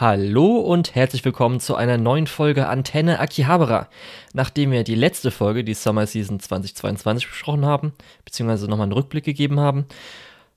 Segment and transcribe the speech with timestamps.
[0.00, 3.88] Hallo und herzlich willkommen zu einer neuen Folge Antenne Akihabara.
[4.32, 7.92] Nachdem wir die letzte Folge, die Summer Season 2022 besprochen haben,
[8.24, 9.84] beziehungsweise nochmal einen Rückblick gegeben haben,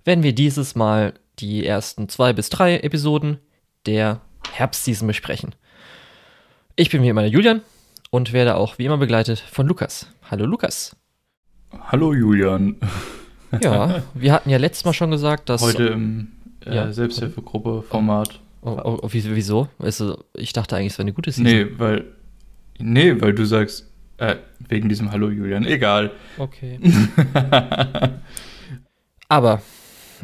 [0.06, 3.38] werden wir dieses Mal die ersten zwei bis drei Episoden
[3.86, 4.22] der
[4.54, 5.54] Herbstseason besprechen.
[6.76, 7.62] Ich bin wie immer der Julian
[8.10, 10.08] und werde auch wie immer begleitet von Lukas.
[10.32, 10.96] Hallo Lukas.
[11.80, 12.78] Hallo Julian.
[13.62, 15.62] Ja, wir hatten ja letztes Mal schon gesagt, dass.
[15.62, 16.30] Heute im
[16.66, 16.92] äh, ja.
[16.92, 18.40] Selbsthilfegruppe-Format.
[18.68, 19.70] Oh, oh, wieso?
[19.80, 21.52] Also, ich dachte eigentlich, es wäre eine gute Season.
[21.52, 22.06] Nee, weil.
[22.80, 24.36] Nee, weil du sagst, äh,
[24.68, 25.66] wegen diesem Hallo Julian.
[25.66, 26.12] Egal.
[26.38, 26.80] Okay.
[29.30, 29.62] Aber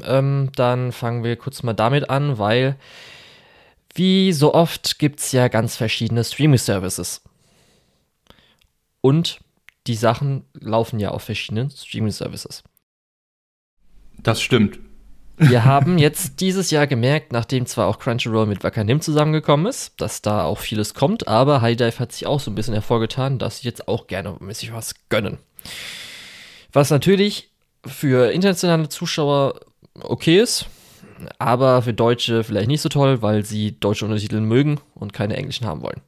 [0.03, 2.75] ähm, dann fangen wir kurz mal damit an, weil
[3.95, 7.21] wie so oft gibt es ja ganz verschiedene Streaming-Services.
[9.01, 9.39] Und
[9.87, 12.63] die Sachen laufen ja auf verschiedenen Streaming-Services.
[14.21, 14.79] Das stimmt.
[15.37, 20.21] Wir haben jetzt dieses Jahr gemerkt, nachdem zwar auch Crunchyroll mit Wakanim zusammengekommen ist, dass
[20.21, 23.59] da auch vieles kommt, aber High Dive hat sich auch so ein bisschen hervorgetan, dass
[23.59, 25.39] sie jetzt auch gerne mäßig was gönnen.
[26.71, 27.51] Was natürlich
[27.85, 29.59] für internationale Zuschauer
[29.99, 30.67] okay ist,
[31.39, 35.65] aber für Deutsche vielleicht nicht so toll, weil sie deutsche Untertitel mögen und keine englischen
[35.65, 36.01] haben wollen.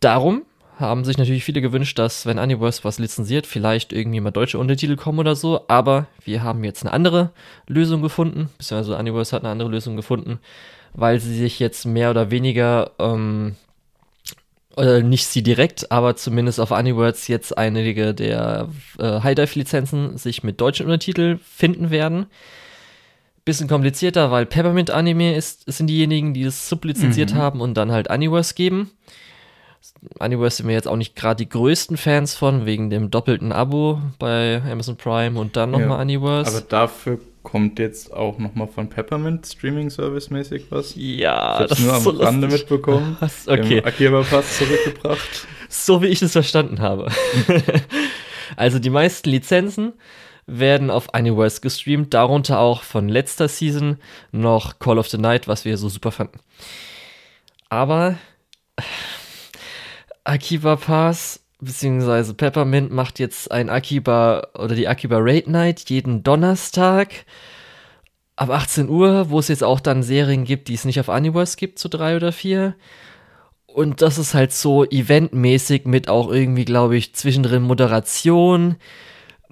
[0.00, 0.42] Darum
[0.78, 4.96] haben sich natürlich viele gewünscht, dass, wenn Universe was lizenziert, vielleicht irgendwie mal deutsche Untertitel
[4.96, 5.64] kommen oder so.
[5.68, 7.30] Aber wir haben jetzt eine andere
[7.66, 10.38] Lösung gefunden, beziehungsweise Universe hat eine andere Lösung gefunden,
[10.92, 13.56] weil sie sich jetzt mehr oder weniger, ähm,
[14.76, 20.60] oder nicht sie direkt, aber zumindest auf Universe jetzt einige der äh, High-Dive-Lizenzen sich mit
[20.60, 22.26] deutschen Untertiteln finden werden.
[23.46, 27.38] Bisschen komplizierter, weil Peppermint Anime ist, sind diejenigen, die es sublizenziert mhm.
[27.38, 28.90] haben und dann halt Universe geben.
[30.18, 34.00] Anyverse sind wir jetzt auch nicht gerade die größten Fans von, wegen dem doppelten Abo
[34.18, 36.50] bei Amazon Prime und dann nochmal ja, Anyverse.
[36.50, 40.94] Aber dafür kommt jetzt auch nochmal von Peppermint Streaming Service mäßig was.
[40.96, 42.62] Ja, ich das nur am so Rande lustig.
[42.62, 43.16] mitbekommen.
[43.20, 43.46] Was?
[43.46, 43.84] Okay.
[43.84, 45.46] Akiba Pass zurückgebracht.
[45.68, 47.08] So wie ich es verstanden habe.
[48.56, 49.92] also die meisten Lizenzen
[50.46, 53.98] werden auf Anyverse gestreamt, darunter auch von letzter Season
[54.32, 56.40] noch Call of the Night, was wir so super fanden.
[57.68, 58.16] Aber
[60.26, 67.24] Akiba Pass beziehungsweise Peppermint macht jetzt ein Akiba oder die Akiba Raid Night jeden Donnerstag
[68.36, 71.56] ab 18 Uhr, wo es jetzt auch dann Serien gibt, die es nicht auf Universe
[71.56, 72.74] gibt, so drei oder vier.
[73.66, 78.76] Und das ist halt so eventmäßig mit auch irgendwie, glaube ich, zwischendrin Moderation,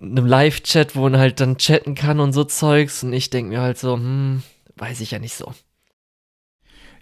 [0.00, 3.02] einem Live-Chat, wo man halt dann chatten kann und so Zeugs.
[3.02, 4.42] Und ich denke mir halt so, hm,
[4.76, 5.52] weiß ich ja nicht so.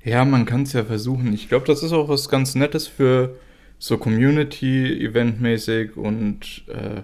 [0.05, 1.33] Ja, man kann es ja versuchen.
[1.33, 3.37] Ich glaube, das ist auch was ganz Nettes für
[3.83, 7.03] so Community-Event-mäßig und äh,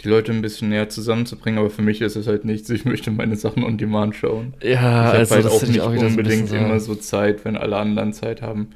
[0.00, 2.68] die Leute ein bisschen näher zusammenzubringen, aber für mich ist es halt nichts.
[2.68, 4.54] Ich möchte meine Sachen on Demand schauen.
[4.60, 7.76] Ja, ich habe also halt auch nicht auch unbedingt so immer so Zeit, wenn alle
[7.76, 8.70] anderen Zeit haben.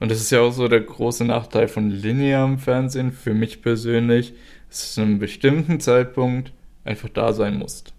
[0.00, 4.34] Und das ist ja auch so der große Nachteil von linearem Fernsehen für mich persönlich,
[4.68, 6.50] dass du zu einem bestimmten Zeitpunkt
[6.84, 7.94] einfach da sein musst.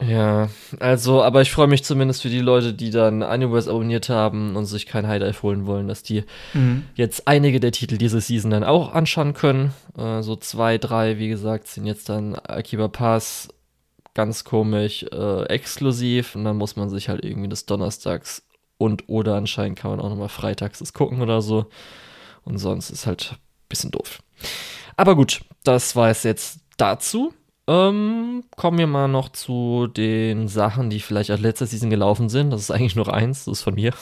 [0.00, 4.54] Ja, also, aber ich freue mich zumindest für die Leute, die dann Universe abonniert haben
[4.54, 6.84] und sich kein High Dive holen wollen, dass die mhm.
[6.96, 9.72] jetzt einige der Titel diese Season dann auch anschauen können.
[9.96, 13.48] Äh, so zwei, drei, wie gesagt, sind jetzt dann Akiba Pass
[14.12, 18.42] ganz komisch äh, exklusiv und dann muss man sich halt irgendwie des Donnerstags
[18.78, 21.66] und oder anscheinend kann man auch nochmal freitags das gucken oder so.
[22.44, 24.22] Und sonst ist halt ein bisschen doof.
[24.96, 27.32] Aber gut, das war es jetzt dazu.
[27.68, 32.50] Ähm, kommen wir mal noch zu den Sachen, die vielleicht als letzter Season gelaufen sind.
[32.50, 33.92] Das ist eigentlich nur eins, das ist von mir.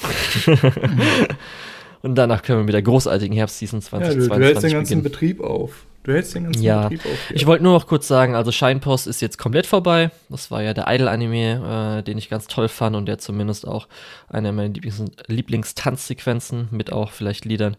[2.03, 5.03] Und danach können wir mit der großartigen Herbstseason 2022 ja, du, du hältst den ganzen
[5.03, 5.03] beginnen.
[5.03, 5.87] Betrieb auf.
[6.03, 6.89] Du hältst den ganzen ja.
[6.89, 7.31] Betrieb auf.
[7.31, 7.37] Ja.
[7.37, 10.11] Ich wollte nur noch kurz sagen, also Shinepost ist jetzt komplett vorbei.
[10.29, 13.89] Das war ja der Idol-Anime, äh, den ich ganz toll fand und der zumindest auch
[14.29, 17.79] eine meiner Lieblings Lieblingstanzsequenzen mit auch vielleicht Liedern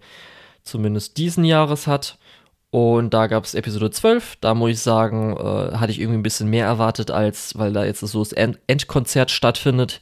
[0.63, 2.17] zumindest diesen Jahres hat.
[2.75, 4.35] Und da gab es Episode 12.
[4.41, 7.85] Da muss ich sagen, äh, hatte ich irgendwie ein bisschen mehr erwartet, als weil da
[7.85, 10.01] jetzt so das End Endkonzert stattfindet.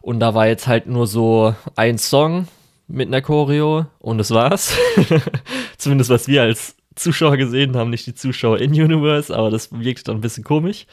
[0.00, 2.48] Und da war jetzt halt nur so ein Song
[2.88, 4.74] mit einer Choreo und das war's.
[5.76, 10.08] Zumindest was wir als Zuschauer gesehen haben, nicht die Zuschauer in Universe, aber das wirkt
[10.08, 10.86] dann ein bisschen komisch.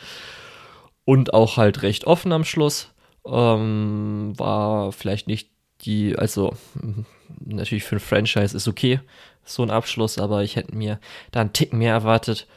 [1.05, 2.89] Und auch halt recht offen am Schluss.
[3.25, 5.51] Ähm, war vielleicht nicht
[5.85, 6.53] die, also
[7.39, 8.99] natürlich für ein Franchise ist okay,
[9.45, 10.99] so ein Abschluss, aber ich hätte mir
[11.31, 12.47] da einen Tick mehr erwartet.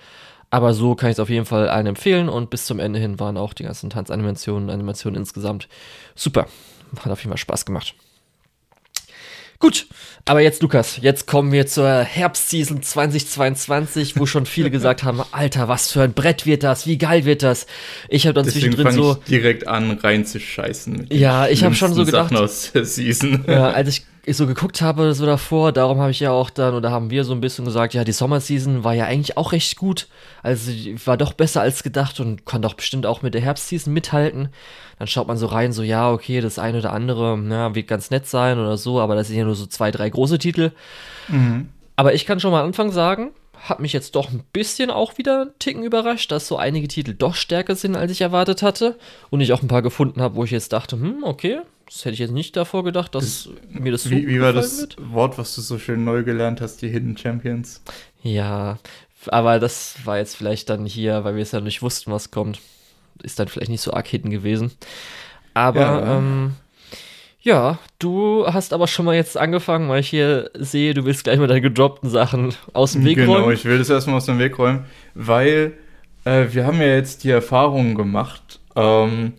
[0.51, 3.19] Aber so kann ich es auf jeden Fall allen empfehlen und bis zum Ende hin
[3.19, 5.69] waren auch die ganzen Tanzanimationen, Animationen insgesamt
[6.15, 6.47] super.
[7.01, 7.95] Hat auf jeden Fall Spaß gemacht.
[9.59, 9.87] Gut,
[10.27, 15.67] aber jetzt Lukas, jetzt kommen wir zur Herbstseason 2022, wo schon viele gesagt haben, Alter,
[15.67, 17.67] was für ein Brett wird das, wie geil wird das.
[18.11, 20.93] Ich habe dann Deswegen zwischendrin so direkt an reinzuscheißen.
[20.93, 23.45] Mit Ja, ich hab schon so gedacht- Sachen aus der Season.
[23.49, 24.05] Ja, als ich
[24.35, 27.33] so geguckt habe, so davor, darum habe ich ja auch dann, oder haben wir so
[27.33, 30.09] ein bisschen gesagt, ja, die Sommerseason war ja eigentlich auch recht gut.
[30.43, 30.73] Also
[31.05, 34.49] war doch besser als gedacht und kann doch bestimmt auch mit der Herbstseason mithalten.
[34.99, 38.11] Dann schaut man so rein, so, ja, okay, das eine oder andere, na, wird ganz
[38.11, 40.73] nett sein oder so, aber das sind ja nur so zwei, drei große Titel.
[41.95, 43.31] Aber ich kann schon mal am Anfang sagen,
[43.69, 47.15] hat mich jetzt doch ein bisschen auch wieder einen Ticken überrascht, dass so einige Titel
[47.15, 48.99] doch stärker sind, als ich erwartet hatte.
[49.31, 52.15] Und ich auch ein paar gefunden habe, wo ich jetzt dachte, hm, okay, das hätte
[52.15, 54.97] ich jetzt nicht davor gedacht, dass mir das so Wie, wie war das wird.
[55.13, 57.83] Wort, was du so schön neu gelernt hast, die Hidden Champions?
[58.23, 58.79] Ja,
[59.29, 62.61] aber das war jetzt vielleicht dann hier, weil wir es ja nicht wussten, was kommt.
[63.23, 64.73] Ist dann vielleicht nicht so arg hidden gewesen.
[65.55, 66.19] Aber, Ja.
[66.19, 66.53] Ähm,
[67.41, 71.39] ja, du hast aber schon mal jetzt angefangen, weil ich hier sehe, du willst gleich
[71.39, 73.53] mal deine gedroppten Sachen aus dem Weg genau, räumen.
[73.55, 74.85] ich will das erstmal aus dem Weg räumen,
[75.15, 75.75] weil
[76.25, 79.35] äh, wir haben ja jetzt die Erfahrung gemacht, ähm,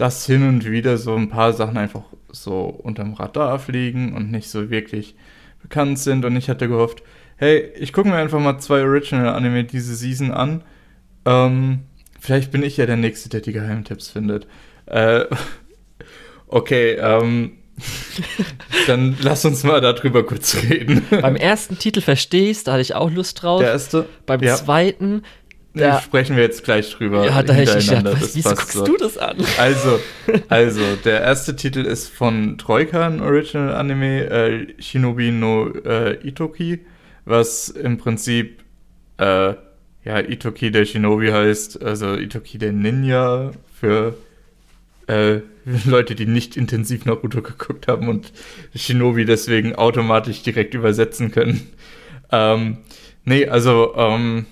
[0.00, 4.48] dass hin und wieder so ein paar Sachen einfach so unterm Radar fliegen und nicht
[4.48, 5.14] so wirklich
[5.60, 6.24] bekannt sind.
[6.24, 7.02] Und ich hatte gehofft,
[7.36, 10.62] hey, ich gucke mir einfach mal zwei Original-Anime diese Season an.
[11.26, 11.80] Ähm,
[12.18, 14.46] vielleicht bin ich ja der Nächste, der die Geheimtipps findet.
[14.86, 15.26] Äh,
[16.46, 17.58] okay, ähm,
[18.86, 21.02] dann lass uns mal darüber kurz reden.
[21.10, 23.60] Beim ersten Titel verstehst, da hatte ich auch Lust drauf.
[23.60, 24.06] Der erste.
[24.24, 24.56] Beim ja.
[24.56, 25.24] zweiten,
[25.74, 27.24] da, sprechen wir jetzt gleich drüber.
[27.24, 28.20] ja, da hätte ich gedacht, hintereinander.
[28.20, 28.84] was, wieso guckst so.
[28.84, 29.36] du das an?
[29.58, 30.00] Also,
[30.48, 36.80] also, der erste Titel ist von Troika, ein Original Anime, äh, Shinobi no äh, Itoki,
[37.24, 38.62] was im Prinzip,
[39.18, 39.54] äh,
[40.04, 44.16] ja, Itoki der Shinobi heißt, also Itoki der Ninja für
[45.06, 45.40] äh,
[45.86, 48.32] Leute, die nicht intensiv Naruto geguckt haben und
[48.74, 51.68] Shinobi deswegen automatisch direkt übersetzen können.
[52.32, 52.78] Ähm,
[53.24, 54.46] nee, also, ähm,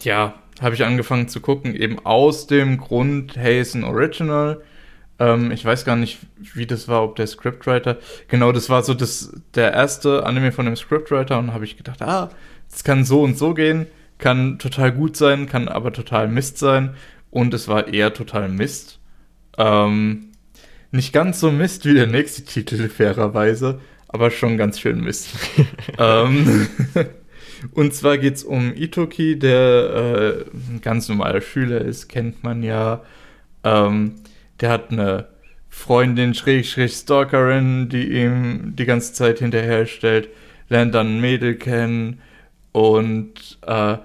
[0.00, 4.62] ja, habe ich angefangen zu gucken, eben aus dem Grund, hey, ist ein Original.
[5.18, 7.98] Ähm, ich weiß gar nicht, wie das war, ob der Scriptwriter.
[8.28, 12.02] Genau, das war so das, der erste Anime von dem Scriptwriter und habe ich gedacht,
[12.02, 12.30] ah,
[12.70, 13.86] es kann so und so gehen,
[14.18, 16.94] kann total gut sein, kann aber total Mist sein.
[17.30, 18.98] Und es war eher total Mist.
[19.58, 20.32] Ähm,
[20.90, 25.28] nicht ganz so Mist wie der nächste Titel, fairerweise, aber schon ganz schön Mist.
[25.98, 26.68] ähm,
[27.72, 32.62] und zwar geht es um Itoki, der äh, ein ganz normaler Schüler ist, kennt man
[32.62, 33.02] ja.
[33.64, 34.16] Ähm,
[34.60, 35.28] der hat eine
[35.68, 40.28] Freundin, Schrägstrich Stalkerin, die ihm die ganze Zeit hinterherstellt,
[40.68, 42.20] lernt dann ein Mädel kennen
[42.72, 43.98] und äh,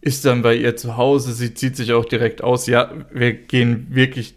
[0.00, 1.32] ist dann bei ihr zu Hause.
[1.32, 2.66] Sie zieht sich auch direkt aus.
[2.66, 4.34] Ja, wir gehen wirklich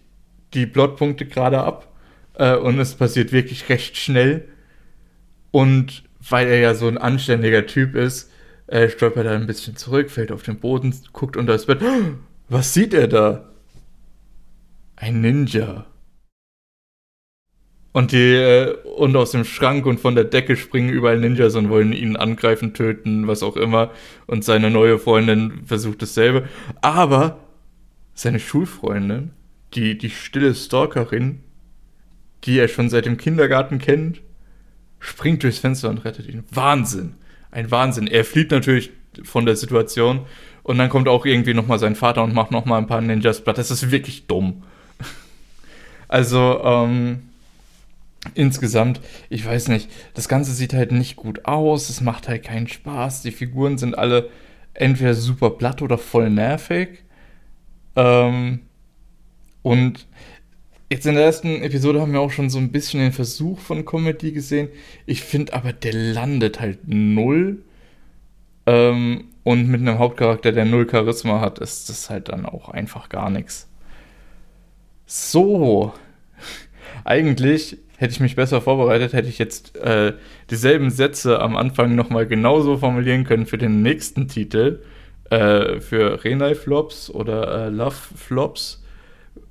[0.53, 1.93] die Plotpunkte gerade ab
[2.35, 4.47] äh, und es passiert wirklich recht schnell.
[5.51, 8.31] Und weil er ja so ein anständiger Typ ist,
[8.67, 11.81] äh, stolpert er ein bisschen zurück, fällt auf den Boden, guckt unter das Bett.
[12.49, 13.49] Was sieht er da?
[14.95, 15.85] Ein Ninja.
[17.91, 21.69] Und die, äh, und aus dem Schrank und von der Decke springen überall Ninjas und
[21.69, 23.91] wollen ihn angreifen, töten, was auch immer.
[24.27, 26.47] Und seine neue Freundin versucht dasselbe.
[26.81, 27.39] Aber
[28.13, 29.31] seine Schulfreundin,
[29.73, 31.39] die, die stille Stalkerin,
[32.43, 34.21] die er schon seit dem Kindergarten kennt,
[34.99, 36.43] springt durchs Fenster und rettet ihn.
[36.51, 37.15] Wahnsinn.
[37.51, 38.07] Ein Wahnsinn.
[38.07, 38.91] Er flieht natürlich
[39.23, 40.25] von der Situation
[40.63, 43.57] und dann kommt auch irgendwie nochmal sein Vater und macht nochmal ein paar Ninjas platt.
[43.57, 44.63] Das ist wirklich dumm.
[46.09, 47.23] Also, ähm,
[48.33, 52.67] insgesamt, ich weiß nicht, das Ganze sieht halt nicht gut aus, es macht halt keinen
[52.67, 53.23] Spaß.
[53.23, 54.29] Die Figuren sind alle
[54.73, 57.03] entweder super platt oder voll nervig.
[57.95, 58.61] Ähm,
[59.63, 60.07] und
[60.89, 63.85] jetzt in der ersten Episode haben wir auch schon so ein bisschen den Versuch von
[63.85, 64.69] Comedy gesehen.
[65.05, 67.63] Ich finde aber, der landet halt null.
[68.65, 73.09] Ähm, und mit einem Hauptcharakter, der null Charisma hat, ist das halt dann auch einfach
[73.09, 73.69] gar nichts.
[75.05, 75.93] So.
[77.05, 80.13] Eigentlich hätte ich mich besser vorbereitet, hätte ich jetzt äh,
[80.49, 84.81] dieselben Sätze am Anfang nochmal genauso formulieren können für den nächsten Titel.
[85.29, 88.83] Äh, für Renai Flops oder äh, Love Flops,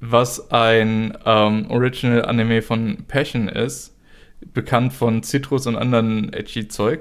[0.00, 3.96] was ein ähm, Original Anime von Passion ist,
[4.54, 7.00] bekannt von Citrus und anderen edgy Zeug.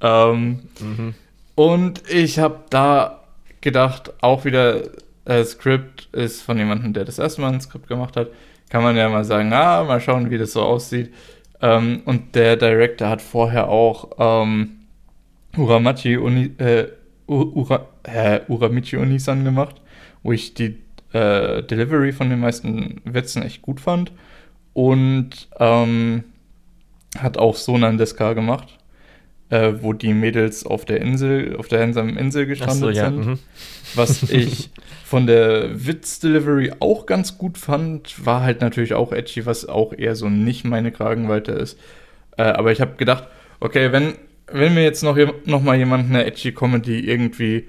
[0.00, 1.14] Ähm, Mhm.
[1.54, 3.24] und ich habe da
[3.60, 4.82] gedacht, auch wieder,
[5.24, 8.28] äh, Skript ist von jemandem, der das erste Mal ein Skript gemacht hat.
[8.68, 11.12] Kann man ja mal sagen, ah, mal schauen, wie das so aussieht.
[11.62, 14.72] Ähm, und der Director hat vorher auch ähm,
[15.56, 16.86] Uramachi Uni, äh,
[17.26, 19.76] Ura, äh, Uramichi Unisan gemacht,
[20.22, 20.78] wo ich die
[21.12, 24.12] äh, Delivery von den meisten Witzen echt gut fand.
[24.72, 26.24] Und ähm,
[27.18, 28.78] hat auch Sonandeska gemacht,
[29.48, 33.06] äh, wo die Mädels auf der Insel, auf der einsamen Insel gestrandet so, ja.
[33.06, 33.26] sind.
[33.26, 33.38] Mhm.
[33.94, 34.70] Was ich
[35.04, 40.16] von der Witz-Delivery auch ganz gut fand, war halt natürlich auch edgy, was auch eher
[40.16, 41.78] so nicht meine Kragenweite ist.
[42.36, 43.28] Äh, aber ich habe gedacht,
[43.60, 44.14] okay, wenn,
[44.50, 47.68] wenn mir jetzt noch, noch mal jemand eine edgy Comedy irgendwie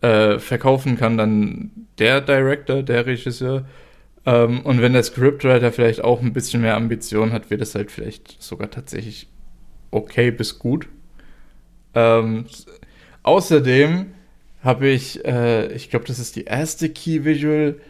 [0.00, 3.64] äh, verkaufen kann, dann der Director, der Regisseur.
[4.24, 7.90] Ähm, und wenn der Scriptwriter vielleicht auch ein bisschen mehr Ambition hat, wird es halt
[7.90, 9.28] vielleicht sogar tatsächlich
[9.90, 10.88] okay bis gut.
[11.94, 12.46] Ähm,
[13.22, 14.06] außerdem
[14.62, 17.80] habe ich, äh, ich glaube, das ist die erste Key Visual,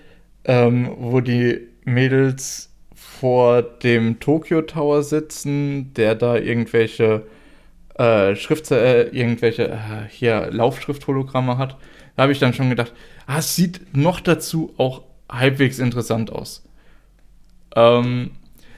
[0.45, 7.27] ähm, wo die Mädels vor dem Tokyo Tower sitzen, der da irgendwelche
[7.99, 11.77] äh, Schrift, äh, irgendwelche äh, hier Laufschrifthologramme hat.
[12.17, 12.93] Da habe ich dann schon gedacht,
[13.27, 16.65] ah, es sieht noch dazu auch halbwegs interessant aus.
[17.75, 18.31] Ähm,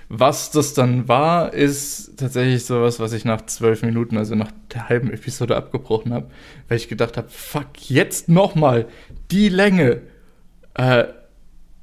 [0.08, 4.88] was das dann war, ist tatsächlich sowas, was ich nach zwölf Minuten, also nach der
[4.88, 6.30] halben Episode abgebrochen habe,
[6.66, 8.86] weil ich gedacht habe, fuck, jetzt nochmal
[9.30, 10.00] die Länge,
[10.74, 11.04] äh,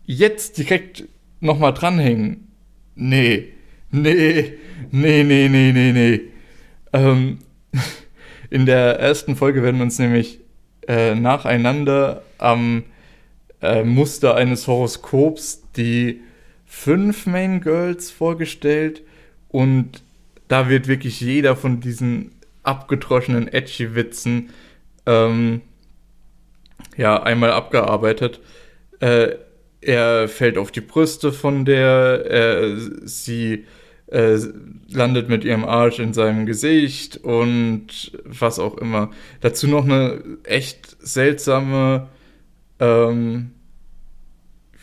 [0.06, 1.06] jetzt direkt
[1.40, 2.48] nochmal dranhängen.
[2.96, 3.50] Nee,
[3.92, 4.54] nee,
[4.92, 6.22] nee, nee, nee, nee, nee.
[6.94, 7.40] Ähm,
[8.50, 10.40] in der ersten Folge werden uns nämlich
[10.88, 12.84] äh, nacheinander am
[13.62, 16.22] äh, Muster eines Horoskops die
[16.66, 19.02] fünf Main Girls vorgestellt
[19.50, 20.04] und
[20.48, 22.32] da wird wirklich jeder von diesen
[22.64, 24.50] abgetroschenen Edgy-Witzen
[25.06, 25.62] ähm,
[26.98, 28.40] ja, einmal abgearbeitet.
[29.00, 29.36] Äh,
[29.82, 32.76] er fällt auf die Brüste von der, äh,
[33.06, 33.66] sie
[34.08, 34.38] äh,
[34.90, 39.12] landet mit ihrem Arsch in seinem Gesicht und was auch immer.
[39.42, 42.08] Dazu noch eine echt seltsame
[42.80, 43.52] ähm,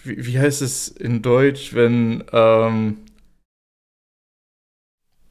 [0.05, 2.99] wie, wie heißt es in Deutsch, wenn, ähm,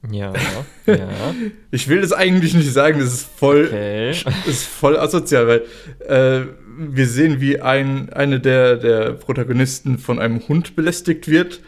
[0.10, 0.33] ja,
[0.88, 1.36] ja.
[1.69, 4.12] ich will das eigentlich nicht sagen, das ist voll, okay.
[4.48, 5.62] ist voll asozial, weil
[6.07, 11.62] äh, wir sehen, wie ein, eine der, der Protagonisten von einem Hund belästigt wird.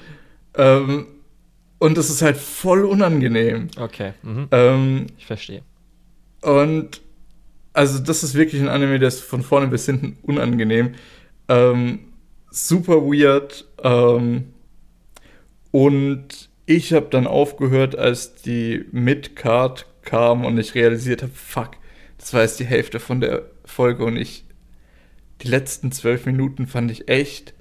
[0.56, 1.08] Ähm,
[1.84, 3.68] und das ist halt voll unangenehm.
[3.78, 4.14] Okay.
[4.22, 4.48] Mhm.
[4.52, 5.64] Ähm, ich verstehe.
[6.42, 7.02] Und
[7.74, 10.96] also das ist wirklich ein Anime, der ist von vorne bis hinten unangenehm.
[11.50, 12.14] Ähm,
[12.50, 13.66] super weird.
[13.84, 14.54] Ähm,
[15.72, 21.72] und ich habe dann aufgehört, als die Midcard kam und ich realisiert habe, fuck,
[22.18, 24.46] das war jetzt die Hälfte von der Folge und ich
[25.42, 27.54] die letzten zwölf Minuten fand ich echt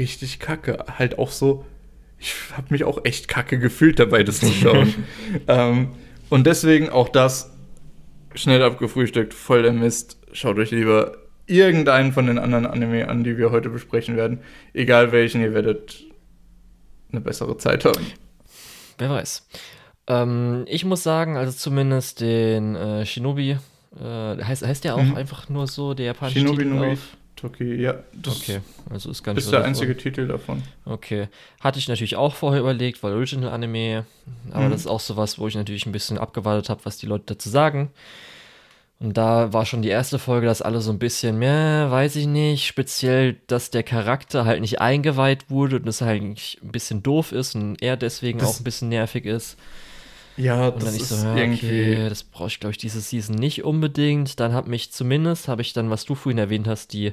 [0.00, 0.86] richtig kacke.
[0.98, 1.64] Halt auch so,
[2.20, 4.94] ich habe mich auch echt kacke gefühlt dabei, das zu schauen.
[5.48, 5.88] ähm,
[6.28, 7.50] und deswegen auch das
[8.34, 10.18] schnell abgefrühstückt, voll der Mist.
[10.32, 14.40] Schaut euch lieber irgendeinen von den anderen Anime an, die wir heute besprechen werden.
[14.74, 16.04] Egal welchen, ihr werdet
[17.10, 18.06] eine bessere Zeit haben.
[18.98, 19.48] Wer weiß.
[20.06, 23.56] Ähm, ich muss sagen, also zumindest den äh, Shinobi,
[23.98, 25.16] äh, heißt, heißt der auch mhm.
[25.16, 26.96] einfach nur so, der japanische Shinobi Titel no
[27.40, 27.94] Toki, ja.
[28.26, 30.62] okay, also ist ganz Ist der einzige Titel davon.
[30.84, 31.28] Okay.
[31.60, 34.04] Hatte ich natürlich auch vorher überlegt, weil Original Anime,
[34.50, 34.70] aber mhm.
[34.72, 37.48] das ist auch sowas, wo ich natürlich ein bisschen abgewartet habe, was die Leute dazu
[37.48, 37.90] sagen.
[38.98, 42.26] Und da war schon die erste Folge, dass alle so ein bisschen, mehr, weiß ich
[42.26, 46.36] nicht, speziell, dass der Charakter halt nicht eingeweiht wurde und das halt ein
[46.70, 49.56] bisschen doof ist und er deswegen das, auch ein bisschen nervig ist.
[50.36, 53.34] Ja, und das dann ich so, ja, okay, das brauche ich, glaube ich, diese Season
[53.34, 54.40] nicht unbedingt.
[54.40, 57.12] Dann hat mich zumindest, habe ich dann, was du vorhin erwähnt hast, die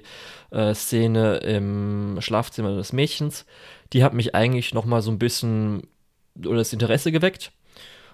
[0.52, 3.46] äh, Szene im Schlafzimmer des Mädchens,
[3.94, 5.84] die hat mich eigentlich noch mal so ein bisschen
[6.46, 7.52] oder das Interesse geweckt.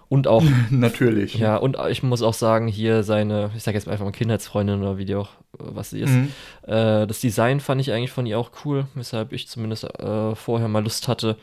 [0.10, 0.44] Und auch.
[0.70, 1.36] Natürlich.
[1.36, 4.98] Ja, und ich muss auch sagen, hier seine, ich sage jetzt einfach mal Kindheitsfreundin oder
[4.98, 6.12] wie die auch, was sie ist.
[6.12, 6.32] Mhm.
[6.64, 10.68] Äh, das Design fand ich eigentlich von ihr auch cool, weshalb ich zumindest äh, vorher
[10.68, 11.38] mal Lust hatte.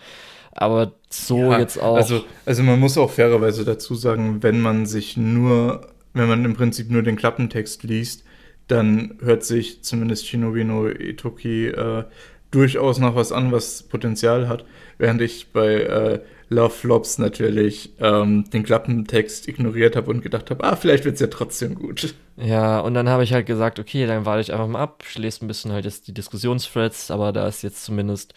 [0.52, 1.96] Aber so ja, jetzt auch.
[1.96, 6.54] Also, also man muss auch fairerweise dazu sagen, wenn man sich nur, wenn man im
[6.54, 8.24] Prinzip nur den Klappentext liest,
[8.66, 12.04] dann hört sich zumindest Shinobi no Itoki äh,
[12.50, 14.64] durchaus nach was an, was Potenzial hat.
[14.98, 20.64] Während ich bei äh, Love Flops natürlich ähm, den Klappentext ignoriert habe und gedacht habe,
[20.64, 22.14] ah, vielleicht wird es ja trotzdem gut.
[22.36, 25.44] Ja, und dann habe ich halt gesagt, okay, dann warte ich einfach mal ab, lese
[25.44, 28.34] ein bisschen halt jetzt die Diskussionsthreads, aber da ist jetzt zumindest,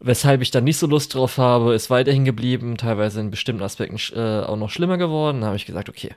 [0.00, 3.98] weshalb ich dann nicht so Lust drauf habe, ist weiterhin geblieben, teilweise in bestimmten Aspekten
[4.16, 5.40] äh, auch noch schlimmer geworden.
[5.40, 6.10] Da habe ich gesagt, okay,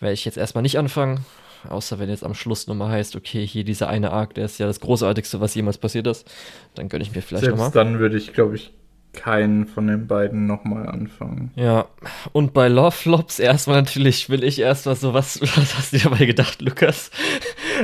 [0.00, 1.24] werde ich jetzt erstmal nicht anfangen,
[1.68, 4.66] außer wenn jetzt am Schluss nochmal heißt, okay, hier dieser eine Arc, der ist ja
[4.66, 6.30] das Großartigste, was jemals passiert ist,
[6.74, 7.72] dann gönne ich mir vielleicht nochmal.
[7.72, 8.72] Selbst dann würde ich, glaube ich,
[9.12, 11.50] keinen von den beiden nochmal anfangen.
[11.54, 11.86] Ja,
[12.32, 16.04] und bei Love Flops erstmal natürlich will ich erstmal so, was, was hast du dir
[16.04, 17.10] dabei gedacht, Lukas?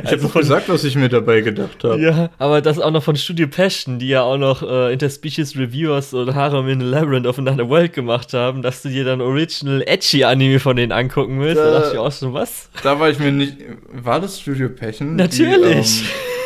[0.02, 2.00] Ich also habe gesagt, was ich mir dabei gedacht habe.
[2.00, 6.14] Ja, aber das auch noch von Studio Passion, die ja auch noch äh, Interspecies Reviewers
[6.14, 9.82] und Harem in the Labyrinth of Another World gemacht haben, dass du dir dann Original
[9.86, 11.58] Edgy Anime von denen angucken willst.
[11.58, 12.70] Da, da dachte ich auch schon, was?
[12.82, 13.56] Da war ich mir nicht.
[13.92, 15.16] War das Studio Passion?
[15.16, 16.00] Natürlich.
[16.00, 16.37] Die, ähm,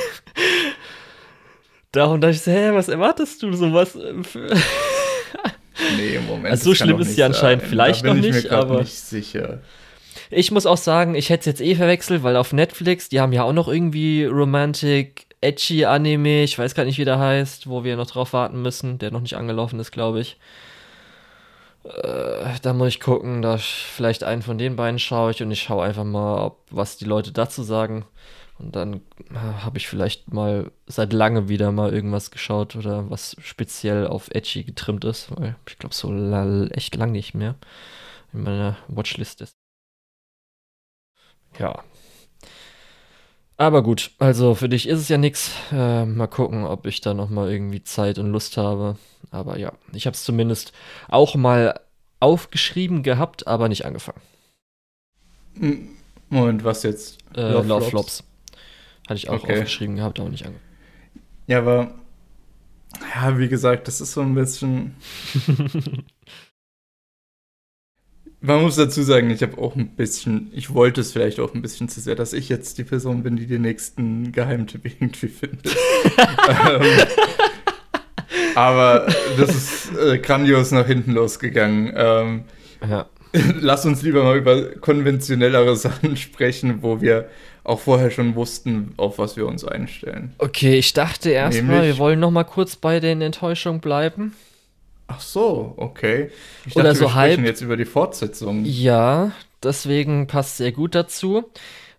[1.93, 3.95] Darum dachte ich so, hä, was erwartest du sowas?
[5.97, 6.51] nee, im Moment.
[6.51, 8.81] Also so schlimm ist ja anscheinend vielleicht noch nicht, aber.
[8.81, 9.61] nicht sicher.
[10.31, 13.33] Ich muss auch sagen, ich hätte es jetzt eh verwechselt, weil auf Netflix, die haben
[13.33, 17.85] ja auch noch irgendwie Romantic, Edgy Anime, ich weiß gar nicht, wie der heißt, wo
[17.85, 20.39] wir noch drauf warten müssen, der noch nicht angelaufen ist, glaube ich.
[21.85, 25.63] Äh, da muss ich gucken, da vielleicht einen von den beiden schaue ich und ich
[25.63, 28.07] schaue einfach mal, ob, was die Leute dazu sagen.
[28.63, 33.37] Und dann äh, habe ich vielleicht mal seit lange wieder mal irgendwas geschaut oder was
[33.41, 36.13] speziell auf Edgy getrimmt ist, weil ich glaube, so
[36.71, 37.57] echt lang nicht mehr
[38.33, 39.57] in meiner Watchlist ist.
[41.59, 41.83] Ja.
[43.57, 45.53] Aber gut, also für dich ist es ja nichts.
[45.71, 48.97] Äh, mal gucken, ob ich da nochmal irgendwie Zeit und Lust habe.
[49.31, 50.73] Aber ja, ich habe es zumindest
[51.09, 51.79] auch mal
[52.21, 54.21] aufgeschrieben gehabt, aber nicht angefangen.
[56.31, 57.19] Moment, was jetzt?
[57.37, 57.91] Äh, Love, Love Flops.
[57.91, 58.32] Flops.
[59.09, 59.55] Hatte ich auch okay.
[59.55, 60.69] aufgeschrieben gehabt, aber nicht angefangen.
[61.47, 61.95] Ja, aber
[63.15, 64.95] ja, wie gesagt, das ist so ein bisschen.
[68.45, 71.63] Man muss dazu sagen, ich habe auch ein bisschen, ich wollte es vielleicht auch ein
[71.63, 75.67] bisschen zu sehr, dass ich jetzt die Person bin, die den nächsten Geheimtipp irgendwie findet.
[76.49, 76.83] ähm,
[78.57, 79.07] aber
[79.39, 81.93] das ist äh, grandios nach hinten losgegangen.
[81.95, 82.45] Ähm,
[82.89, 83.07] ja.
[83.61, 87.29] Lass uns lieber mal über konventionellere Sachen sprechen, wo wir
[87.65, 90.35] auch vorher schon wussten, auf was wir uns einstellen.
[90.39, 94.35] Okay, ich dachte erstmal, wir wollen noch mal kurz bei den Enttäuschungen bleiben.
[95.07, 96.31] Ach so, okay.
[96.67, 97.41] Ich Oder dachte, so wir halb.
[97.41, 98.65] jetzt über die Fortsetzung.
[98.65, 101.45] Ja, deswegen passt sehr gut dazu,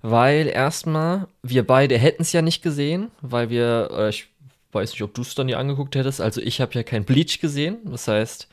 [0.01, 4.27] weil erstmal wir beide hätten es ja nicht gesehen, weil wir, äh, ich
[4.71, 6.21] weiß nicht, ob du es dann ja angeguckt hättest.
[6.21, 8.47] Also ich habe ja kein Bleach gesehen, das heißt,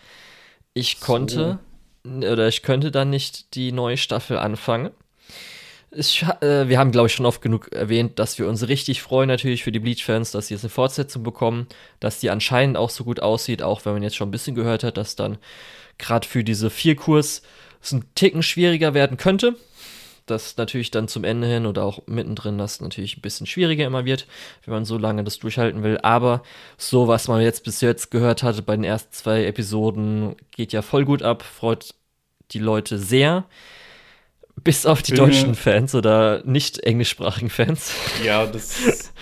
[0.75, 1.07] ich so.
[1.07, 1.59] konnte
[2.05, 4.91] oder ich könnte dann nicht die neue Staffel anfangen.
[5.93, 9.27] Ich, äh, wir haben, glaube ich, schon oft genug erwähnt, dass wir uns richtig freuen,
[9.27, 11.67] natürlich für die Bleach-Fans, dass sie jetzt eine Fortsetzung bekommen,
[11.99, 14.85] dass die anscheinend auch so gut aussieht, auch wenn man jetzt schon ein bisschen gehört
[14.85, 15.39] hat, dass dann
[15.99, 17.43] gerade für diese vier Kurs
[17.83, 19.57] es ein Ticken schwieriger werden könnte.
[20.27, 24.05] Das natürlich dann zum Ende hin oder auch mittendrin das natürlich ein bisschen schwieriger immer
[24.05, 24.27] wird,
[24.65, 25.99] wenn man so lange das durchhalten will.
[26.03, 26.43] Aber
[26.77, 30.83] so, was man jetzt bis jetzt gehört hatte bei den ersten zwei Episoden, geht ja
[30.83, 31.95] voll gut ab, freut
[32.53, 33.45] die Leute sehr.
[34.63, 37.93] Bis auf die deutschen Fans oder nicht englischsprachigen Fans.
[38.25, 39.13] Ja, das ist,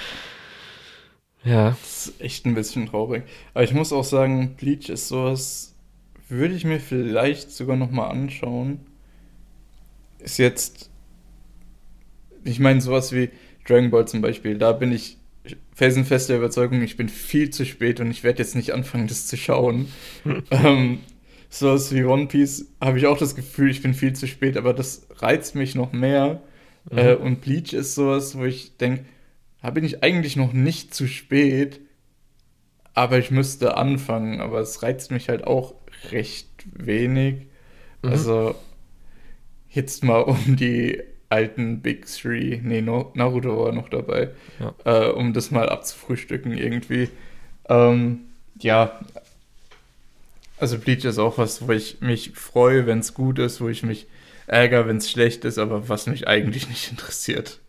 [1.44, 1.70] ja.
[1.70, 3.22] das ist echt ein bisschen traurig.
[3.54, 5.76] Aber ich muss auch sagen, Bleach ist sowas,
[6.28, 8.80] würde ich mir vielleicht sogar noch mal anschauen.
[10.18, 10.90] Ist jetzt,
[12.44, 13.30] ich meine, sowas wie
[13.66, 15.18] Dragon Ball zum Beispiel, da bin ich
[15.74, 19.26] felsenfest der Überzeugung, ich bin viel zu spät und ich werde jetzt nicht anfangen, das
[19.26, 19.88] zu schauen.
[20.50, 21.00] ähm,
[21.48, 24.74] sowas wie One Piece habe ich auch das Gefühl, ich bin viel zu spät, aber
[24.74, 26.42] das reizt mich noch mehr.
[26.90, 26.98] Mhm.
[26.98, 29.04] Äh, und Bleach ist sowas, wo ich denke,
[29.62, 31.80] da bin ich eigentlich noch nicht zu spät,
[32.94, 34.40] aber ich müsste anfangen.
[34.40, 35.74] Aber es reizt mich halt auch
[36.11, 37.46] recht wenig.
[38.02, 38.11] Mhm.
[38.11, 38.54] Also
[39.70, 44.74] jetzt mal um die alten Big Three, nee, Naruto war noch dabei, ja.
[44.84, 47.11] äh, um das mal abzufrühstücken irgendwie.
[47.68, 48.20] Ähm,
[48.61, 48.98] ja,
[50.61, 53.83] also Bleach ist auch was, wo ich mich freue, wenn es gut ist, wo ich
[53.83, 54.07] mich
[54.47, 57.61] ärgere, wenn es schlecht ist, aber was mich eigentlich nicht interessiert.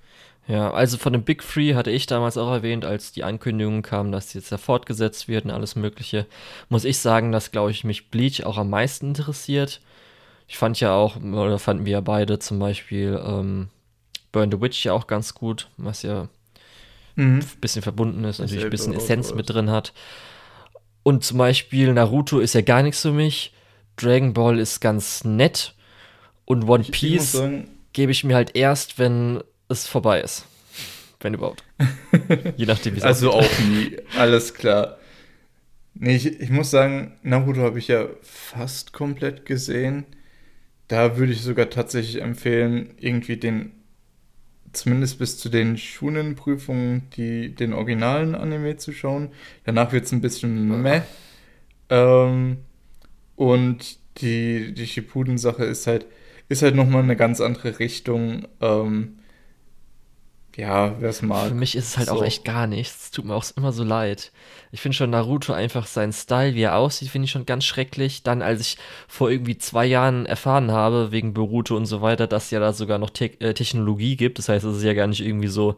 [0.48, 4.12] Ja, also von dem Big Free hatte ich damals auch erwähnt, als die Ankündigung kam,
[4.12, 6.26] dass jetzt ja fortgesetzt wird und alles Mögliche,
[6.70, 9.80] muss ich sagen, dass, glaube ich, mich Bleach auch am meisten interessiert.
[10.48, 13.70] Ich fand ja auch, oder fanden wir ja beide zum Beispiel ähm,
[14.32, 16.30] Burn the Witch ja auch ganz gut, was ja
[17.16, 17.40] mhm.
[17.40, 19.94] ein bisschen verbunden ist, natürlich ein bisschen Essenz mit drin hat.
[21.04, 23.54] Und zum Beispiel Naruto ist ja gar nichts für mich.
[23.96, 25.76] Dragon Ball ist ganz nett.
[26.46, 27.42] Und One ich, Piece
[27.94, 30.46] gebe ich mir halt erst, wenn es vorbei ist.
[31.20, 31.64] Wenn überhaupt.
[32.58, 33.98] Je nachdem, wie es Also auch nie.
[34.18, 34.98] Alles klar.
[35.94, 40.06] Nee, ich, ich muss sagen, Naruto habe ich ja fast komplett gesehen.
[40.88, 43.74] Da würde ich sogar tatsächlich empfehlen, irgendwie den
[44.74, 49.30] zumindest bis zu den Schunen-Prüfungen, die den originalen Anime zu schauen.
[49.66, 51.02] Danach wird es ein bisschen meh.
[51.90, 52.58] Ähm,
[53.36, 56.06] und die, die Shippuden-Sache ist halt,
[56.50, 58.48] ist halt nochmal eine ganz andere Richtung.
[58.62, 59.20] Ähm,
[60.56, 61.48] ja, wer es mag.
[61.50, 62.16] Für mich ist es halt So.
[62.16, 63.06] auch echt gar nichts.
[63.06, 64.32] Es tut mir auch immer so leid.
[64.72, 68.22] Ich finde schon Naruto einfach seinen Style, wie er aussieht, finde ich schon ganz schrecklich.
[68.22, 68.78] Dann, als ich
[69.08, 73.00] vor irgendwie zwei Jahren erfahren habe, wegen Boruto und so weiter, dass ja da sogar
[73.00, 74.38] noch Te äh, Technologie gibt.
[74.38, 75.76] Das heißt, es ist ja gar nicht irgendwie so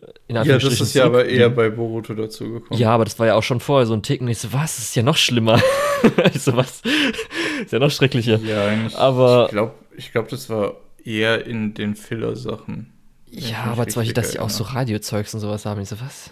[0.00, 2.80] äh, in Ja, das ist ja aber eher bei Boruto dazu gekommen.
[2.80, 4.26] Ja, aber das war ja auch schon vorher so ein Ticken.
[4.26, 4.74] Ich so, was?
[4.76, 5.60] Das ist ja noch schlimmer.
[6.34, 6.82] ich so, was?
[7.62, 8.38] ist ja noch schrecklicher.
[8.38, 8.96] Ja, eigentlich.
[8.98, 12.92] Aber- ich glaube, ich glaub, das war eher in den Filler-Sachen.
[13.30, 14.64] Ja, aber zum Beispiel, dass die auch so.
[14.64, 15.80] Radiozeugs und sowas haben.
[15.80, 16.30] Ich so, was?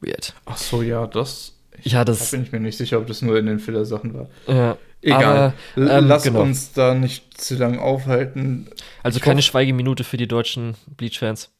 [0.00, 0.34] Weird.
[0.46, 1.54] Ach so, ja, das.
[1.82, 4.14] Ich, Ja, das- Da bin ich mir nicht sicher, ob das nur in den Filler-Sachen
[4.14, 4.28] war.
[4.46, 5.54] Ja, Egal.
[5.74, 6.42] Aber, ähm, Lass genau.
[6.42, 8.68] uns da nicht zu lang aufhalten.
[9.02, 11.50] Also Ich keine hoffe- Schweigeminute für die deutschen Bleach-Fans.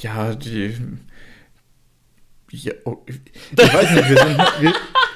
[0.00, 0.76] Ja, die.
[2.52, 3.16] Ja, oh, ich,
[3.50, 4.38] ich weiß nicht, wir sind.
[4.60, 4.72] Wir,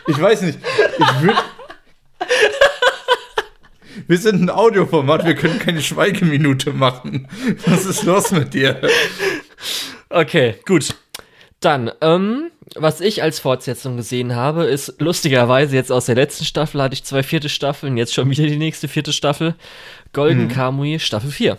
[0.09, 0.59] ich weiß nicht.
[0.99, 1.39] Ich würde.
[4.07, 7.29] Wir sind ein Audioformat, wir können keine Schweigeminute machen.
[7.67, 8.81] Was ist los mit dir?
[10.09, 10.95] Okay, gut.
[11.61, 16.81] Dann, ähm, was ich als Fortsetzung gesehen habe, ist lustigerweise jetzt aus der letzten Staffel
[16.81, 19.55] hatte ich zwei vierte Staffeln, jetzt schon wieder die nächste vierte Staffel.
[20.13, 20.49] Golden Mhm.
[20.49, 21.59] Kamui Staffel 4.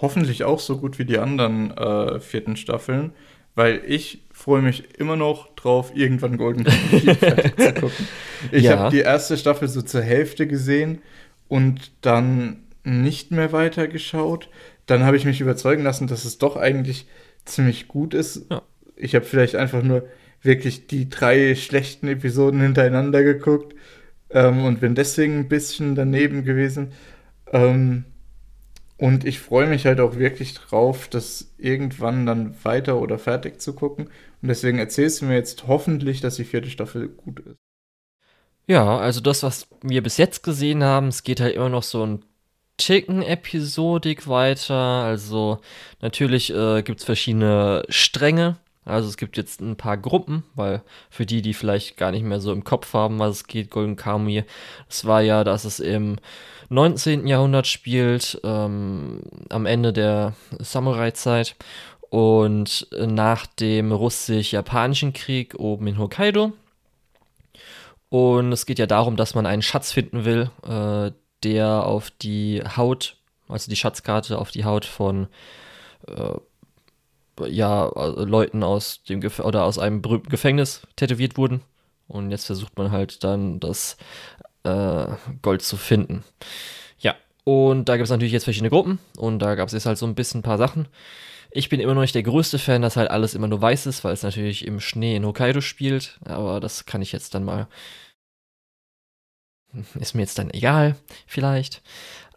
[0.00, 3.12] Hoffentlich auch so gut wie die anderen äh, vierten Staffeln,
[3.54, 8.08] weil ich freue mich immer noch drauf, irgendwann Golden Kamuy fertig zu gucken.
[8.50, 8.78] Ich Ja.
[8.78, 11.00] habe die erste Staffel so zur Hälfte gesehen
[11.48, 14.48] und dann nicht mehr weitergeschaut.
[14.86, 17.06] Dann habe ich mich überzeugen lassen, dass es doch eigentlich
[17.44, 18.46] ziemlich gut ist.
[18.50, 18.62] Ja.
[19.02, 20.08] Ich habe vielleicht einfach nur
[20.42, 23.74] wirklich die drei schlechten Episoden hintereinander geguckt
[24.30, 26.92] ähm, und bin deswegen ein bisschen daneben gewesen.
[27.52, 28.04] Ähm,
[28.96, 33.74] und ich freue mich halt auch wirklich drauf, das irgendwann dann weiter oder fertig zu
[33.74, 34.06] gucken.
[34.40, 37.56] Und deswegen erzählst du mir jetzt hoffentlich, dass die vierte Staffel gut ist.
[38.68, 42.06] Ja, also das, was wir bis jetzt gesehen haben, es geht halt immer noch so
[42.06, 42.24] ein
[42.76, 44.74] Ticken episodik weiter.
[44.74, 45.60] Also
[46.00, 48.56] natürlich äh, gibt es verschiedene Stränge.
[48.84, 52.40] Also es gibt jetzt ein paar Gruppen, weil für die, die vielleicht gar nicht mehr
[52.40, 54.44] so im Kopf haben, was es geht, Golden Kamuy,
[54.88, 56.16] es war ja, dass es im
[56.68, 57.26] 19.
[57.26, 61.54] Jahrhundert spielt, ähm, am Ende der Samurai-Zeit
[62.10, 66.52] und nach dem russisch-japanischen Krieg oben in Hokkaido.
[68.08, 71.12] Und es geht ja darum, dass man einen Schatz finden will, äh,
[71.44, 73.16] der auf die Haut,
[73.48, 75.28] also die Schatzkarte auf die Haut von
[76.08, 76.34] äh,
[77.48, 81.62] ja, äh, Leuten aus dem Gef oder aus einem berühmten Gefängnis tätowiert wurden.
[82.08, 83.96] Und jetzt versucht man halt dann das
[84.64, 85.06] äh,
[85.42, 86.24] Gold zu finden.
[86.98, 89.98] Ja, und da gibt es natürlich jetzt verschiedene Gruppen und da gab es jetzt halt
[89.98, 90.88] so ein bisschen ein paar Sachen.
[91.54, 94.04] Ich bin immer noch nicht der größte Fan, dass halt alles immer nur weiß ist,
[94.04, 96.18] weil es natürlich im Schnee in Hokkaido spielt.
[96.24, 97.68] Aber das kann ich jetzt dann mal.
[99.98, 101.82] Ist mir jetzt dann egal, vielleicht.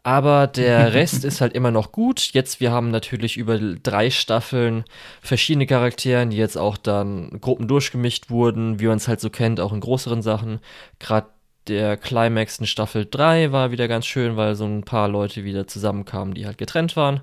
[0.06, 2.30] Aber der Rest ist halt immer noch gut.
[2.34, 4.86] Jetzt, wir haben natürlich über drei Staffeln
[5.22, 9.60] verschiedene Charaktere, die jetzt auch dann Gruppen durchgemischt wurden, wie man es halt so kennt,
[9.60, 10.60] auch in größeren Sachen.
[11.00, 11.28] Gerade
[11.68, 15.66] der Climax in Staffel 3 war wieder ganz schön, weil so ein paar Leute wieder
[15.66, 17.22] zusammenkamen, die halt getrennt waren.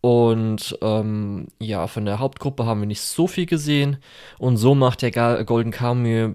[0.00, 3.98] Und ähm, ja, von der Hauptgruppe haben wir nicht so viel gesehen.
[4.38, 6.34] Und so macht der Golden Kamuy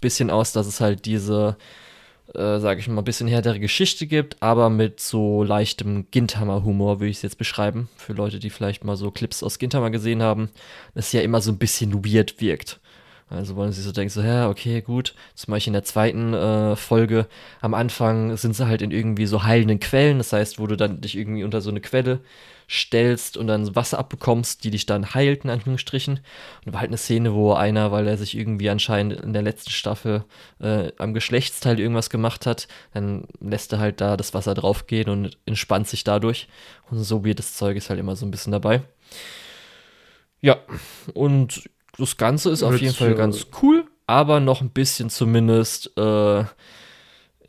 [0.00, 1.56] bisschen aus, dass es halt diese,
[2.34, 7.18] äh, sage ich mal, bisschen härtere Geschichte gibt, aber mit so leichtem Gintama-Humor, würde ich
[7.18, 7.88] es jetzt beschreiben.
[7.96, 10.50] Für Leute, die vielleicht mal so Clips aus Gintama gesehen haben,
[10.94, 12.80] das ja immer so ein bisschen weird wirkt.
[13.30, 15.14] Also wollen sie so denken, so, ja, okay, gut.
[15.36, 17.26] Zum Beispiel in der zweiten äh, Folge
[17.60, 20.18] am Anfang sind sie halt in irgendwie so heilenden Quellen.
[20.18, 22.20] Das heißt, wo du dann dich irgendwie unter so eine Quelle
[22.70, 26.20] stellst und dann Wasser abbekommst, die dich dann heilt, in Anführungsstrichen.
[26.64, 29.70] Und war halt eine Szene, wo einer, weil er sich irgendwie anscheinend in der letzten
[29.70, 30.24] Staffel
[30.60, 35.36] äh, am Geschlechtsteil irgendwas gemacht hat, dann lässt er halt da das Wasser draufgehen und
[35.46, 36.46] entspannt sich dadurch.
[36.90, 38.82] Und so wie das Zeug ist halt immer so ein bisschen dabei.
[40.40, 40.58] Ja,
[41.12, 46.44] und das Ganze ist auf jeden Fall ganz cool, aber noch ein bisschen zumindest, äh,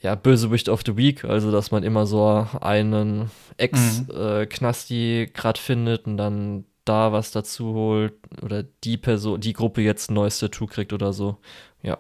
[0.02, 6.18] ja, Bösewicht of the Week, also dass man immer so einen Ex-Knasti gerade findet und
[6.18, 10.94] dann da was dazu holt oder die Person, die Gruppe jetzt ein neues Tattoo kriegt
[10.94, 11.38] oder so.
[11.84, 12.00] Ja,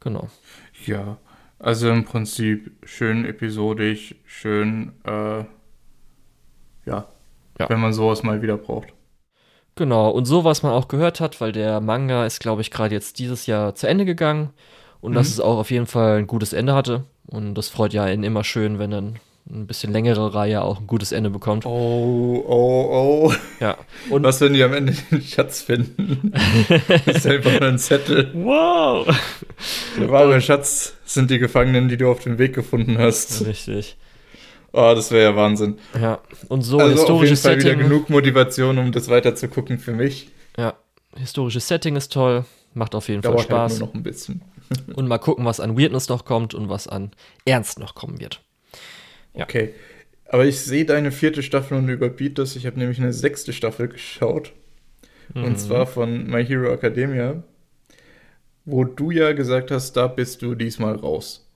[0.00, 0.28] genau.
[0.84, 1.16] Ja,
[1.58, 5.44] also im Prinzip schön episodisch, schön, äh,
[6.86, 7.06] ja,
[7.58, 7.68] Ja.
[7.68, 8.88] wenn man sowas mal wieder braucht.
[9.76, 12.94] Genau, und so, was man auch gehört hat, weil der Manga ist, glaube ich, gerade
[12.94, 14.50] jetzt dieses Jahr zu Ende gegangen
[15.00, 15.32] und dass Mhm.
[15.34, 17.04] es auch auf jeden Fall ein gutes Ende hatte.
[17.26, 19.16] Und das freut ja einen immer schön, wenn dann
[19.48, 21.64] ein bisschen längere Reihe auch ein gutes Ende bekommt.
[21.66, 23.32] Oh, oh, oh.
[23.58, 23.76] Ja.
[24.10, 26.32] Und Was, wenn die am Ende den Schatz finden?
[27.06, 28.30] das ist einfach nur ein Zettel.
[28.34, 29.06] wow!
[29.98, 33.44] Der wahre Schatz sind die Gefangenen, die du auf dem Weg gefunden hast.
[33.46, 33.96] Richtig.
[34.72, 35.78] Oh, das wäre ja Wahnsinn.
[36.00, 37.78] Ja, und so also historisches auf jeden Fall Setting.
[37.80, 40.28] wieder genug Motivation, um das weiter zu gucken für mich.
[40.56, 40.74] Ja,
[41.16, 43.70] historisches Setting ist toll, macht auf jeden Fall Dauert Spaß.
[43.72, 44.42] halt nur noch ein bisschen.
[44.94, 47.10] Und mal gucken, was an Weirdness noch kommt und was an
[47.44, 48.40] Ernst noch kommen wird.
[49.34, 49.44] Ja.
[49.44, 49.74] Okay.
[50.26, 52.54] Aber ich sehe deine vierte Staffel und überbiet das.
[52.54, 54.52] Ich habe nämlich eine sechste Staffel geschaut.
[55.34, 55.44] Mhm.
[55.44, 57.42] Und zwar von My Hero Academia.
[58.64, 61.48] Wo du ja gesagt hast, da bist du diesmal raus.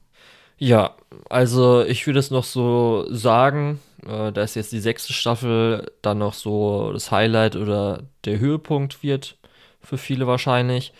[0.58, 0.96] Ja,
[1.30, 6.34] also ich würde es noch so sagen, äh, dass jetzt die sechste Staffel dann noch
[6.34, 9.36] so das Highlight oder der Höhepunkt wird
[9.82, 10.92] für viele wahrscheinlich.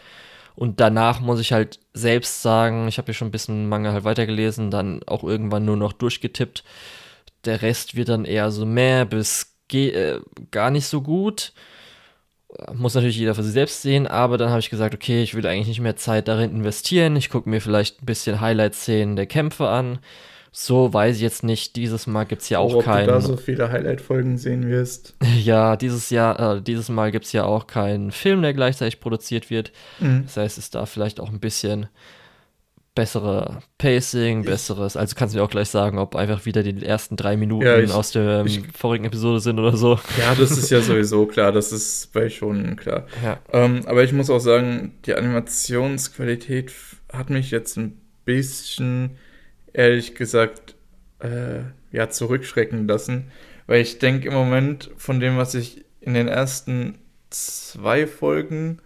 [0.57, 4.05] Und danach muss ich halt selbst sagen, ich habe ja schon ein bisschen Manga halt
[4.05, 6.63] weitergelesen, dann auch irgendwann nur noch durchgetippt.
[7.45, 11.53] Der Rest wird dann eher so mehr bis äh, gar nicht so gut.
[12.73, 15.45] Muss natürlich jeder für sich selbst sehen, aber dann habe ich gesagt, okay, ich will
[15.47, 17.17] eigentlich nicht mehr Zeit darin investieren.
[17.17, 19.99] Ich gucke mir vielleicht ein bisschen Highlight-Szenen der Kämpfe an.
[20.57, 21.75] So weiß ich jetzt nicht.
[21.75, 23.09] Dieses Mal gibt es ja auch ob keinen.
[23.09, 25.17] du da so viele Highlight-Folgen sehen wirst.
[25.43, 29.51] Ja, dieses Jahr, äh, dieses Mal gibt es ja auch keinen Film, der gleichzeitig produziert
[29.51, 29.73] wird.
[29.99, 30.23] Mhm.
[30.27, 31.89] Das heißt, es ist da vielleicht auch ein bisschen
[32.95, 34.97] bessere Pacing, besseres.
[34.97, 37.79] Also kannst du mir auch gleich sagen, ob einfach wieder die ersten drei Minuten Ja,
[37.79, 39.99] ich- aus der ähm, ich- vorigen Episode sind oder so.
[40.19, 41.51] Ja, das ist ja sowieso klar.
[41.51, 43.09] Das ist bei schon klar.
[43.25, 43.41] Ja.
[43.53, 46.73] Ähm, aber ich muss auch sagen, die Animationsqualität
[47.13, 49.17] hat mich jetzt ein bisschen,
[49.75, 50.77] ehrlich gesagt,
[51.19, 51.61] äh,
[51.93, 53.31] ja, zurückschrecken lassen.
[53.67, 56.99] Weil ich denke im Moment von dem, was ich in den ersten
[57.31, 58.79] zwei Folgen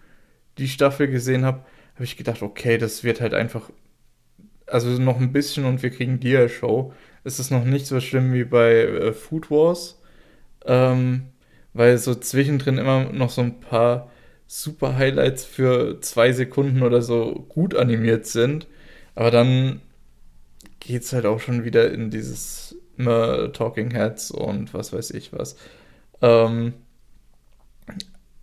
[0.59, 3.71] die Staffel gesehen habe, habe ich gedacht, okay, das wird halt einfach,
[4.67, 6.93] also noch ein bisschen und wir kriegen Dia Show.
[7.25, 10.01] Es ist noch nicht so schlimm wie bei äh, Food Wars.
[10.67, 11.29] Ähm,
[11.75, 14.11] weil so zwischendrin immer noch so ein paar
[14.47, 18.67] super Highlights für zwei Sekunden oder so gut animiert sind.
[19.15, 19.81] Aber dann
[20.81, 25.57] geht's halt auch schon wieder in dieses immer Talking Heads und was weiß ich was.
[26.21, 26.75] Ähm,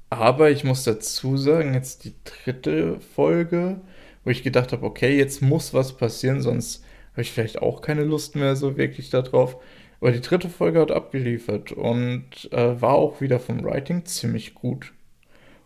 [0.09, 3.81] aber ich muss dazu sagen, jetzt die dritte Folge,
[4.23, 8.03] wo ich gedacht habe, okay, jetzt muss was passieren, sonst habe ich vielleicht auch keine
[8.03, 9.57] Lust mehr so wirklich darauf.
[10.01, 14.93] Aber die dritte Folge hat abgeliefert und äh, war auch wieder vom Writing ziemlich gut.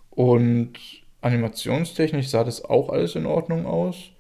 [0.10, 0.74] Und
[1.22, 4.12] animationstechnisch sah das auch alles in Ordnung aus.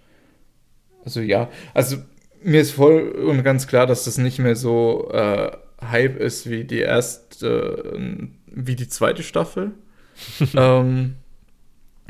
[1.05, 1.97] Also ja, also
[2.43, 6.63] mir ist voll und ganz klar, dass das nicht mehr so äh, Hype ist wie
[6.65, 9.71] die erste, äh, wie die zweite Staffel.
[10.56, 11.15] ähm,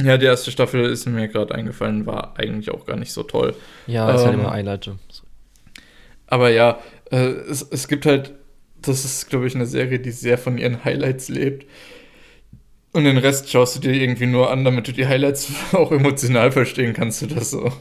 [0.02, 3.56] ja, die erste Staffel ist mir gerade eingefallen, war eigentlich auch gar nicht so toll.
[3.86, 4.90] Ja, ist halt Ähm, immer Highlight.
[6.28, 6.80] Aber ja,
[7.12, 7.18] äh,
[7.50, 8.34] es, es gibt halt,
[8.82, 11.66] das ist, glaube ich, eine Serie, die sehr von ihren Highlights lebt.
[12.92, 16.52] Und den Rest schaust du dir irgendwie nur an, damit du die Highlights auch emotional
[16.52, 17.72] verstehen kannst oder so.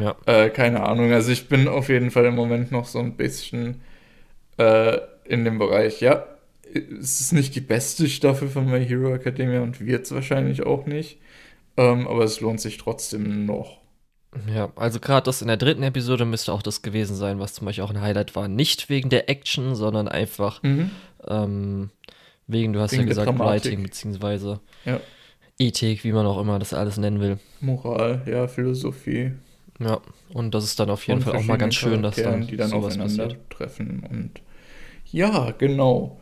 [0.00, 0.16] Ja.
[0.26, 1.12] Äh, keine Ahnung.
[1.12, 3.80] Also ich bin auf jeden Fall im Moment noch so ein bisschen
[4.58, 6.00] äh, in dem Bereich.
[6.00, 6.26] Ja,
[7.00, 10.86] es ist nicht die beste Staffel von My Hero Academia und wird es wahrscheinlich auch
[10.86, 11.18] nicht.
[11.76, 13.78] Ähm, aber es lohnt sich trotzdem noch.
[14.52, 17.66] Ja, also gerade das in der dritten Episode müsste auch das gewesen sein, was zum
[17.66, 18.48] Beispiel auch ein Highlight war.
[18.48, 20.90] Nicht wegen der Action, sondern einfach Mhm.
[21.28, 21.90] ähm,
[22.46, 23.38] wegen, du hast Wegen ja gesagt.
[23.38, 25.00] Writing, beziehungsweise Ja.
[25.58, 27.38] Ethik, wie man auch immer das alles nennen will.
[27.60, 29.32] Moral, ja, Philosophie.
[29.80, 30.00] Ja,
[30.32, 32.70] und das ist dann auf jeden Fall auch mal ganz schön, dass dann, die dann
[32.70, 33.38] sowas passiert.
[33.50, 34.40] treffen und
[35.10, 36.20] ja, genau.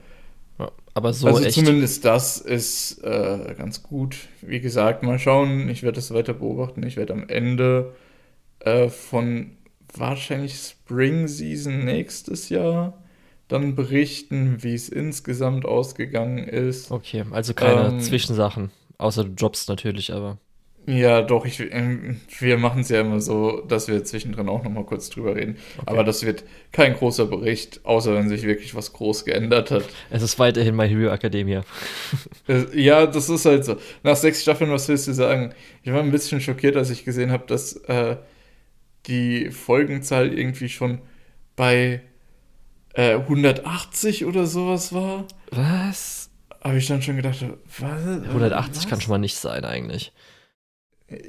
[0.59, 1.55] Ja, aber so also echt.
[1.55, 4.17] zumindest das ist äh, ganz gut.
[4.41, 5.69] Wie gesagt, mal schauen.
[5.69, 6.83] Ich werde das weiter beobachten.
[6.83, 7.95] Ich werde am Ende
[8.61, 9.57] äh, von
[9.95, 13.03] wahrscheinlich Spring Season nächstes Jahr
[13.49, 16.91] dann berichten, wie es insgesamt ausgegangen ist.
[16.91, 18.71] Okay, also keine Ähm, Zwischensachen.
[18.99, 20.39] Außer du droppst natürlich, aber.
[20.87, 24.85] Ja, doch, ich, ähm, wir machen es ja immer so, dass wir zwischendrin auch nochmal
[24.85, 25.57] kurz drüber reden.
[25.87, 26.43] Aber das wird
[26.73, 29.85] kein großer Bericht, außer wenn sich wirklich was groß geändert hat.
[30.11, 31.65] Es ist weiterhin My Hero Academia.
[32.49, 33.77] Äh, Ja, das ist halt so.
[34.03, 35.55] Nach sechs Staffeln, was willst du sagen?
[35.85, 38.17] Ich war ein bisschen schockiert, als ich gesehen habe, dass äh,
[39.07, 41.01] die Folgenzahl irgendwie schon
[41.55, 42.03] bei
[42.95, 45.27] äh, 180 oder sowas war.
[45.51, 46.31] Was?
[46.63, 47.45] Habe ich dann schon gedacht,
[47.79, 48.07] was?
[48.07, 48.89] 180 was?
[48.89, 50.13] kann schon mal nicht sein, eigentlich.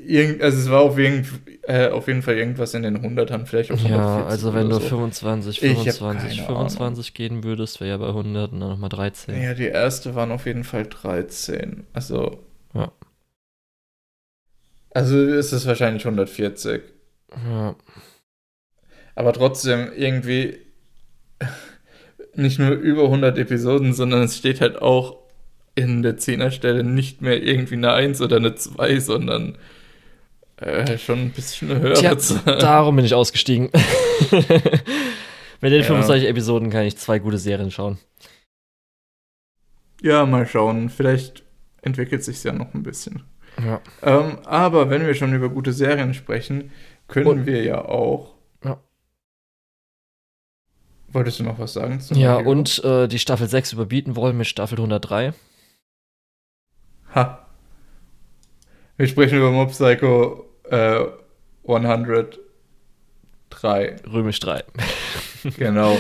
[0.05, 1.27] Irgend, also es war auf, irgend,
[1.63, 4.75] äh, auf jeden Fall irgendwas in den 100ern, vielleicht auch Ja, 140 also wenn du
[4.75, 4.81] so.
[4.81, 8.89] 25, Ich hab 25, keine 25 gehen würdest, wäre ja bei 100 und dann nochmal
[8.89, 9.41] 13.
[9.41, 11.85] Ja, die erste waren auf jeden Fall 13.
[11.93, 12.43] Also.
[12.73, 12.91] Ja.
[14.91, 16.81] Also ist es wahrscheinlich 140.
[17.49, 17.75] Ja.
[19.15, 20.59] Aber trotzdem irgendwie
[22.35, 25.22] nicht nur über 100 Episoden, sondern es steht halt auch
[25.75, 29.57] in der Zehnerstelle nicht mehr irgendwie eine 1 oder eine 2, sondern
[30.57, 32.15] äh, schon ein bisschen eine höhere Tja,
[32.57, 33.69] darum bin ich ausgestiegen.
[35.61, 35.87] Mit den ja.
[35.87, 37.97] 25 Episoden kann ich zwei gute Serien schauen.
[40.01, 40.89] Ja, mal schauen.
[40.89, 41.43] Vielleicht
[41.81, 43.23] entwickelt sich ja noch ein bisschen.
[43.63, 43.81] Ja.
[44.01, 46.71] Ähm, aber wenn wir schon über gute Serien sprechen,
[47.07, 48.33] können Und, wir ja auch.
[48.63, 48.79] Ja.
[51.07, 51.99] Wolltest du noch was sagen?
[52.11, 52.51] ja, Mario?
[52.51, 55.33] und äh, die Staffel 6 überbieten wollen mit Staffel 103.
[57.15, 57.45] Ha.
[58.97, 61.05] Wir sprechen über Mob Psycho äh,
[61.67, 62.39] 103.
[64.11, 64.63] Römisch 3.
[65.57, 65.97] genau.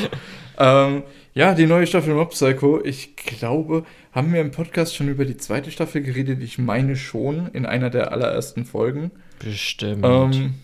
[0.57, 2.81] ähm, ja, die neue Staffel Mob Psycho.
[2.83, 6.41] Ich glaube, haben wir im Podcast schon über die zweite Staffel geredet?
[6.41, 9.11] Ich meine schon in einer der allerersten Folgen.
[9.39, 10.03] Bestimmt.
[10.05, 10.55] Ähm,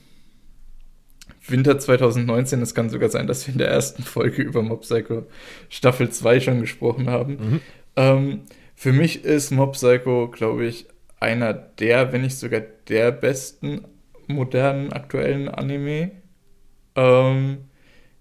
[1.48, 2.62] Winter 2019.
[2.62, 5.28] Es kann sogar sein, dass wir in der ersten Folge über Mob Psycho
[5.70, 7.34] Staffel 2 schon gesprochen haben.
[7.34, 7.62] Mhm.
[7.96, 8.42] Ähm,
[8.80, 10.86] für mich ist Mob Psycho, glaube ich,
[11.20, 13.84] einer der, wenn nicht sogar der besten
[14.28, 16.12] modernen aktuellen Anime,
[16.96, 17.66] ähm,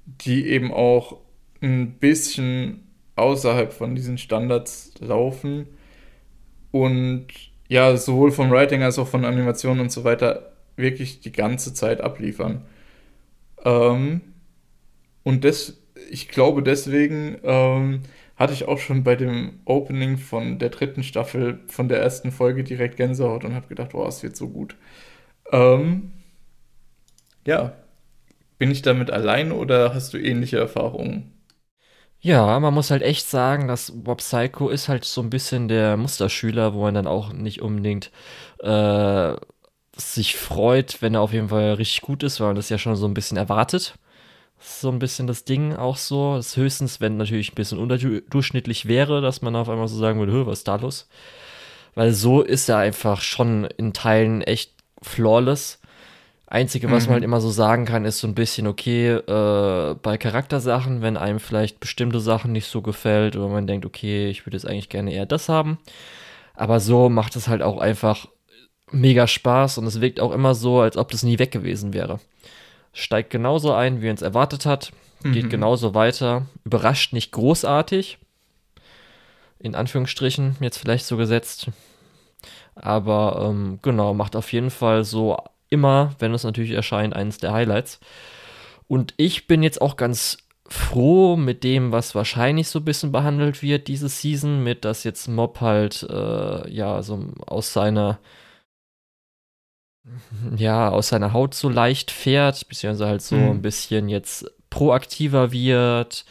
[0.04, 1.18] die eben auch
[1.60, 5.68] ein bisschen außerhalb von diesen Standards laufen
[6.72, 7.28] und
[7.68, 12.00] ja, sowohl vom Writing als auch von Animationen und so weiter wirklich die ganze Zeit
[12.00, 12.62] abliefern.
[13.64, 14.22] Ähm,
[15.22, 18.02] und das, ich glaube, deswegen ähm,
[18.38, 22.64] hatte ich auch schon bei dem Opening von der dritten Staffel von der ersten Folge
[22.64, 24.76] direkt Gänsehaut und habe gedacht, wow, es wird so gut.
[25.52, 26.12] Ähm,
[27.46, 27.72] ja,
[28.58, 31.32] bin ich damit allein oder hast du ähnliche Erfahrungen?
[32.20, 35.96] Ja, man muss halt echt sagen, dass Bob Psycho ist halt so ein bisschen der
[35.96, 38.10] Musterschüler, wo man dann auch nicht unbedingt
[38.60, 39.34] äh,
[39.96, 42.96] sich freut, wenn er auf jeden Fall richtig gut ist, weil man das ja schon
[42.96, 43.96] so ein bisschen erwartet.
[44.60, 46.36] So ein bisschen das Ding auch so.
[46.36, 50.46] Das höchstens, wenn natürlich ein bisschen unterdurchschnittlich wäre, dass man auf einmal so sagen würde,
[50.46, 51.08] was ist da los?
[51.94, 55.80] Weil so ist er einfach schon in Teilen echt flawless.
[56.46, 57.08] Einzige, was mhm.
[57.08, 61.18] man halt immer so sagen kann, ist so ein bisschen, okay, äh, bei Charaktersachen, wenn
[61.18, 64.88] einem vielleicht bestimmte Sachen nicht so gefällt oder man denkt, okay, ich würde jetzt eigentlich
[64.88, 65.78] gerne eher das haben.
[66.54, 68.28] Aber so macht es halt auch einfach
[68.90, 72.18] mega Spaß und es wirkt auch immer so, als ob das nie weg gewesen wäre.
[72.92, 75.50] Steigt genauso ein, wie er es erwartet hat, geht mhm.
[75.50, 78.18] genauso weiter, überrascht nicht großartig,
[79.58, 81.68] in Anführungsstrichen jetzt vielleicht so gesetzt,
[82.74, 85.36] aber ähm, genau, macht auf jeden Fall so
[85.68, 88.00] immer, wenn es natürlich erscheint, eines der Highlights.
[88.86, 93.62] Und ich bin jetzt auch ganz froh mit dem, was wahrscheinlich so ein bisschen behandelt
[93.62, 98.18] wird diese Season, mit dass jetzt Mob halt äh, ja so aus seiner
[100.56, 103.50] ja aus seiner Haut so leicht fährt, beziehungsweise halt so mhm.
[103.50, 106.24] ein bisschen jetzt proaktiver wird.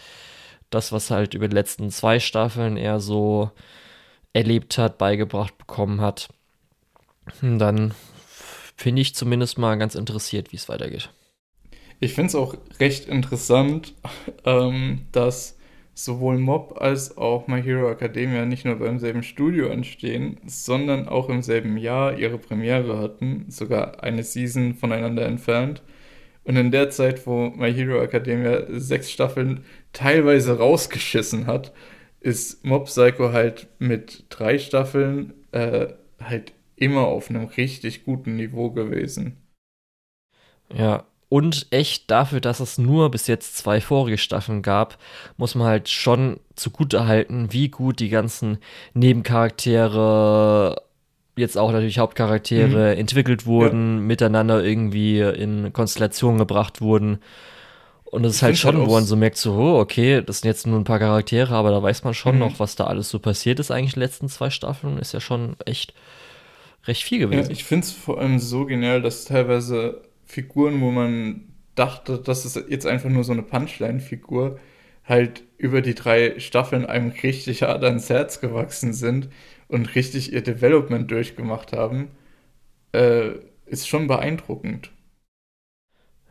[0.69, 3.51] Das, was halt über die letzten zwei Staffeln eher so
[4.33, 6.29] erlebt hat, beigebracht bekommen hat.
[7.41, 7.93] Dann
[8.75, 11.09] finde ich zumindest mal ganz interessiert, wie es weitergeht.
[11.99, 13.93] Ich finde es auch recht interessant,
[14.45, 15.56] ähm, dass
[15.97, 21.27] sowohl Mob als auch My Hero Academia nicht nur beim selben Studio entstehen, sondern auch
[21.27, 25.81] im selben Jahr ihre Premiere hatten, sogar eine Season voneinander entfernt.
[26.43, 31.73] Und in der Zeit, wo My Hero Academia sechs Staffeln teilweise rausgeschissen hat,
[32.19, 35.87] ist Mob Psycho halt mit drei Staffeln äh,
[36.21, 39.37] halt immer auf einem richtig guten Niveau gewesen.
[40.71, 44.97] Ja, und echt dafür, dass es nur bis jetzt zwei vorige Staffeln gab,
[45.35, 48.59] muss man halt schon zugute halten, wie gut die ganzen
[48.93, 50.81] Nebencharaktere,
[51.35, 52.99] jetzt auch natürlich Hauptcharaktere, mhm.
[52.99, 54.01] entwickelt wurden, ja.
[54.03, 57.19] miteinander irgendwie in Konstellationen gebracht wurden.
[58.05, 60.47] Und es ist halt schon, halt wo man so merkt, so, oh, okay, das sind
[60.47, 62.39] jetzt nur ein paar Charaktere, aber da weiß man schon mhm.
[62.39, 64.97] noch, was da alles so passiert ist, eigentlich in den letzten zwei Staffeln.
[64.97, 65.93] Ist ja schon echt
[66.85, 67.49] recht viel gewesen.
[67.49, 72.45] Ja, ich finde es vor allem so genial, dass teilweise Figuren, wo man dachte, das
[72.45, 74.59] ist jetzt einfach nur so eine Punchline-Figur,
[75.05, 79.29] halt über die drei Staffeln einem richtig hart ans Herz gewachsen sind
[79.67, 82.09] und richtig ihr Development durchgemacht haben,
[82.93, 83.31] äh,
[83.65, 84.91] ist schon beeindruckend.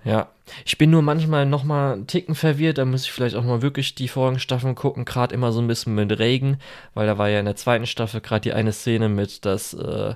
[0.04, 0.28] Ja,
[0.64, 3.60] ich bin nur manchmal noch mal einen Ticken verwirrt, da muss ich vielleicht auch mal
[3.62, 6.58] wirklich die vorigen Staffeln gucken, gerade immer so ein bisschen mit Regen,
[6.94, 10.14] weil da war ja in der zweiten Staffel gerade die eine Szene mit, dass äh,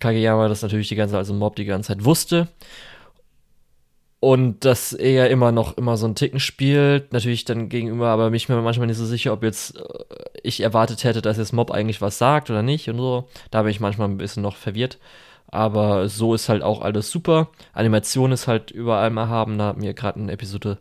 [0.00, 2.48] Kageyama das natürlich die ganze, also Mob die ganze Zeit wusste
[4.26, 8.48] und dass er immer noch immer so einen Ticken spielt, natürlich dann gegenüber, aber mich
[8.48, 9.82] mir manchmal nicht so sicher, ob jetzt äh,
[10.42, 13.28] ich erwartet hätte, dass jetzt Mob eigentlich was sagt oder nicht und so.
[13.52, 14.98] Da bin ich manchmal ein bisschen noch verwirrt.
[15.46, 17.50] Aber so ist halt auch alles super.
[17.72, 19.58] Animation ist halt überall mal haben.
[19.58, 20.78] Da hatten wir gerade in Episode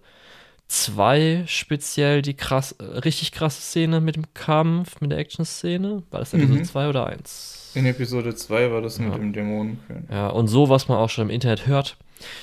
[0.67, 6.01] 2 speziell die krass, äh, richtig krasse Szene mit dem Kampf, mit der Action-Szene.
[6.09, 6.89] War das Episode 2 mhm.
[6.89, 7.73] oder 1?
[7.75, 9.05] In Episode 2 war das ja.
[9.05, 9.79] mit dem Dämonen.
[10.09, 11.95] Ja, und so, was man auch schon im Internet hört.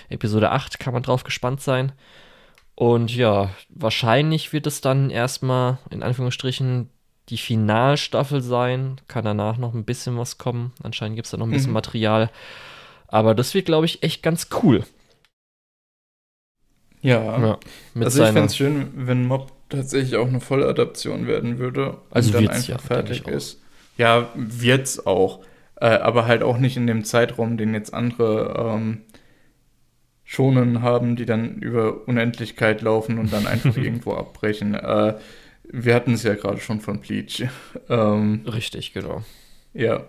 [0.08, 1.92] Episode 8 kann man drauf gespannt sein.
[2.74, 6.88] Und ja, wahrscheinlich wird es dann erstmal in Anführungsstrichen
[7.28, 9.00] die Finalstaffel sein.
[9.08, 10.72] Kann danach noch ein bisschen was kommen.
[10.82, 11.74] Anscheinend gibt es da noch ein bisschen mhm.
[11.74, 12.30] Material.
[13.08, 14.84] Aber das wird, glaube ich, echt ganz cool.
[17.02, 17.38] Ja.
[17.40, 17.58] ja
[18.00, 21.98] also ich fände es schön, wenn Mob tatsächlich auch eine Volladaption werden würde.
[22.10, 23.60] Also dann einfach ja, fertig ist.
[23.98, 25.40] Ja, wird's auch.
[25.76, 29.02] Äh, aber halt auch nicht in dem Zeitraum, den jetzt andere ähm,
[30.32, 34.74] Schonen haben, die dann über Unendlichkeit laufen und dann einfach irgendwo abbrechen.
[34.74, 35.18] Äh,
[35.64, 37.44] wir hatten es ja gerade schon von Bleach.
[37.90, 39.22] ähm, Richtig, genau.
[39.74, 40.04] Ja.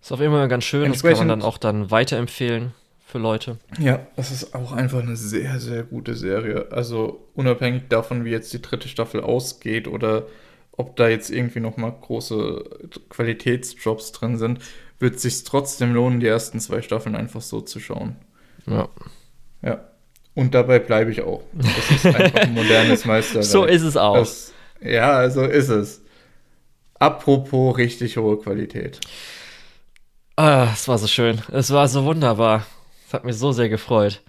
[0.00, 2.72] Ist auf jeden Fall ganz schön, das kann man dann auch dann weiterempfehlen
[3.04, 3.58] für Leute.
[3.78, 6.72] Ja, das ist auch einfach eine sehr, sehr gute Serie.
[6.72, 10.26] Also unabhängig davon, wie jetzt die dritte Staffel ausgeht oder
[10.72, 14.58] ob da jetzt irgendwie nochmal große Qualitätsjobs drin sind,
[14.98, 18.16] wird es sich trotzdem lohnen, die ersten zwei Staffeln einfach so zu schauen.
[18.66, 18.88] Ja.
[19.62, 19.80] Ja.
[20.34, 21.42] Und dabei bleibe ich auch.
[21.54, 23.44] Das ist einfach ein modernes Meisterwerk.
[23.44, 24.16] So ist es auch.
[24.16, 26.02] Das, ja, so ist es.
[26.98, 29.00] Apropos richtig hohe Qualität.
[30.36, 31.40] Ah, es war so schön.
[31.52, 32.66] Es war so wunderbar.
[33.06, 34.22] Es hat mich so sehr gefreut.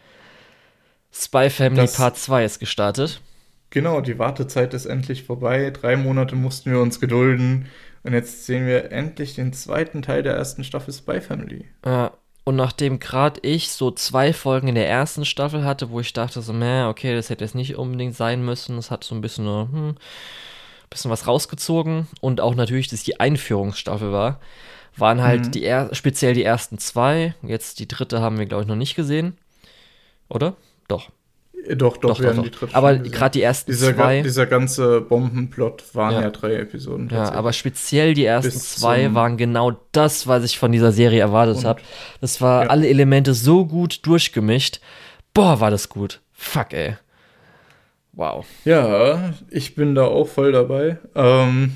[1.11, 3.21] Spy Family das, Part 2 ist gestartet.
[3.69, 5.71] Genau, die Wartezeit ist endlich vorbei.
[5.71, 7.67] Drei Monate mussten wir uns gedulden.
[8.03, 11.65] Und jetzt sehen wir endlich den zweiten Teil der ersten Staffel Spy Family.
[11.85, 12.13] Ja,
[12.47, 16.41] und nachdem gerade ich so zwei Folgen in der ersten Staffel hatte, wo ich dachte
[16.41, 19.45] so, meh, okay, das hätte jetzt nicht unbedingt sein müssen, das hat so ein bisschen,
[19.45, 19.95] hm,
[20.89, 24.39] bisschen was rausgezogen und auch natürlich, dass die Einführungsstaffel war,
[24.95, 25.51] waren halt mhm.
[25.51, 27.35] die er speziell die ersten zwei.
[27.41, 29.37] Jetzt die dritte haben wir glaube ich noch nicht gesehen,
[30.29, 30.55] oder?
[30.87, 31.09] Doch.
[31.75, 34.21] Doch, doch, doch, wir doch, die dritte Aber gerade die ersten dieser, zwei.
[34.21, 37.09] Dieser ganze Bombenplot waren ja, ja drei Episoden.
[37.11, 41.19] Ja, aber speziell die ersten Bis zwei waren genau das, was ich von dieser Serie
[41.19, 41.81] erwartet habe.
[42.21, 42.69] Das war ja.
[42.69, 44.79] alle Elemente so gut durchgemischt.
[45.33, 46.21] Boah, war das gut.
[46.31, 46.95] Fuck, ey.
[48.13, 48.45] Wow.
[48.65, 50.97] Ja, ich bin da auch voll dabei.
[51.13, 51.73] Ähm,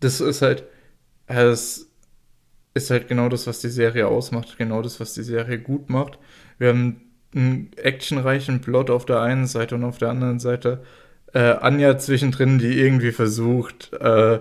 [0.00, 0.64] das ist halt,
[1.26, 1.88] es
[2.74, 6.18] ist halt genau das, was die Serie ausmacht, genau das, was die Serie gut macht.
[6.58, 10.82] Wir haben einen actionreichen Plot auf der einen Seite und auf der anderen Seite
[11.32, 14.40] äh, Anja zwischendrin, die irgendwie versucht, äh,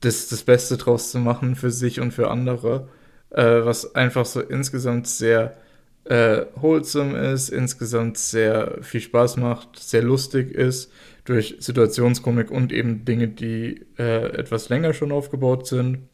[0.00, 2.88] das, das Beste draus zu machen für sich und für andere,
[3.30, 5.56] äh, was einfach so insgesamt sehr
[6.04, 10.92] äh, wholesome ist, insgesamt sehr viel Spaß macht, sehr lustig ist,
[11.24, 16.08] durch Situationskomik und eben Dinge, die äh, etwas länger schon aufgebaut sind.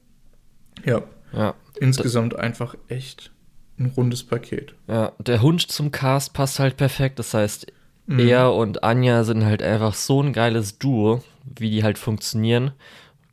[0.85, 1.03] Ja.
[1.33, 3.33] ja insgesamt einfach echt
[3.81, 4.75] ein rundes Paket.
[4.87, 7.19] Ja, der Hund zum Cast passt halt perfekt.
[7.19, 7.67] Das heißt,
[8.07, 8.19] mhm.
[8.21, 11.23] er und Anja sind halt einfach so ein geiles Duo,
[11.59, 12.73] wie die halt funktionieren.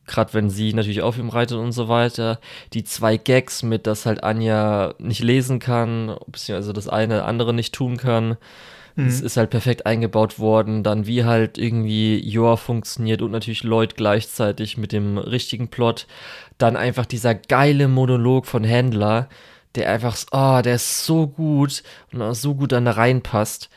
[0.06, 2.40] Gerade wenn sie natürlich auf ihm reitet und so weiter.
[2.72, 7.74] Die zwei Gags mit, dass halt Anja nicht lesen kann, beziehungsweise das eine andere nicht
[7.74, 8.38] tun kann.
[8.96, 9.26] Es mhm.
[9.26, 10.82] ist halt perfekt eingebaut worden.
[10.82, 16.06] Dann wie halt irgendwie Joa funktioniert und natürlich Lloyd gleichzeitig mit dem richtigen Plot.
[16.56, 19.28] Dann einfach dieser geile Monolog von Händler,
[19.78, 23.70] der einfach, oh, der ist so gut und so gut dann da reinpasst.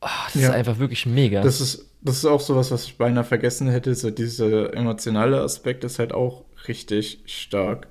[0.00, 0.48] Oh, das ja.
[0.48, 1.42] ist einfach wirklich mega.
[1.42, 3.94] Das ist, das ist auch sowas, was ich beinahe vergessen hätte.
[3.94, 7.86] So dieser emotionale Aspekt ist halt auch richtig stark.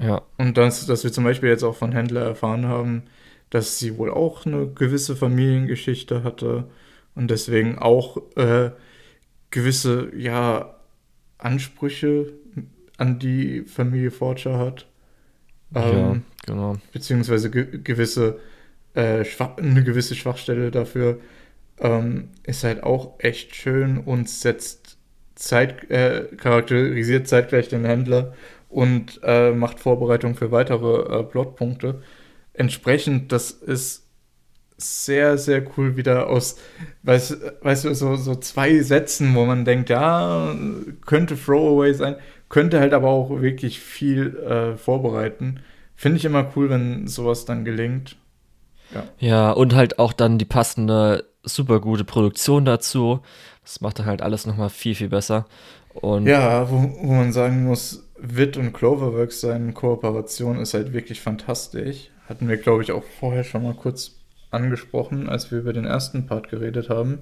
[0.00, 0.22] Ja.
[0.36, 3.04] Und das, dass wir zum Beispiel jetzt auch von Händler erfahren haben,
[3.50, 6.64] dass sie wohl auch eine gewisse Familiengeschichte hatte
[7.14, 8.70] und deswegen auch äh,
[9.50, 10.74] gewisse, ja,
[11.38, 12.32] Ansprüche
[12.98, 14.86] an die Familie Forger hat.
[15.74, 16.16] Ähm, ja,
[16.46, 16.76] genau.
[16.92, 18.38] Beziehungsweise ge gewisse,
[18.94, 19.24] äh,
[19.56, 21.18] eine gewisse Schwachstelle dafür
[21.78, 24.96] ähm, ist halt auch echt schön und setzt
[25.34, 28.34] Zeit, äh, charakterisiert zeitgleich den Händler
[28.68, 32.02] und äh, macht Vorbereitung für weitere äh, Plotpunkte.
[32.54, 34.06] Entsprechend, das ist
[34.78, 36.58] sehr, sehr cool wieder aus,
[37.02, 40.54] weißt, weißt du, so, so zwei Sätzen, wo man denkt, ja,
[41.04, 42.16] könnte Throwaway sein,
[42.48, 45.60] könnte halt aber auch wirklich viel äh, vorbereiten.
[45.96, 48.16] Finde ich immer cool, wenn sowas dann gelingt.
[48.94, 49.04] Ja.
[49.18, 53.20] ja, und halt auch dann die passende, super gute Produktion dazu.
[53.62, 55.46] Das macht dann halt alles nochmal viel, viel besser.
[55.94, 61.20] Und ja, wo, wo man sagen muss, Wit und Cloverworks seine Kooperation ist halt wirklich
[61.20, 62.10] fantastisch.
[62.28, 64.16] Hatten wir, glaube ich, auch vorher schon mal kurz
[64.50, 67.20] angesprochen, als wir über den ersten Part geredet haben.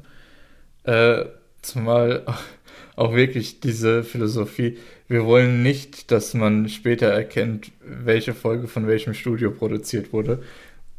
[0.85, 1.25] Äh,
[1.62, 2.25] zumal
[2.97, 9.14] auch wirklich diese Philosophie, wir wollen nicht, dass man später erkennt, welche Folge von welchem
[9.14, 10.43] Studio produziert wurde.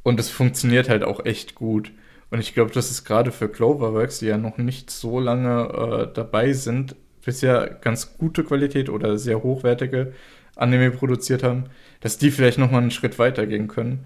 [0.04, 1.92] Und es funktioniert halt auch echt gut.
[2.30, 6.14] Und ich glaube, das ist gerade für Cloverworks, die ja noch nicht so lange äh,
[6.14, 10.14] dabei sind, bisher ganz gute Qualität oder sehr hochwertige
[10.56, 11.66] Anime produziert haben,
[12.00, 14.06] dass die vielleicht nochmal einen Schritt weiter gehen können.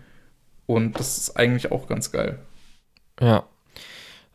[0.65, 2.39] Und das ist eigentlich auch ganz geil.
[3.19, 3.45] Ja.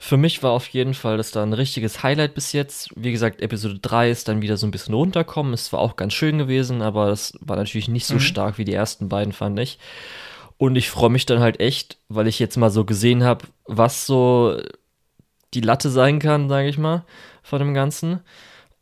[0.06, 2.90] Für mich war auf jeden Fall das da ein richtiges Highlight bis jetzt.
[2.94, 5.54] Wie gesagt, Episode 3 ist dann wieder so ein bisschen runterkommen.
[5.54, 8.20] Es war auch ganz schön gewesen, aber es war natürlich nicht so mhm.
[8.20, 9.78] stark wie die ersten beiden, fand ich.
[10.58, 14.04] Und ich freue mich dann halt echt, weil ich jetzt mal so gesehen habe, was
[14.04, 14.60] so
[15.54, 17.06] die Latte sein kann, sage ich mal,
[17.42, 18.20] von dem Ganzen.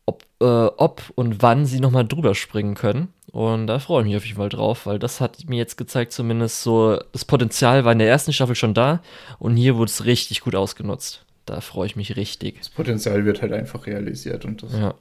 [0.06, 3.14] Ob, äh, ob und wann sie nochmal drüber springen können.
[3.32, 6.12] Und da freue ich mich auf jeden Fall drauf, weil das hat mir jetzt gezeigt,
[6.12, 9.02] zumindest so, das Potenzial war in der ersten Staffel schon da
[9.38, 11.24] und hier wurde es richtig gut ausgenutzt.
[11.46, 12.58] Da freue ich mich richtig.
[12.58, 14.74] Das Potenzial wird halt einfach realisiert und das.
[14.74, 14.94] Ja.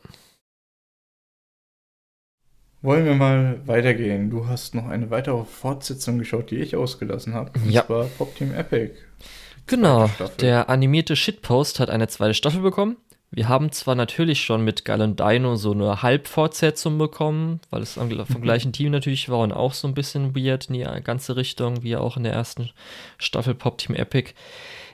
[2.82, 4.30] Wollen wir mal weitergehen?
[4.30, 7.52] Du hast noch eine weitere Fortsetzung geschaut, die ich ausgelassen habe.
[7.60, 7.86] Und ja.
[7.86, 8.94] zwar Pop Team Epic.
[9.68, 10.10] Genau,
[10.40, 12.96] der animierte Shitpost hat eine zweite Staffel bekommen.
[13.34, 18.10] Wir haben zwar natürlich schon mit Gallon Dino so eine Halbfortsetzung bekommen, weil es vom
[18.10, 18.42] mhm.
[18.42, 21.96] gleichen Team natürlich war und auch so ein bisschen weird in die ganze Richtung, wie
[21.96, 22.72] auch in der ersten
[23.18, 24.34] Staffel Pop Team Epic.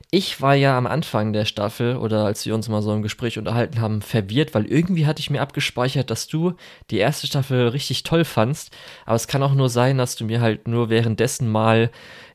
[0.10, 3.38] Ich war ja am Anfang der Staffel oder als wir uns mal so im Gespräch
[3.38, 6.54] unterhalten haben, verwirrt, weil irgendwie hatte ich mir abgespeichert, dass du
[6.90, 8.72] die erste Staffel richtig toll fandst.
[9.06, 11.92] Aber es kann auch nur sein, dass du mir halt nur währenddessen mal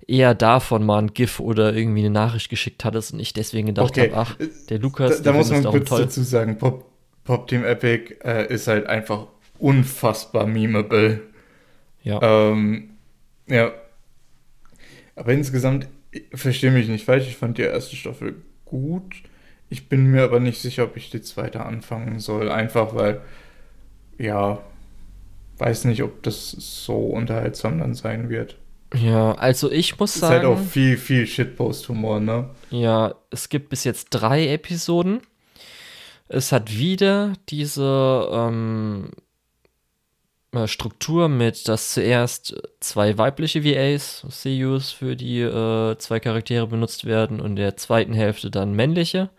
[0.06, 3.90] eher davon mal ein GIF oder irgendwie eine Nachricht geschickt hattest und ich deswegen gedacht
[3.90, 4.12] okay.
[4.12, 4.36] habe, ach,
[4.68, 6.02] der Lukas, da, da muss man kurz toll.
[6.02, 6.84] dazu sagen, Pop,
[7.24, 11.22] Pop Team Epic äh, ist halt einfach unfassbar memeable.
[12.02, 12.20] Ja.
[12.20, 12.90] Ähm,
[13.46, 13.72] ja.
[15.14, 15.86] Aber insgesamt
[16.34, 19.22] verstehe mich nicht falsch, ich fand die erste Staffel gut.
[19.68, 22.50] Ich bin mir aber nicht sicher, ob ich die zweite anfangen soll.
[22.50, 23.22] Einfach weil,
[24.18, 24.62] ja,
[25.58, 28.58] weiß nicht, ob das so unterhaltsam dann sein wird.
[28.94, 30.34] Ja, also ich muss sagen.
[30.34, 32.50] Es ist halt auch viel, viel Shitpost-Humor, ne?
[32.70, 35.22] Ja, es gibt bis jetzt drei Episoden.
[36.28, 39.16] Es hat wieder diese ähm, äh,
[40.66, 47.40] Struktur mit, dass zuerst zwei weibliche VAs, CUs für die äh, zwei Charaktere benutzt werden
[47.40, 49.30] und der zweiten Hälfte dann männliche.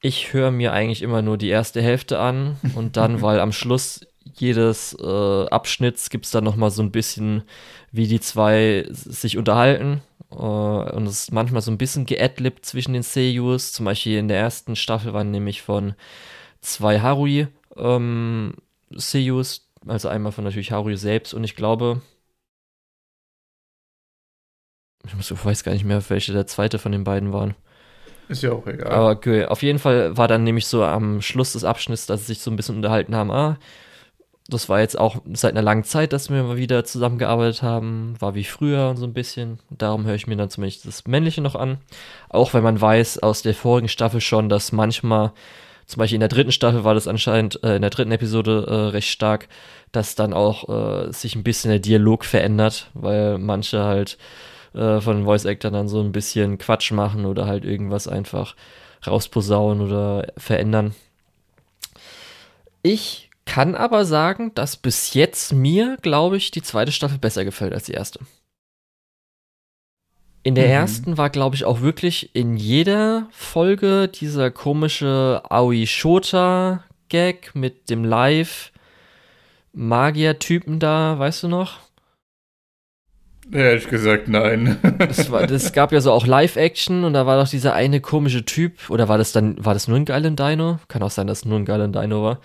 [0.00, 4.00] Ich höre mir eigentlich immer nur die erste Hälfte an und dann, weil am Schluss
[4.34, 7.44] jedes äh, Abschnitts gibt es dann nochmal so ein bisschen,
[7.92, 10.02] wie die zwei sich unterhalten.
[10.32, 13.72] Äh, und es ist manchmal so ein bisschen geadlibt zwischen den Seiyus.
[13.72, 15.94] Zum Beispiel in der ersten Staffel waren nämlich von
[16.60, 18.54] zwei Harui ähm,
[18.90, 22.00] Seiyus, also einmal von natürlich Harui selbst und ich glaube,
[25.18, 27.54] ich weiß gar nicht mehr, welche der zweite von den beiden waren.
[28.28, 28.90] Ist ja auch egal.
[28.90, 32.34] Aber okay, auf jeden Fall war dann nämlich so am Schluss des Abschnitts, dass sie
[32.34, 33.58] sich so ein bisschen unterhalten haben, ah,
[34.48, 38.34] das war jetzt auch seit einer langen Zeit, dass wir mal wieder zusammengearbeitet haben, war
[38.34, 39.58] wie früher und so ein bisschen.
[39.70, 41.78] Darum höre ich mir dann zumindest das Männliche noch an.
[42.28, 45.32] Auch wenn man weiß aus der vorigen Staffel schon, dass manchmal,
[45.86, 48.74] zum Beispiel in der dritten Staffel war das anscheinend, äh, in der dritten Episode äh,
[48.90, 49.48] recht stark,
[49.92, 54.18] dass dann auch äh, sich ein bisschen der Dialog verändert, weil manche halt
[54.74, 58.56] äh, von den Voice Actors dann so ein bisschen Quatsch machen oder halt irgendwas einfach
[59.06, 60.94] rausposaunen oder verändern.
[62.82, 67.72] Ich kann aber sagen, dass bis jetzt mir, glaube ich, die zweite Staffel besser gefällt
[67.72, 68.20] als die erste.
[70.44, 70.72] In der mhm.
[70.72, 77.90] ersten war, glaube ich, auch wirklich in jeder Folge dieser komische Aoi Shota Gag mit
[77.90, 78.70] dem Live
[79.72, 81.80] Magier-Typen da, weißt du noch?
[83.50, 84.76] Ehrlich gesagt, nein.
[84.98, 88.44] Das, war, das gab ja so auch Live-Action und da war doch dieser eine komische
[88.44, 90.78] Typ, oder war das dann, war das nur ein geiler Dino?
[90.88, 92.40] Kann auch sein, dass es nur ein geiler Dino war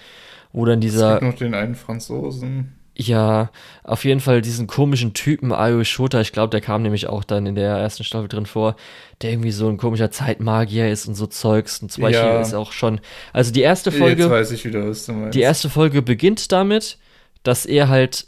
[0.51, 1.15] wo dann dieser.
[1.15, 2.73] Es gibt noch den einen Franzosen.
[3.01, 3.49] Ja,
[3.85, 7.45] auf jeden Fall diesen komischen Typen Ayo Shota, ich glaube, der kam nämlich auch dann
[7.45, 8.75] in der ersten Staffel drin vor,
[9.21, 11.81] der irgendwie so ein komischer Zeitmagier ist und so Zeugs.
[11.81, 12.41] Und zum Beispiel ja.
[12.41, 12.99] ist auch schon,
[13.31, 14.23] also die erste Folge.
[14.23, 15.33] Jetzt weiß ich wieder, was du meinst.
[15.33, 16.97] Die erste Folge beginnt damit,
[17.43, 18.27] dass er halt,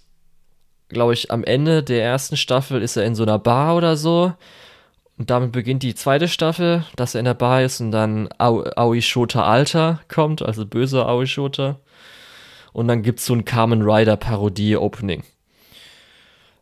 [0.87, 4.31] glaube ich, am Ende der ersten Staffel ist er in so einer Bar oder so.
[5.17, 9.01] Und damit beginnt die zweite Staffel, dass er in der Bar ist und dann Aoi
[9.01, 11.77] Shota Alter kommt, also böser Aoi Shota
[12.73, 15.23] und dann gibt es so ein Carmen Rider Parodie-Opening.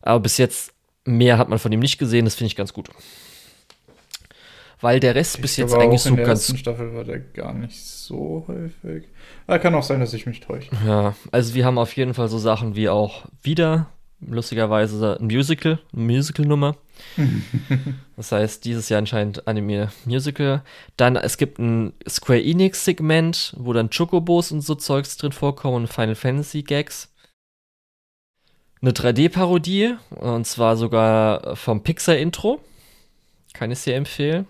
[0.02, 0.72] Aber bis jetzt
[1.04, 2.88] mehr hat man von ihm nicht gesehen, das finde ich ganz gut.
[4.80, 6.18] Weil der Rest ich bis jetzt eigentlich so ganz.
[6.18, 9.08] In der ersten Staffel war der gar nicht so häufig.
[9.46, 10.70] Aber kann auch sein, dass ich mich täusche.
[10.86, 13.88] Ja, also wir haben auf jeden Fall so Sachen wie auch wieder
[14.20, 16.76] lustigerweise ein Musical, eine Musical-Nummer.
[18.16, 20.62] das heißt, dieses Jahr anscheinend Anime Musical.
[20.96, 25.88] Dann, es gibt ein Square Enix-Segment, wo dann Chocobos und so Zeugs drin vorkommen und
[25.88, 27.12] Final Fantasy Gags.
[28.82, 32.60] Eine 3D-Parodie, und zwar sogar vom Pixar-Intro.
[33.52, 34.46] Kann ich sehr empfehlen.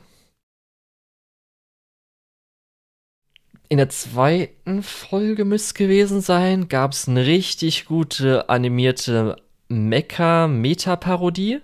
[3.69, 9.37] In der zweiten Folge müsste es gewesen sein, gab es eine richtig gute animierte
[9.71, 11.61] Mecha-Meta-Parodie.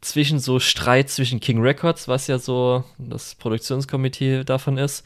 [0.00, 5.04] zwischen so Streit zwischen King Records, was ja so das Produktionskomitee davon ist,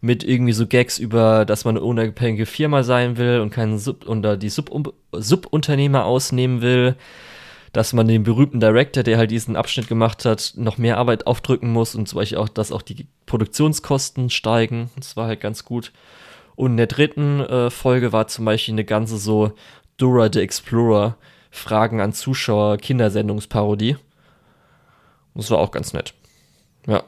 [0.00, 4.04] mit irgendwie so Gags über, dass man eine unabhängige Firma sein will und keinen Sub
[4.04, 6.96] unter die Sub Subunternehmer ausnehmen will,
[7.72, 11.72] dass man den berühmten Director, der halt diesen Abschnitt gemacht hat, noch mehr Arbeit aufdrücken
[11.72, 14.90] muss und zum Beispiel auch, dass auch die Produktionskosten steigen.
[14.96, 15.92] Das war halt ganz gut.
[16.56, 19.52] Und in der dritten äh, Folge war zum Beispiel eine ganze so
[19.96, 21.16] Dora the Explorer
[21.52, 23.96] Fragen an Zuschauer Kindersendungsparodie.
[25.34, 26.14] Das war auch ganz nett.
[26.86, 27.04] Ja.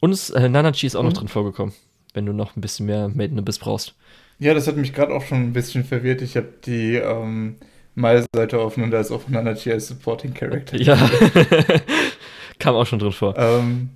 [0.00, 1.08] Und es, äh, Nanachi ist auch mhm.
[1.08, 1.74] noch drin vorgekommen,
[2.12, 3.94] wenn du noch ein bisschen mehr Made in Abyss brauchst.
[4.38, 6.20] Ja, das hat mich gerade auch schon ein bisschen verwirrt.
[6.20, 7.56] Ich habe die ähm,
[7.94, 10.76] Mai-Seite offen und da ist auch Nanachi als Supporting Character.
[10.76, 10.96] Ja.
[12.58, 13.34] Kam auch schon drin vor.
[13.38, 13.90] Ähm,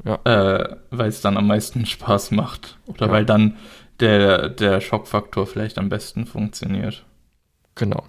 [0.06, 0.16] Ja.
[0.24, 2.80] Äh, weil es dann am meisten Spaß macht.
[2.88, 3.12] Oder ja.
[3.12, 3.58] weil dann
[4.00, 7.06] der, der Schockfaktor vielleicht am besten funktioniert.
[7.76, 8.06] Genau.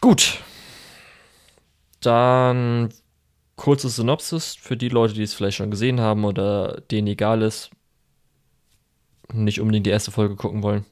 [0.00, 0.40] Gut.
[2.00, 2.90] Dann
[3.56, 7.70] kurze Synopsis für die Leute, die es vielleicht schon gesehen haben oder denen egal ist,
[9.32, 10.84] nicht unbedingt die erste Folge gucken wollen.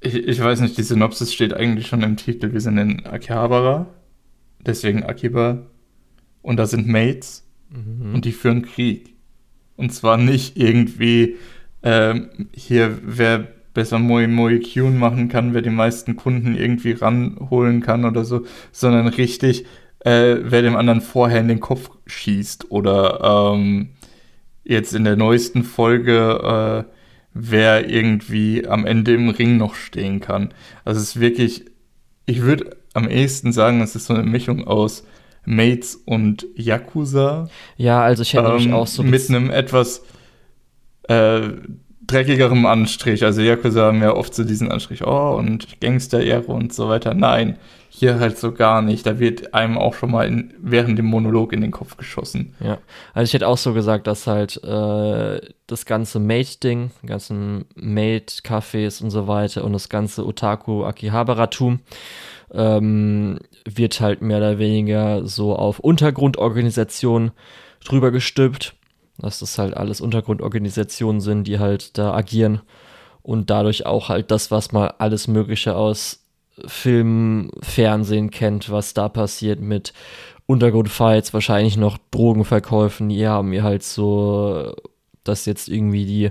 [0.00, 2.52] Ich, ich weiß nicht, die Synopsis steht eigentlich schon im Titel.
[2.52, 3.86] Wir sind in Akihabara,
[4.60, 5.66] deswegen Akiba.
[6.42, 8.14] Und da sind Mates mhm.
[8.14, 9.14] und die führen Krieg.
[9.76, 11.36] Und zwar nicht irgendwie
[11.82, 17.80] ähm, hier, wer besser Moi Moi Kyun machen kann, wer die meisten Kunden irgendwie ranholen
[17.80, 19.66] kann oder so, sondern richtig,
[20.00, 23.90] äh, wer dem anderen vorher in den Kopf schießt oder ähm,
[24.64, 26.90] jetzt in der neuesten Folge, äh,
[27.34, 30.54] wer irgendwie am Ende im Ring noch stehen kann.
[30.84, 31.64] Also es ist wirklich,
[32.26, 35.04] ich würde am ehesten sagen, es ist so eine Mischung aus
[35.44, 37.48] Mates und Yakuza.
[37.76, 40.04] Ja, also ich hätte ähm, auch so mit einem etwas
[41.08, 41.48] äh,
[42.06, 43.24] dreckigerem Anstrich.
[43.24, 47.14] Also Yakuza haben ja oft so diesen Anstrich, oh, und Gangster-Ehre und so weiter.
[47.14, 49.06] Nein, hier halt so gar nicht.
[49.06, 52.54] Da wird einem auch schon mal in, während dem Monolog in den Kopf geschossen.
[52.60, 52.78] Ja,
[53.12, 59.10] also ich hätte auch so gesagt, dass halt äh, das ganze Mate-Ding, ganzen Mate-Cafés und
[59.10, 61.80] so weiter und das ganze Otaku-Akihabara-Tum
[62.52, 67.30] ähm, wird halt mehr oder weniger so auf Untergrundorganisationen
[67.84, 68.74] drüber gestülpt
[69.18, 72.60] dass das halt alles Untergrundorganisationen sind, die halt da agieren
[73.22, 76.24] und dadurch auch halt das, was man alles Mögliche aus
[76.66, 79.92] Film, Fernsehen kennt, was da passiert mit
[80.46, 83.08] Untergrundfights, wahrscheinlich noch Drogenverkäufen.
[83.08, 84.74] Die haben mir halt so,
[85.24, 86.30] dass jetzt irgendwie die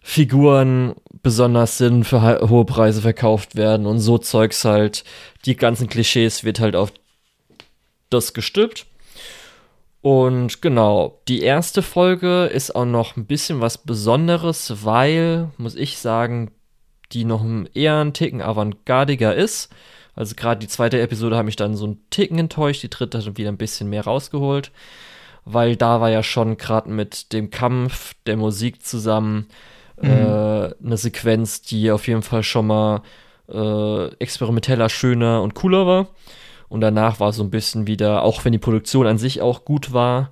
[0.00, 5.02] Figuren besonders sind, für hohe Preise verkauft werden und so Zeugs halt.
[5.44, 6.92] Die ganzen Klischees wird halt auf
[8.08, 8.86] das gestülpt.
[10.06, 15.98] Und genau, die erste Folge ist auch noch ein bisschen was Besonderes, weil, muss ich
[15.98, 16.52] sagen,
[17.10, 17.44] die noch
[17.74, 19.68] eher ein Ticken avantgardiger ist.
[20.14, 23.36] Also gerade die zweite Episode hat mich dann so ein Ticken enttäuscht, die dritte hat
[23.36, 24.70] wieder ein bisschen mehr rausgeholt.
[25.44, 29.48] weil da war ja schon gerade mit dem Kampf, der Musik zusammen
[30.00, 30.08] mhm.
[30.08, 33.02] äh, eine Sequenz, die auf jeden Fall schon mal
[33.48, 36.06] äh, experimenteller, schöner und cooler war.
[36.68, 39.92] Und danach war so ein bisschen wieder, auch wenn die Produktion an sich auch gut
[39.92, 40.30] war,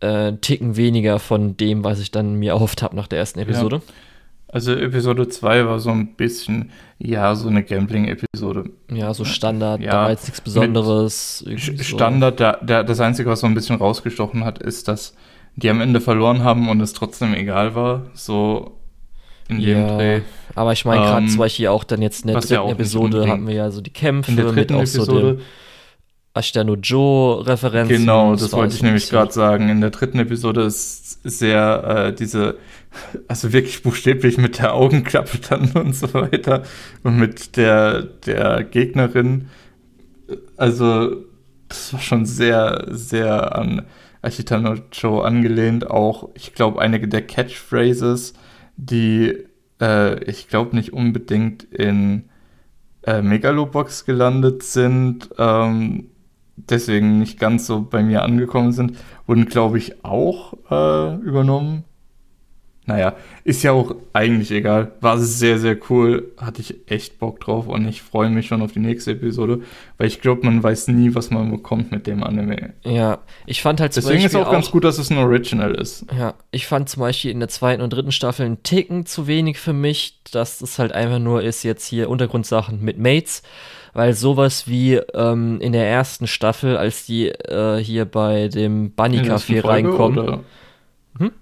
[0.00, 3.76] äh, Ticken weniger von dem, was ich dann mir erhofft habe nach der ersten Episode.
[3.76, 3.92] Ja.
[4.48, 8.70] Also Episode 2 war so ein bisschen, ja, so eine Gambling-Episode.
[8.92, 11.42] Ja, so Standard, ja, da war jetzt nichts Besonderes.
[11.56, 12.44] Standard, so.
[12.44, 15.16] da, da, das Einzige, was so ein bisschen rausgestochen hat, ist, dass
[15.56, 18.02] die am Ende verloren haben und es trotzdem egal war.
[18.12, 18.78] So
[19.56, 20.20] in ja, dem Dreh.
[20.54, 23.28] Aber ich meine, gerade ähm, zum Beispiel auch dann jetzt in der dritten ja Episode
[23.28, 25.40] hatten wir ja so die Kämpfe in der mit auch Episode, so dem
[26.34, 27.96] Ashtano Joe-Referenzen.
[27.96, 29.68] Genau, das, das wollte ich nämlich gerade sagen.
[29.68, 32.56] In der dritten Episode ist sehr äh, diese,
[33.28, 36.62] also wirklich buchstäblich mit der Augenklappe dann und so weiter
[37.02, 39.48] und mit der, der Gegnerin.
[40.56, 41.16] Also,
[41.68, 43.82] das war schon sehr, sehr an
[44.22, 45.90] Ashitano Joe angelehnt.
[45.90, 48.32] Auch, ich glaube, einige der Catchphrases,
[48.76, 49.46] die
[49.80, 52.24] äh, ich glaube nicht unbedingt in
[53.02, 56.08] äh, Megalobox gelandet sind, ähm,
[56.56, 58.96] deswegen nicht ganz so bei mir angekommen sind,
[59.26, 61.84] wurden, glaube ich, auch äh, übernommen.
[62.84, 63.14] Naja,
[63.44, 64.90] ist ja auch eigentlich egal.
[65.00, 66.32] War sehr, sehr cool.
[66.36, 69.60] Hatte ich echt Bock drauf und ich freue mich schon auf die nächste Episode,
[69.98, 72.72] weil ich glaube, man weiß nie, was man bekommt mit dem Anime.
[72.82, 76.06] Ja, ich fand halt Deswegen ist auch, auch ganz gut, dass es ein Original ist.
[76.16, 79.60] Ja, ich fand zum Beispiel in der zweiten und dritten Staffel einen Ticken zu wenig
[79.60, 83.42] für mich, dass es halt einfach nur ist, jetzt hier Untergrundsachen mit Mates
[83.94, 89.18] weil sowas wie ähm, in der ersten Staffel, als die äh, hier bei dem Bunny
[89.18, 90.40] Café reinkommen.
[91.18, 91.32] Hm?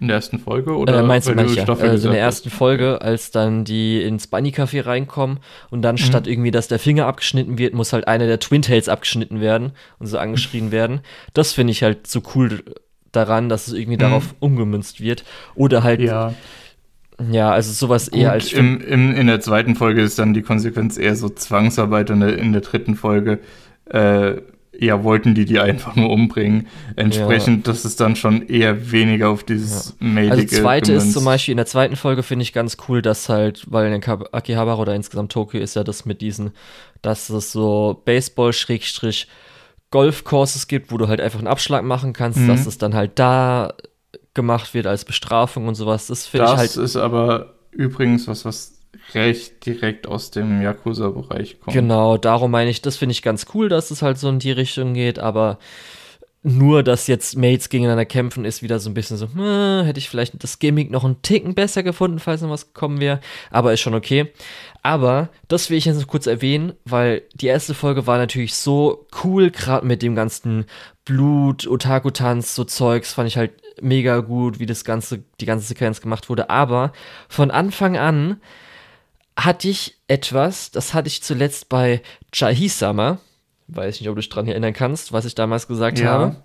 [0.00, 1.64] In der ersten Folge oder äh, meinst du, meinst ja.
[1.66, 5.40] Also in der ersten Folge, als dann die ins Bunny Café reinkommen
[5.70, 5.98] und dann mhm.
[5.98, 9.72] statt irgendwie, dass der Finger abgeschnitten wird, muss halt einer der Twin Tails abgeschnitten werden
[9.98, 11.00] und so angeschrien werden.
[11.34, 12.62] Das finde ich halt so cool
[13.10, 14.02] daran, dass es irgendwie mhm.
[14.02, 15.24] darauf umgemünzt wird.
[15.56, 16.34] Oder halt ja.
[17.30, 18.52] Ja, also sowas Gut, eher als.
[18.52, 22.52] Im, im, in der zweiten Folge ist dann die Konsequenz eher so Zwangsarbeit und in
[22.52, 23.40] der dritten Folge
[23.86, 24.36] äh,
[24.80, 26.68] ja, wollten die die einfach nur umbringen.
[26.94, 27.72] Entsprechend, ja.
[27.72, 30.06] das ist dann schon eher weniger auf dieses ja.
[30.06, 31.06] mailige Also zweite gemünzt.
[31.08, 34.02] ist zum Beispiel in der zweiten Folge finde ich ganz cool, dass halt, weil in
[34.04, 36.52] Akihabara oder insgesamt Tokio ist ja das mit diesen,
[37.02, 39.26] dass es so Baseball-Schrägstrich
[39.90, 42.48] Golf-Courses gibt, wo du halt einfach einen Abschlag machen kannst, mhm.
[42.48, 43.74] dass es dann halt da
[44.34, 46.06] gemacht wird als Bestrafung und sowas.
[46.06, 46.70] Das finde ich halt.
[46.70, 48.77] Das ist aber übrigens was, was
[49.14, 51.74] recht direkt aus dem Yakuza-Bereich kommt.
[51.74, 54.52] Genau, darum meine ich, das finde ich ganz cool, dass es halt so in die
[54.52, 55.58] Richtung geht, aber
[56.42, 60.08] nur, dass jetzt Mates gegeneinander kämpfen, ist wieder so ein bisschen so, hm, hätte ich
[60.08, 63.80] vielleicht das Gimmick noch einen Ticken besser gefunden, falls noch was gekommen wäre, aber ist
[63.80, 64.32] schon okay.
[64.82, 69.06] Aber das will ich jetzt noch kurz erwähnen, weil die erste Folge war natürlich so
[69.24, 70.66] cool, gerade mit dem ganzen
[71.04, 73.52] Blut, Otaku-Tanz, so Zeugs, fand ich halt
[73.82, 76.50] mega gut, wie das ganze, die ganze Sequenz gemacht wurde.
[76.50, 76.92] Aber
[77.28, 78.40] von Anfang an
[79.38, 83.18] hatte ich etwas, das hatte ich zuletzt bei Chahisama,
[83.68, 86.06] weiß nicht, ob du dich daran erinnern kannst, was ich damals gesagt ja.
[86.06, 86.36] habe.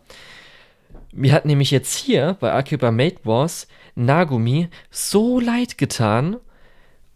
[1.12, 6.38] Mir hat nämlich jetzt hier bei Akiba Mate Wars Nagumi so leid getan,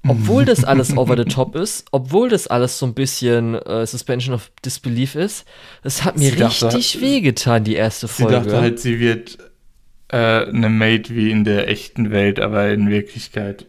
[0.07, 4.34] obwohl das alles over the top ist, obwohl das alles so ein bisschen äh, Suspension
[4.34, 5.45] of Disbelief ist,
[5.84, 8.34] es hat mir sie richtig dachte, wehgetan, die erste Folge.
[8.34, 9.38] Sie dachte halt, sie wird
[10.09, 13.65] äh, eine Maid wie in der echten Welt, aber in Wirklichkeit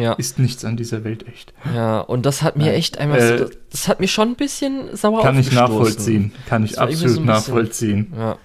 [0.00, 0.12] ja.
[0.14, 1.52] ist nichts an dieser Welt echt.
[1.74, 2.74] Ja, und das hat mir Nein.
[2.74, 6.64] echt einmal, äh, so, das hat mir schon ein bisschen sauer Kann ich nachvollziehen, kann
[6.64, 8.10] ich absolut so nachvollziehen.
[8.10, 8.38] Bisschen, ja.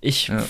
[0.00, 0.42] Ich, ja.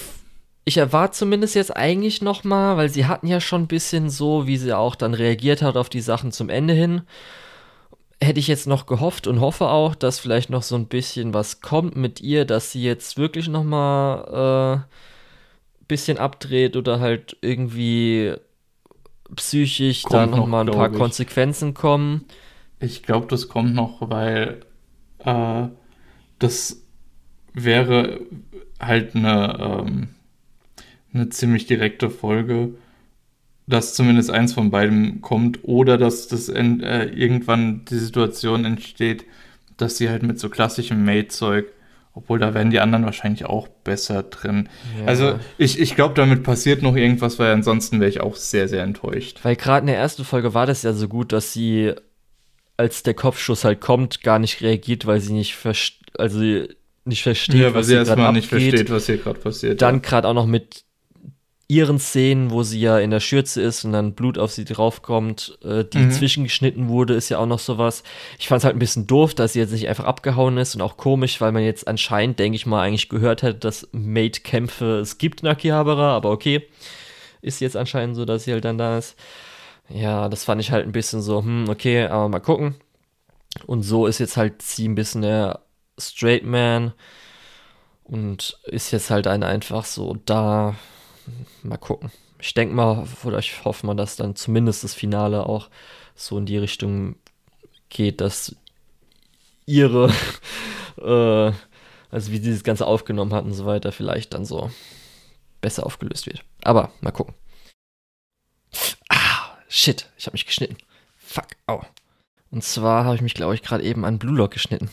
[0.65, 4.47] ich erwarte zumindest jetzt eigentlich noch mal, weil sie hatten ja schon ein bisschen so,
[4.47, 7.03] wie sie auch dann reagiert hat auf die Sachen zum Ende hin.
[8.23, 11.63] Hätte ich jetzt noch gehofft und hoffe auch, dass vielleicht noch so ein bisschen was
[11.63, 14.95] kommt mit ihr, dass sie jetzt wirklich noch mal äh,
[15.91, 18.35] bisschen abdreht oder halt irgendwie
[19.37, 20.99] psychisch kommt dann nochmal noch ein paar ich.
[20.99, 22.25] Konsequenzen kommen.
[22.81, 24.61] Ich glaube, das kommt noch, weil
[25.19, 25.69] äh,
[26.39, 26.83] das
[27.53, 28.21] wäre
[28.81, 30.09] halt eine, ähm,
[31.13, 32.75] eine ziemlich direkte Folge,
[33.67, 39.25] dass zumindest eins von beiden kommt oder dass das äh, irgendwann die Situation entsteht,
[39.77, 41.67] dass sie halt mit so klassischem Made-Zeug
[42.13, 44.69] obwohl da werden die anderen wahrscheinlich auch besser drin.
[44.99, 45.07] Ja.
[45.07, 48.83] Also ich, ich glaube, damit passiert noch irgendwas, weil ansonsten wäre ich auch sehr, sehr
[48.83, 49.39] enttäuscht.
[49.43, 51.93] Weil gerade in der ersten Folge war das ja so gut, dass sie,
[52.77, 55.57] als der Kopfschuss halt kommt, gar nicht reagiert, weil sie nicht,
[56.19, 56.41] also
[57.05, 59.81] nicht versteht, ja, weil sie erstmal nicht versteht, was hier gerade passiert.
[59.81, 60.01] Dann ja.
[60.01, 60.85] gerade auch noch mit
[61.71, 65.57] ihren Szenen, wo sie ja in der Schürze ist und dann Blut auf sie draufkommt,
[65.63, 66.11] äh, die mhm.
[66.11, 68.03] zwischengeschnitten wurde, ist ja auch noch sowas.
[68.41, 70.83] Ich fand es halt ein bisschen doof, dass sie jetzt nicht einfach abgehauen ist und
[70.83, 75.19] auch komisch, weil man jetzt anscheinend, denke ich mal, eigentlich gehört hätte, dass Mate-Kämpfe es
[75.19, 76.67] gibt in Akihabara, aber okay.
[77.41, 79.17] Ist jetzt anscheinend so, dass sie halt dann da ist.
[79.89, 82.75] Ja, das fand ich halt ein bisschen so, hm, okay, aber mal gucken.
[83.67, 85.61] Und so ist jetzt halt sie ein bisschen der
[85.99, 86.93] Straight Man
[88.03, 90.75] und ist jetzt halt ein einfach so da
[91.63, 92.11] mal gucken.
[92.39, 95.69] Ich denke mal, oder ich hoffe mal, dass dann zumindest das Finale auch
[96.15, 97.17] so in die Richtung
[97.89, 98.57] geht, dass
[99.67, 100.13] ihre,
[100.99, 101.53] äh,
[102.11, 104.71] also wie sie das Ganze aufgenommen hat und so weiter, vielleicht dann so
[105.61, 106.45] besser aufgelöst wird.
[106.63, 107.35] Aber mal gucken.
[109.09, 110.77] Ah, shit, ich habe mich geschnitten.
[111.17, 111.85] Fuck, au.
[112.51, 114.91] Und zwar habe ich mich, glaube ich, gerade eben an Blue Lock geschnitten.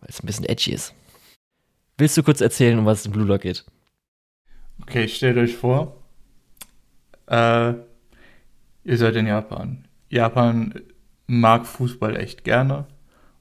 [0.00, 0.94] Weil es ein bisschen edgy ist.
[1.96, 3.64] Willst du kurz erzählen, um was es in Blue Lock geht?
[4.82, 5.96] Okay, stellt euch vor,
[7.26, 7.74] äh,
[8.84, 9.84] ihr seid in Japan.
[10.08, 10.74] Japan
[11.26, 12.86] mag Fußball echt gerne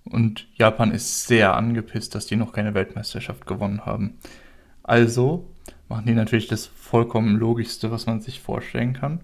[0.06, 4.18] und Japan ist sehr angepisst, dass die noch keine Weltmeisterschaft gewonnen haben.
[4.84, 5.50] Also
[5.90, 9.22] machen die natürlich das vollkommen logischste, was man sich vorstellen kann.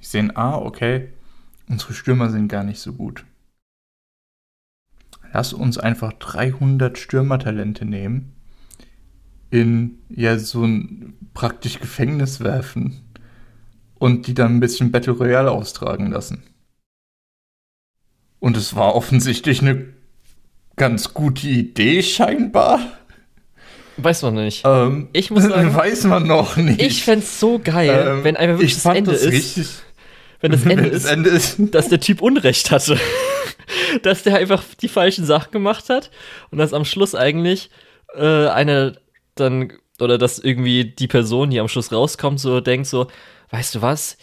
[0.00, 1.08] Die sehen, ah, okay,
[1.68, 3.24] unsere Stürmer sind gar nicht so gut.
[5.32, 8.34] Lass uns einfach 300 Stürmertalente nehmen
[9.52, 13.02] in ja so ein praktisch Gefängnis werfen
[13.98, 16.42] und die dann ein bisschen Battle Royale austragen lassen.
[18.40, 19.92] Und es war offensichtlich eine
[20.76, 22.80] ganz gute Idee, scheinbar.
[23.98, 24.62] Weiß man nicht.
[24.64, 26.80] Ähm, ich muss sagen, weiß man noch nicht.
[26.80, 29.32] Ich fände es so geil, ähm, wenn einfach wirklich das Ende das ist.
[29.32, 29.68] Richtig,
[30.40, 32.98] wenn das Ende, wenn das Ende ist, ist, dass der Typ Unrecht hatte.
[34.02, 36.10] dass der einfach die falschen Sachen gemacht hat
[36.50, 37.70] und dass am Schluss eigentlich
[38.14, 38.96] äh, eine
[39.42, 43.08] dann, oder dass irgendwie die Person, die am Schluss rauskommt, so denkt so,
[43.50, 44.16] weißt du was?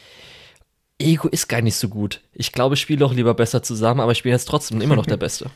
[0.99, 2.21] Ego ist gar nicht so gut.
[2.33, 5.05] Ich glaube, ich spiele doch lieber besser zusammen, aber ich bin jetzt trotzdem immer noch
[5.05, 5.49] der Beste.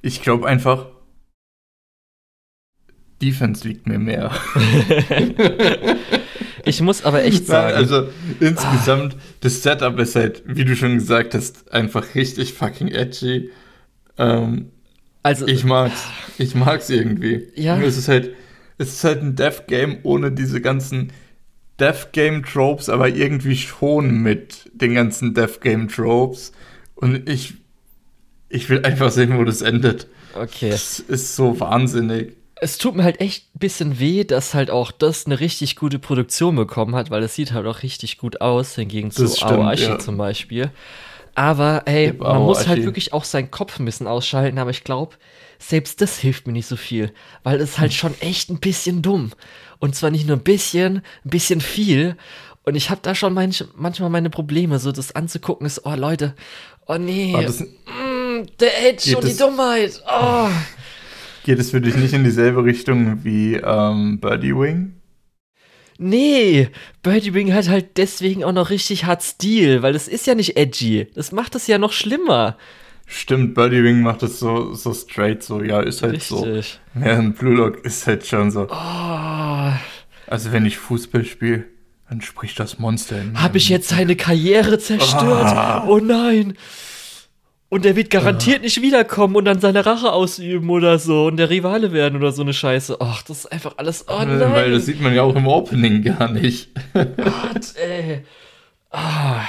[0.00, 0.86] Ich glaube einfach,
[3.20, 4.32] Defense liegt mir mehr.
[6.64, 7.76] ich muss aber echt sagen.
[7.76, 8.08] Also
[8.40, 9.18] insgesamt, ah.
[9.40, 13.50] das Setup ist halt, wie du schon gesagt hast, einfach richtig fucking edgy.
[14.16, 14.70] Ähm,
[15.22, 16.04] also, ich mag's.
[16.38, 17.48] Ich mag's irgendwie.
[17.56, 17.80] Ja.
[17.80, 18.34] Es ist halt,
[18.78, 21.12] es ist halt ein Death Game ohne diese ganzen
[21.80, 26.52] Death Game Tropes, aber irgendwie schon mit den ganzen Death Game Tropes.
[26.94, 27.54] Und ich,
[28.48, 30.08] ich will einfach sehen, wo das endet.
[30.34, 30.70] Okay.
[30.70, 32.36] Das ist so wahnsinnig.
[32.60, 36.00] Es tut mir halt echt ein bisschen weh, dass halt auch das eine richtig gute
[36.00, 39.98] Produktion bekommen hat, weil es sieht halt auch richtig gut aus, hingegen zu Aoashi ja.
[40.00, 40.70] zum Beispiel.
[41.38, 45.14] Aber ey, man muss halt wirklich auch seinen Kopf ein bisschen ausschalten, aber ich glaube,
[45.60, 47.12] selbst das hilft mir nicht so viel,
[47.44, 49.30] weil es halt schon echt ein bisschen dumm.
[49.78, 52.16] Und zwar nicht nur ein bisschen, ein bisschen viel.
[52.64, 56.34] Und ich habe da schon manch, manchmal meine Probleme, so das anzugucken ist, oh Leute,
[56.88, 60.48] oh nee, das, mm, der Edge und die Dummheit, oh.
[61.44, 64.97] Geht es für dich nicht in dieselbe Richtung wie ähm, Birdie Wing?
[66.00, 66.68] Nee,
[67.02, 70.56] Birdie Wing hat halt deswegen auch noch richtig hart Stil, weil das ist ja nicht
[70.56, 71.08] edgy.
[71.14, 72.56] Das macht es ja noch schlimmer.
[73.06, 76.28] Stimmt, Birdie Wing macht es so, so straight, so, ja, ist halt richtig.
[76.28, 76.46] so.
[76.94, 78.68] Während Blue Lock ist halt schon so.
[78.70, 79.72] Oh.
[80.26, 81.64] Also, wenn ich Fußball spiele,
[82.08, 83.42] dann spricht das Monster in mir.
[83.42, 85.84] Hab ich jetzt seine Karriere zerstört?
[85.86, 86.54] Oh, oh nein!
[87.70, 88.62] Und er wird garantiert ja.
[88.62, 92.40] nicht wiederkommen und dann seine Rache ausüben oder so und der Rivale werden oder so
[92.40, 92.96] eine Scheiße.
[93.00, 94.06] Ach, das ist einfach alles.
[94.08, 94.40] Oh nein.
[94.40, 96.70] Weil das sieht man ja auch im Opening gar nicht.
[96.94, 98.24] Gott, ey.
[98.90, 99.42] Ah.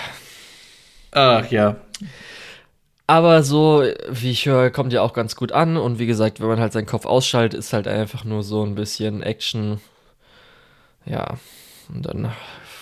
[1.12, 1.78] Ach ja.
[3.08, 5.78] Aber so, wie ich höre, kommt ja auch ganz gut an.
[5.78, 8.76] Und wie gesagt, wenn man halt seinen Kopf ausschaltet, ist halt einfach nur so ein
[8.76, 9.80] bisschen Action.
[11.06, 11.38] Ja.
[11.88, 12.34] Und dann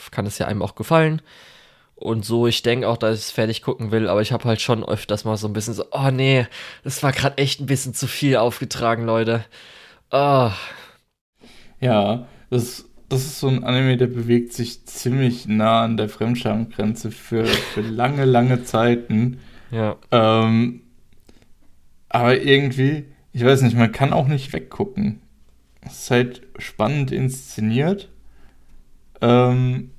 [0.09, 1.21] kann es ja einem auch gefallen.
[1.97, 4.61] Und so, ich denke auch, dass ich es fertig gucken will, aber ich habe halt
[4.61, 6.45] schon öfters mal so ein bisschen so, oh nee,
[6.83, 9.43] das war gerade echt ein bisschen zu viel aufgetragen, Leute.
[10.11, 10.51] Oh.
[11.81, 17.09] Ja, das, das ist so ein Anime, der bewegt sich ziemlich nah an der Fremdschamgrenze
[17.09, 19.39] für, für lange, lange Zeiten.
[19.71, 19.97] Ja.
[20.11, 20.81] Ähm,
[22.09, 25.21] aber irgendwie, ich weiß nicht, man kann auch nicht weggucken.
[25.81, 28.09] Es ist halt spannend inszeniert.
[29.19, 29.89] Ähm,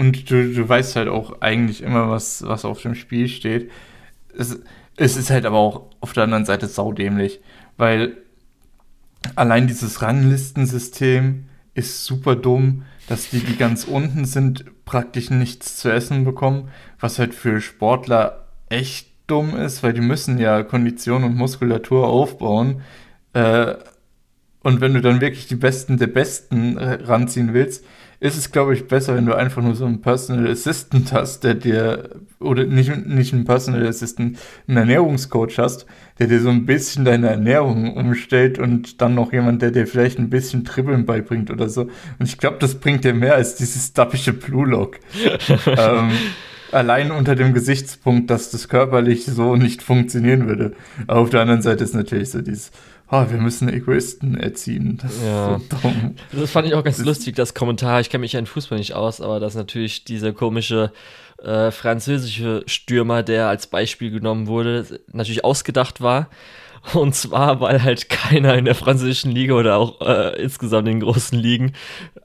[0.00, 3.70] und du, du weißt halt auch eigentlich immer, was, was auf dem Spiel steht.
[4.36, 4.58] Es,
[4.96, 7.40] es ist halt aber auch auf der anderen Seite saudämlich,
[7.76, 8.16] weil
[9.36, 15.90] allein dieses Ranglistensystem ist super dumm, dass die, die ganz unten sind, praktisch nichts zu
[15.92, 21.36] essen bekommen, was halt für Sportler echt dumm ist, weil die müssen ja Kondition und
[21.36, 22.82] Muskulatur aufbauen.
[23.32, 23.74] Äh,
[24.62, 27.84] Und wenn du dann wirklich die Besten der Besten ranziehen willst,
[28.20, 31.54] ist es, glaube ich, besser, wenn du einfach nur so einen Personal Assistant hast, der
[31.54, 35.86] dir, oder nicht, nicht einen Personal Assistant, einen Ernährungscoach hast,
[36.18, 40.18] der dir so ein bisschen deine Ernährung umstellt und dann noch jemand, der dir vielleicht
[40.18, 41.82] ein bisschen Dribbeln beibringt oder so.
[42.18, 44.98] Und ich glaube, das bringt dir mehr als dieses dappische Blue Lock.
[45.66, 46.10] ähm,
[46.72, 50.74] allein unter dem Gesichtspunkt, dass das körperlich so nicht funktionieren würde.
[51.06, 52.70] Aber auf der anderen Seite ist natürlich so dieses,
[53.10, 54.98] oh, wir müssen Egoisten erziehen.
[55.02, 55.56] Das ja.
[55.56, 56.14] ist so dumm.
[56.32, 58.00] Das fand ich auch ganz das lustig, das Kommentar.
[58.00, 60.92] Ich kenne mich ja in Fußball nicht aus, aber dass natürlich dieser komische
[61.42, 66.28] äh, französische Stürmer, der als Beispiel genommen wurde, natürlich ausgedacht war.
[66.94, 71.00] Und zwar, weil halt keiner in der französischen Liga oder auch äh, insgesamt in den
[71.00, 71.74] großen Ligen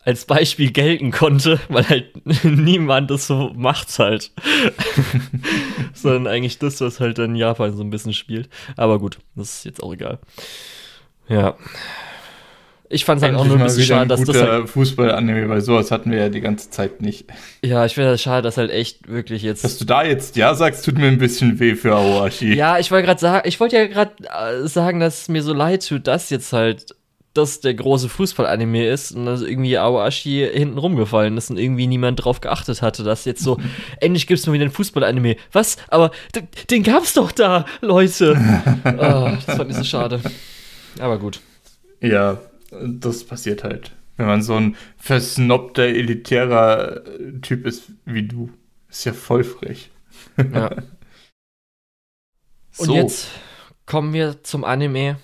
[0.06, 2.14] als Beispiel gelten konnte, weil halt
[2.44, 4.32] niemand das so macht halt.
[5.94, 8.50] Sondern eigentlich das, was halt dann Japan so ein bisschen spielt.
[8.78, 10.20] Aber gut, das ist jetzt auch egal.
[11.28, 11.56] Ja.
[12.88, 15.90] Ich fand es halt auch nur ein bisschen schade, dass das halt Fußball-Anime, weil sowas
[15.90, 17.26] hatten wir ja die ganze Zeit nicht.
[17.64, 19.64] Ja, ich finde es schade, dass halt echt wirklich jetzt.
[19.64, 22.54] Dass du da jetzt ja sagst, tut mir ein bisschen weh für Aoashi.
[22.54, 25.54] Ja, ich wollte gerade sagen, ich wollte ja gerade äh, sagen, dass es mir so
[25.54, 26.96] leid tut, dass jetzt halt
[27.34, 32.24] das der große Fußball-Anime ist und dass irgendwie Aoashi hinten rumgefallen ist und irgendwie niemand
[32.24, 33.58] drauf geachtet hatte, dass jetzt so,
[34.00, 35.36] endlich gibt es mal wieder ein Fußball-Anime.
[35.52, 35.78] Was?
[35.90, 36.12] Aber
[36.70, 38.38] den gab's doch da, Leute.
[38.86, 40.22] oh, das fand ich so schade.
[41.00, 41.42] Aber gut.
[42.02, 42.40] Ja,
[42.72, 43.92] das passiert halt.
[44.18, 47.04] Wenn man so ein versnobter, elitärer
[47.42, 48.50] Typ ist wie du.
[48.90, 49.92] Ist ja voll frech.
[50.38, 50.72] Ja.
[52.78, 52.96] Und so.
[52.96, 53.30] jetzt
[53.86, 55.18] kommen wir zum Anime,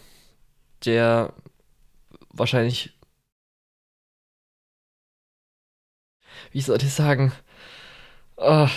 [0.86, 1.34] der
[2.30, 2.93] wahrscheinlich.
[6.51, 7.32] Wie soll ich sagen?
[8.38, 8.67] Oh.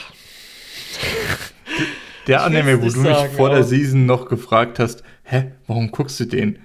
[2.27, 6.19] Der Anime, wo du mich sagen, vor der Season noch gefragt hast, hä, warum guckst
[6.21, 6.63] du den?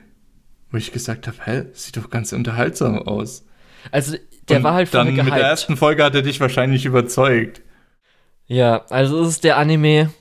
[0.71, 3.45] Wo ich gesagt habe, hä, sieht doch ganz unterhaltsam aus.
[3.91, 4.17] Also,
[4.47, 7.61] der Und war halt von dann mit der ersten Folge hat er dich wahrscheinlich überzeugt.
[8.47, 10.11] Ja, also es ist der Anime,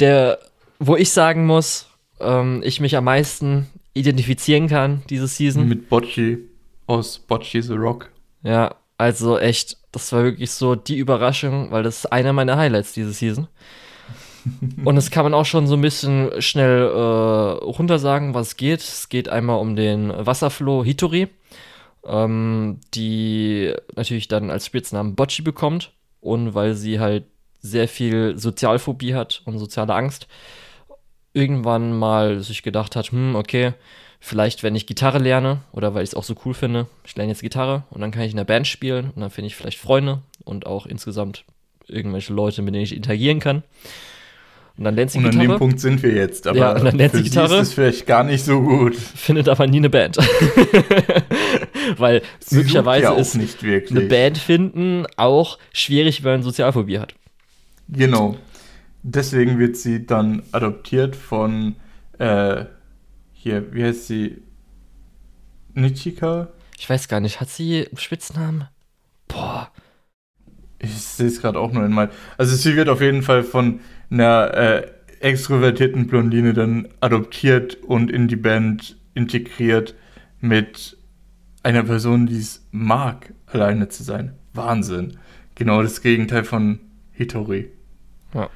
[0.00, 0.38] der,
[0.78, 1.86] wo ich sagen muss,
[2.20, 5.66] ähm, ich mich am meisten identifizieren kann, diese Season.
[5.66, 6.38] Mit Bocci
[6.86, 8.10] aus Bocci the Rock.
[8.42, 12.92] Ja, also echt, das war wirklich so die Überraschung, weil das ist einer meiner Highlights
[12.92, 13.48] diese Season.
[14.84, 18.80] Und das kann man auch schon so ein bisschen schnell äh, runtersagen, was es geht.
[18.80, 21.28] Es geht einmal um den Wasserfloh Hitori,
[22.06, 25.92] ähm, die natürlich dann als Spitznamen Bocci bekommt.
[26.20, 27.24] Und weil sie halt
[27.60, 30.26] sehr viel Sozialphobie hat und soziale Angst,
[31.32, 33.74] irgendwann mal sich gedacht hat, hm, okay,
[34.20, 37.32] vielleicht wenn ich Gitarre lerne oder weil ich es auch so cool finde, ich lerne
[37.32, 39.78] jetzt Gitarre und dann kann ich in der Band spielen und dann finde ich vielleicht
[39.78, 41.44] Freunde und auch insgesamt
[41.86, 43.62] irgendwelche Leute, mit denen ich interagieren kann.
[44.80, 45.42] Und dann lernt sie und Gitarre.
[45.42, 46.46] an dem Punkt sind wir jetzt.
[46.46, 47.56] Aber ja, und dann lernt sie Gitarre.
[47.56, 48.96] ist es vielleicht gar nicht so gut.
[48.96, 50.16] Findet aber nie eine Band.
[51.98, 57.14] Weil sie möglicherweise ja ist eine Band finden auch schwierig, wenn man Sozialphobie hat.
[57.88, 58.38] Genau.
[59.02, 61.76] Deswegen wird sie dann adoptiert von
[62.18, 62.64] äh,
[63.34, 64.38] hier, wie heißt sie?
[65.74, 66.48] Nichika?
[66.78, 67.38] Ich weiß gar nicht.
[67.38, 68.64] Hat sie einen Spitznamen?
[69.28, 69.70] Boah.
[70.78, 72.08] Ich sehe es gerade auch nur in mein.
[72.38, 73.80] Also sie wird auf jeden Fall von
[74.10, 74.86] einer äh,
[75.20, 79.94] extrovertierten Blondine dann adoptiert und in die Band integriert
[80.40, 80.96] mit
[81.62, 84.34] einer Person, die es mag, alleine zu sein.
[84.54, 85.18] Wahnsinn.
[85.54, 86.80] Genau das Gegenteil von
[87.12, 87.70] Hitori.
[88.34, 88.48] Ja.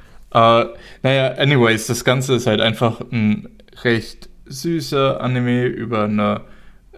[0.62, 0.66] Äh,
[1.02, 3.48] naja, anyways, das Ganze ist halt einfach ein
[3.82, 6.42] recht süßer Anime über eine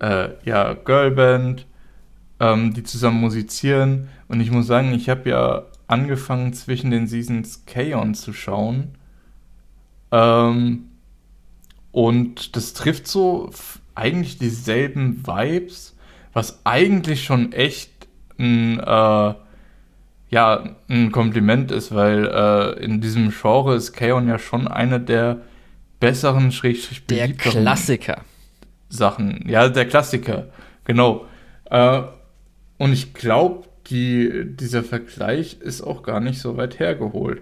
[0.01, 1.67] äh, ja, Girlband,
[2.41, 4.09] ähm, die zusammen musizieren.
[4.29, 8.97] Und ich muss sagen, ich habe ja angefangen zwischen den Seasons Kaon zu schauen.
[10.11, 10.91] Ähm,
[11.93, 13.51] und das trifft so
[13.95, 15.97] eigentlich dieselben Vibes,
[16.33, 17.91] was eigentlich schon echt
[18.39, 19.35] ein, äh,
[20.31, 25.39] ja, ein Kompliment ist, weil äh, in diesem Genre ist Kaon ja schon eine der
[26.01, 28.23] besseren, schrägstrich Der Klassiker.
[28.89, 29.45] Sachen.
[29.49, 30.49] Ja, der Klassiker,
[30.85, 31.25] genau.
[31.71, 32.03] Äh,
[32.79, 37.41] und ich glaube, die, dieser Vergleich ist auch gar nicht so weit hergeholt.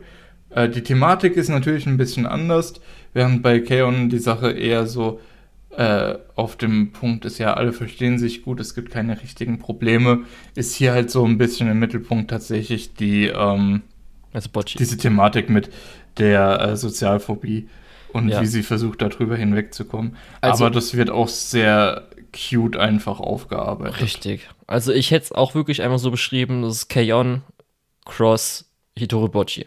[0.51, 2.75] Äh, die Thematik ist natürlich ein bisschen anders,
[3.13, 5.21] während bei Kaon die Sache eher so
[5.77, 10.23] äh, auf dem Punkt ist, ja, alle verstehen sich gut, es gibt keine richtigen Probleme,
[10.55, 13.83] ist hier halt so ein bisschen im Mittelpunkt tatsächlich die, ähm,
[14.79, 15.71] diese Thematik mit
[16.19, 17.69] der äh, Sozialphobie
[18.13, 18.41] und ja.
[18.41, 20.17] wie sie versucht, darüber hinwegzukommen.
[20.41, 24.01] Also, Aber das wird auch sehr cute einfach aufgearbeitet.
[24.01, 24.49] Richtig.
[24.67, 27.43] Also ich hätte es auch wirklich einmal so beschrieben, das ist Kayon
[28.05, 29.67] Cross Hitoribochi.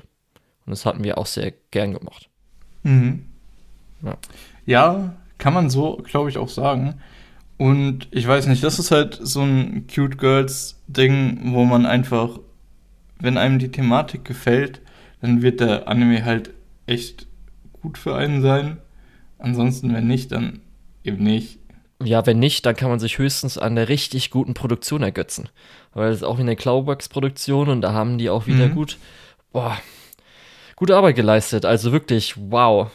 [0.65, 2.29] Und das hatten wir auch sehr gern gemacht.
[2.83, 3.25] Mhm.
[4.03, 4.17] Ja.
[4.65, 7.01] ja, kann man so, glaube ich, auch sagen.
[7.57, 12.39] Und ich weiß nicht, das ist halt so ein Cute Girls Ding, wo man einfach,
[13.19, 14.81] wenn einem die Thematik gefällt,
[15.21, 16.51] dann wird der Anime halt
[16.85, 17.27] echt
[17.81, 18.77] gut für einen sein.
[19.39, 20.61] Ansonsten, wenn nicht, dann
[21.03, 21.59] eben nicht.
[22.03, 25.49] Ja, wenn nicht, dann kann man sich höchstens an der richtig guten Produktion ergötzen.
[25.93, 28.75] Weil es ist auch wie eine Cloudworks-Produktion und da haben die auch wieder mhm.
[28.75, 28.97] gut,
[29.51, 29.77] boah,
[30.75, 31.65] gute Arbeit geleistet.
[31.65, 32.89] Also wirklich, wow.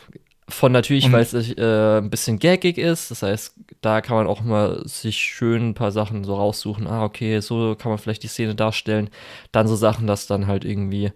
[0.48, 3.11] Von natürlich, weil es äh, ein bisschen gaggig ist.
[3.11, 6.86] Das heißt, da kann man auch mal sich schön ein paar Sachen so raussuchen.
[6.86, 9.09] Ah, okay, so kann man vielleicht die Szene darstellen.
[9.50, 11.12] Dann so Sachen, dass dann halt irgendwie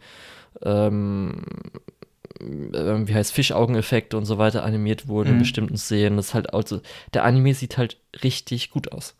[0.62, 1.42] ähm,
[1.74, 1.95] äh,
[2.40, 5.34] wie heißt Fischaugeneffekte und so weiter animiert wurden mhm.
[5.34, 6.16] in bestimmten Szenen.
[6.16, 6.80] Das ist halt also
[7.14, 9.14] der Anime sieht halt richtig gut aus.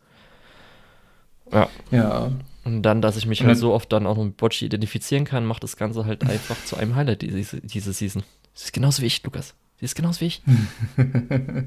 [1.51, 1.69] Ja.
[1.91, 2.31] Ja.
[2.63, 5.45] Und dann, dass ich mich halt so oft dann auch noch mit Bocci identifizieren kann,
[5.45, 8.23] macht das Ganze halt einfach zu einem Highlight diese, diese Season.
[8.53, 9.53] Sie ist genauso wie ich, Lukas.
[9.79, 10.41] Sie ist genauso wie ich.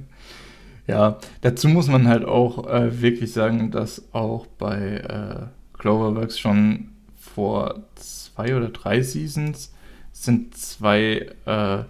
[0.87, 6.91] ja, dazu muss man halt auch äh, wirklich sagen, dass auch bei äh, Cloverworks schon
[7.17, 9.73] vor zwei oder drei Seasons
[10.25, 11.85] sind zwei äh,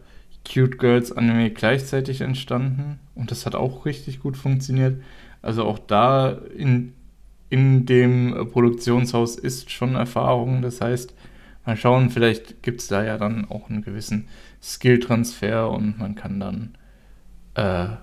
[0.46, 5.02] Cute Girls Anime gleichzeitig entstanden und das hat auch richtig gut funktioniert.
[5.42, 6.94] Also auch da in,
[7.48, 10.62] in dem Produktionshaus ist schon Erfahrung.
[10.62, 11.14] Das heißt,
[11.66, 14.28] mal schauen, vielleicht gibt es da ja dann auch einen gewissen
[14.62, 16.74] Skill-Transfer und man kann dann
[17.54, 17.96] äh,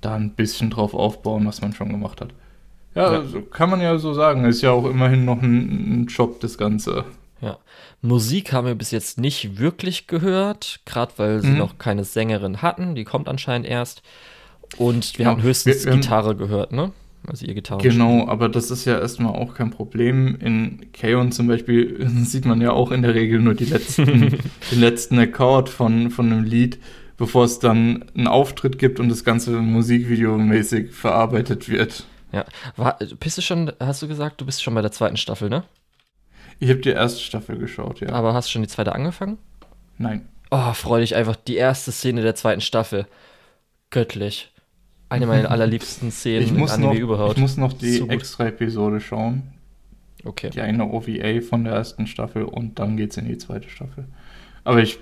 [0.00, 2.34] da ein bisschen drauf aufbauen, was man schon gemacht hat.
[2.94, 3.18] Ja, ja.
[3.20, 4.44] Also kann man ja so sagen.
[4.44, 7.04] Ist ja auch immerhin noch ein, ein Job, das Ganze.
[8.02, 11.58] Musik haben wir bis jetzt nicht wirklich gehört, gerade weil sie mhm.
[11.58, 12.96] noch keine Sängerin hatten.
[12.96, 14.02] Die kommt anscheinend erst.
[14.76, 16.92] Und wir ja, haben höchstens wir, wir Gitarre haben, gehört, ne?
[17.28, 17.80] Also ihr Gitarre.
[17.80, 20.36] Genau, aber das ist ja erstmal auch kein Problem.
[20.40, 24.30] In Kaon zum Beispiel sieht man ja auch in der Regel nur die letzten,
[24.72, 26.80] den letzten Akkord von, von einem Lied,
[27.16, 32.04] bevor es dann einen Auftritt gibt und das Ganze musikvideomäßig verarbeitet wird.
[32.32, 32.46] Ja,
[32.76, 35.62] War, bist du schon, hast du gesagt, du bist schon bei der zweiten Staffel, ne?
[36.62, 38.10] Ich habe die erste Staffel geschaut, ja.
[38.10, 39.36] Aber hast du schon die zweite angefangen?
[39.98, 40.28] Nein.
[40.52, 41.34] Oh, freu dich einfach.
[41.34, 43.08] Die erste Szene der zweiten Staffel.
[43.90, 44.52] Göttlich.
[45.08, 47.32] Eine meiner allerliebsten Szenen ich muss Anime noch, überhaupt.
[47.32, 49.54] Ich muss noch die so extra Episode schauen.
[50.22, 50.50] Okay.
[50.50, 54.04] Die eine OVA von der ersten Staffel und dann geht's in die zweite Staffel.
[54.62, 55.00] Aber ich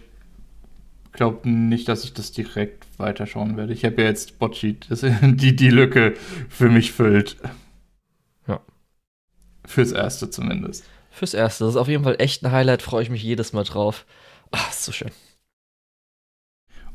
[1.13, 3.75] glaube nicht, dass ich das direkt weiterschauen werde.
[3.75, 6.15] Ich habe ja jetzt Bocci, die die Lücke
[6.49, 7.37] für mich füllt.
[8.49, 8.61] Ja.
[9.67, 10.87] Fürs Erste zumindest.
[11.11, 11.65] Fürs Erste.
[11.65, 14.07] Das ist auf jeden Fall echt ein Highlight, freue ich mich jedes Mal drauf.
[14.53, 15.11] Ach, ist so schön.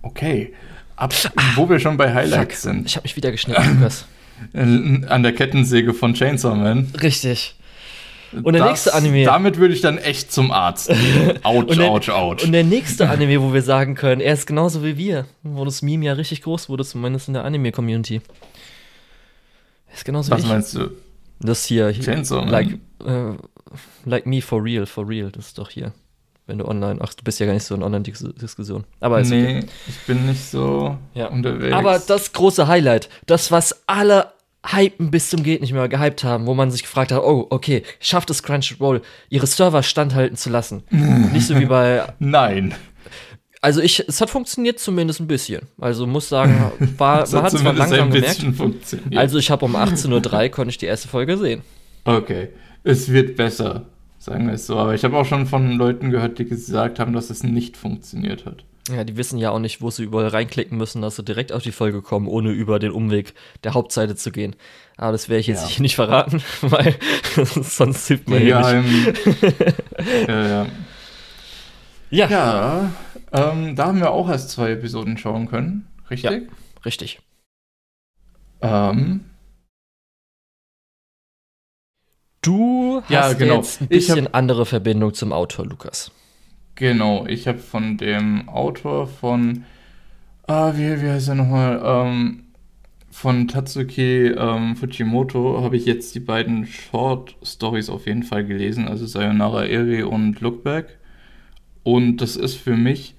[0.02, 0.54] Okay.
[0.96, 1.14] Ab,
[1.56, 2.72] wo wir schon bei Highlights Fuck.
[2.72, 2.86] sind.
[2.88, 4.06] Ich habe mich wieder geschnitten, Lukas.
[4.54, 6.92] An der Kettensäge von Chainsaw Man.
[7.02, 7.56] Richtig.
[8.32, 9.24] Und der das, nächste Anime.
[9.24, 10.92] Damit würde ich dann echt zum Arzt.
[11.44, 12.44] Autsch, autsch, autsch.
[12.44, 15.82] Und der nächste Anime, wo wir sagen können, er ist genauso wie wir, wo das
[15.82, 18.22] Meme ja richtig groß wurde, zumindest in der Anime-Community.
[19.88, 20.50] Er ist genauso Was wie ich.
[20.50, 20.92] Was meinst du?
[21.40, 21.92] Das hier.
[21.94, 22.50] Chainsaw Man.
[22.50, 23.34] Like, äh,
[24.06, 25.32] like me for real, for real.
[25.32, 25.94] Das ist doch hier.
[26.48, 27.00] Wenn du online.
[27.02, 28.84] Ach, du bist ja gar nicht so in Online-Diskussion.
[29.00, 29.68] Aber ist Nee, okay.
[29.88, 31.28] ich bin nicht so ja.
[31.28, 31.76] unterwegs.
[31.76, 34.32] Aber das große Highlight, das, was alle
[34.64, 37.84] hypen bis zum geht nicht mehr gehypt haben, wo man sich gefragt hat, oh, okay,
[38.00, 40.84] schafft es Crunchyroll, ihre Server standhalten zu lassen.
[41.34, 42.04] nicht so wie bei.
[42.20, 42.76] Nein.
[43.62, 45.64] Also ich, es hat funktioniert zumindest ein bisschen.
[45.82, 48.46] Also muss sagen, war, man hat zwar langsam gemerkt.
[49.16, 51.64] Also ich habe um 18.03 Uhr konnte ich die erste Folge sehen.
[52.04, 52.50] Okay
[52.86, 53.88] es wird besser,
[54.20, 54.78] sagen wir es so.
[54.78, 58.46] Aber ich habe auch schon von Leuten gehört, die gesagt haben, dass es nicht funktioniert
[58.46, 58.64] hat.
[58.88, 61.64] Ja, die wissen ja auch nicht, wo sie überall reinklicken müssen, dass sie direkt auf
[61.64, 63.34] die Folge kommen, ohne über den Umweg
[63.64, 64.56] der Hauptseite zu gehen.
[64.96, 65.70] Aber das werde ich jetzt ja.
[65.70, 66.96] hier nicht verraten, weil
[67.46, 69.26] sonst hilft mir ja, hier nicht.
[70.28, 70.66] ja, ja.
[72.12, 72.30] Ja.
[72.30, 72.92] ja
[73.32, 76.32] ähm, da haben wir auch erst zwei Episoden schauen können, richtig?
[76.32, 76.56] Ja,
[76.86, 77.20] richtig.
[78.62, 79.22] Ähm,
[82.46, 83.56] Du hast ja, genau.
[83.56, 86.12] jetzt ein bisschen hab, andere Verbindung zum Autor, Lukas.
[86.76, 89.64] Genau, ich habe von dem Autor von,
[90.46, 92.44] ah, wie, wie heißt er nochmal, ähm,
[93.10, 98.88] von Tatsuki ähm, Fujimoto habe ich jetzt die beiden Short Stories auf jeden Fall gelesen,
[98.88, 101.00] also Sayonara Eri und Lookback.
[101.82, 103.16] Und das ist für mich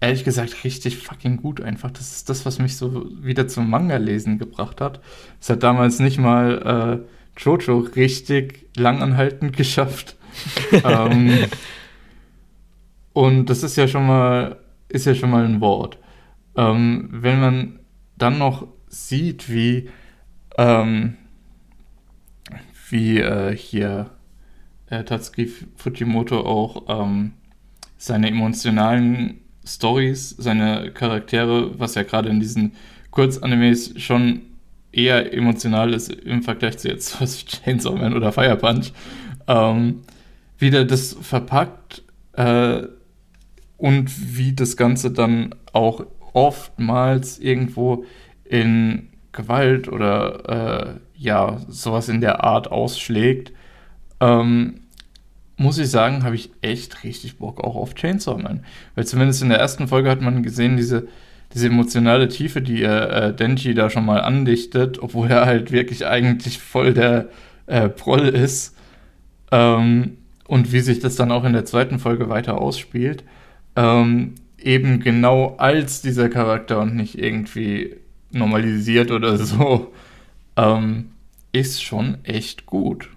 [0.00, 1.90] ehrlich gesagt richtig fucking gut einfach.
[1.90, 5.00] Das ist das, was mich so wieder zum Manga-Lesen gebracht hat.
[5.40, 10.16] Es hat damals nicht mal äh, Jojo richtig langanhaltend geschafft.
[10.84, 11.46] ähm,
[13.12, 15.98] und das ist ja schon mal, ist ja schon mal ein Wort.
[16.56, 17.78] Ähm, wenn man
[18.16, 19.88] dann noch sieht, wie,
[20.56, 21.16] ähm,
[22.90, 24.10] wie äh, hier
[24.90, 27.32] äh, Tatsuki Fujimoto auch ähm,
[27.96, 32.72] seine emotionalen Stories, seine Charaktere, was ja gerade in diesen
[33.10, 34.42] Kurzanimes schon
[34.92, 38.92] eher emotional ist im Vergleich zu jetzt was Chainsaw Man oder Fire Punch,
[39.48, 40.02] ähm,
[40.58, 42.02] wie der das verpackt
[42.34, 42.82] äh,
[43.78, 48.04] und wie das Ganze dann auch oftmals irgendwo
[48.44, 53.52] in Gewalt oder äh, ja, sowas in der Art ausschlägt,
[54.20, 54.80] ähm,
[55.56, 58.64] muss ich sagen, habe ich echt richtig Bock auch auf Chainsaw Man.
[58.94, 61.08] Weil zumindest in der ersten Folge hat man gesehen, diese,
[61.54, 66.58] diese emotionale Tiefe, die äh, Denji da schon mal andichtet, obwohl er halt wirklich eigentlich
[66.58, 67.28] voll der
[67.66, 68.76] äh, Proll ist.
[69.50, 70.16] Ähm,
[70.46, 73.24] und wie sich das dann auch in der zweiten Folge weiter ausspielt.
[73.76, 77.96] Ähm, eben genau als dieser Charakter und nicht irgendwie
[78.30, 79.92] normalisiert oder so,
[80.56, 81.10] ähm,
[81.52, 83.08] ist schon echt gut.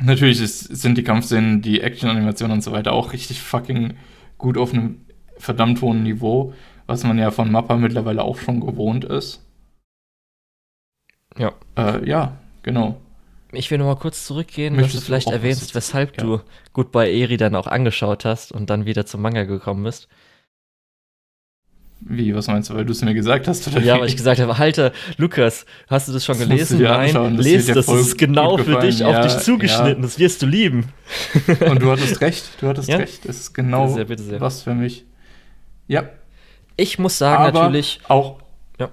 [0.00, 3.94] Natürlich ist, sind die Kampfszenen, die Action-Animationen und so weiter auch richtig fucking
[4.38, 5.00] gut auf einem
[5.38, 6.52] verdammt hohen Niveau,
[6.86, 9.44] was man ja von Mappa mittlerweile auch schon gewohnt ist.
[11.36, 11.52] Ja.
[11.76, 13.00] Äh, ja, genau.
[13.52, 16.22] Ich will noch mal kurz zurückgehen, Möchtest dass du vielleicht du erwähnst, weshalb ja.
[16.24, 16.40] du
[16.74, 20.08] Goodbye Eri dann auch angeschaut hast und dann wieder zum Manga gekommen bist.
[22.00, 23.66] Wie, was meinst du, weil du es mir gesagt hast?
[23.66, 26.80] Oder Ja, weil ich gesagt habe, Halte, Lukas, hast du das schon Das gelesen?
[26.80, 29.02] Nein, das lest das, das ist genau für dich, gefallen.
[29.02, 30.92] auf Ja, dich zugeschnitten, das wirst du lieben.
[31.68, 32.98] Und du hattest recht, du hattest Ja?
[32.98, 33.26] recht.
[33.26, 34.40] Es ist genau Bitte sehr, bitte sehr.
[34.40, 35.06] was für mich.
[35.88, 36.08] Ja,
[36.76, 38.38] Ich muss sagen, aber natürlich, auch.
[38.78, 38.90] Ja.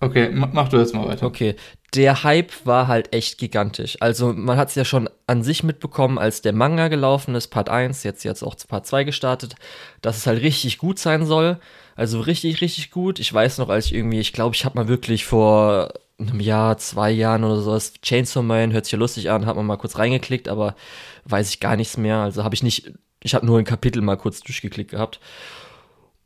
[0.00, 1.26] Okay, ma- mach du jetzt mal weiter.
[1.26, 1.56] Okay,
[1.94, 3.96] der Hype war halt echt gigantisch.
[4.00, 7.68] Also man hat es ja schon an sich mitbekommen, als der Manga gelaufen ist, Part
[7.70, 9.54] 1, jetzt jetzt auch zu Part 2 gestartet,
[10.02, 11.58] dass es halt richtig gut sein soll.
[11.96, 13.18] Also richtig, richtig gut.
[13.18, 16.76] Ich weiß noch, als ich irgendwie, ich glaube, ich habe mal wirklich vor einem Jahr,
[16.78, 19.98] zwei Jahren oder sowas, Chainsaw Man, hört sich ja lustig an, hat man mal kurz
[19.98, 20.76] reingeklickt, aber
[21.24, 22.18] weiß ich gar nichts mehr.
[22.18, 22.92] Also habe ich nicht,
[23.22, 25.18] ich habe nur ein Kapitel mal kurz durchgeklickt gehabt.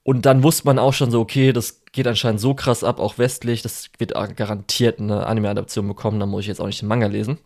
[0.05, 3.19] Und dann wusste man auch schon so, okay, das geht anscheinend so krass ab, auch
[3.19, 7.07] westlich, das wird garantiert eine Anime-Adaption bekommen, da muss ich jetzt auch nicht den Manga
[7.07, 7.39] lesen.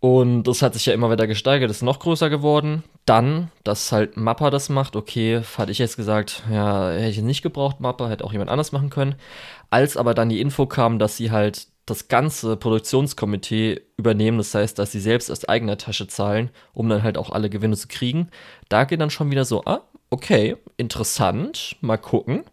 [0.00, 2.84] Und das hat sich ja immer weiter gesteigert, ist noch größer geworden.
[3.04, 7.42] Dann, dass halt Mappa das macht, okay, hatte ich jetzt gesagt, ja, hätte ich nicht
[7.42, 9.16] gebraucht, Mappa, hätte auch jemand anders machen können.
[9.70, 14.78] Als aber dann die Info kam, dass sie halt das ganze Produktionskomitee übernehmen, das heißt,
[14.78, 18.28] dass sie selbst aus eigener Tasche zahlen, um dann halt auch alle Gewinne zu kriegen,
[18.68, 22.44] da geht dann schon wieder so, ah, okay, interessant, mal gucken.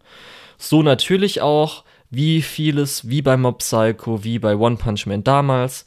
[0.57, 5.85] So natürlich auch, wie vieles, wie bei Mob Psycho, wie bei One Punch Man damals,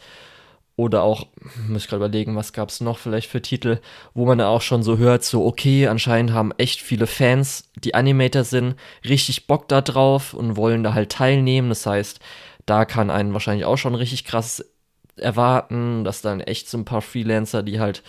[0.78, 1.26] oder auch,
[1.66, 3.80] muss ich gerade überlegen, was gab es noch vielleicht für Titel,
[4.14, 7.96] wo man da auch schon so hört, so, okay, anscheinend haben echt viele Fans, die
[7.96, 11.68] Animator sind, richtig Bock da drauf und wollen da halt teilnehmen.
[11.68, 12.20] Das heißt,
[12.64, 14.64] da kann einen wahrscheinlich auch schon richtig krass
[15.16, 18.04] erwarten, dass dann echt so ein paar Freelancer, die halt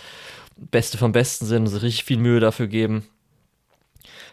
[0.56, 3.04] Beste vom Besten sind, so richtig viel Mühe dafür geben.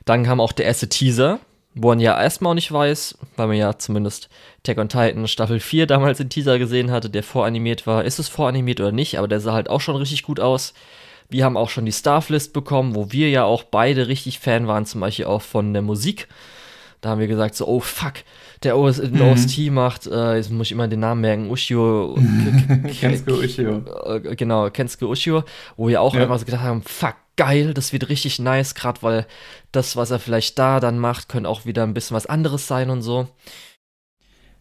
[0.07, 1.39] Dann kam auch der erste Teaser,
[1.75, 4.29] wo man ja erstmal auch nicht weiß, weil man ja zumindest
[4.63, 8.03] Tag on Titan Staffel 4 damals den Teaser gesehen hatte, der voranimiert war.
[8.03, 9.19] Ist es voranimiert oder nicht?
[9.19, 10.73] Aber der sah halt auch schon richtig gut aus.
[11.29, 14.85] Wir haben auch schon die Stafflist bekommen, wo wir ja auch beide richtig Fan waren,
[14.85, 16.27] zum Beispiel auch von der Musik.
[17.01, 18.13] Da haben wir gesagt, so, oh fuck,
[18.63, 19.21] der OS, Mhm.
[19.21, 22.17] OST macht, äh, jetzt muss ich immer den Namen merken, Ushio,
[22.99, 23.84] Kensuke Ushio.
[24.35, 25.43] genau, Kensuke Ushio,
[25.75, 26.21] wo wir auch Ja.
[26.23, 29.26] einfach so gedacht haben, fuck, geil, das wird richtig nice, gerade weil
[29.72, 32.89] das, was er vielleicht da dann macht, könnte auch wieder ein bisschen was anderes sein
[32.89, 33.27] und so.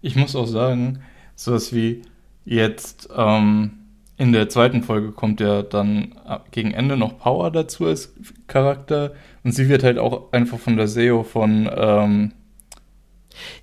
[0.02, 1.02] Ich muss auch sagen,
[1.34, 2.02] sowas wie
[2.44, 3.72] jetzt ähm,
[4.18, 8.14] in der zweiten Folge kommt ja dann äh, gegen Ende noch Power dazu als
[8.46, 12.32] Charakter und sie wird halt auch einfach von der SEO von, ähm,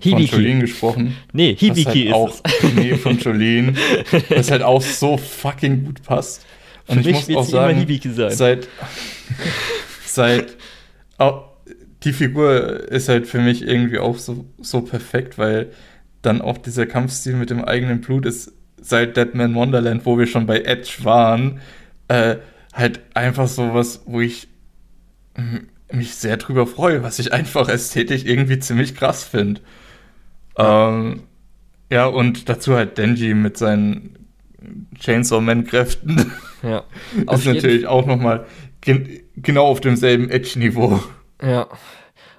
[0.00, 0.36] von Hibiki.
[0.36, 1.16] Jolene gesprochen.
[1.32, 2.74] Nee, was Hibiki halt ist auch, es.
[2.74, 3.74] Nee, von Jolene,
[4.28, 6.44] was halt auch so fucking gut passt.
[6.86, 7.78] Und Für ich mich muss wird auch sie immer sagen,
[8.30, 8.68] seit,
[10.06, 10.56] seit
[11.18, 11.44] au-
[12.02, 15.72] die Figur ist halt für mich irgendwie auch so, so perfekt, weil
[16.22, 20.46] dann auch dieser Kampfstil mit dem eigenen Blut ist seit Deadman Wonderland, wo wir schon
[20.46, 21.60] bei Edge waren,
[22.08, 22.36] äh,
[22.74, 24.48] halt einfach sowas, wo ich
[25.92, 29.60] mich sehr drüber freue, was ich einfach ästhetisch irgendwie ziemlich krass finde.
[30.56, 31.22] Ähm,
[31.90, 34.23] ja, und dazu halt Denji mit seinen
[34.98, 36.32] Chainsaw Man-Kräften.
[36.62, 36.84] Ja.
[37.26, 38.46] Auf ist natürlich auch nochmal
[38.80, 41.02] gen genau auf demselben Edge-Niveau.
[41.42, 41.66] Ja.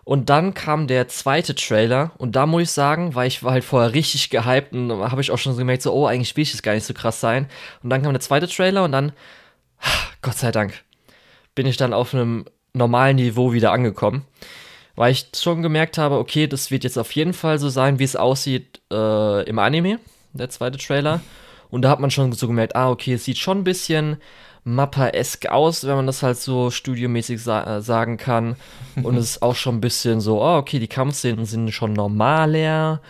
[0.05, 3.63] Und dann kam der zweite Trailer und da muss ich sagen, weil ich war halt
[3.63, 6.51] vorher richtig gehypt und habe ich auch schon so gemerkt, so, oh, eigentlich will ich
[6.51, 7.47] das gar nicht so krass sein.
[7.81, 9.13] Und dann kam der zweite Trailer und dann,
[10.21, 10.83] Gott sei Dank,
[11.55, 14.25] bin ich dann auf einem normalen Niveau wieder angekommen.
[14.95, 18.03] Weil ich schon gemerkt habe, okay, das wird jetzt auf jeden Fall so sein, wie
[18.03, 19.99] es aussieht äh, im Anime,
[20.33, 21.19] der zweite Trailer.
[21.75, 24.15] Und da hat man schon so gemerkt, ah, okay, es sieht schon ein bisschen
[24.63, 28.55] Mappa-esk aus, wenn man das halt so studiomäßig sa äh, sagen kann.
[29.03, 33.01] Und es ist auch schon ein bisschen so, oh, okay, die Kampfszenen sind schon normaler.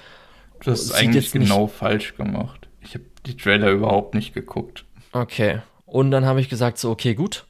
[0.64, 2.68] Du hast es eigentlich genau falsch gemacht.
[2.82, 4.86] Ich habe die Trailer überhaupt nicht geguckt.
[5.12, 5.60] Okay.
[5.86, 7.46] Und dann habe ich gesagt, so, okay, gut.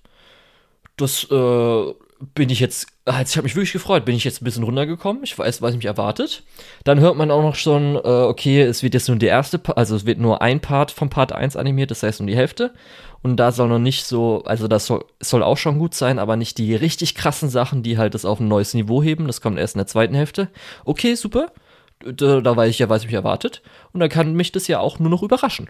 [0.97, 1.93] Das äh,
[2.33, 5.23] bin ich jetzt, also ich habe mich wirklich gefreut, bin ich jetzt ein bisschen runtergekommen.
[5.23, 6.41] Ich weiß, was mich erwartet.
[6.83, 9.95] Dann hört man auch noch schon, äh, okay, es wird jetzt nur die erste, also
[9.95, 12.73] es wird nur ein Part vom Part 1 animiert, das heißt nur die Hälfte.
[13.21, 16.35] Und da soll noch nicht so, also das soll, soll auch schon gut sein, aber
[16.35, 19.27] nicht die richtig krassen Sachen, die halt das auf ein neues Niveau heben.
[19.27, 20.49] Das kommt erst in der zweiten Hälfte.
[20.83, 21.51] Okay, super.
[21.99, 23.61] Da, da weiß ich ja, was mich erwartet.
[23.93, 25.69] Und dann kann mich das ja auch nur noch überraschen.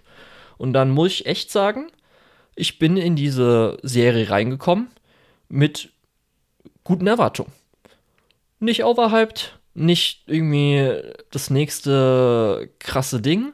[0.58, 1.88] Und dann muss ich echt sagen,
[2.56, 4.88] ich bin in diese Serie reingekommen
[5.50, 5.90] mit
[6.86, 7.52] guten Erwartungen.
[8.62, 10.94] Nicht overhyped, nicht irgendwie
[11.32, 13.52] das nächste krasse Ding.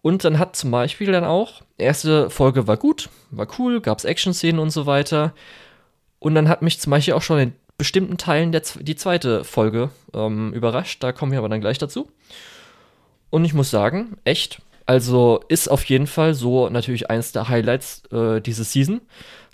[0.00, 4.04] Und dann hat zum Beispiel dann auch, erste Folge war gut, war cool, gab es
[4.04, 5.34] Action-Szenen und so weiter.
[6.20, 9.90] Und dann hat mich zum Beispiel auch schon in bestimmten Teilen der, die zweite Folge
[10.14, 11.02] ähm, überrascht.
[11.02, 12.08] Da kommen wir aber dann gleich dazu.
[13.30, 18.04] Und ich muss sagen, echt, also ist auf jeden Fall so natürlich eines der Highlights
[18.12, 19.00] äh, diese Season.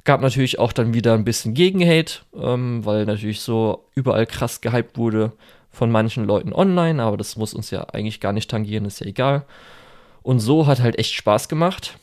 [0.05, 4.99] Gab natürlich auch dann wieder ein bisschen Gegenhate, ähm, weil natürlich so überall krass gehypt
[4.99, 5.33] wurde
[5.71, 9.07] von manchen Leuten online, aber das muss uns ja eigentlich gar nicht tangieren, ist ja
[9.07, 9.45] egal.
[10.23, 11.99] Und so hat halt echt Spaß gemacht.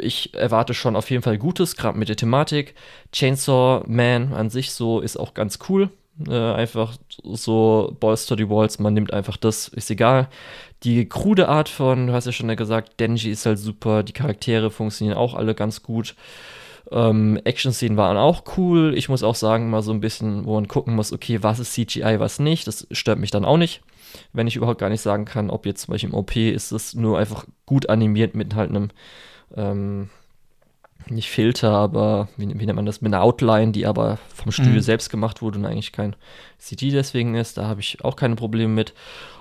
[0.00, 2.74] Ich erwarte schon auf jeden Fall Gutes, gerade mit der Thematik.
[3.12, 5.90] Chainsaw Man an sich so ist auch ganz cool.
[6.28, 10.28] Äh, einfach so Balls to the Walls, man nimmt einfach das, ist egal.
[10.82, 14.70] Die krude Art von, du hast ja schon gesagt, Denji ist halt super, die Charaktere
[14.70, 16.14] funktionieren auch alle ganz gut.
[16.90, 18.94] Ähm, Action-Szenen waren auch cool.
[18.96, 21.72] Ich muss auch sagen, mal so ein bisschen, wo man gucken muss, okay, was ist
[21.72, 22.66] CGI, was nicht.
[22.66, 23.82] Das stört mich dann auch nicht.
[24.32, 26.94] Wenn ich überhaupt gar nicht sagen kann, ob jetzt zum Beispiel im OP ist es
[26.94, 28.90] nur einfach gut animiert mit halt einem,
[29.56, 30.10] ähm,
[31.08, 34.74] nicht Filter, aber wie, wie, nennt man das, mit einer Outline, die aber vom Studio
[34.74, 34.80] mhm.
[34.80, 36.14] selbst gemacht wurde und eigentlich kein
[36.58, 37.56] CG deswegen ist.
[37.56, 38.94] Da habe ich auch keine Probleme mit.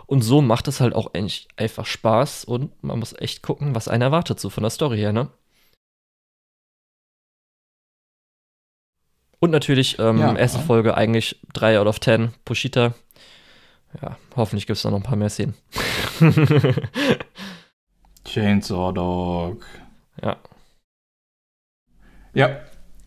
[0.08, 3.88] Und so macht es halt auch eigentlich einfach Spaß und man muss echt gucken, was
[3.88, 5.30] einen erwartet, so von der Story her, ne?
[9.42, 10.64] Und natürlich, ähm, ja, erste ja.
[10.64, 12.94] Folge eigentlich 3 out of 10, Pushita.
[14.02, 15.56] Ja, hoffentlich gibt es da noch ein paar mehr Szenen.
[18.24, 19.66] Chainsaw Dog.
[20.22, 20.38] Ja.
[22.34, 22.62] Ja,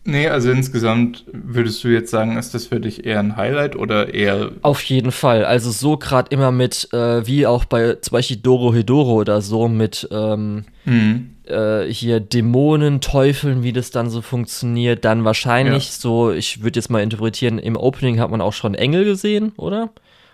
[0.07, 4.13] Nee, also insgesamt würdest du jetzt sagen, ist das für dich eher ein Highlight oder
[4.13, 4.51] eher.
[4.61, 5.43] Auf jeden Fall.
[5.43, 9.67] Also so gerade immer mit, äh, wie auch bei zum Beispiel Doro Hedoro oder so,
[9.67, 11.34] mit ähm, mhm.
[11.47, 15.05] Äh, hier Dämonen, Teufeln, wie das dann so funktioniert.
[15.05, 15.93] Dann wahrscheinlich ja.
[15.93, 19.89] so, ich würde jetzt mal interpretieren, im Opening hat man auch schon Engel gesehen, oder?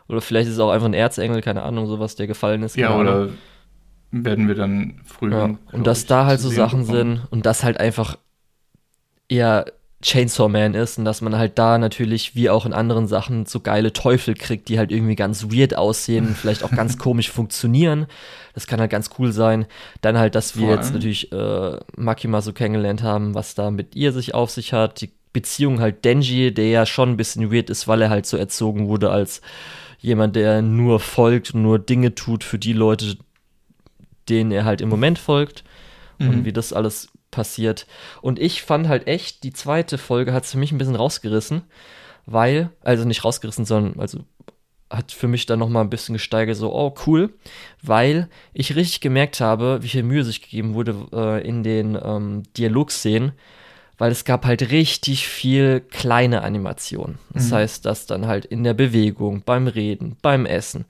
[0.08, 2.76] Oder vielleicht ist es auch einfach ein Erzengel, keine Ahnung, sowas, der gefallen ist.
[2.76, 3.30] Ja, oder
[4.12, 5.38] werden wir dann früher.
[5.38, 5.58] Ja.
[5.72, 7.16] Und dass da halt so Sachen bekommen.
[7.16, 8.18] sind und das halt einfach
[9.30, 9.66] eher
[10.02, 13.60] Chainsaw Man ist und dass man halt da natürlich wie auch in anderen Sachen so
[13.60, 18.08] geile Teufel kriegt, die halt irgendwie ganz weird aussehen, vielleicht auch ganz komisch funktionieren.
[18.54, 19.66] Das kann halt ganz cool sein.
[20.02, 24.12] Dann halt, dass wir jetzt natürlich äh, Makima so kennengelernt haben, was da mit ihr
[24.12, 25.02] sich auf sich hat.
[25.02, 28.38] Die Beziehung halt Denji, der ja schon ein bisschen weird ist, weil er halt so
[28.38, 29.42] erzogen wurde als
[30.00, 33.18] jemand, der nur folgt, nur Dinge tut für die Leute,
[34.28, 35.64] denen er halt im Moment folgt.
[36.18, 36.30] Mhm.
[36.30, 37.88] Und wie das alles passiert.
[38.22, 41.64] Und ich fand halt echt, die zweite Folge hat es für mich ein bisschen rausgerissen,
[42.26, 44.20] weil, also nicht rausgerissen, sondern, also
[44.90, 47.34] hat für mich dann nochmal ein bisschen gesteigert, so, oh cool,
[47.82, 52.44] weil ich richtig gemerkt habe, wie viel Mühe sich gegeben wurde äh, in den ähm,
[52.58, 53.32] Dialogszenen,
[53.98, 57.20] weil es gab halt richtig viel kleine Animationen.
[57.34, 57.56] Das mhm.
[57.56, 60.86] heißt, dass dann halt in der Bewegung, beim Reden, beim Essen,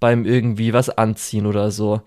[0.00, 2.02] beim irgendwie was anziehen oder so,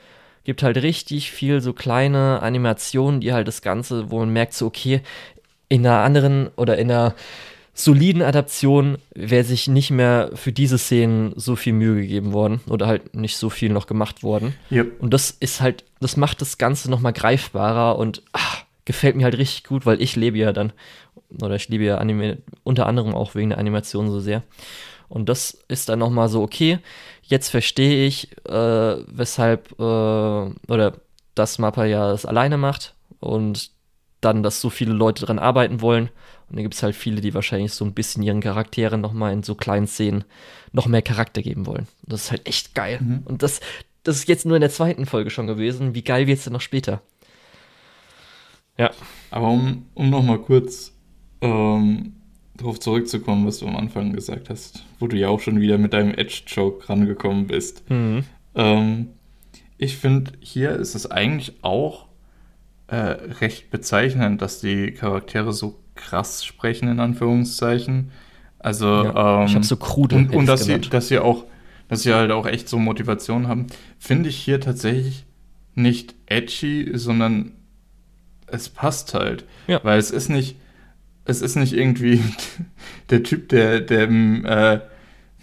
[0.48, 4.66] gibt halt richtig viel so kleine Animationen, die halt das Ganze, wo man merkt, so,
[4.66, 5.02] okay,
[5.68, 7.16] in einer anderen oder in einer
[7.74, 12.88] soliden Adaption wäre sich nicht mehr für diese Szenen so viel Mühe gegeben worden oder
[12.88, 14.56] halt nicht so viel noch gemacht worden.
[14.72, 15.02] Yep.
[15.02, 19.38] Und das ist halt, das macht das Ganze nochmal greifbarer und ach, gefällt mir halt
[19.38, 20.72] richtig gut, weil ich lebe ja dann,
[21.42, 24.44] oder ich liebe ja Anime, unter anderem auch wegen der Animation so sehr.
[25.10, 26.80] Und das ist dann nochmal so, okay,
[27.28, 30.94] jetzt verstehe ich, äh, weshalb, äh, oder
[31.36, 33.72] dass Mappa ja das alleine macht und
[34.22, 36.10] dann, dass so viele Leute dran arbeiten wollen.
[36.50, 39.44] Und dann gibt es halt viele, die wahrscheinlich so ein bisschen ihren Charakteren nochmal in
[39.44, 40.24] so kleinen Szenen
[40.72, 41.88] noch mehr Charakter geben wollen.
[42.04, 43.00] Das ist halt echt geil.
[43.02, 43.22] Mhm.
[43.26, 43.60] Und das,
[44.04, 45.94] das ist jetzt nur in der zweiten Folge schon gewesen.
[45.94, 47.02] Wie geil wird es denn noch später?
[48.78, 48.92] Ja.
[49.30, 50.94] Aber um, um nochmal kurz
[51.42, 52.17] ähm,
[52.58, 55.94] darauf zurückzukommen, was du am Anfang gesagt hast, wo du ja auch schon wieder mit
[55.94, 57.90] deinem Edge-Joke rangekommen bist.
[57.90, 58.24] Mhm.
[58.56, 59.08] Ähm,
[59.78, 62.08] ich finde, hier ist es eigentlich auch
[62.88, 68.12] äh, recht bezeichnend, dass die Charaktere so krass sprechen, in Anführungszeichen.
[68.60, 71.46] Also, ja, ähm, ich habe so krude Und, und dass, sie, dass sie auch
[71.88, 73.68] dass sie halt auch echt so Motivation haben,
[73.98, 75.26] finde ich hier tatsächlich
[75.76, 77.54] nicht edgy, sondern
[78.48, 79.46] es passt halt.
[79.68, 79.80] Ja.
[79.84, 80.58] Weil es ist nicht,
[81.28, 82.22] es ist nicht irgendwie
[83.10, 84.80] der Typ, der, der im äh,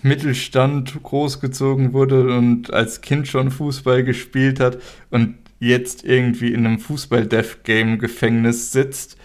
[0.02, 4.78] Mittelstand großgezogen wurde und als Kind schon Fußball gespielt hat
[5.10, 9.16] und jetzt irgendwie in einem Fußball-Death-Game-Gefängnis sitzt.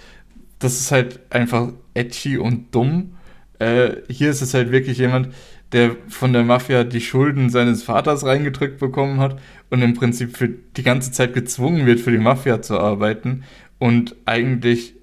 [0.60, 3.18] Das ist halt einfach edgy und dumm.
[3.60, 5.34] Äh, hier ist es halt wirklich jemand,
[5.72, 10.49] der von der Mafia die Schulden seines Vaters reingedrückt bekommen hat und im Prinzip für
[10.49, 13.44] die ganze Zeit gezwungen wird, für die Mafia zu arbeiten
[13.77, 14.95] und eigentlich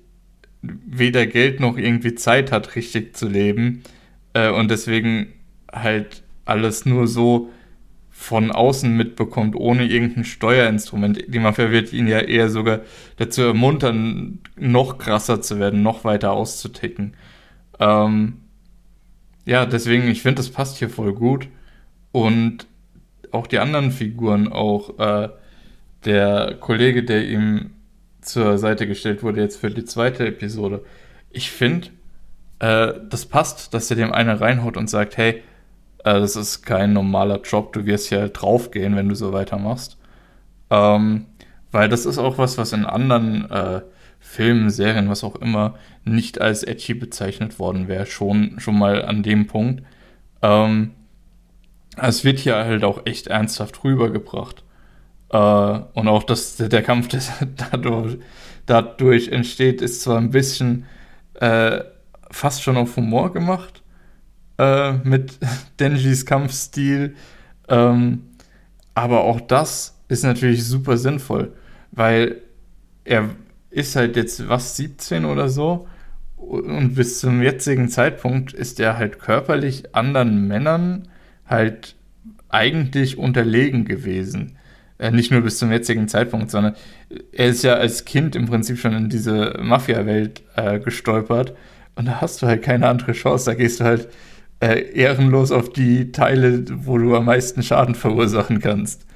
[0.87, 3.83] weder Geld noch irgendwie Zeit hat, richtig zu leben.
[4.33, 5.29] Äh, und deswegen
[5.73, 7.51] halt alles nur so
[8.11, 11.23] von außen mitbekommt, ohne irgendein Steuerinstrument.
[11.29, 12.81] Die Mafia wird ihn ja eher sogar
[13.19, 17.15] dazu ermuntern, noch krasser zu werden, noch weiter auszuticken.
[17.79, 18.39] Ähm,
[19.45, 21.49] ja, deswegen, ich finde, das passt hier voll gut.
[22.11, 22.67] Und
[23.33, 25.29] auch die anderen Figuren, auch äh,
[26.07, 27.71] der Kollege, der ihm
[28.27, 30.85] zur Seite gestellt wurde, jetzt für die zweite Episode.
[31.31, 31.89] Ich finde,
[32.59, 35.43] äh, das passt, dass er dem einer reinhaut und sagt, hey,
[36.05, 39.99] äh, das ist kein normaler Job, du wirst hier draufgehen, wenn du so weitermachst.
[40.71, 41.27] Ähm,
[41.73, 43.81] weil das ist auch was, was in anderen äh,
[44.19, 45.75] Filmen, Serien, was auch immer,
[46.05, 49.83] nicht als edgy bezeichnet worden wäre, schon, schon mal an dem Punkt.
[50.43, 50.93] Ähm,
[51.97, 54.65] es wird hier halt auch echt ernsthaft rübergebracht.
[55.37, 57.21] Äh, und auch dass der Kampf, der
[57.71, 58.19] dadurch,
[58.65, 60.87] dadurch entsteht, ist zwar ein bisschen
[61.35, 61.81] äh,
[62.31, 63.83] fast schon auf Humor gemacht,
[64.59, 65.39] äh, mit
[65.81, 67.15] Denjis Kampfstil.
[67.69, 68.23] Ähm,
[68.95, 71.53] aber auch das ist natürlich super sinnvoll,
[71.93, 72.41] weil
[73.05, 73.31] er
[73.71, 75.87] ist halt jetzt was 17 oder so
[76.37, 81.09] und bis zum jetzigen Zeitpunkt ist er halt körperlich anderen Männern
[81.45, 81.95] halt
[82.49, 84.56] eigentlich unterlegen gewesen.
[84.99, 86.75] Äh, nicht nur bis zum jetzigen Zeitpunkt, sondern
[87.33, 91.55] er ist ja als Kind im Prinzip schon in diese Mafia-Welt äh, gestolpert
[91.97, 93.47] und da hast du halt keine andere Chance.
[93.47, 94.09] Da gehst du halt
[94.61, 99.07] äh, ehrenlos auf die Teile, wo du am meisten Schaden verursachen kannst.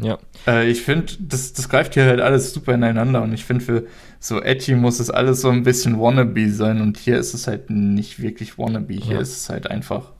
[0.00, 0.18] Ja.
[0.46, 3.86] Äh, ich finde, das, das greift hier halt alles super ineinander und ich finde, für
[4.20, 7.70] so edgy muss es alles so ein bisschen wannabe sein und hier ist es halt
[7.70, 8.94] nicht wirklich wannabe.
[8.94, 9.20] Hier ja.
[9.20, 10.12] ist es halt einfach.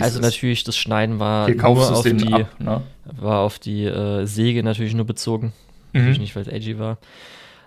[0.00, 2.82] Also natürlich, das Schneiden war hier nur auf die, ab, ne?
[3.04, 5.52] war auf die äh, Säge natürlich nur bezogen.
[5.92, 6.00] Mhm.
[6.00, 6.98] Natürlich nicht, weil es edgy war.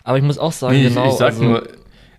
[0.03, 1.06] Aber ich muss auch sagen, nee, genau.
[1.06, 1.68] Ich, ich sag also, nur,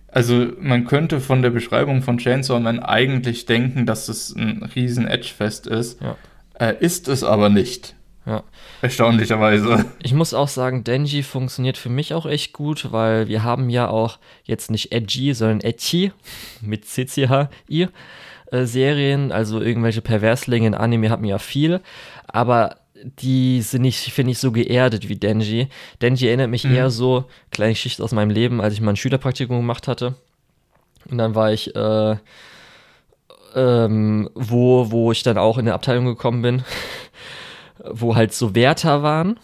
[0.08, 5.06] also man könnte von der Beschreibung von Chainsaw Man eigentlich denken, dass es ein riesen
[5.06, 6.00] Edgefest ist.
[6.00, 6.16] Ja.
[6.58, 7.94] Äh, ist es aber nicht.
[8.24, 8.42] Ja.
[8.82, 9.84] Erstaunlicherweise.
[10.02, 13.88] Ich muss auch sagen, Denji funktioniert für mich auch echt gut, weil wir haben ja
[13.88, 16.12] auch jetzt nicht Edgy, sondern Edgy
[16.60, 17.88] mit CCHI
[18.50, 21.80] äh, Serien, also irgendwelche Perverslinge in Anime haben ja viel,
[22.26, 25.68] aber die sind nicht, finde ich, so geerdet wie Denji.
[26.00, 26.74] Denji erinnert mich mhm.
[26.74, 30.14] eher so, kleine Geschichte aus meinem Leben, als ich mal ein Schülerpraktikum gemacht hatte.
[31.10, 32.16] Und dann war ich, äh,
[33.54, 36.64] ähm, wo, wo ich dann auch in eine Abteilung gekommen bin,
[37.90, 39.38] wo halt so Wärter waren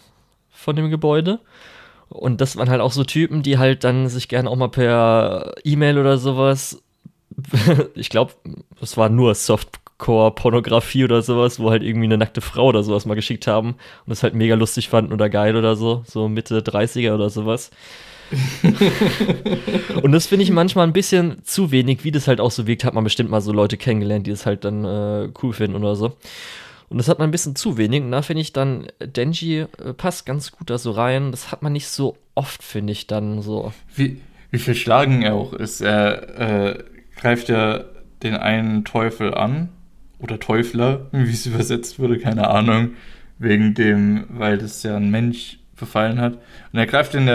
[0.49, 1.39] von dem Gebäude.
[2.09, 5.55] Und das waren halt auch so Typen, die halt dann sich gerne auch mal per
[5.63, 6.83] E-Mail oder sowas,
[7.95, 8.33] ich glaube,
[8.81, 13.05] es war nur Soft Hardcore-Pornografie oder sowas, wo halt irgendwie eine nackte Frau oder sowas
[13.05, 16.59] mal geschickt haben und das halt mega lustig fanden oder geil oder so, so Mitte
[16.59, 17.71] 30er oder sowas.
[20.01, 22.83] und das finde ich manchmal ein bisschen zu wenig, wie das halt auch so wirkt,
[22.83, 25.95] hat man bestimmt mal so Leute kennengelernt, die das halt dann äh, cool finden oder
[25.95, 26.17] so.
[26.89, 28.01] Und das hat man ein bisschen zu wenig.
[28.01, 31.31] Und da finde ich dann, Denji äh, passt ganz gut da so rein.
[31.31, 33.71] Das hat man nicht so oft, finde ich dann so.
[33.95, 34.21] Wie,
[34.51, 35.81] wie verschlagen er auch ist.
[35.81, 36.83] Er äh,
[37.23, 37.85] greift ja
[38.21, 39.69] den einen Teufel an
[40.19, 42.91] oder Teufler, wie es übersetzt wurde, keine Ahnung,
[43.39, 46.33] wegen dem, weil das ja ein Mensch befallen hat.
[46.71, 47.29] Und er greift ihn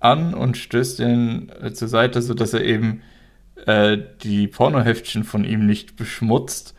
[0.00, 3.02] an und stößt ihn äh, zur Seite, sodass er eben
[3.66, 6.74] äh, die Pornoheftchen von ihm nicht beschmutzt.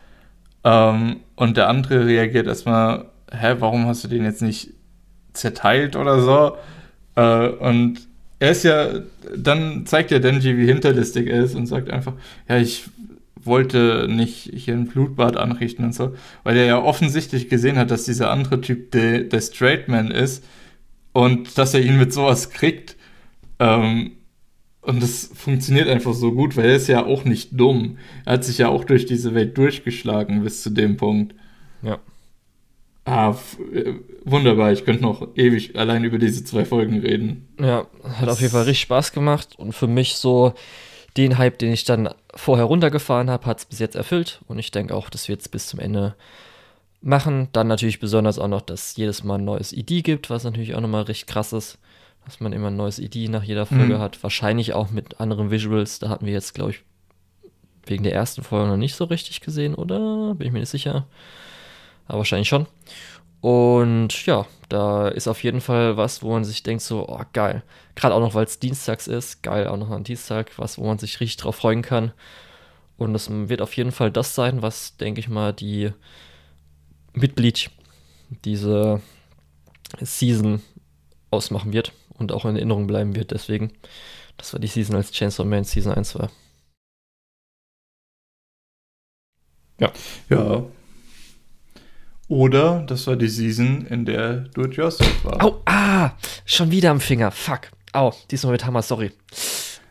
[0.64, 4.70] Ähm, und der andere reagiert erstmal, hä, warum hast du den jetzt nicht
[5.32, 6.56] zerteilt oder so?
[7.16, 8.08] Äh, und
[8.38, 9.00] er ist ja,
[9.34, 12.14] dann zeigt ja Denji, wie hinterlistig er ist und sagt einfach,
[12.48, 12.84] ja, ich
[13.46, 18.04] wollte nicht hier ein Blutbad anrichten und so, weil er ja offensichtlich gesehen hat, dass
[18.04, 20.44] dieser andere Typ der, der Straight Man ist
[21.12, 22.96] und dass er ihn mit sowas kriegt.
[23.58, 24.12] Ähm,
[24.82, 27.98] und das funktioniert einfach so gut, weil er ist ja auch nicht dumm.
[28.24, 31.34] Er hat sich ja auch durch diese Welt durchgeschlagen bis zu dem Punkt.
[31.82, 31.98] Ja.
[33.06, 33.36] Ah,
[33.72, 34.72] äh, wunderbar.
[34.72, 37.48] Ich könnte noch ewig allein über diese zwei Folgen reden.
[37.60, 40.54] Ja, hat das auf jeden Fall richtig Spaß gemacht und für mich so
[41.16, 44.40] den Hype, den ich dann vorher runtergefahren habe, hat es bis jetzt erfüllt.
[44.48, 46.16] Und ich denke auch, das wird es bis zum Ende
[47.00, 47.48] machen.
[47.52, 50.80] Dann natürlich besonders auch noch, dass jedes Mal ein neues ID gibt, was natürlich auch
[50.80, 51.78] nochmal recht krass ist,
[52.24, 53.98] dass man immer ein neues ID nach jeder Folge mhm.
[54.00, 54.20] hat.
[54.24, 56.00] Wahrscheinlich auch mit anderen Visuals.
[56.00, 56.82] Da hatten wir jetzt, glaube ich,
[57.86, 60.34] wegen der ersten Folge noch nicht so richtig gesehen, oder?
[60.34, 61.06] Bin ich mir nicht sicher.
[62.06, 62.66] Aber wahrscheinlich schon.
[63.40, 67.62] Und ja, da ist auf jeden Fall was, wo man sich denkt, so, oh geil.
[67.94, 70.98] Gerade auch noch, weil es dienstags ist, geil, auch noch am Dienstag, was, wo man
[70.98, 72.12] sich richtig drauf freuen kann.
[72.96, 75.92] Und das wird auf jeden Fall das sein, was, denke ich mal, die
[77.12, 77.70] mit Bleach
[78.44, 79.00] diese
[80.00, 80.62] Season
[81.30, 83.30] ausmachen wird und auch in Erinnerung bleiben wird.
[83.30, 83.72] Deswegen,
[84.36, 86.30] das war die Season, als Chainsaw Man Season 1 war.
[89.78, 89.92] Ja.
[90.30, 90.64] Ja.
[92.28, 95.44] Oder das war die Season, in der Do It Yourself war.
[95.44, 96.10] Au, ah,
[96.44, 97.30] schon wieder am Finger.
[97.30, 97.70] Fuck.
[97.92, 99.12] Au, diesmal mit Hammer, sorry.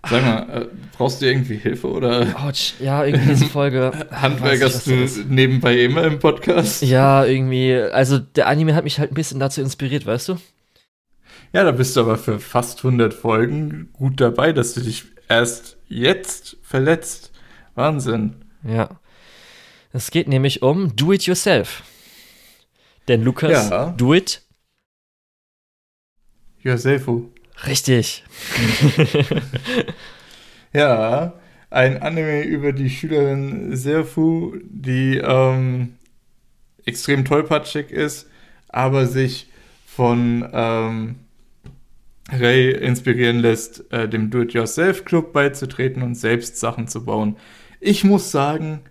[0.08, 2.28] Sag mal, äh, brauchst du irgendwie Hilfe oder?
[2.46, 3.92] Autsch, ja, irgendwie diese Folge.
[4.12, 6.84] Handwerkerst du nebenbei immer im Podcast?
[6.84, 7.74] Ja, irgendwie.
[7.76, 10.38] Also der Anime hat mich halt ein bisschen dazu inspiriert, weißt du?
[11.54, 15.78] Ja, da bist du aber für fast 100 Folgen gut dabei, dass du dich erst
[15.88, 17.32] jetzt verletzt.
[17.76, 18.36] Wahnsinn.
[18.64, 18.90] Ja.
[19.92, 21.84] Es geht nämlich um Do It Yourself.
[23.08, 23.94] Denn Lukas, ja.
[23.98, 24.42] do it.
[26.62, 27.08] Yourself.
[27.68, 28.24] Richtig.
[30.74, 31.34] ja,
[31.70, 35.96] ein Anime über die Schülerin Serfu, die ähm,
[36.86, 38.30] extrem tollpatschig ist,
[38.70, 39.52] aber sich
[39.86, 41.16] von ähm,
[42.32, 47.38] Ray inspirieren lässt, äh, dem Do-it-yourself-Club beizutreten und selbst Sachen zu bauen.
[47.80, 48.82] Ich muss sagen,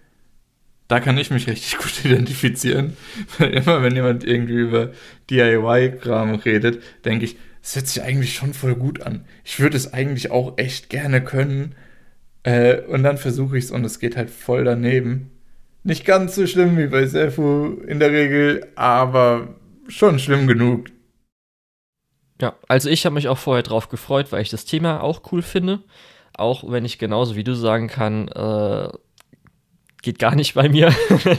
[0.88, 2.96] da kann ich mich richtig gut identifizieren.
[3.38, 4.92] Weil immer, wenn jemand irgendwie über
[5.30, 9.24] DIY-Kram redet, denke ich, das hört sich eigentlich schon voll gut an.
[9.42, 11.74] Ich würde es eigentlich auch echt gerne können.
[12.42, 15.30] Äh, und dann versuche ich es und es geht halt voll daneben.
[15.82, 19.54] Nicht ganz so schlimm wie bei Sefu in der Regel, aber
[19.88, 20.88] schon schlimm genug.
[22.40, 25.42] Ja, also ich habe mich auch vorher drauf gefreut, weil ich das Thema auch cool
[25.42, 25.80] finde.
[26.36, 28.88] Auch wenn ich genauso wie du sagen kann, äh,
[30.04, 30.94] geht gar nicht bei mir.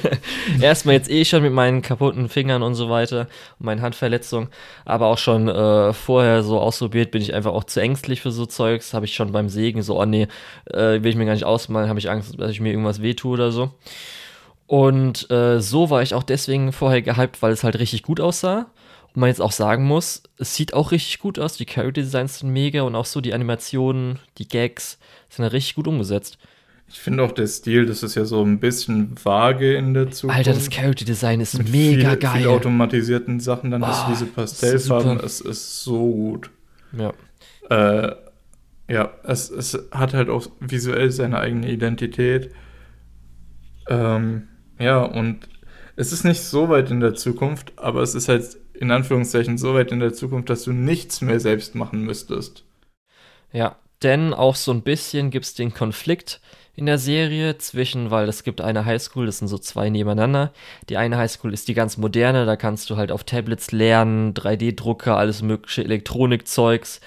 [0.62, 3.28] Erstmal jetzt eh schon mit meinen kaputten Fingern und so weiter
[3.60, 4.50] und meinen Handverletzungen,
[4.84, 8.46] aber auch schon äh, vorher so ausprobiert, bin ich einfach auch zu ängstlich für so
[8.46, 8.94] Zeugs.
[8.94, 10.28] Habe ich schon beim Sägen so, oh nee,
[10.66, 13.32] äh, will ich mir gar nicht ausmalen, habe ich Angst, dass ich mir irgendwas wehtue
[13.32, 13.72] oder so.
[14.68, 18.68] Und äh, so war ich auch deswegen vorher gehypt, weil es halt richtig gut aussah.
[19.14, 21.56] Und man jetzt auch sagen muss, es sieht auch richtig gut aus.
[21.56, 24.98] Die Character Designs sind mega und auch so die Animationen, die Gags
[25.30, 26.38] sind ja richtig gut umgesetzt.
[26.88, 30.38] Ich finde auch der Stil, das ist ja so ein bisschen vage in der Zukunft.
[30.38, 32.40] Alter, das Character Design ist Mit mega viel, geil.
[32.42, 36.52] Mit automatisierten Sachen, dann oh, hast du diese Pastellfarben, es ist so gut.
[36.98, 37.14] Ja.
[37.70, 38.16] Äh,
[38.88, 42.52] ja, es, es hat halt auch visuell seine eigene Identität.
[43.90, 44.48] Ähm,
[44.80, 45.50] ja, und
[45.96, 49.74] es ist nicht so weit in der Zukunft, aber es ist halt in Anführungszeichen so
[49.74, 52.64] weit in der Zukunft, dass du nichts mehr selbst machen müsstest.
[53.52, 56.42] Ja, denn auch so ein bisschen gibt es den Konflikt,
[56.76, 60.52] in der Serie zwischen, weil es gibt eine Highschool, das sind so zwei nebeneinander.
[60.90, 65.18] Die eine Highschool ist die ganz moderne, da kannst du halt auf Tablets lernen, 3D-Drucker,
[65.18, 67.00] alles mögliche Elektronikzeugs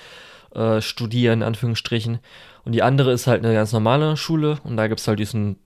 [0.54, 2.18] äh, studieren, in Anführungsstrichen.
[2.64, 5.56] Und die andere ist halt eine ganz normale Schule und da gibt es halt diesen,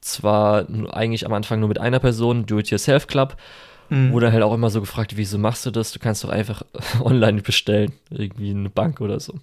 [0.00, 3.36] zwar eigentlich am Anfang nur mit einer Person, Do-It-Yourself-Club,
[3.90, 4.12] mhm.
[4.12, 5.92] wo dann halt auch immer so gefragt, wieso machst du das?
[5.92, 6.62] Du kannst doch einfach
[7.00, 9.34] online bestellen, irgendwie eine Bank oder so.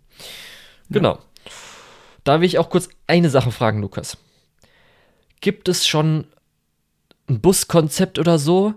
[0.90, 1.20] Genau.
[2.24, 4.18] Da will ich auch kurz eine Sache fragen, Lukas.
[5.40, 6.28] Gibt es schon
[7.28, 8.76] ein Buskonzept oder so?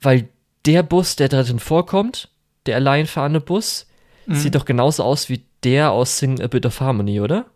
[0.00, 0.28] Weil
[0.66, 2.28] der Bus, der drin vorkommt,
[2.66, 3.86] der allein fahrende Bus,
[4.26, 4.34] mhm.
[4.34, 7.46] sieht doch genauso aus wie der aus Sing a Bit of Harmony, oder?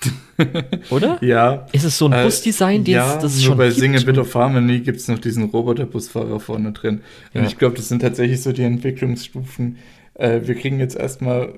[0.90, 1.22] oder?
[1.22, 1.66] Ja.
[1.72, 4.34] Ist es so ein äh, Busdesign, den ja, das schon bei Sing a Bit of
[4.34, 7.02] Harmony gibt es noch diesen Roboterbusfahrer vorne drin.
[7.32, 7.40] Ja.
[7.40, 9.78] Und ich glaube, das sind tatsächlich so die Entwicklungsstufen.
[10.14, 11.52] Äh, wir kriegen jetzt erstmal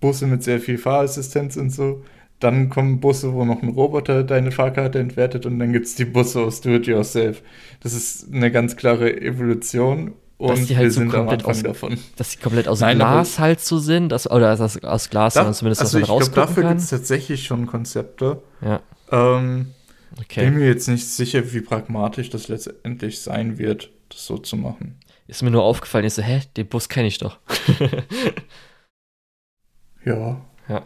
[0.00, 2.02] Busse mit sehr viel Fahrassistenz und so.
[2.38, 6.06] Dann kommen Busse, wo noch ein Roboter deine Fahrkarte entwertet und dann gibt es die
[6.06, 7.42] Busse aus Do-It-Yourself.
[7.82, 11.62] Das ist eine ganz klare Evolution und dass die halt wir so sind komplett aus,
[11.62, 11.98] davon.
[12.16, 15.52] Dass die komplett aus Nein, Glas halt so sind, dass, oder aus, aus Glas da,
[15.52, 18.42] zumindest, also dass man rausgucken glaub, dafür gibt es tatsächlich schon Konzepte.
[18.62, 18.80] Ja.
[19.12, 19.72] Ähm,
[20.18, 20.46] okay.
[20.46, 24.98] Bin mir jetzt nicht sicher, wie pragmatisch das letztendlich sein wird, das so zu machen.
[25.26, 27.38] Ist mir nur aufgefallen, ich so, hä, den Bus kenne ich doch.
[30.04, 30.40] Ja.
[30.68, 30.82] Ja.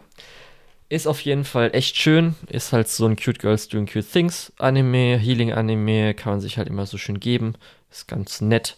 [0.87, 2.35] Ist auf jeden Fall echt schön.
[2.47, 6.57] Ist halt so ein Cute Girls Doing Cute Things Anime, Healing Anime, kann man sich
[6.57, 7.55] halt immer so schön geben.
[7.89, 8.77] Ist ganz nett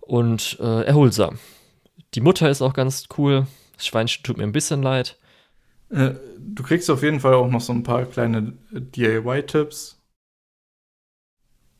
[0.00, 1.38] und äh, erholsam.
[2.14, 3.46] Die Mutter ist auch ganz cool.
[3.76, 5.18] Das Schweinchen tut mir ein bisschen leid.
[5.90, 10.00] Äh, du kriegst auf jeden Fall auch noch so ein paar kleine DIY-Tipps.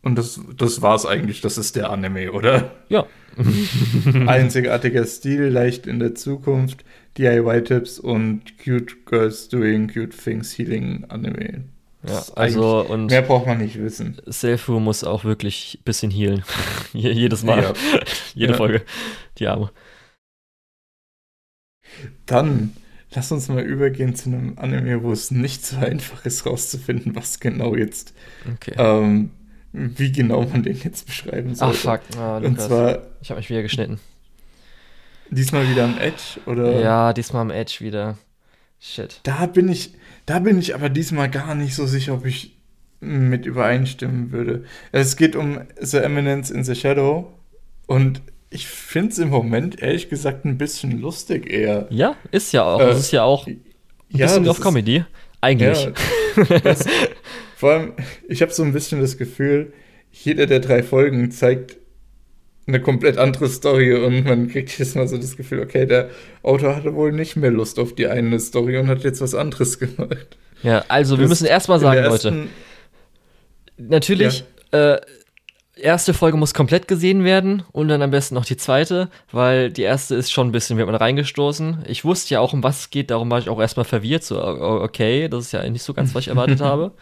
[0.04, 1.40] Und das, das war's eigentlich.
[1.40, 2.72] Das ist der Anime, oder?
[2.88, 3.06] Ja.
[4.26, 6.84] Einzigartiger Stil, leicht in der Zukunft,
[7.16, 11.64] DIY-Tipps und cute girls doing cute things, healing Anime.
[12.06, 14.18] Ja, also und mehr braucht man nicht wissen.
[14.26, 16.44] Selfu muss auch wirklich ein bisschen healen.
[16.92, 17.62] Jedes Mal.
[17.62, 17.72] Ja.
[18.34, 18.58] Jede ja.
[18.58, 18.82] Folge.
[19.38, 19.70] Die Arme.
[22.26, 22.74] Dann
[23.14, 27.40] lass uns mal übergehen zu einem Anime, wo es nicht so einfach ist, rauszufinden, was
[27.40, 28.12] genau jetzt
[28.52, 28.74] okay.
[28.76, 29.30] ähm,
[29.74, 31.70] wie genau man den jetzt beschreiben soll.
[31.70, 33.02] Ach fuck, oh, und zwar.
[33.20, 33.98] Ich habe mich wieder geschnitten.
[35.30, 36.80] Diesmal wieder am Edge, oder?
[36.80, 38.16] Ja, diesmal am Edge wieder.
[38.78, 39.20] Shit.
[39.24, 39.94] Da bin ich,
[40.26, 42.56] da bin ich aber diesmal gar nicht so sicher, ob ich
[43.00, 44.64] mit übereinstimmen würde.
[44.92, 47.32] Es geht um The Eminence in the Shadow
[47.86, 51.88] und ich finde es im Moment ehrlich gesagt ein bisschen lustig eher.
[51.90, 52.80] Ja, ist ja auch.
[52.80, 53.60] Äh, es ist ja auch ein
[54.10, 55.04] ja, bisschen auf Comedy.
[55.40, 55.90] Eigentlich.
[56.36, 56.84] Ja, das,
[57.64, 57.92] vor allem,
[58.28, 59.72] ich habe so ein bisschen das Gefühl,
[60.12, 61.78] jeder der drei Folgen zeigt
[62.66, 66.10] eine komplett andere Story und man kriegt jedes Mal so das Gefühl, okay, der
[66.42, 69.78] Autor hatte wohl nicht mehr Lust auf die eine Story und hat jetzt was anderes
[69.78, 70.36] gemacht.
[70.62, 72.48] Ja, also das wir müssen erstmal sagen, Leute.
[73.78, 74.96] Natürlich, ja.
[74.96, 75.00] äh,
[75.74, 79.84] erste Folge muss komplett gesehen werden und dann am besten noch die zweite, weil die
[79.84, 81.86] erste ist schon ein bisschen, wird man reingestoßen.
[81.88, 84.22] Ich wusste ja auch, um was es geht, darum war ich auch erstmal verwirrt.
[84.22, 86.92] So, okay, das ist ja nicht so ganz, was ich erwartet habe.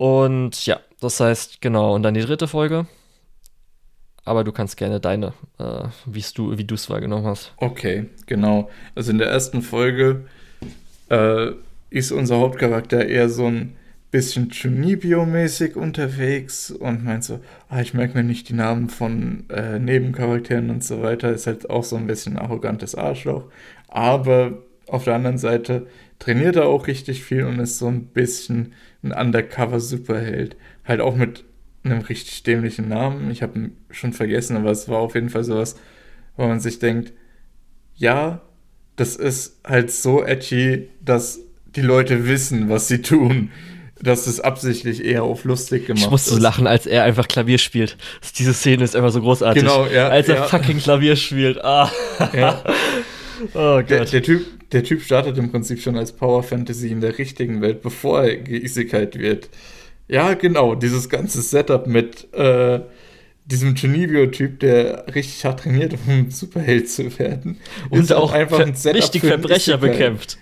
[0.00, 2.86] Und ja, das heißt, genau, und dann die dritte Folge.
[4.24, 5.88] Aber du kannst gerne deine, äh,
[6.34, 7.52] du, wie du es wahrgenommen hast.
[7.58, 8.70] Okay, genau.
[8.94, 10.24] Also in der ersten Folge
[11.10, 11.50] äh,
[11.90, 13.76] ist unser Hauptcharakter eher so ein
[14.10, 19.78] bisschen Chunibyo-mäßig unterwegs und meint so, ah, ich merke mir nicht die Namen von äh,
[19.78, 21.30] Nebencharakteren und so weiter.
[21.30, 23.44] Ist halt auch so ein bisschen ein arrogantes Arschloch.
[23.86, 28.72] Aber auf der anderen Seite trainiert er auch richtig viel und ist so ein bisschen
[29.02, 30.56] ein Undercover-Superheld.
[30.84, 31.44] Halt auch mit
[31.82, 33.30] einem richtig dämlichen Namen.
[33.30, 35.76] Ich habe ihn schon vergessen, aber es war auf jeden Fall sowas,
[36.36, 37.12] wo man sich denkt,
[37.94, 38.42] ja,
[38.96, 41.40] das ist halt so edgy, dass
[41.76, 43.50] die Leute wissen, was sie tun.
[44.02, 46.04] Dass es absichtlich eher auf lustig gemacht ist.
[46.06, 47.98] Ich musste so lachen, als er einfach Klavier spielt.
[48.38, 49.62] Diese Szene ist einfach so großartig.
[49.62, 50.08] Genau, ja.
[50.08, 50.42] Als er ja.
[50.44, 51.62] fucking Klavier spielt.
[51.62, 51.90] Ah.
[52.32, 52.64] Ja.
[53.54, 53.82] oh.
[53.82, 57.60] Der, der, Typ, der Typ startet im Prinzip schon als Power Fantasy in der richtigen
[57.60, 59.48] Welt, bevor er Geisigkeit wird.
[60.08, 62.80] Ja, genau, dieses ganze Setup mit äh,
[63.46, 67.58] diesem Genivio-Typ, der richtig hart trainiert, um Superheld zu werden.
[67.90, 70.38] Und auch einfach ein Setup richtig Verbrecher bekämpft.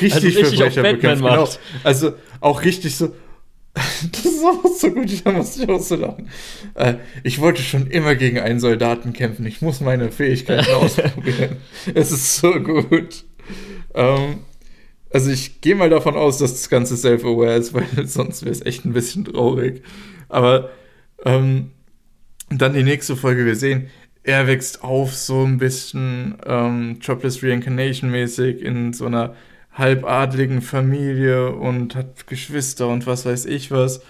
[0.00, 1.48] Richtig, also richtig Verbrecher bekämpft, genau.
[1.84, 3.14] Also auch richtig so,
[3.74, 6.28] das ist auch so gut, da muss ich auch so lachen.
[6.74, 9.46] Äh, ich wollte schon immer gegen einen Soldaten kämpfen.
[9.46, 11.56] Ich muss meine Fähigkeiten ausprobieren.
[11.94, 13.24] Es ist so gut.
[13.94, 14.40] Ähm,
[15.12, 18.64] also ich gehe mal davon aus, dass das Ganze self-aware ist, weil sonst wäre es
[18.64, 19.82] echt ein bisschen traurig.
[20.28, 20.70] Aber
[21.24, 21.72] ähm,
[22.48, 23.88] dann die nächste Folge, wir sehen,
[24.22, 29.34] er wächst auf so ein bisschen ähm, Jobless Reincarnation mäßig in so einer
[29.80, 34.02] halbadligen Familie und hat Geschwister und was weiß ich was.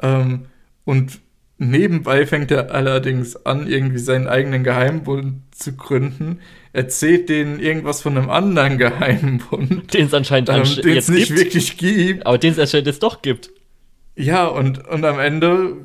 [0.00, 0.46] Ähm,
[0.84, 1.20] und
[1.58, 6.40] nebenbei fängt er allerdings an, irgendwie seinen eigenen Geheimbund zu gründen,
[6.72, 9.92] erzählt denen irgendwas von einem anderen Geheimbund.
[9.94, 11.38] Den es anscheinend ähm, es nicht gibt.
[11.38, 12.26] wirklich gibt.
[12.26, 13.50] Aber den es anscheinend jetzt doch gibt.
[14.16, 15.76] Ja, und, und am Ende,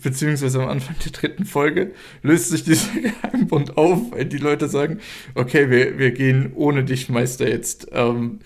[0.00, 1.92] beziehungsweise am Anfang der dritten Folge,
[2.22, 2.88] löst sich dieser
[3.22, 5.00] Geheimbund auf, weil die Leute sagen,
[5.34, 8.40] okay, wir, wir gehen ohne dich, Meister, jetzt ähm,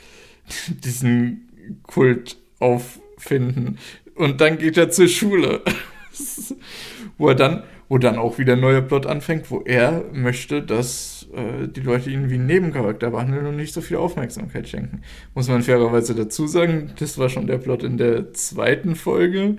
[0.84, 3.78] diesen Kult auffinden.
[4.14, 5.62] Und dann geht er zur Schule.
[7.18, 11.28] wo er dann, wo dann auch wieder ein neuer Plot anfängt, wo er möchte, dass
[11.34, 15.02] äh, die Leute ihn wie einen Nebencharakter behandeln und nicht so viel Aufmerksamkeit schenken.
[15.34, 19.56] Muss man fairerweise dazu sagen, das war schon der Plot in der zweiten Folge,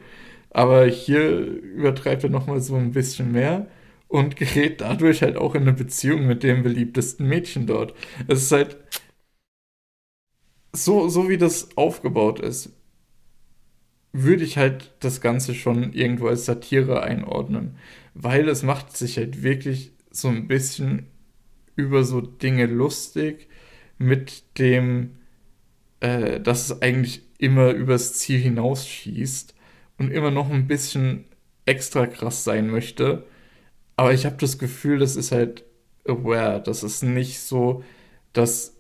[0.50, 3.68] aber hier übertreibt er nochmal so ein bisschen mehr
[4.08, 7.94] und gerät dadurch halt auch in eine Beziehung mit dem beliebtesten Mädchen dort.
[8.28, 8.78] Es ist halt
[10.74, 12.72] so, so wie das aufgebaut ist,
[14.14, 17.78] würde ich halt das Ganze schon irgendwo als Satire einordnen,
[18.14, 21.08] weil es macht sich halt wirklich so ein bisschen
[21.76, 23.48] über so Dinge lustig
[23.98, 25.18] mit dem,
[26.02, 29.56] äh, dass es eigentlich immer übers Ziel hinausschießt
[29.98, 31.26] und immer noch ein bisschen
[31.66, 33.26] extra krass sein möchte.
[33.96, 35.64] Aber ich habe das Gefühl, das ist halt
[36.08, 37.84] aware, das ist nicht so,
[38.34, 38.76] dass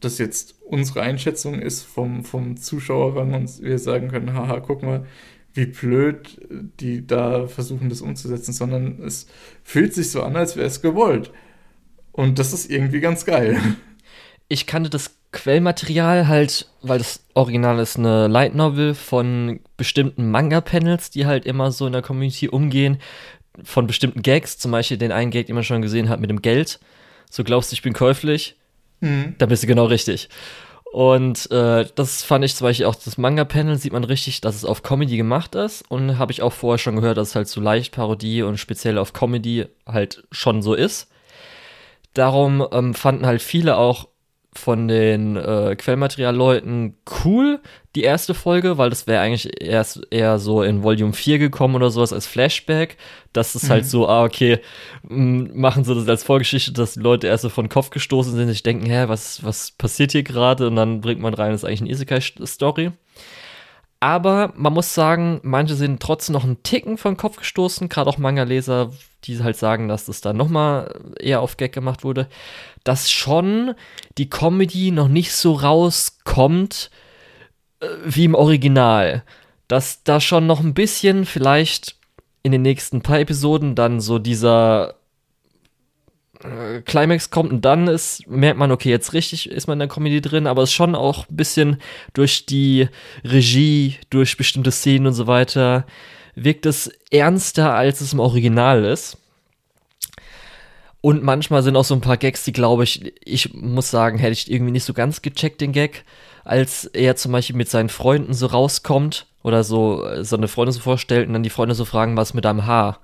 [0.00, 5.06] das jetzt unsere Einschätzung ist vom, vom Zuschauerrang und wir sagen können, haha, guck mal,
[5.52, 6.40] wie blöd
[6.80, 9.28] die da versuchen, das umzusetzen, sondern es
[9.62, 11.30] fühlt sich so an, als wäre es gewollt.
[12.12, 13.60] Und das ist irgendwie ganz geil.
[14.48, 21.10] Ich kannte das Quellmaterial halt, weil das Original ist eine Light Novel von bestimmten Manga-Panels,
[21.10, 22.98] die halt immer so in der Community umgehen,
[23.62, 26.42] von bestimmten Gags, zum Beispiel den einen Gag, den man schon gesehen hat mit dem
[26.42, 26.80] Geld.
[27.30, 28.56] So glaubst du, ich bin käuflich?
[29.04, 29.34] Mhm.
[29.38, 30.28] Da bist du genau richtig.
[30.90, 34.64] Und äh, das fand ich zum Beispiel auch, das Manga-Panel sieht man richtig, dass es
[34.64, 35.84] auf Comedy gemacht ist.
[35.88, 38.98] Und habe ich auch vorher schon gehört, dass es halt so leicht Parodie und speziell
[38.98, 41.10] auf Comedy halt schon so ist.
[42.14, 44.08] Darum ähm, fanden halt viele auch
[44.54, 47.60] von den äh, Quellmaterialleuten cool,
[47.94, 51.90] die erste Folge, weil das wäre eigentlich erst eher so in Volume 4 gekommen oder
[51.90, 52.96] sowas als Flashback.
[53.32, 53.72] Das ist halt mhm.
[53.72, 54.60] halt so, ah, okay,
[55.02, 58.62] machen sie das als Vorgeschichte, dass die Leute erst so von Kopf gestoßen sind, sich
[58.62, 60.66] denken, hä, was, was passiert hier gerade?
[60.66, 62.92] Und dann bringt man rein, das ist eigentlich eine Isekai-Story.
[64.04, 68.18] Aber man muss sagen, manche sind trotzdem noch einen Ticken vom Kopf gestoßen, gerade auch
[68.18, 68.90] Manga-Leser,
[69.24, 72.28] die halt sagen, dass das dann nochmal eher auf Gag gemacht wurde,
[72.84, 73.74] dass schon
[74.18, 76.90] die Comedy noch nicht so rauskommt
[77.80, 79.24] äh, wie im Original.
[79.68, 81.96] Dass da schon noch ein bisschen vielleicht
[82.42, 84.96] in den nächsten paar Episoden dann so dieser
[86.44, 89.88] äh, Climax kommt und dann ist, merkt man, okay, jetzt richtig ist man in der
[89.88, 91.78] Comedy drin, aber es ist schon auch ein bisschen
[92.12, 92.88] durch die
[93.24, 95.86] Regie, durch bestimmte Szenen und so weiter,
[96.34, 99.18] wirkt es ernster, als es im Original ist.
[101.00, 104.32] Und manchmal sind auch so ein paar Gags, die glaube ich, ich muss sagen, hätte
[104.32, 106.04] ich irgendwie nicht so ganz gecheckt, den Gag,
[106.44, 111.26] als er zum Beispiel mit seinen Freunden so rauskommt oder so seine Freunde so vorstellt
[111.26, 113.00] und dann die Freunde so fragen, was mit deinem Haar?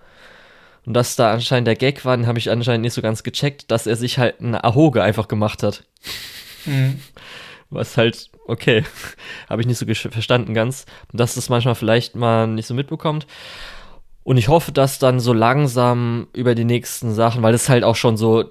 [0.90, 3.70] Und dass da anscheinend der Gag war, den habe ich anscheinend nicht so ganz gecheckt,
[3.70, 5.84] dass er sich halt eine Ahoge einfach gemacht hat.
[6.66, 6.98] Mhm.
[7.70, 8.82] Was halt, okay,
[9.48, 10.86] habe ich nicht so verstanden ganz.
[11.12, 13.28] Und dass das manchmal vielleicht mal nicht so mitbekommt.
[14.24, 17.94] Und ich hoffe, dass dann so langsam über die nächsten Sachen, weil das halt auch
[17.94, 18.50] schon so,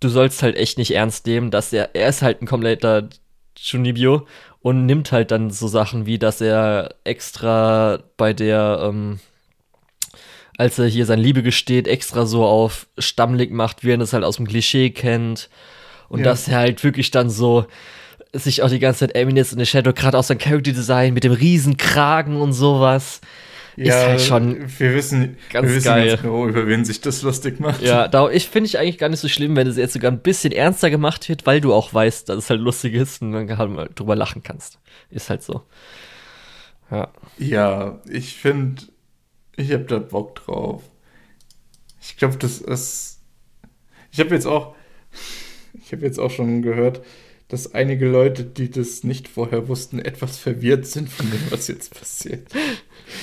[0.00, 3.08] du sollst halt echt nicht ernst nehmen, dass er, er ist halt ein kompletter
[3.56, 4.26] Junibio
[4.58, 9.20] und nimmt halt dann so Sachen wie, dass er extra bei der, ähm,
[10.60, 14.24] als er hier sein Liebe gesteht, extra so auf Stammlig macht, wie er das halt
[14.24, 15.48] aus dem Klischee kennt.
[16.10, 16.26] Und ja.
[16.26, 17.64] dass er halt wirklich dann so
[18.34, 21.24] sich auch die ganze Zeit Eminence in the Shadow, gerade aus seinem Character Design mit
[21.24, 23.22] dem riesen Kragen und sowas,
[23.76, 26.08] ja, ist halt schon wir wissen, ganz wir wissen geil.
[26.10, 27.80] Ganz genau, über wen sich das lustig macht.
[27.80, 30.20] Ja, da ich finde ich eigentlich gar nicht so schlimm, wenn es jetzt sogar ein
[30.20, 33.56] bisschen ernster gemacht wird, weil du auch weißt, dass es halt lustig ist und dann
[33.56, 34.78] halt mal drüber lachen kannst.
[35.10, 35.62] Ist halt so.
[36.90, 37.08] Ja.
[37.38, 38.82] Ja, ich finde,
[39.56, 40.82] ich habe da Bock drauf.
[42.00, 43.20] Ich glaube, das ist.
[44.12, 44.74] Ich habe jetzt auch.
[45.84, 47.02] Ich habe jetzt auch schon gehört,
[47.48, 51.98] dass einige Leute, die das nicht vorher wussten, etwas verwirrt sind von dem, was jetzt
[51.98, 52.46] passiert.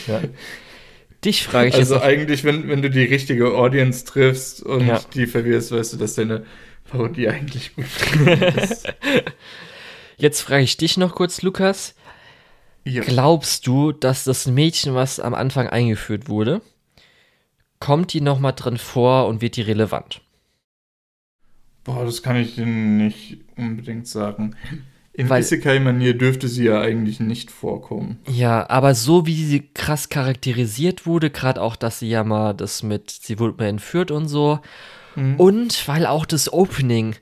[0.08, 0.22] Ja.
[1.24, 2.04] Dich frage ich also jetzt.
[2.04, 5.02] Also eigentlich, wenn, wenn du die richtige Audience triffst und ja.
[5.14, 6.46] die verwirrst, weißt du, dass deine
[6.86, 7.86] Parodie eigentlich gut
[8.56, 8.88] ist.
[10.18, 11.96] Jetzt frage ich dich noch kurz, Lukas.
[12.88, 13.04] Ja.
[13.04, 16.62] Glaubst du, dass das Mädchen, was am Anfang eingeführt wurde,
[17.80, 20.22] kommt die nochmal drin vor und wird die relevant?
[21.84, 24.56] Boah, das kann ich dir nicht unbedingt sagen.
[25.14, 28.20] In Isekai-Manier dürfte sie ja eigentlich nicht vorkommen.
[28.28, 32.84] Ja, aber so wie sie krass charakterisiert wurde, gerade auch, dass sie ja mal das
[32.84, 34.60] mit, sie wurde mal entführt und so.
[35.16, 35.36] Mhm.
[35.38, 37.16] Und weil auch das Opening,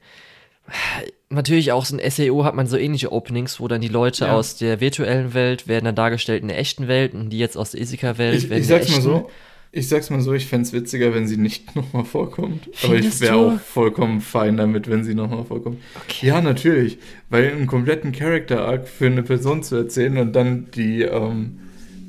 [1.29, 4.35] natürlich auch so ein SAO hat man so ähnliche Openings, wo dann die Leute ja.
[4.35, 7.71] aus der virtuellen Welt werden dann dargestellt in der echten Welt und die jetzt aus
[7.71, 9.29] der Isekai-Welt werden ich sag's mal so,
[9.71, 12.69] ich sag's mal so, ich fände es witziger, wenn sie nicht nochmal vorkommt.
[12.83, 15.79] Aber ich wäre auch vollkommen fein damit, wenn sie nochmal vorkommt.
[16.03, 16.27] Okay.
[16.27, 16.97] Ja, natürlich.
[17.29, 21.59] Weil einen kompletten Character-Arc für eine Person zu erzählen und dann die, ähm,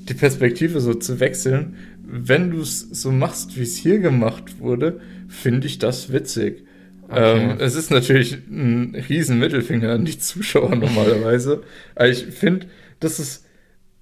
[0.09, 5.01] die Perspektive so zu wechseln, wenn du es so machst, wie es hier gemacht wurde,
[5.29, 6.65] finde ich das witzig.
[7.09, 7.51] Okay.
[7.51, 11.63] Ähm, es ist natürlich ein riesen Mittelfinger an die Zuschauer normalerweise.
[11.95, 12.67] Aber ich finde,
[13.01, 13.45] das ist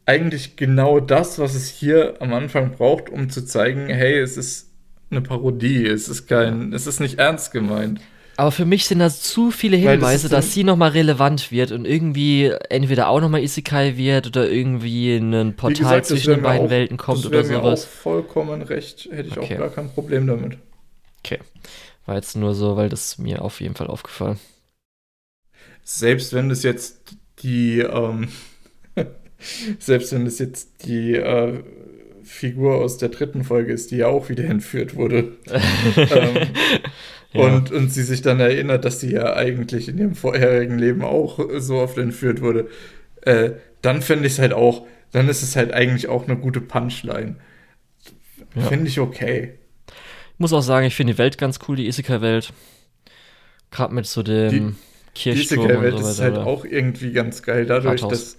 [0.06, 4.70] eigentlich genau das, was es hier am Anfang braucht, um zu zeigen, hey, es ist
[5.10, 8.00] eine Parodie, es ist kein, es ist nicht ernst gemeint.
[8.36, 11.86] Aber für mich sind das zu viele Hinweise, das dass sie nochmal relevant wird und
[11.86, 16.70] irgendwie entweder auch nochmal Isekai wird oder irgendwie ein Portal gesagt, zwischen den beiden auch,
[16.70, 17.62] Welten kommt oder sowas.
[17.62, 19.54] Mir auch vollkommen recht, hätte ich okay.
[19.54, 20.58] auch gar kein Problem damit.
[21.24, 21.38] Okay.
[22.06, 24.38] War jetzt nur so, weil das mir auf jeden Fall aufgefallen.
[25.82, 28.28] Selbst wenn das jetzt die, ähm,
[29.78, 31.62] selbst wenn es jetzt die äh,
[32.22, 35.32] Figur aus der dritten Folge ist, die ja auch wieder entführt wurde.
[35.96, 36.48] ähm,
[37.32, 37.40] ja.
[37.40, 41.38] und, und sie sich dann erinnert, dass sie ja eigentlich in ihrem vorherigen Leben auch
[41.58, 42.68] so oft entführt wurde.
[43.22, 43.52] Äh,
[43.82, 47.36] dann fände ich es halt auch, dann ist es halt eigentlich auch eine gute Punchline.
[48.54, 48.62] Ja.
[48.62, 49.54] Finde ich okay.
[50.38, 52.52] Muss auch sagen, ich finde die Welt ganz cool, die Isekai-Welt.
[53.70, 54.50] Gerade mit so dem.
[54.50, 54.74] Die
[55.14, 56.46] Kirchturm Isekai-Welt und so ist halt oder?
[56.46, 58.10] auch irgendwie ganz geil, dadurch, Rathaus.
[58.10, 58.36] dass,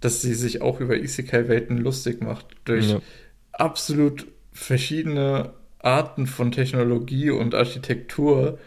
[0.00, 2.46] dass sie sich auch über Isekai-Welten lustig macht.
[2.64, 3.00] Durch Ja.
[3.52, 8.58] absolut verschiedene Arten von Technologie und Architektur,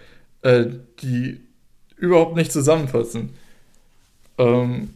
[0.43, 0.65] äh,
[1.01, 1.41] die
[1.97, 3.31] überhaupt nicht zusammenpassen.
[4.37, 4.93] Ähm,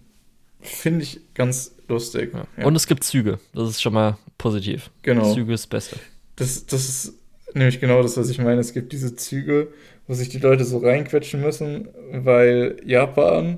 [0.62, 2.34] Finde ich ganz lustig.
[2.34, 2.48] Ja.
[2.58, 2.66] Ja.
[2.66, 3.40] Und es gibt Züge.
[3.54, 4.90] Das ist schon mal positiv.
[5.04, 5.34] Genau.
[5.34, 6.00] Züge ist das Beste.
[6.38, 7.14] Das, das ist
[7.56, 8.62] nämlich genau das, was ich meine.
[8.62, 9.70] Es gibt diese Züge,
[10.08, 13.58] wo sich die Leute so reinquetschen müssen, weil Japan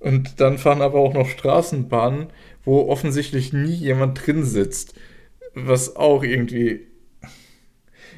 [0.00, 2.26] und dann fahren aber auch noch Straßenbahnen,
[2.64, 4.94] wo offensichtlich nie jemand drin sitzt.
[5.54, 6.86] Was auch irgendwie,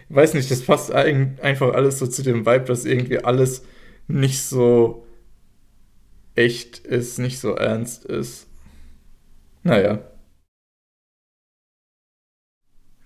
[0.08, 3.64] weiß nicht, das passt ein- einfach alles so zu dem Vibe, dass irgendwie alles
[4.08, 5.06] nicht so
[6.34, 8.46] echt ist, nicht so ernst ist.
[9.62, 9.98] Naja.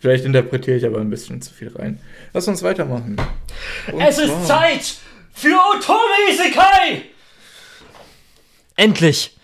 [0.00, 2.00] Vielleicht interpretiere ich aber ein bisschen zu viel rein.
[2.32, 3.16] Lass uns weitermachen.
[3.92, 4.94] Und Es ist zwar- Zeit
[5.32, 7.02] für Otome Isekai!
[8.76, 9.36] Endlich!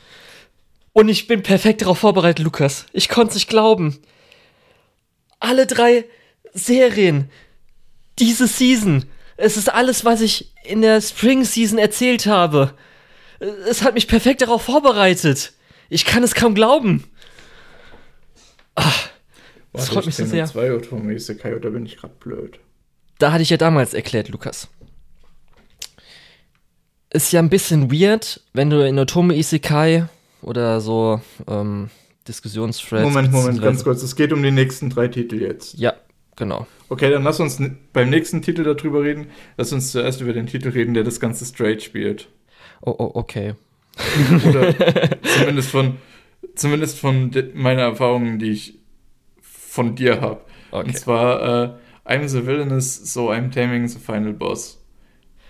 [0.94, 2.86] Und ich bin perfekt darauf vorbereitet, Lukas.
[2.94, 3.98] Ich konnte es nicht glauben.
[5.40, 6.06] Alle drei
[6.54, 7.30] Serien,
[8.18, 9.04] diese Season,
[9.36, 12.72] es ist alles, was ich in der Spring Season erzählt habe.
[13.68, 15.52] Es hat mich perfekt darauf vorbereitet.
[15.90, 17.04] Ich kann es kaum glauben.
[19.76, 20.46] Das Warte, freut ich mich so sehr.
[20.46, 22.58] zwei Otome Isekai oder bin ich gerade blöd?
[23.18, 24.68] da hatte ich ja damals erklärt, Lukas.
[27.10, 30.06] Ist ja ein bisschen weird, wenn du in Otome Isekai
[30.42, 31.88] oder so ähm,
[32.28, 33.04] Diskussionsthreads.
[33.04, 34.02] Moment, Moment, ganz kurz.
[34.02, 35.78] Es geht um die nächsten drei Titel jetzt.
[35.78, 35.94] Ja,
[36.34, 36.66] genau.
[36.88, 37.60] Okay, dann lass uns
[37.92, 39.28] beim nächsten Titel darüber reden.
[39.56, 42.28] Lass uns zuerst über den Titel reden, der das Ganze straight spielt.
[42.82, 43.54] Oh, oh, okay.
[44.46, 44.74] Oder
[45.38, 45.96] zumindest von,
[46.54, 48.78] zumindest von meiner Erfahrungen, die ich
[49.76, 50.40] von dir habe.
[50.72, 50.88] Okay.
[50.88, 51.64] Und zwar
[52.06, 54.82] äh, I'm the Villainous, so I'm taming the final boss.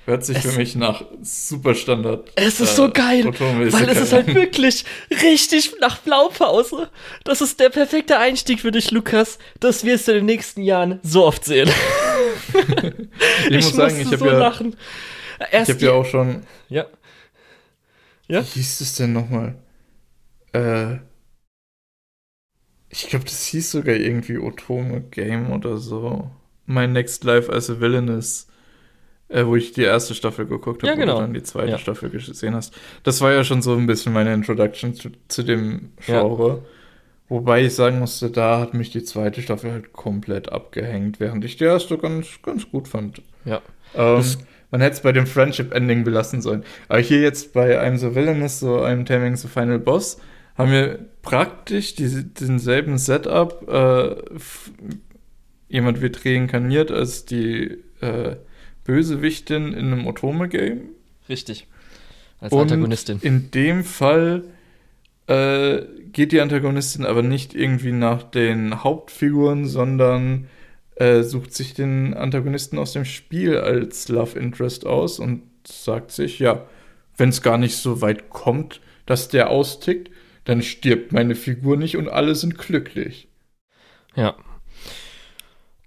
[0.05, 2.31] Hört sich Es- für mich nach super Standard.
[2.36, 3.24] Es ist äh, so geil,
[3.73, 6.90] weil es ist halt wirklich richtig nach Blaupause.
[7.24, 9.39] Das ist der perfekte Einstieg für dich, Lukas.
[9.59, 11.70] Das wirst du in den nächsten Jahren so oft sehen.
[13.48, 14.77] Ich, muss sagen, ich habe ja, lachen.
[15.51, 16.86] Erst ich hab ja auch schon ja.
[18.28, 18.40] Ja?
[18.43, 19.55] Wie hieß es denn nochmal?
[20.53, 20.97] Äh,
[22.97, 26.31] ich glaube, das hieß sogar irgendwie Otome Game oder so.
[26.66, 28.48] My Next Life as a Villainous.
[29.28, 31.16] Äh, wo ich die erste Staffel geguckt habe Ja, genau.
[31.16, 31.78] und dann die zweite Ja.
[31.78, 32.73] Staffel gesehen hast.
[33.02, 36.20] Das war ja schon so ein bisschen meine Introduction zu, zu dem Ja.
[36.20, 36.64] Genre.
[37.28, 41.56] Wobei ich sagen musste, da hat mich die zweite Staffel halt komplett abgehängt, während ich
[41.56, 43.20] die erste ganz, ganz gut fand.
[43.44, 43.62] Ja.
[43.97, 44.23] Ähm,
[44.70, 46.62] man hätte es bei dem Friendship-Ending belassen sollen.
[46.89, 50.18] Aber hier jetzt bei I'm the Villainous, so I'm Taming the Final Boss,
[50.56, 53.69] haben wir praktisch diese, denselben Setup.
[53.69, 54.16] Äh,
[55.69, 58.36] jemand wird reinkarniert als die äh,
[58.85, 60.89] Bösewichtin in einem Otome-Game.
[61.28, 61.66] Richtig.
[62.40, 63.19] Als Und Antagonistin.
[63.20, 64.44] In dem Fall
[65.27, 65.82] äh,
[66.12, 70.47] geht die Antagonistin aber nicht irgendwie nach den Hauptfiguren, sondern
[70.94, 76.39] äh, sucht sich den Antagonisten aus dem Spiel als Love Interest aus und sagt sich,
[76.39, 76.65] ja,
[77.16, 80.11] wenn es gar nicht so weit kommt, dass der austickt,
[80.47, 83.28] dann stirbt meine Figur nicht und alle sind glücklich.
[84.14, 84.35] Ja.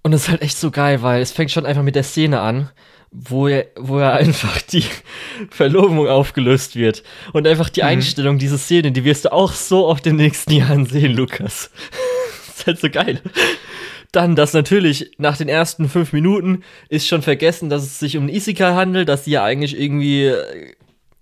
[0.02, 2.40] Und es ist halt echt so geil, weil es fängt schon einfach mit der Szene
[2.40, 2.70] an,
[3.10, 4.84] wo er, wo er einfach die
[5.50, 7.02] Verlobung aufgelöst wird.
[7.32, 7.86] Und einfach die Mhm.
[7.88, 11.70] Einstellung, diese Szene, die wirst du auch so oft in den nächsten Jahren sehen, Lukas.
[12.46, 13.20] das ist halt so geil.
[14.12, 18.28] Dann, dass natürlich nach den ersten fünf Minuten ist schon vergessen, dass es sich um
[18.28, 20.32] Isekai handelt, dass sie ja eigentlich irgendwie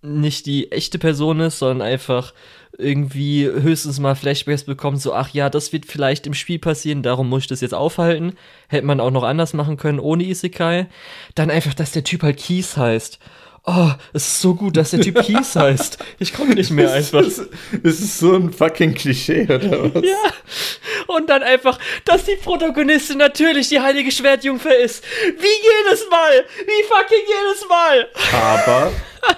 [0.00, 2.32] nicht die echte Person ist, sondern einfach
[2.78, 7.28] irgendwie höchstens mal Flashbacks bekommt, so, ach ja, das wird vielleicht im Spiel passieren, darum
[7.28, 8.34] muss ich das jetzt aufhalten.
[8.68, 10.86] Hätte man auch noch anders machen können, ohne Isekai.
[11.34, 13.18] Dann einfach, dass der Typ halt Kies heißt.
[13.66, 15.98] Oh, es ist so gut, dass der Typ Kies heißt.
[16.20, 17.22] Ich komme nicht mehr einfach.
[17.22, 17.42] Das,
[17.82, 20.04] das ist so ein fucking Klischee, oder was?
[20.04, 20.32] Ja.
[21.08, 25.02] Und dann einfach, dass die Protagonistin natürlich die heilige Schwertjungfer ist.
[25.24, 26.44] Wie jedes Mal.
[26.66, 28.08] Wie fucking jedes Mal.
[28.32, 28.92] Aber,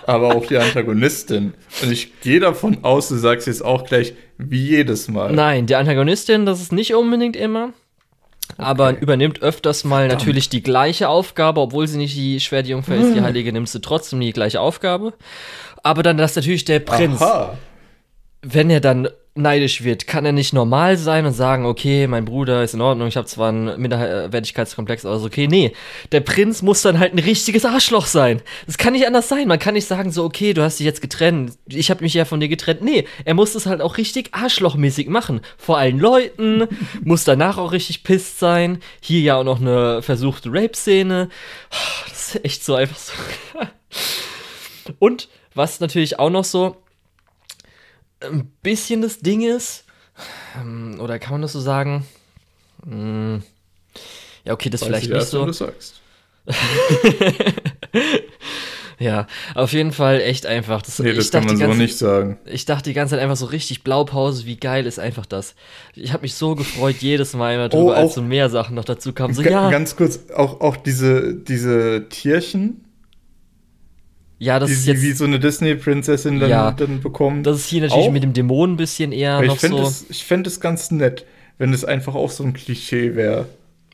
[0.06, 1.54] aber auch die Antagonistin.
[1.80, 5.32] Und ich gehe davon aus, du sagst jetzt auch gleich, wie jedes Mal.
[5.32, 7.72] Nein, die Antagonistin, das ist nicht unbedingt immer.
[8.56, 13.20] Aber übernimmt öfters mal natürlich die gleiche Aufgabe, obwohl sie nicht die Schwertjungfer ist, die
[13.20, 15.12] Heilige, nimmt sie trotzdem die gleiche Aufgabe.
[15.84, 17.56] Aber dann, dass natürlich der Prinz, Aha.
[18.42, 19.08] wenn er dann
[19.40, 23.08] neidisch wird, kann er nicht normal sein und sagen, okay, mein Bruder ist in Ordnung,
[23.08, 25.48] ich habe zwar einen Minderwertigkeitskomplex, aber ist okay.
[25.48, 25.72] Nee,
[26.12, 28.42] der Prinz muss dann halt ein richtiges Arschloch sein.
[28.66, 29.48] Das kann nicht anders sein.
[29.48, 32.24] Man kann nicht sagen, so, okay, du hast dich jetzt getrennt, ich habe mich ja
[32.24, 32.82] von dir getrennt.
[32.82, 35.40] Nee, er muss es halt auch richtig arschlochmäßig machen.
[35.56, 36.66] Vor allen Leuten,
[37.04, 38.78] muss danach auch richtig pisst sein.
[39.00, 41.28] Hier ja auch noch eine versuchte Rape-Szene.
[42.08, 43.12] Das ist echt so einfach so.
[44.98, 46.76] Und was natürlich auch noch so
[48.20, 49.84] ein bisschen das Ding ist,
[50.60, 52.06] ähm, oder kann man das so sagen?
[52.84, 53.42] Hm,
[54.44, 55.40] ja, okay, das Weiß vielleicht nicht erst, so.
[55.40, 56.00] Wenn du sagst.
[58.98, 60.82] ja, auf jeden Fall echt einfach.
[60.82, 62.38] Das, nee, das kann man ganze, so nicht sagen.
[62.46, 65.54] Ich dachte die ganze Zeit einfach so richtig Blaupause, wie geil ist einfach das.
[65.94, 68.84] Ich habe mich so gefreut jedes Mal immer drüber, oh, als so mehr Sachen noch
[68.84, 69.34] dazu kamen.
[69.34, 69.70] So, ja.
[69.70, 72.84] Ganz kurz, auch, auch diese, diese Tierchen,
[74.40, 77.42] ja, das die ist jetzt, wie so eine Disney-Prinzessin dann, ja, dann bekommen.
[77.42, 78.10] Das ist hier natürlich auch.
[78.10, 79.76] mit dem Dämonen ein bisschen eher noch ich so.
[79.76, 81.26] Das, ich fände es ganz nett,
[81.58, 83.46] wenn es einfach auch so ein Klischee wäre.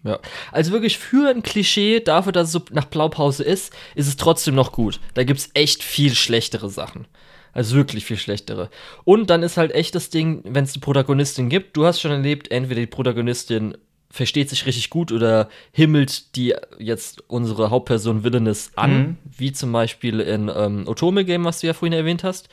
[0.04, 0.20] Ja.
[0.52, 4.54] Also wirklich für ein Klischee, dafür, dass es so nach Blaupause ist, ist es trotzdem
[4.54, 5.00] noch gut.
[5.14, 7.08] Da gibt es echt viel schlechtere Sachen.
[7.52, 8.70] Also wirklich viel schlechtere.
[9.02, 12.12] Und dann ist halt echt das Ding, wenn es eine Protagonistin gibt, du hast schon
[12.12, 13.76] erlebt, entweder die Protagonistin
[14.10, 19.16] versteht sich richtig gut oder himmelt die jetzt unsere Hauptperson Villainous an, mhm.
[19.36, 22.48] wie zum Beispiel in ähm, Otome Game, was du ja vorhin erwähnt hast.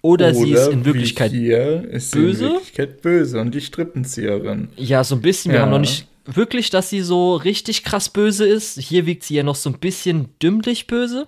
[0.00, 2.44] Oder, oder sie ist in Wirklichkeit ist böse.
[2.44, 4.68] in Wirklichkeit böse und die Strippenzieherin.
[4.76, 5.50] Ja, so ein bisschen.
[5.50, 5.64] Wir ja.
[5.64, 8.78] haben noch nicht wirklich, dass sie so richtig krass böse ist.
[8.78, 11.26] Hier wiegt sie ja noch so ein bisschen dümmlich böse.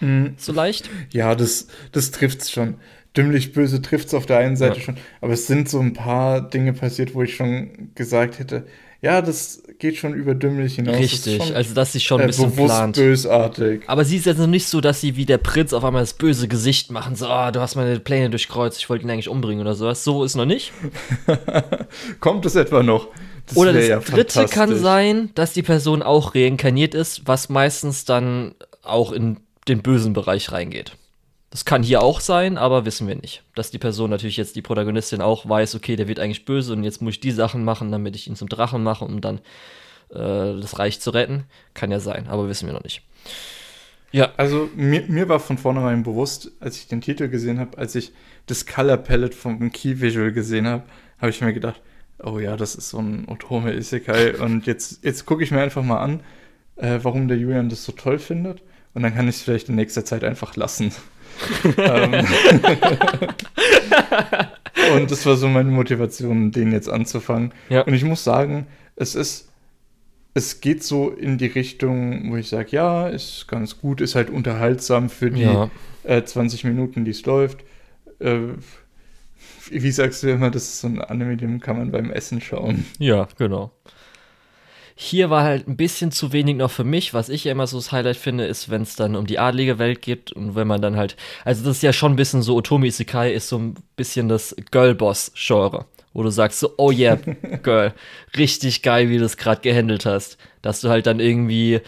[0.00, 0.34] Mhm.
[0.38, 0.90] So leicht.
[1.12, 2.76] Ja, das, das trifft's schon
[3.16, 4.82] dümmlich böse trifft es auf der einen Seite ja.
[4.82, 8.66] schon, aber es sind so ein paar Dinge passiert, wo ich schon gesagt hätte,
[9.04, 10.96] ja, das geht schon über dümmlich hinaus.
[10.96, 12.96] Richtig, das schon, also dass sie schon ein äh, bisschen bewusst plant.
[12.96, 13.82] bösartig.
[13.86, 16.14] Aber sie ist jetzt noch nicht so, dass sie wie der Prinz auf einmal das
[16.14, 19.60] böse Gesicht machen, so, oh, du hast meine Pläne durchkreuzt, ich wollte ihn eigentlich umbringen
[19.60, 20.04] oder sowas.
[20.04, 20.72] So ist noch nicht.
[22.20, 23.08] Kommt es etwa noch?
[23.46, 28.06] Das oder das ja dritte kann sein, dass die Person auch reinkarniert ist, was meistens
[28.06, 29.36] dann auch in
[29.68, 30.96] den bösen Bereich reingeht.
[31.54, 33.44] Das kann hier auch sein, aber wissen wir nicht.
[33.54, 36.82] Dass die Person natürlich jetzt die Protagonistin auch weiß, okay, der wird eigentlich böse und
[36.82, 39.38] jetzt muss ich die Sachen machen, damit ich ihn zum Drachen mache, um dann
[40.10, 41.44] äh, das Reich zu retten.
[41.72, 43.02] Kann ja sein, aber wissen wir noch nicht.
[44.10, 44.32] Ja.
[44.36, 48.10] Also mir, mir war von vornherein bewusst, als ich den Titel gesehen habe, als ich
[48.46, 50.82] das Color Palette vom Key Visual gesehen habe,
[51.18, 51.80] habe ich mir gedacht,
[52.20, 55.84] oh ja, das ist so ein Otome Isekai und jetzt, jetzt gucke ich mir einfach
[55.84, 56.18] mal an,
[56.74, 58.60] äh, warum der Julian das so toll findet
[58.92, 60.90] und dann kann ich es vielleicht in nächster Zeit einfach lassen.
[61.78, 62.26] Ähm.
[64.94, 67.52] und das war so meine Motivation, den jetzt anzufangen.
[67.68, 67.82] Ja.
[67.82, 68.66] Und ich muss sagen,
[68.96, 69.48] es ist,
[70.34, 74.30] es geht so in die Richtung, wo ich sage, ja, ist ganz gut, ist halt
[74.30, 75.70] unterhaltsam für die ja.
[76.02, 77.64] äh, 20 Minuten, die es läuft.
[78.18, 78.38] Äh,
[79.70, 82.84] wie sagst du immer, das ist so ein Anime, den kann man beim Essen schauen.
[82.98, 83.72] Ja, genau.
[84.96, 87.14] Hier war halt ein bisschen zu wenig noch für mich.
[87.14, 89.78] Was ich ja immer so das Highlight finde, ist, wenn es dann um die adlige
[89.78, 92.54] Welt geht und wenn man dann halt, also das ist ja schon ein bisschen so,
[92.56, 97.16] Otomi Isekai ist so ein bisschen das Girlboss-Genre, wo du sagst so, oh yeah,
[97.62, 97.92] Girl,
[98.36, 100.38] richtig geil, wie du es gerade gehandelt hast.
[100.62, 101.80] Dass du halt dann irgendwie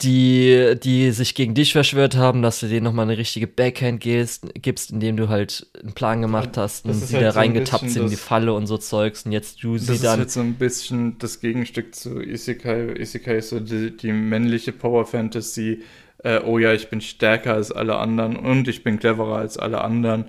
[0.00, 4.46] die, die sich gegen dich verschwört haben, dass du denen nochmal eine richtige Backhand gibst,
[4.54, 8.04] gibst, indem du halt einen Plan gemacht hast und sie halt da so reingetappt sind
[8.04, 9.96] in die Falle und so Zeugs und jetzt du sie dann.
[9.96, 12.94] Das ist halt so ein bisschen das Gegenstück zu Isekai.
[12.98, 15.82] Isekai ist so die, die männliche Power Fantasy.
[16.24, 19.82] Äh, oh ja, ich bin stärker als alle anderen und ich bin cleverer als alle
[19.82, 20.26] anderen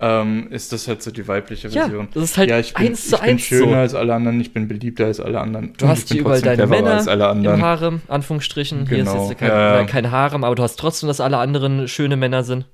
[0.00, 2.06] ähm, ist das halt so die weibliche Version.
[2.06, 3.76] Ja, das ist halt ja, ich bin, eins zu ich bin schöner so.
[3.76, 5.74] als alle anderen, ich bin beliebter als alle anderen.
[5.76, 8.86] Du hast hier überall deine Männer im Harem, Anführungsstrichen.
[8.86, 8.88] Genau.
[8.88, 9.84] Hier ist genau, jetzt kein, ja.
[9.84, 12.64] kein Harem, aber du hast trotzdem, dass alle anderen schöne Männer sind.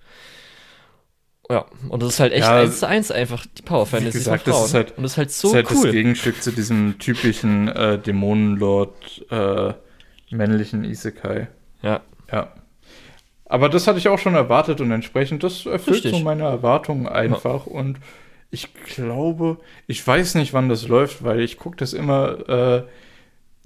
[1.50, 4.48] Ja, und das ist halt echt ja, eins zu eins einfach die Power Fantasy gesagt,
[4.48, 6.98] Das ist halt, und das ist halt so das ist halt das Gegenstück zu diesem
[6.98, 9.72] typischen äh, Dämonenlord äh,
[10.30, 11.48] männlichen Isekai.
[11.82, 12.00] Ja.
[12.32, 12.52] Ja.
[13.48, 16.12] Aber das hatte ich auch schon erwartet und entsprechend, das erfüllt Richtig.
[16.12, 17.66] so meine Erwartungen einfach.
[17.66, 17.72] Ja.
[17.72, 17.98] Und
[18.50, 22.82] ich glaube, ich weiß nicht, wann das läuft, weil ich gucke das immer äh,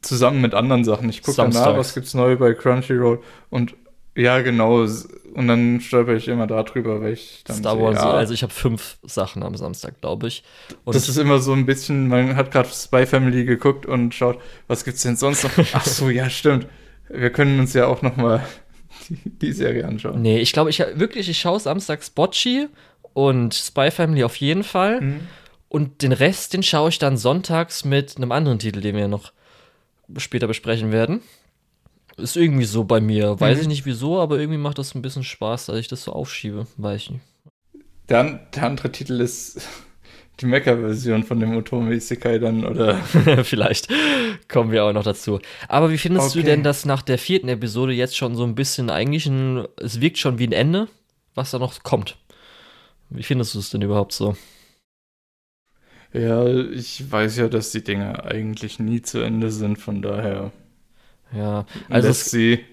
[0.02, 1.09] zusammen mit anderen Sachen.
[1.09, 3.74] Ich gucke danach, was gibt's neu bei Crunchyroll und
[4.16, 4.86] ja, genau.
[5.35, 7.57] Und dann stolper ich immer darüber, weil ich dann.
[7.57, 8.11] Star Wars, ja.
[8.11, 10.43] also ich habe fünf Sachen am Samstag, glaube ich.
[10.85, 14.39] Und das ist immer so ein bisschen, man hat gerade Spy Family geguckt und schaut,
[14.66, 15.52] was gibt's denn sonst noch?
[15.73, 16.66] Ach so, ja, stimmt.
[17.09, 18.44] Wir können uns ja auch noch mal
[19.09, 20.22] die, die Serie anschauen.
[20.22, 22.68] Nee, ich glaube, ich wirklich, ich schaue samstags Bocci
[23.12, 25.01] und Spy Family auf jeden Fall.
[25.01, 25.20] Mhm.
[25.68, 29.32] Und den Rest, den schaue ich dann sonntags mit einem anderen Titel, den wir noch
[30.16, 31.20] später besprechen werden.
[32.16, 33.40] Ist irgendwie so bei mir.
[33.40, 33.62] Weiß mhm.
[33.62, 36.66] ich nicht wieso, aber irgendwie macht das ein bisschen Spaß, dass ich das so aufschiebe.
[36.77, 37.24] Weiß ich nicht.
[38.09, 39.60] Der, der andere Titel ist
[40.41, 42.97] die Mecha-Version von dem Otome Isekai dann, oder?
[43.45, 43.89] Vielleicht
[44.49, 45.41] kommen wir auch noch dazu.
[45.69, 46.41] Aber wie findest okay.
[46.41, 50.01] du denn, dass nach der vierten Episode jetzt schon so ein bisschen eigentlich ein, es
[50.01, 50.89] wirkt schon wie ein Ende,
[51.35, 52.17] was da noch kommt?
[53.11, 54.37] Wie findest du es denn überhaupt so?
[56.12, 60.51] Ja, ich weiß ja, dass die Dinge eigentlich nie zu Ende sind, von daher.
[61.33, 62.65] Ja, also lässt sie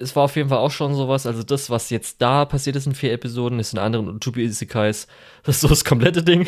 [0.00, 1.26] es war auf jeden Fall auch schon sowas.
[1.26, 5.06] Also das, was jetzt da passiert ist in vier Episoden, ist in anderen Utopia Isekais.
[5.44, 6.46] Das ist so das komplette Ding.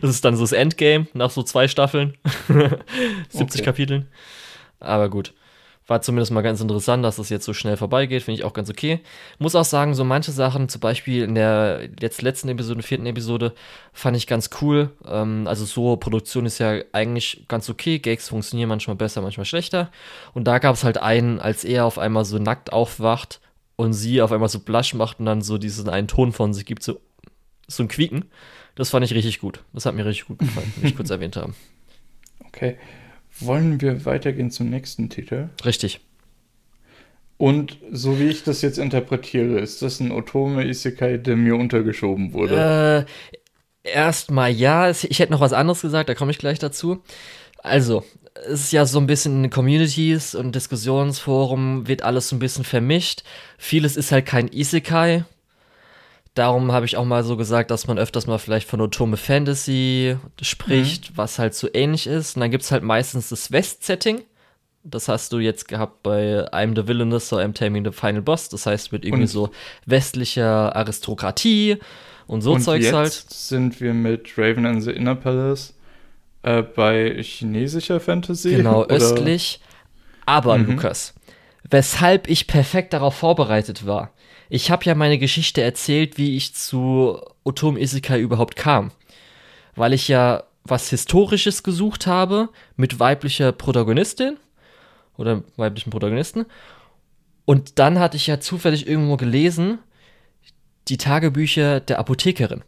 [0.00, 2.14] Das ist dann so das Endgame nach so zwei Staffeln.
[3.28, 3.62] 70 okay.
[3.62, 4.08] Kapiteln.
[4.80, 5.32] Aber gut.
[5.92, 8.22] War zumindest mal ganz interessant, dass das jetzt so schnell vorbeigeht.
[8.22, 9.00] Finde ich auch ganz okay.
[9.38, 13.52] Muss auch sagen, so manche Sachen, zum Beispiel in der jetzt letzten Episode, vierten Episode,
[13.92, 14.88] fand ich ganz cool.
[15.06, 17.98] Ähm, also so Produktion ist ja eigentlich ganz okay.
[17.98, 19.90] Gags funktionieren manchmal besser, manchmal schlechter.
[20.32, 23.42] Und da gab es halt einen, als er auf einmal so nackt aufwacht
[23.76, 26.64] und sie auf einmal so blush macht und dann so diesen einen Ton von sich
[26.64, 27.02] gibt, so,
[27.68, 28.24] so ein Quieken.
[28.76, 29.62] Das fand ich richtig gut.
[29.74, 31.52] Das hat mir richtig gut gefallen, wie ich kurz erwähnt habe.
[32.46, 32.78] Okay.
[33.40, 35.48] Wollen wir weitergehen zum nächsten Titel?
[35.64, 36.00] Richtig.
[37.38, 42.32] Und so wie ich das jetzt interpretiere, ist das ein Otome Isekai, der mir untergeschoben
[42.32, 43.06] wurde?
[43.84, 44.90] Äh, erstmal ja.
[44.90, 47.02] Ich hätte noch was anderes gesagt, da komme ich gleich dazu.
[47.58, 48.04] Also,
[48.46, 52.64] es ist ja so ein bisschen in Communities und Diskussionsforum wird alles so ein bisschen
[52.64, 53.22] vermischt.
[53.58, 55.24] Vieles ist halt kein Isekai,
[56.34, 60.16] Darum habe ich auch mal so gesagt, dass man öfters mal vielleicht von Otome Fantasy
[60.40, 61.16] spricht, mhm.
[61.16, 62.36] was halt so ähnlich ist.
[62.36, 64.22] Und dann gibt es halt meistens das West-Setting.
[64.82, 68.48] Das hast du jetzt gehabt bei I'm the Villainous oder I'm Taming the Final Boss.
[68.48, 69.50] Das heißt, mit irgendwie und so
[69.84, 71.78] westlicher Aristokratie
[72.26, 73.12] und so und Zeugs jetzt halt.
[73.12, 75.74] sind wir mit Raven and the Inner Palace
[76.42, 78.56] äh, bei chinesischer Fantasy.
[78.56, 78.96] Genau, oder?
[78.96, 79.60] östlich.
[80.24, 80.72] Aber, mhm.
[80.72, 81.14] Lukas,
[81.68, 84.12] weshalb ich perfekt darauf vorbereitet war,
[84.48, 88.90] ich habe ja meine Geschichte erzählt, wie ich zu Otom Isekai überhaupt kam.
[89.74, 94.36] Weil ich ja was Historisches gesucht habe mit weiblicher Protagonistin
[95.16, 96.46] oder weiblichen Protagonisten.
[97.44, 99.78] Und dann hatte ich ja zufällig irgendwo gelesen,
[100.88, 102.62] die Tagebücher der Apothekerin.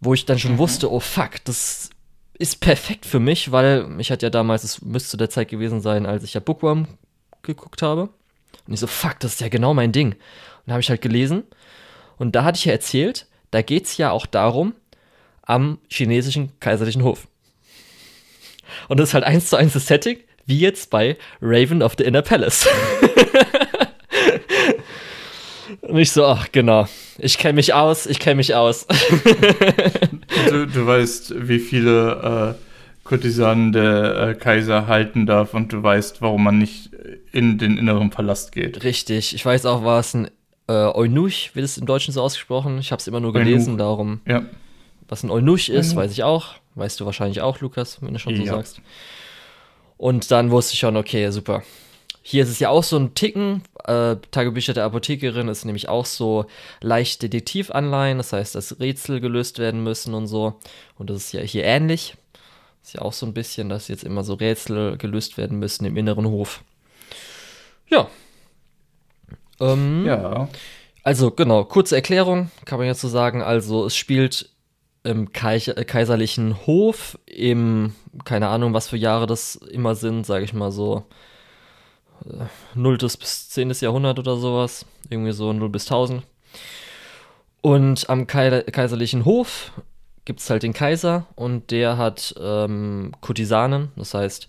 [0.00, 0.58] Wo ich dann schon mhm.
[0.58, 1.90] wusste, oh fuck, das
[2.38, 5.80] ist perfekt für mich, weil ich hatte ja damals, es müsste zu der Zeit gewesen
[5.80, 6.86] sein, als ich ja Bookworm
[7.42, 8.10] geguckt habe.
[8.66, 10.14] Und ich so, fuck, das ist ja genau mein Ding.
[10.66, 11.44] Und habe ich halt gelesen.
[12.18, 14.74] Und da hatte ich ja erzählt, da geht es ja auch darum,
[15.42, 17.28] am chinesischen kaiserlichen Hof.
[18.88, 22.04] Und das ist halt eins zu eins das Setting, wie jetzt bei Raven of the
[22.04, 22.68] Inner Palace.
[25.82, 26.88] Und ich so, ach genau,
[27.18, 28.86] ich kenne mich aus, ich kenne mich aus.
[30.48, 36.22] du, du, weißt, wie viele äh, Kurtisanen der äh, Kaiser halten darf und du weißt,
[36.22, 36.90] warum man nicht
[37.32, 38.82] in den inneren Palast geht.
[38.84, 40.30] Richtig, ich weiß auch, was ein
[40.68, 42.78] äh, Eunuch wird es im Deutschen so ausgesprochen.
[42.78, 43.78] Ich habe es immer nur gelesen, Eunuch.
[43.78, 44.20] darum.
[44.26, 44.44] Ja.
[45.08, 45.96] Was ein Eunuch ist, Eunuch.
[45.96, 46.54] weiß ich auch.
[46.74, 48.52] Weißt du wahrscheinlich auch, Lukas, wenn du schon so ja.
[48.54, 48.80] sagst.
[49.96, 51.62] Und dann wusste ich schon, okay, super.
[52.22, 53.62] Hier ist es ja auch so ein Ticken.
[53.84, 56.46] Äh, Tagebücher der Apothekerin ist nämlich auch so
[56.80, 58.18] leicht Detektivanleihen.
[58.18, 60.58] Das heißt, dass Rätsel gelöst werden müssen und so.
[60.98, 62.16] Und das ist ja hier ähnlich.
[62.82, 65.96] Ist ja auch so ein bisschen, dass jetzt immer so Rätsel gelöst werden müssen im
[65.96, 66.62] inneren Hof.
[67.88, 68.08] Ja,
[69.60, 70.48] ähm, ja.
[71.02, 73.42] Also, genau, kurze Erklärung, kann man jetzt so sagen.
[73.42, 74.50] Also, es spielt
[75.04, 80.72] im kaiserlichen Hof, im, keine Ahnung, was für Jahre das immer sind, sage ich mal
[80.72, 81.04] so,
[82.74, 82.94] 0.
[82.94, 83.70] Äh, bis 10.
[83.80, 84.84] Jahrhundert oder sowas.
[85.08, 86.24] Irgendwie so 0 bis 1000.
[87.60, 89.72] Und am kaiserlichen Hof
[90.24, 94.48] gibt es halt den Kaiser und der hat ähm, Kurtisanen, das heißt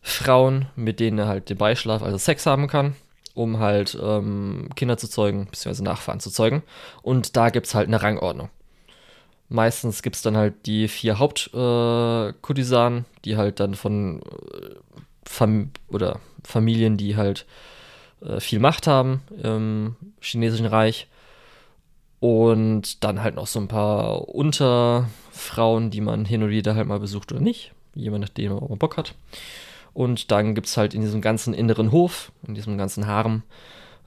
[0.00, 2.94] Frauen, mit denen er halt den Beischlaf, also Sex haben kann
[3.34, 6.62] um halt ähm, Kinder zu zeugen, beziehungsweise Nachfahren zu zeugen.
[7.02, 8.48] Und da gibt es halt eine Rangordnung.
[9.48, 14.74] Meistens gibt es dann halt die vier Hauptkurtisanen, äh, die halt dann von äh,
[15.24, 17.46] Fam oder Familien, die halt
[18.22, 21.08] äh, viel Macht haben im chinesischen Reich.
[22.20, 27.00] Und dann halt noch so ein paar Unterfrauen, die man hin und wieder halt mal
[27.00, 27.72] besucht oder nicht.
[27.94, 29.14] Jemand, nachdem man Bock hat.
[29.94, 33.44] Und dann gibt es halt in diesem ganzen inneren Hof, in diesem ganzen Harem,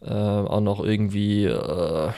[0.01, 2.11] äh, auch noch irgendwie, äh,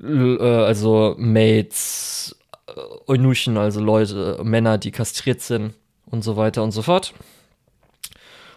[0.00, 2.36] äh also Maids,
[2.68, 5.74] äh, Eunuchen, also Leute, Männer, die kastriert sind
[6.06, 7.12] und so weiter und so fort.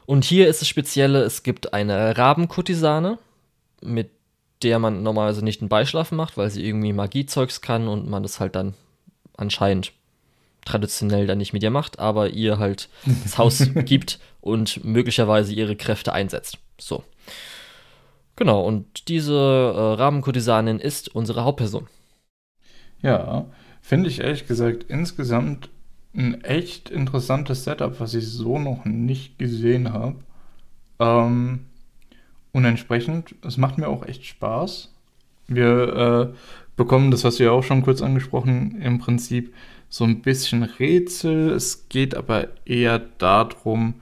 [0.06, 3.18] Und hier ist das Spezielle, es gibt eine Rabenkurtisane,
[3.82, 4.12] mit
[4.64, 8.40] der man normalerweise nicht einen Beischlafen macht, weil sie irgendwie Magiezeugs kann und man das
[8.40, 8.74] halt dann
[9.36, 9.92] anscheinend
[10.68, 12.90] traditionell dann nicht mit ihr macht, aber ihr halt
[13.24, 16.60] das Haus gibt und möglicherweise ihre Kräfte einsetzt.
[16.80, 17.04] So.
[18.36, 21.88] Genau, und diese äh, Rahmenkurtisanin ist unsere Hauptperson.
[23.02, 23.46] Ja,
[23.82, 25.70] finde ich ehrlich gesagt insgesamt
[26.16, 30.16] ein echt interessantes Setup, was ich so noch nicht gesehen habe.
[31.00, 31.66] Ähm,
[32.52, 34.94] und entsprechend, es macht mir auch echt Spaß.
[35.48, 36.38] Wir äh,
[36.76, 39.54] bekommen, das hast du ja auch schon kurz angesprochen, im Prinzip
[39.90, 41.52] so ein bisschen Rätsel.
[41.52, 43.96] Es geht aber eher darum,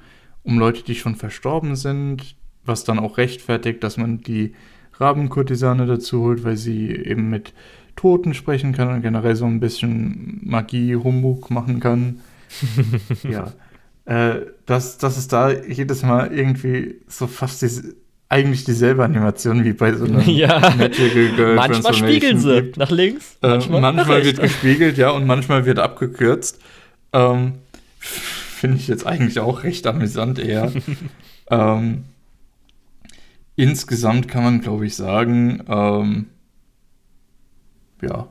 [0.44, 2.36] um Leute, die schon verstorben sind,
[2.66, 4.54] was dann auch rechtfertigt, dass man die
[4.94, 7.54] Rabenkurtisane dazu holt, weil sie eben mit
[7.96, 12.20] Toten sprechen kann und generell so ein bisschen Magie, Humbug machen kann.
[13.24, 13.52] ja.
[14.06, 17.96] Äh, dass, dass es da jedes Mal irgendwie so fast diese,
[18.30, 20.60] eigentlich dieselbe Animation wie bei so einer ja.
[21.56, 22.78] Manchmal spiegeln sie gibt.
[22.78, 23.38] nach links.
[23.42, 26.60] Äh, manchmal, äh, manchmal wird gespiegelt, ja, und manchmal wird abgekürzt.
[27.14, 27.54] Ähm,
[28.00, 30.72] Finde ich jetzt eigentlich auch recht amüsant eher.
[31.50, 32.06] ähm,
[33.56, 36.28] insgesamt kann man, glaube ich, sagen, ähm,
[38.02, 38.28] ja.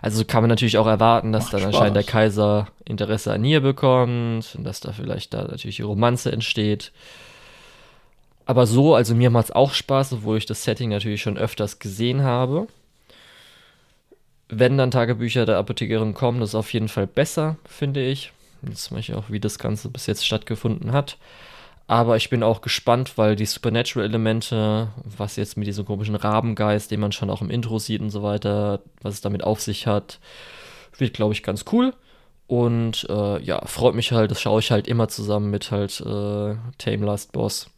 [0.00, 1.74] Also kann man natürlich auch erwarten, dass Macht dann Spaß.
[1.74, 6.30] anscheinend der Kaiser Interesse an ihr bekommt und dass da vielleicht da natürlich die Romanze
[6.30, 6.92] entsteht.
[8.48, 11.80] Aber so, also mir macht es auch Spaß, obwohl ich das Setting natürlich schon öfters
[11.80, 12.66] gesehen habe.
[14.48, 18.32] Wenn dann Tagebücher der Apothekerin kommen, das ist auf jeden Fall besser, finde ich.
[18.66, 21.18] Jetzt mache ich auch, wie das Ganze bis jetzt stattgefunden hat.
[21.88, 27.00] Aber ich bin auch gespannt, weil die Supernatural-Elemente, was jetzt mit diesem komischen Rabengeist, den
[27.00, 30.20] man schon auch im Intro sieht und so weiter, was es damit auf sich hat,
[30.96, 31.92] wird, glaube ich, ganz cool.
[32.46, 36.56] Und äh, ja, freut mich halt, das schaue ich halt immer zusammen mit halt äh,
[36.78, 37.68] Tame Last Boss.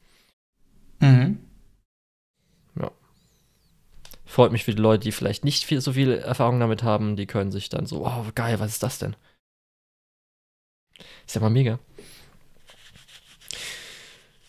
[1.01, 1.39] Mhm.
[2.77, 2.91] Ja.
[4.25, 7.27] Freut mich für die Leute, die vielleicht nicht viel, so viel Erfahrung damit haben, die
[7.27, 9.17] können sich dann so, oh geil, was ist das denn?
[11.27, 11.79] Ist ja mal mega.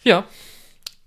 [0.03, 0.25] Ja.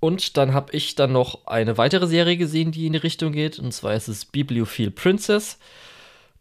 [0.00, 3.58] Und dann habe ich dann noch eine weitere Serie gesehen, die in die Richtung geht.
[3.58, 5.58] Und zwar ist es Bibliophile Princess.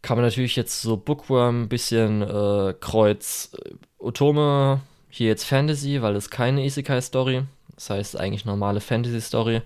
[0.02, 6.14] Kann man natürlich jetzt so Bookworm, bisschen äh, Kreuz, äh, Otome, hier jetzt Fantasy, weil
[6.14, 7.44] es keine Isekai-Story.
[7.74, 9.62] Das heißt eigentlich normale Fantasy-Story.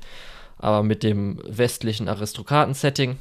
[0.58, 3.18] Aber mit dem westlichen Aristokraten-Setting.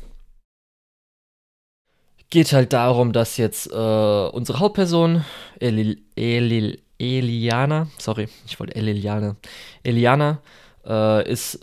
[2.29, 5.23] Geht halt darum, dass jetzt äh, unsere Hauptperson,
[5.59, 9.35] Elil, Elil, Eliana, sorry, ich wollte Eliana,
[9.83, 10.41] Eliana
[10.85, 11.59] äh, ist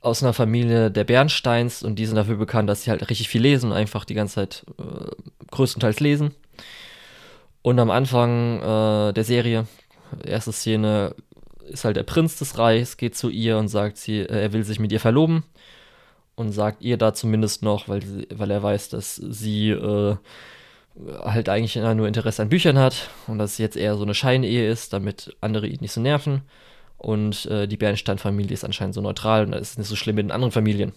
[0.00, 3.40] aus einer Familie der Bernsteins und die sind dafür bekannt, dass sie halt richtig viel
[3.40, 6.34] lesen und einfach die ganze Zeit äh, größtenteils lesen.
[7.62, 9.66] Und am Anfang äh, der Serie,
[10.24, 11.14] erste Szene,
[11.72, 14.64] ist halt der Prinz des Reichs, geht zu ihr und sagt, sie, äh, er will
[14.64, 15.44] sich mit ihr verloben.
[16.34, 20.16] Und sagt ihr da zumindest noch, weil, weil er weiß, dass sie äh,
[21.22, 24.68] halt eigentlich nur Interesse an Büchern hat und dass es jetzt eher so eine Scheinehe
[24.70, 26.42] ist, damit andere ihn nicht so nerven.
[26.96, 30.26] Und äh, die Bernstein-Familie ist anscheinend so neutral und das ist nicht so schlimm mit
[30.26, 30.92] den anderen Familien.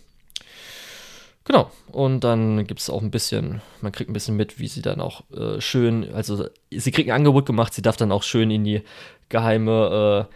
[1.45, 1.72] Genau.
[1.91, 4.99] Und dann gibt es auch ein bisschen, man kriegt ein bisschen mit, wie sie dann
[4.99, 8.64] auch äh, schön, also sie kriegt ein Angebot gemacht, sie darf dann auch schön in
[8.64, 8.81] die
[9.30, 10.35] geheime äh,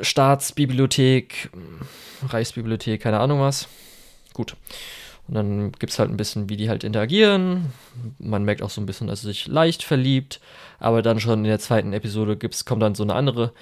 [0.00, 1.50] Staatsbibliothek,
[2.28, 3.68] Reichsbibliothek, keine Ahnung was.
[4.32, 4.56] Gut.
[5.28, 7.72] Und dann gibt es halt ein bisschen, wie die halt interagieren.
[8.18, 10.40] Man merkt auch so ein bisschen, dass sie sich leicht verliebt.
[10.78, 13.52] Aber dann schon in der zweiten Episode gibt's, kommt dann so eine andere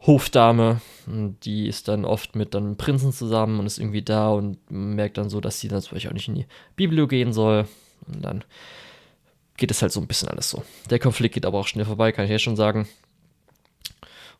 [0.00, 0.80] Hofdame.
[1.06, 5.28] Die ist dann oft mit einem Prinzen zusammen und ist irgendwie da und merkt dann
[5.28, 6.46] so, dass sie dann zum Beispiel auch nicht in die
[6.76, 7.66] Bibel gehen soll.
[8.06, 8.44] Und dann
[9.56, 10.62] geht es halt so ein bisschen alles so.
[10.88, 12.88] Der Konflikt geht aber auch schnell vorbei, kann ich jetzt schon sagen.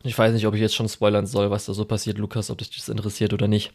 [0.06, 2.58] Ich weiß nicht, ob ich jetzt schon spoilern soll, was da so passiert, Lukas, ob
[2.58, 3.72] dich das interessiert oder nicht.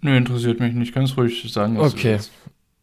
[0.00, 0.94] Nö, interessiert mich nicht.
[0.94, 1.78] Ganz ruhig sagen.
[1.78, 2.18] Was okay.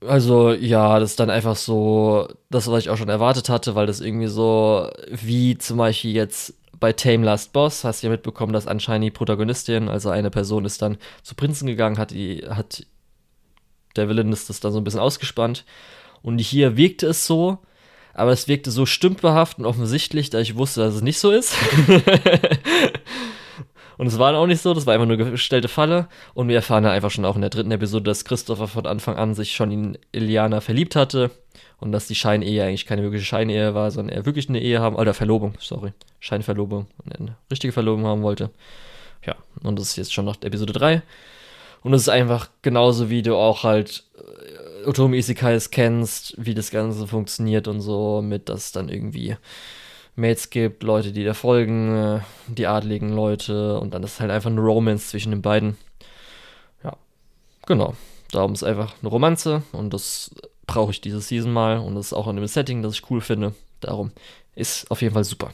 [0.05, 3.87] Also ja, das ist dann einfach so das, was ich auch schon erwartet hatte, weil
[3.87, 8.53] das irgendwie so wie zum Beispiel jetzt bei Tame Last Boss hast du ja mitbekommen,
[8.53, 12.85] dass anscheinend die Protagonistin, also eine Person ist dann zu Prinzen gegangen, hat die, hat
[13.95, 15.65] der Villain ist das dann so ein bisschen ausgespannt.
[16.21, 17.59] Und hier wirkte es so,
[18.17, 21.55] aber es wirkte so stümperhaft und offensichtlich, da ich wusste, dass es nicht so ist.
[23.97, 26.07] Und es war auch nicht so, das war einfach nur gestellte Falle.
[26.35, 29.15] Und wir erfahren ja einfach schon auch in der dritten Episode, dass Christopher von Anfang
[29.17, 31.31] an sich schon in Iliana verliebt hatte.
[31.79, 34.95] Und dass die Scheinehe eigentlich keine wirkliche Scheinehe war, sondern er wirklich eine Ehe haben,
[34.95, 38.51] oder Verlobung, sorry, Scheinverlobung und eine richtige Verlobung haben wollte.
[39.25, 41.01] Ja, und das ist jetzt schon nach Episode 3.
[41.83, 46.71] Und es ist einfach genauso, wie du auch halt äh, Otomi Isekais kennst, wie das
[46.71, 49.35] Ganze funktioniert und so, mit dass dann irgendwie
[50.15, 54.49] Mates gibt, Leute, die da folgen, äh, die adligen Leute und dann ist halt einfach
[54.49, 55.77] eine Romance zwischen den beiden.
[56.83, 56.97] Ja,
[57.65, 57.95] genau.
[58.31, 60.31] Darum ist einfach eine Romanze und das
[60.65, 63.21] brauche ich diese Season mal und das ist auch in dem Setting, das ich cool
[63.21, 63.53] finde.
[63.79, 64.11] Darum
[64.55, 65.53] ist auf jeden Fall super.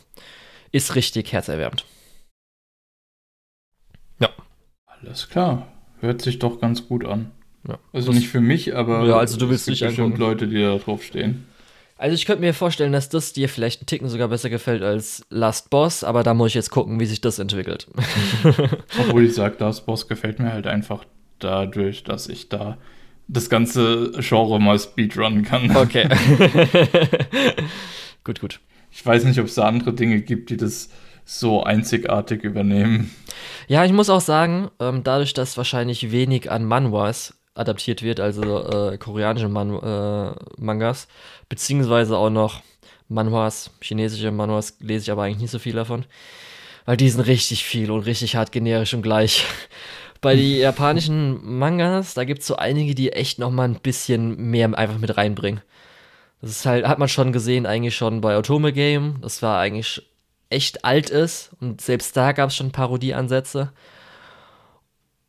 [0.71, 1.85] Ist richtig herzerwärmend.
[4.19, 4.29] Ja.
[4.85, 5.67] Alles klar.
[5.99, 7.31] Hört sich doch ganz gut an.
[7.67, 7.79] Ja.
[7.93, 10.61] Also das nicht für mich, aber ja, also du willst es gibt bestimmt Leute, die
[10.61, 11.45] da drauf stehen.
[11.97, 15.25] Also ich könnte mir vorstellen, dass das dir vielleicht einen Ticken sogar besser gefällt als
[15.29, 17.87] Last Boss, aber da muss ich jetzt gucken, wie sich das entwickelt.
[18.99, 21.05] Obwohl ich sage, Last Boss gefällt mir halt einfach
[21.39, 22.77] dadurch, dass ich da
[23.27, 25.75] das ganze Genre mal speedrunnen kann.
[25.75, 26.09] Okay.
[28.23, 28.59] gut, gut.
[28.91, 30.89] Ich weiß nicht, ob es da andere Dinge gibt, die das
[31.25, 33.11] so einzigartig übernehmen.
[33.67, 38.91] Ja, ich muss auch sagen, ähm, dadurch, dass wahrscheinlich wenig an Manhwas adaptiert wird, also
[38.91, 41.07] äh, koreanische Man äh, Mangas,
[41.49, 42.61] beziehungsweise auch noch
[43.09, 46.05] Manhwas, chinesische Manhwas lese ich aber eigentlich nicht so viel davon,
[46.85, 49.45] weil die sind richtig viel und richtig hart generisch und gleich.
[50.21, 54.37] Bei den japanischen Mangas, da gibt es so einige, die echt noch mal ein bisschen
[54.37, 55.61] mehr einfach mit reinbringen.
[56.39, 59.17] Das ist halt, hat man schon gesehen, eigentlich schon bei Otome Game.
[59.21, 60.01] Das war eigentlich
[60.49, 63.73] echt alt ist und selbst da gab es schon Parodieansätze.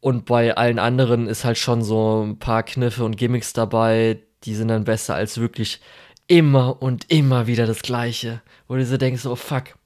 [0.05, 4.55] Und bei allen anderen ist halt schon so ein paar Kniffe und Gimmicks dabei, die
[4.55, 5.81] sind dann besser als wirklich
[6.27, 8.43] immer und immer wieder das Gleiche.
[8.69, 9.79] Wo du so denkst, so, oh fuck,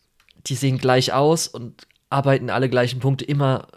[0.46, 3.68] die sehen gleich aus und arbeiten alle gleichen Punkte immer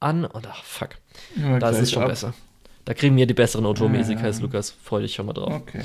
[0.00, 0.96] an und ach fuck,
[1.36, 2.08] ja, das ist schon ab.
[2.08, 2.34] besser.
[2.84, 4.42] Da kriegen wir die besseren Automesikas, ja, ja.
[4.42, 4.76] Lukas.
[4.82, 5.52] Freu dich schon mal drauf.
[5.52, 5.82] Okay.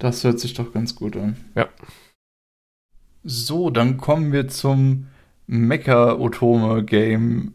[0.00, 1.36] Das hört sich doch ganz gut an.
[1.54, 1.68] Ja.
[3.22, 5.06] So, dann kommen wir zum
[5.46, 7.52] Mecha-Otome-Game.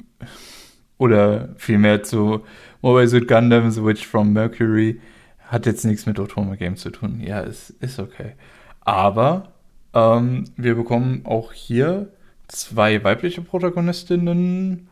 [0.97, 2.43] Oder vielmehr zu
[2.81, 4.99] Mobile Suit Gundam Switch from Mercury.
[5.47, 7.21] Hat jetzt nichts mit Otome-Game zu tun.
[7.21, 8.33] Ja, ist, ist okay.
[8.81, 9.53] Aber
[9.93, 12.11] ähm, wir bekommen auch hier
[12.47, 14.87] zwei weibliche Protagonistinnen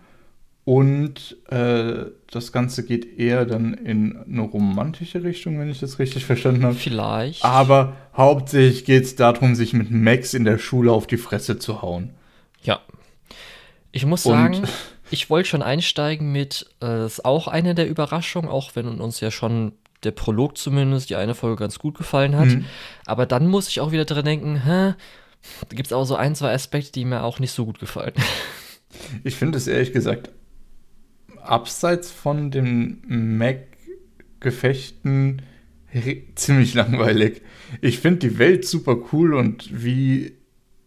[0.65, 6.25] und äh, das Ganze geht eher dann in eine romantische Richtung, wenn ich das richtig
[6.25, 6.73] verstanden habe.
[6.73, 7.45] Vielleicht.
[7.45, 11.83] Aber hauptsächlich geht es darum, sich mit Max in der Schule auf die Fresse zu
[11.83, 12.15] hauen.
[12.63, 12.79] Ja.
[13.91, 14.69] Ich muss sagen, und,
[15.15, 19.21] ich wollte schon einsteigen mit, äh, das ist auch eine der Überraschungen, auch wenn uns
[19.21, 19.71] ja schon
[20.03, 22.49] der Prolog zumindest, die eine Folge ganz gut gefallen hat.
[22.49, 22.65] Mhm.
[23.05, 24.93] Aber dann muss ich auch wieder dran denken, hä,
[25.69, 28.13] da gibt es auch so ein, zwei Aspekte, die mir auch nicht so gut gefallen.
[29.25, 30.29] Ich finde es ehrlich gesagt
[31.41, 33.01] abseits von den
[33.37, 35.41] Mac-Gefechten
[36.35, 37.41] ziemlich langweilig.
[37.81, 40.37] Ich finde die Welt super cool und wie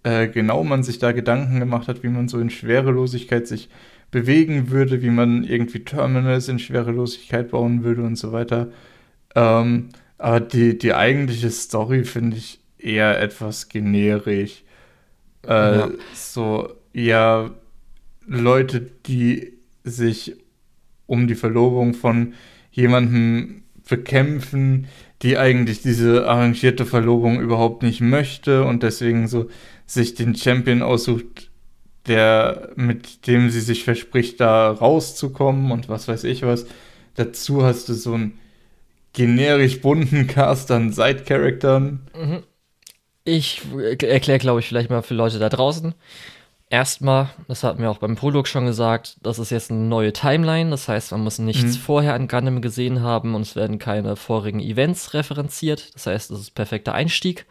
[0.04, 3.68] äh, genau man sich da Gedanken gemacht hat, wie man so in Schwerelosigkeit sich
[4.10, 8.68] bewegen würde, wie man irgendwie Terminals in Schwerelosigkeit bauen würde und so weiter.
[9.34, 14.64] Ähm, aber die, die eigentliche Story finde ich eher etwas generisch.
[15.46, 15.90] Äh, ja.
[16.14, 17.50] So, ja,
[18.26, 19.52] Leute, die
[19.84, 20.36] sich
[21.06, 22.34] um die Verlobung von
[22.70, 24.86] jemandem bekämpfen,
[25.22, 29.48] die eigentlich diese arrangierte Verlobung überhaupt nicht möchte und deswegen so
[29.86, 31.47] sich den Champion aussucht,
[32.06, 36.66] der mit dem sie sich verspricht, da rauszukommen und was weiß ich was.
[37.14, 38.38] Dazu hast du so einen
[39.12, 42.00] generisch bunten Cast an Side-Charaktern.
[42.16, 42.42] Mhm.
[43.24, 45.94] Ich erkläre, glaube ich, vielleicht mal für Leute da draußen.
[46.70, 50.70] Erstmal, das hatten wir auch beim Prolog schon gesagt, das ist jetzt eine neue Timeline.
[50.70, 51.80] Das heißt, man muss nichts mhm.
[51.80, 55.94] vorher an Gundam gesehen haben und es werden keine vorigen Events referenziert.
[55.94, 57.46] Das heißt, das ist perfekter Einstieg.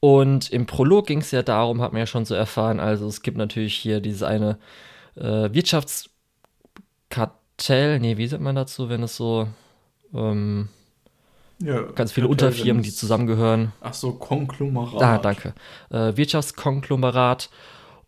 [0.00, 3.20] Und im Prolog ging es ja darum, hat man ja schon so erfahren, also es
[3.20, 4.58] gibt natürlich hier diese eine
[5.14, 9.46] äh, Wirtschaftskartell, nee, wie sagt man dazu, wenn es so
[10.14, 10.70] ähm,
[11.62, 13.72] ja, ganz viele Unterfirmen, die zusammengehören.
[13.82, 15.02] Ach so, Konglomerat.
[15.02, 15.52] Ah, danke.
[15.90, 17.50] Äh, Wirtschaftskonglomerat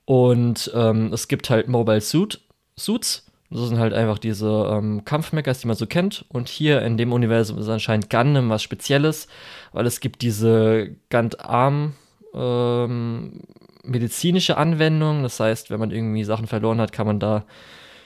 [0.07, 2.41] und ähm, es gibt halt Mobile Suit,
[2.77, 3.27] Suits.
[3.51, 6.25] Das sind halt einfach diese ähm, Kampfmechas, die man so kennt.
[6.31, 9.29] Und hier in dem Universum ist anscheinend Gundam was Spezielles,
[9.73, 11.95] weil es gibt diese Gundam
[12.35, 13.41] ähm,
[13.83, 15.23] medizinische Anwendung.
[15.23, 17.45] Das heißt, wenn man irgendwie Sachen verloren hat, kann man da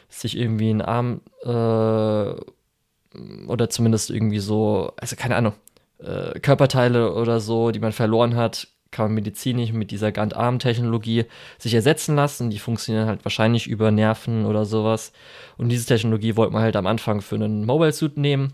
[0.09, 2.34] sich irgendwie einen Arm äh,
[3.47, 5.55] oder zumindest irgendwie so, also keine Ahnung,
[5.98, 11.24] äh, Körperteile oder so, die man verloren hat, kann man medizinisch mit dieser Gant-Arm-Technologie
[11.59, 12.51] sich ersetzen lassen.
[12.51, 15.12] Die funktionieren halt wahrscheinlich über Nerven oder sowas.
[15.59, 18.52] Und diese Technologie wollte man halt am Anfang für einen Mobile Suit nehmen,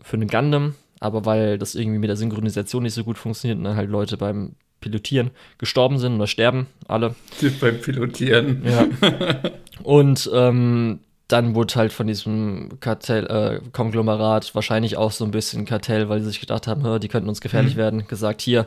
[0.00, 0.74] für einen Gundam.
[1.04, 4.16] Aber weil das irgendwie mit der Synchronisation nicht so gut funktioniert und dann halt Leute
[4.16, 7.14] beim Pilotieren gestorben sind oder sterben, alle.
[7.60, 8.62] Beim Pilotieren.
[8.64, 8.86] Ja.
[9.82, 15.66] Und ähm, dann wurde halt von diesem Kartell, äh, Konglomerat wahrscheinlich auch so ein bisschen
[15.66, 17.80] Kartell, weil sie sich gedacht haben, die könnten uns gefährlich mhm.
[17.80, 18.66] werden, gesagt, hier,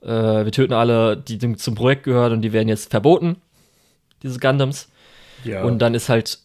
[0.00, 0.06] äh,
[0.44, 3.36] wir töten alle, die zum Projekt gehören und die werden jetzt verboten,
[4.22, 4.88] diese Gundams.
[5.42, 5.64] Ja.
[5.64, 6.38] Und dann ist halt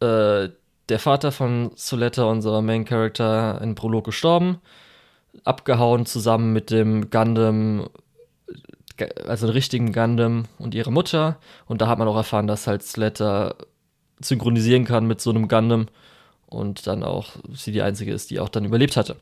[0.00, 0.48] äh,
[0.90, 4.58] der Vater von Soletta, unser Main Character, in Prolog gestorben,
[5.44, 7.88] abgehauen zusammen mit dem Gundam,
[9.26, 11.38] also den richtigen Gundam und ihrer Mutter.
[11.66, 13.54] Und da hat man auch erfahren, dass halt Soletta
[14.20, 15.86] synchronisieren kann mit so einem Gundam
[16.46, 19.16] und dann auch sie die einzige ist, die auch dann überlebt hatte.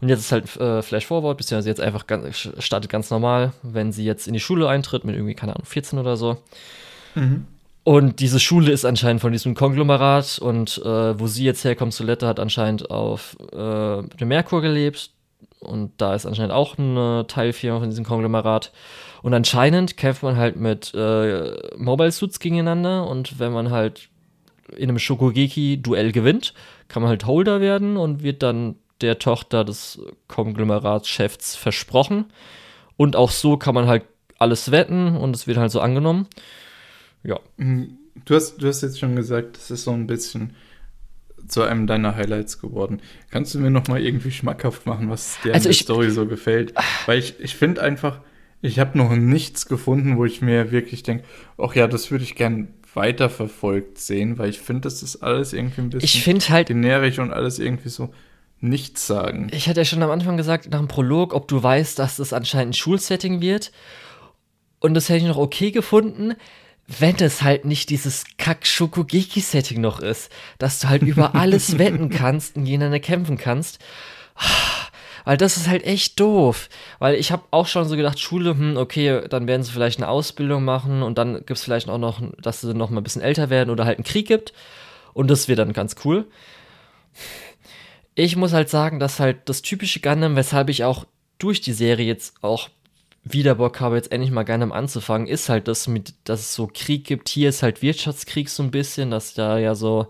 [0.00, 3.92] Und jetzt ist halt äh, Flash Forward, beziehungsweise jetzt einfach ganz, startet ganz normal, wenn
[3.92, 6.36] sie jetzt in die Schule eintritt, mit irgendwie, keine Ahnung, 14 oder so.
[7.14, 7.46] Mhm.
[7.86, 12.26] Und diese Schule ist anscheinend von diesem Konglomerat und äh, wo sie jetzt herkommt, Solette
[12.26, 15.12] hat anscheinend auf äh, dem Merkur gelebt
[15.60, 18.72] Und da ist anscheinend auch eine Teilfirma von diesem Konglomerat.
[19.22, 23.06] Und anscheinend kämpft man halt mit äh, Mobile Suits gegeneinander.
[23.06, 24.08] Und wenn man halt
[24.76, 26.54] in einem Shokugeki-Duell gewinnt,
[26.88, 32.32] kann man halt Holder werden und wird dann der Tochter des Konglomeratschefs versprochen.
[32.96, 34.02] Und auch so kann man halt
[34.40, 36.26] alles wetten und es wird halt so angenommen.
[37.26, 37.40] Ja.
[37.56, 37.98] Mhm.
[38.24, 40.54] Du hast, du hast jetzt schon gesagt, das ist so ein bisschen
[41.48, 43.00] zu einem deiner Highlights geworden.
[43.30, 46.26] Kannst du mir noch mal irgendwie schmackhaft machen, was dir also an der Story so
[46.26, 46.74] gefällt?
[47.06, 48.20] Weil ich, ich finde einfach,
[48.62, 51.24] ich habe noch nichts gefunden, wo ich mir wirklich denke,
[51.58, 55.82] ach ja, das würde ich gern weiterverfolgt sehen, weil ich finde, das ist alles irgendwie
[55.82, 58.12] ein bisschen ich finde halt generisch und alles irgendwie so
[58.60, 59.48] nichts sagen.
[59.52, 62.32] Ich hatte ja schon am Anfang gesagt, nach dem Prolog, ob du weißt, dass das
[62.32, 63.70] anscheinend ein Schulsetting wird.
[64.80, 66.34] Und das hätte ich noch okay gefunden,
[66.88, 72.56] wenn es halt nicht dieses Kack-Shokugeki-Setting noch ist, dass du halt über alles wetten kannst
[72.56, 73.78] und gegeneinander kämpfen kannst.
[75.24, 76.68] Weil das ist halt echt doof.
[77.00, 80.08] Weil ich habe auch schon so gedacht, Schule, hm, okay, dann werden sie vielleicht eine
[80.08, 83.22] Ausbildung machen und dann gibt es vielleicht auch noch, dass sie noch mal ein bisschen
[83.22, 84.52] älter werden oder halt einen Krieg gibt.
[85.12, 86.26] Und das wird dann ganz cool.
[88.14, 91.06] Ich muss halt sagen, dass halt das typische Gundam, weshalb ich auch
[91.38, 92.70] durch die Serie jetzt auch
[93.28, 96.70] wieder Bock habe, jetzt endlich mal Gundam anzufangen, ist halt das mit, dass es so
[96.72, 97.28] Krieg gibt.
[97.28, 100.06] Hier ist halt Wirtschaftskrieg so ein bisschen, dass da ja so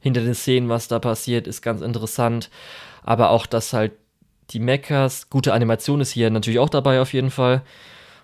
[0.00, 2.50] hinter den Szenen, was da passiert, ist ganz interessant.
[3.02, 3.92] Aber auch, dass halt
[4.50, 7.62] die Mechas, gute Animation ist hier natürlich auch dabei auf jeden Fall.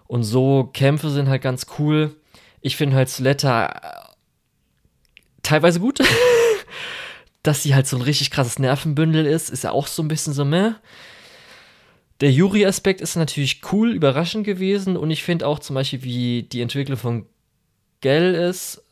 [0.06, 2.14] Und so Kämpfe sind halt ganz cool.
[2.60, 4.12] Ich finde halt Sletta äh,
[5.42, 6.00] teilweise gut.
[7.42, 10.32] Dass sie halt so ein richtig krasses Nervenbündel ist, ist ja auch so ein bisschen
[10.32, 10.76] so mehr.
[12.20, 16.62] Der Yuri-Aspekt ist natürlich cool, überraschend gewesen und ich finde auch zum Beispiel, wie die
[16.62, 17.26] Entwicklung von
[18.00, 18.82] Gell ist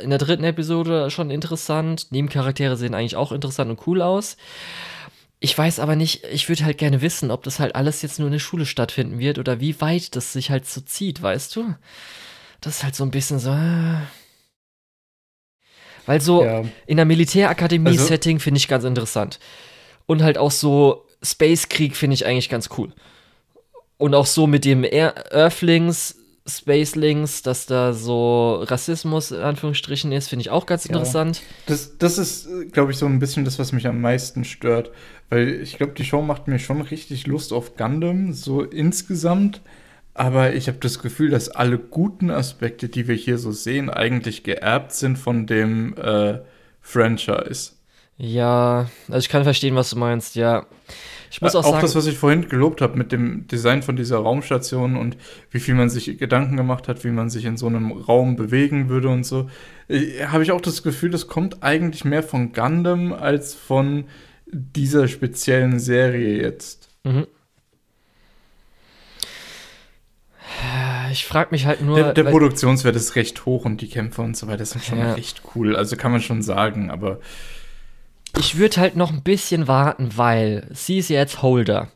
[0.00, 2.08] in der dritten Episode schon interessant.
[2.10, 4.36] Nebencharaktere sehen eigentlich auch interessant und cool aus.
[5.40, 8.28] Ich weiß aber nicht, ich würde halt gerne wissen, ob das halt alles jetzt nur
[8.28, 11.74] in der Schule stattfinden wird oder wie weit das sich halt so zieht, weißt du?
[12.60, 13.50] Das ist halt so ein bisschen so.
[13.50, 13.96] Äh.
[16.06, 16.64] Weil so ja.
[16.86, 19.38] in der Militärakademie-Setting also, finde ich ganz interessant.
[20.06, 22.92] Und halt auch so Space-Krieg finde ich eigentlich ganz cool.
[23.96, 30.42] Und auch so mit dem Earthlings, Spacelings, dass da so Rassismus in Anführungsstrichen ist, finde
[30.42, 31.38] ich auch ganz interessant.
[31.38, 31.42] Ja.
[31.66, 34.90] Das, das ist, glaube ich, so ein bisschen das, was mich am meisten stört.
[35.30, 39.62] Weil ich glaube, die Show macht mir schon richtig Lust auf Gundam, so insgesamt.
[40.12, 44.44] Aber ich habe das Gefühl, dass alle guten Aspekte, die wir hier so sehen, eigentlich
[44.44, 46.40] geerbt sind von dem äh,
[46.80, 47.72] Franchise.
[48.16, 50.66] Ja, also ich kann verstehen, was du meinst, ja.
[51.30, 53.96] Ich muss auch, auch sagen, das, was ich vorhin gelobt habe mit dem Design von
[53.96, 55.16] dieser Raumstation und
[55.50, 58.88] wie viel man sich Gedanken gemacht hat, wie man sich in so einem Raum bewegen
[58.88, 59.50] würde und so,
[59.88, 64.04] äh, habe ich auch das Gefühl, das kommt eigentlich mehr von Gundam als von
[64.46, 66.90] dieser speziellen Serie jetzt.
[67.02, 67.26] Mhm.
[71.10, 71.96] Ich frage mich halt nur.
[71.96, 75.14] Der, der Produktionswert ist recht hoch und die Kämpfe und so weiter sind schon ja.
[75.16, 75.76] echt cool.
[75.76, 77.20] Also kann man schon sagen, aber
[78.38, 81.88] ich würde halt noch ein bisschen warten, weil sie ist ja jetzt Holder.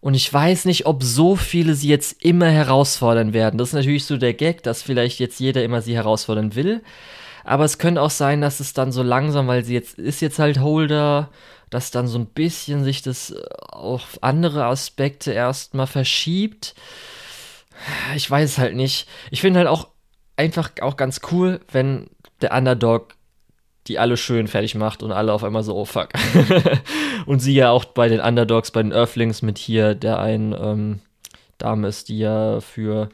[0.00, 3.56] Und ich weiß nicht, ob so viele sie jetzt immer herausfordern werden.
[3.56, 6.82] Das ist natürlich so der Gag, dass vielleicht jetzt jeder immer sie herausfordern will.
[7.44, 10.38] Aber es könnte auch sein, dass es dann so langsam, weil sie jetzt ist jetzt
[10.38, 11.30] halt Holder,
[11.70, 13.40] dass dann so ein bisschen sich das äh,
[13.70, 16.74] auf andere Aspekte erstmal verschiebt.
[18.14, 19.08] Ich weiß halt nicht.
[19.30, 19.88] Ich finde halt auch
[20.36, 23.14] einfach auch ganz cool, wenn der Underdog
[23.88, 26.10] die alle schön fertig macht und alle auf einmal so, oh fuck.
[27.26, 31.00] und sie ja auch bei den Underdogs, bei den Earthlings mit hier der einen ähm,
[31.58, 33.08] Dame ist, die ja für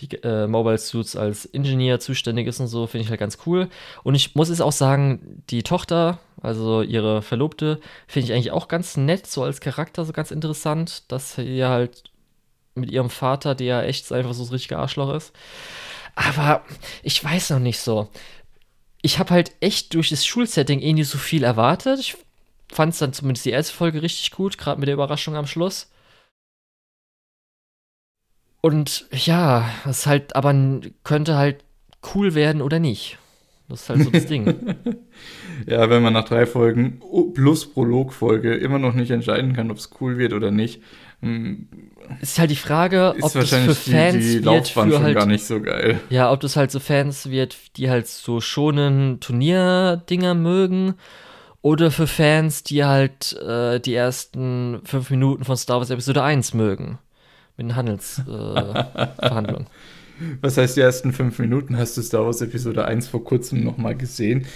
[0.00, 3.68] die äh, Mobile Suits als Ingenieur zuständig ist und so, finde ich halt ganz cool.
[4.02, 8.68] Und ich muss es auch sagen, die Tochter, also ihre Verlobte, finde ich eigentlich auch
[8.68, 12.04] ganz nett, so als Charakter, so ganz interessant, dass sie halt
[12.74, 15.32] mit ihrem Vater, der ja echt einfach so ein richtiger Arschloch ist.
[16.14, 16.62] Aber
[17.02, 18.08] ich weiß noch nicht so
[19.06, 22.00] ich habe halt echt durch das Schulsetting eh nicht so viel erwartet.
[22.00, 22.16] Ich
[22.72, 25.92] fand es dann zumindest die erste Folge richtig gut, gerade mit der Überraschung am Schluss.
[28.60, 30.52] Und ja, es halt, aber
[31.04, 31.62] könnte halt
[32.16, 33.16] cool werden oder nicht.
[33.68, 34.44] Das ist halt so das Ding.
[35.68, 37.00] ja, wenn man nach drei Folgen
[37.32, 40.82] plus Prolog-Folge immer noch nicht entscheiden kann, ob es cool wird oder nicht,
[41.22, 41.68] hm,
[42.20, 45.44] ist halt die Frage, ob das für Fans die, die wird für halt, gar nicht
[45.44, 46.00] so geil.
[46.10, 50.94] Ja, ob das halt so Fans wird, die halt so schonen Turnierdinger mögen
[51.62, 56.54] oder für Fans, die halt äh, die ersten fünf Minuten von Star Wars Episode 1
[56.54, 56.98] mögen.
[57.56, 59.66] Mit den Handelsverhandlungen.
[59.66, 59.70] Äh,
[60.40, 61.76] Was heißt die ersten fünf Minuten?
[61.76, 64.46] Hast du Star Wars Episode 1 vor kurzem nochmal gesehen?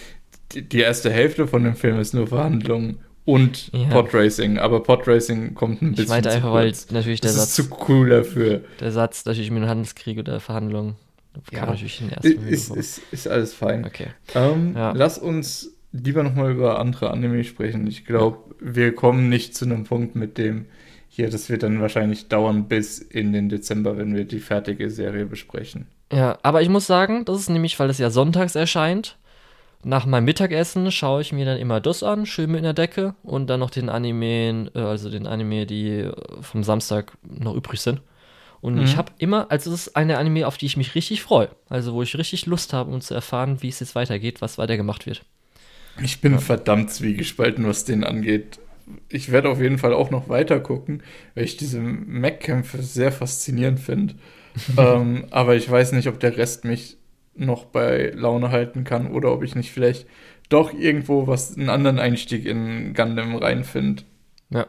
[0.52, 2.98] Die, die erste Hälfte von dem Film ist nur Verhandlungen
[3.30, 3.88] und Ja.
[3.88, 7.54] Podracing, aber Podracing kommt ein bisschen Ich meinte zu einfach, weil natürlich der Das ist
[7.56, 8.62] Satz, zu cool dafür.
[8.80, 10.96] der Satz natürlich mit dem Handelskrieg oder Verhandlungen
[11.52, 11.60] Ja.
[11.60, 13.84] kam natürlich in ersten Ist, ist, ist alles fein.
[13.84, 14.08] Okay.
[14.34, 14.92] Ähm, Ja.
[14.96, 17.86] Lass uns lieber nochmal über andere Anime sprechen.
[17.86, 20.66] Ich glaube, wir kommen nicht zu einem Punkt mit dem
[21.12, 25.26] hier, das wird dann wahrscheinlich dauern bis in den Dezember, wenn wir die fertige Serie
[25.26, 25.86] besprechen.
[26.12, 29.16] Ja, aber ich muss sagen, das ist nämlich, weil es ja sonntags erscheint.
[29.82, 33.14] Nach meinem Mittagessen schaue ich mir dann immer das an, schön mit in der Decke
[33.22, 36.12] und dann noch den Anime, äh, also den Anime, die äh,
[36.42, 38.02] vom Samstag noch übrig sind.
[38.60, 38.82] Und Mhm.
[38.82, 41.50] ich habe immer, also es ist eine Anime, auf die ich mich richtig freue.
[41.68, 44.76] Also wo ich richtig Lust habe, um zu erfahren, wie es jetzt weitergeht, was weiter
[44.76, 45.24] gemacht wird.
[46.02, 48.58] Ich bin verdammt zwiegespalten, was den angeht.
[49.08, 51.02] Ich werde auf jeden Fall auch noch weiter gucken,
[51.34, 54.14] weil ich diese Mech-Kämpfe sehr faszinierend finde.
[54.76, 56.98] ähm, aber ich weiß nicht, ob der Rest mich
[57.34, 60.06] noch bei Laune halten kann oder ob ich nicht vielleicht
[60.48, 64.02] doch irgendwo was einen anderen Einstieg in Gundam reinfinde.
[64.50, 64.66] Ja.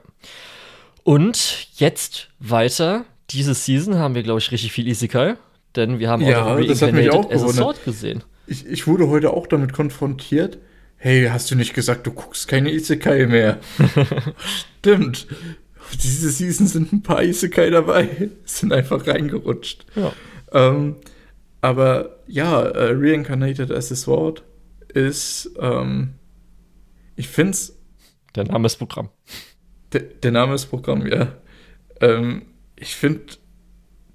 [1.04, 3.06] Und jetzt weiter.
[3.32, 5.36] Diese Season haben wir, glaube ich, richtig viel Isekai.
[5.76, 7.32] Denn wir haben Ja, auch das hat mich auch.
[7.32, 8.24] Sword gesehen.
[8.46, 10.58] Ich, ich wurde heute auch damit konfrontiert.
[10.98, 13.60] Hey, hast du nicht gesagt, du guckst keine Isekai mehr?
[14.80, 15.28] Stimmt.
[16.04, 18.30] Diese Season sind ein paar Isekai dabei.
[18.46, 19.86] Sind einfach reingerutscht.
[19.96, 20.14] Ja.
[20.54, 20.98] Ähm,
[21.62, 24.44] aber ja, äh, Reincarnated as a Sword
[24.94, 26.16] ist, ähm,
[27.16, 27.78] ich finde es,
[28.36, 29.10] Der Name ist Programm.
[29.94, 31.34] der, der Name ist Programm, ja.
[32.00, 32.44] Ähm,
[32.76, 33.22] ich finde,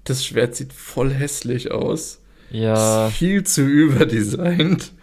[0.03, 2.21] das Schwert sieht voll hässlich aus.
[2.51, 3.07] Ja.
[3.07, 4.93] Ist viel zu überdesignt.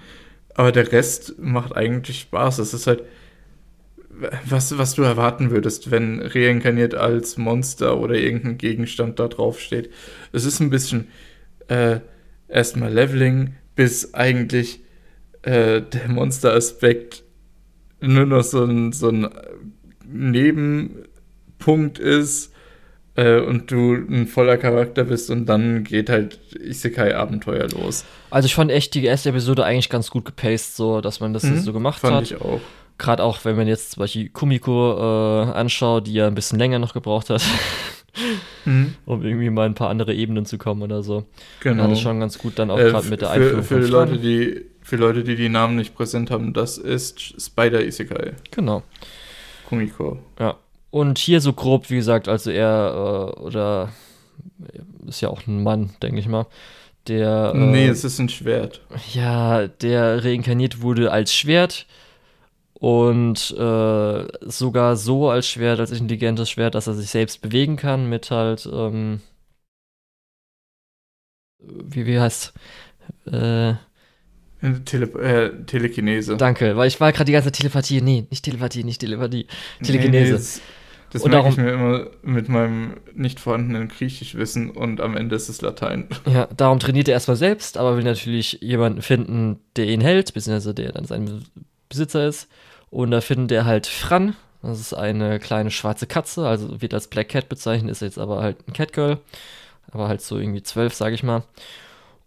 [0.54, 2.58] Aber der Rest macht eigentlich Spaß.
[2.58, 3.02] Es ist halt,
[4.46, 9.90] was, was du erwarten würdest, wenn reinkarniert als Monster oder irgendein Gegenstand da drauf steht.
[10.32, 11.08] Es ist ein bisschen
[11.68, 12.00] äh,
[12.48, 14.80] erstmal Leveling, bis eigentlich
[15.42, 17.22] äh, der Monsteraspekt
[18.00, 19.28] nur noch so ein, so ein
[20.06, 22.52] Nebenpunkt ist
[23.16, 28.04] äh, und du ein voller Charakter bist und dann geht halt Isekai-Abenteuer los.
[28.30, 31.44] Also ich fand echt die erste Episode eigentlich ganz gut gepaced, so dass man das
[31.44, 32.22] Mhm, so gemacht Fand hat.
[32.24, 32.60] ich auch.
[32.96, 36.78] Gerade auch, wenn man jetzt zum Beispiel Kumiko äh, anschaut, die ja ein bisschen länger
[36.78, 37.42] noch gebraucht hat,
[38.64, 41.24] Mhm, um irgendwie mal ein paar andere Ebenen zu kommen oder so.
[41.60, 41.82] genau.
[41.84, 43.82] Ja, das ist schon ganz gut dann auch Äh, gerade mit der für, Einführung für
[43.82, 48.32] von Leute, die für Leute, die die Namen nicht präsent haben, das ist Spider Isekai.
[48.50, 48.82] Genau.
[49.68, 50.18] Kumiko.
[50.38, 50.56] Ja.
[50.90, 53.88] Und hier so grob, wie gesagt, also er äh, oder
[55.06, 56.46] ist ja auch ein Mann, denke ich mal.
[57.08, 58.80] Der äh, nee, es ist ein Schwert.
[59.12, 61.86] ja, der reinkarniert wurde als Schwert
[62.84, 68.10] und äh, sogar so als Schwert, als intelligentes Schwert, dass er sich selbst bewegen kann
[68.10, 69.22] mit halt, ähm,
[71.58, 72.52] wie, wie heißt
[73.24, 73.72] äh,
[74.84, 76.36] Tele äh, Telekinese.
[76.36, 79.46] danke, weil ich war gerade die ganze Telepathie, nee, nicht Telepathie, nicht Telepathie,
[79.82, 80.24] Telekinese.
[80.24, 80.60] nee, das
[81.10, 85.48] das Und merke ich mir immer mit meinem nicht vorhandenen Griechischwissen und am Ende ist
[85.48, 86.08] es Latein.
[86.26, 90.74] Ja, darum trainiert er erstmal selbst, aber will natürlich jemanden finden, der ihn hält, beziehungsweise
[90.74, 91.44] der dann sein
[91.88, 92.48] Besitzer ist.
[92.94, 94.36] Und da findet er halt Fran.
[94.62, 98.40] Das ist eine kleine schwarze Katze, also wird als Black Cat bezeichnet, ist jetzt aber
[98.40, 99.18] halt ein Catgirl.
[99.90, 101.42] Aber halt so irgendwie zwölf, sag ich mal.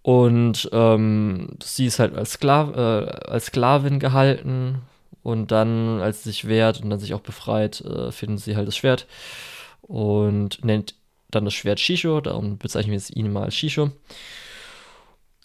[0.02, 4.82] Und ähm, sie ist halt als, Sklav äh, als Sklavin gehalten.
[5.24, 8.68] Und dann, als sie sich wehrt und dann sich auch befreit, äh, findet sie halt
[8.68, 9.08] das Schwert.
[9.84, 10.96] Und nennt
[11.32, 13.92] dann das Schwert Shisho, darum bezeichnen wir es ihn mal als Shisho.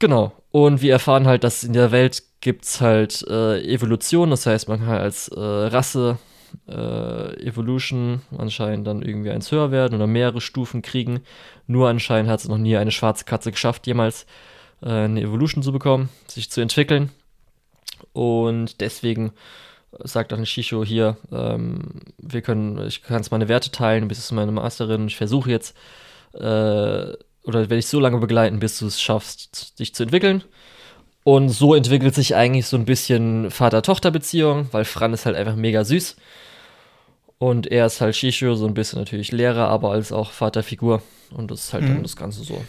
[0.00, 0.32] Genau.
[0.50, 4.68] Und wir erfahren halt, dass in der Welt gibt es halt äh, Evolution, das heißt,
[4.68, 6.18] man kann als äh, Rasse
[6.68, 11.20] äh, Evolution anscheinend dann irgendwie eins höher werden oder mehrere Stufen kriegen.
[11.66, 14.26] Nur anscheinend hat es noch nie eine schwarze Katze geschafft, jemals
[14.82, 17.10] äh, eine Evolution zu bekommen, sich zu entwickeln.
[18.12, 19.32] Und deswegen
[20.00, 24.32] sagt dann Shisho hier, ähm, wir können, ich kann es meine Werte teilen, du bist
[24.32, 25.76] meine Masterin, ich versuche jetzt,
[26.34, 27.12] äh,
[27.44, 30.42] oder werde ich so lange begleiten, bis du es schaffst, dich zu entwickeln.
[31.24, 35.84] Und so entwickelt sich eigentlich so ein bisschen Vater-Tochter-Beziehung, weil Fran ist halt einfach mega
[35.84, 36.16] süß.
[37.38, 41.02] Und er ist halt Shisho, so ein bisschen natürlich Lehrer, aber als auch Vaterfigur.
[41.30, 41.88] Und das ist halt Mhm.
[41.88, 42.68] dann das Ganze so.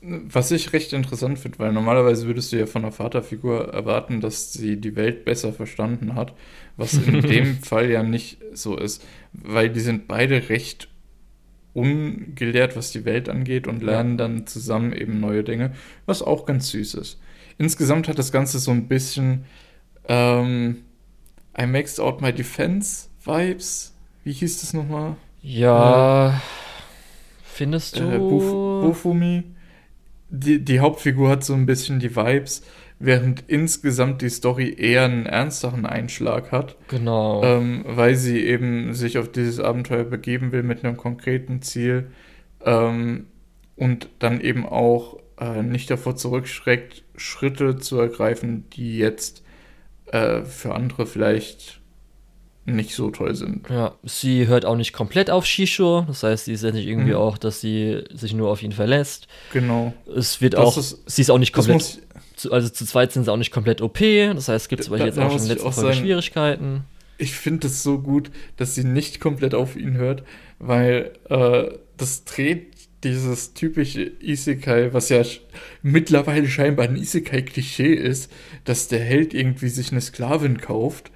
[0.00, 4.52] Was ich recht interessant finde, weil normalerweise würdest du ja von einer Vaterfigur erwarten, dass
[4.54, 6.32] sie die Welt besser verstanden hat,
[6.78, 10.88] was in dem Fall ja nicht so ist, weil die sind beide recht
[11.74, 15.74] ungelehrt, was die Welt angeht und lernen dann zusammen eben neue Dinge,
[16.06, 17.20] was auch ganz süß ist.
[17.58, 19.44] Insgesamt hat das Ganze so ein bisschen
[20.08, 20.84] ähm,
[21.60, 23.94] I maxed out my defense Vibes.
[24.24, 25.16] Wie hieß das nochmal?
[25.42, 26.40] Ja,
[27.42, 28.04] findest du?
[28.04, 28.44] äh, Buf
[28.82, 29.44] Bufumi.
[30.30, 32.62] Die, die Hauptfigur hat so ein bisschen die Vibes,
[32.98, 36.76] während insgesamt die Story eher einen ernsteren Einschlag hat.
[36.88, 37.42] Genau.
[37.42, 42.10] Ähm, weil sie eben sich auf dieses Abenteuer begeben will mit einem konkreten Ziel
[42.64, 43.26] ähm,
[43.76, 49.42] und dann eben auch äh, nicht davor zurückschreckt, Schritte zu ergreifen, die jetzt
[50.06, 51.80] äh, für andere vielleicht
[52.64, 53.68] nicht so toll sind.
[53.70, 57.12] Ja, sie hört auch nicht komplett auf Shisho, das heißt, sie ist ja nicht irgendwie
[57.12, 57.16] Mhm.
[57.16, 59.26] auch, dass sie sich nur auf ihn verlässt.
[59.54, 59.94] Genau.
[60.14, 61.98] Es wird Das auch, ist- sie ist auch nicht komplett, muss,
[62.36, 64.00] zu, also zu zweit sind sie auch nicht komplett OP,
[64.34, 66.84] das heißt, es gibt zum Beispiel jetzt auch schon in auch Folge sagen- Schwierigkeiten.
[67.16, 70.22] ich finde es so gut, dass sie nicht komplett auf ihn hört,
[70.58, 72.66] weil äh, das dreht
[73.04, 75.22] dieses typische Isekai, was ja
[75.82, 78.32] mittlerweile scheinbar ein Isekai-Klischee ist,
[78.64, 81.10] dass der Held irgendwie sich eine Sklavin kauft.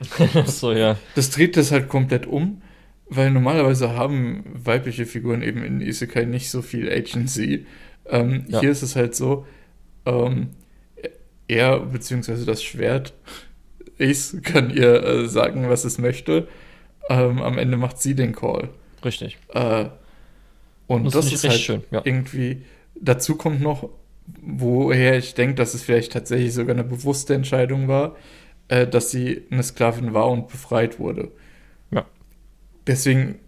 [0.46, 0.96] so, ja.
[1.14, 2.62] Das dreht das halt komplett um,
[3.08, 7.66] weil normalerweise haben weibliche Figuren eben in Isekai nicht so viel Agency.
[8.06, 8.60] Ähm, Ja.
[8.60, 9.46] Hier ist es halt so,
[10.06, 10.50] ähm,
[11.46, 13.14] er beziehungsweise das Schwert,
[13.98, 16.48] Ace kann ihr äh, sagen, was es möchte.
[17.08, 18.68] Ähm, am Ende macht sie den Call.
[19.04, 19.38] Richtig.
[19.54, 19.86] Äh,
[20.88, 22.02] und Das das, ist halt schön, ja.
[22.04, 22.64] irgendwie,
[23.00, 23.88] dazu kommt noch,
[24.42, 28.16] woher ich denke, dass es vielleicht tatsächlich sogar eine bewusste Entscheidung war,
[28.68, 31.30] äh, dass sie eine Sklavin war und befreit wurde.
[31.92, 32.06] Ja.
[32.86, 33.38] Deswegen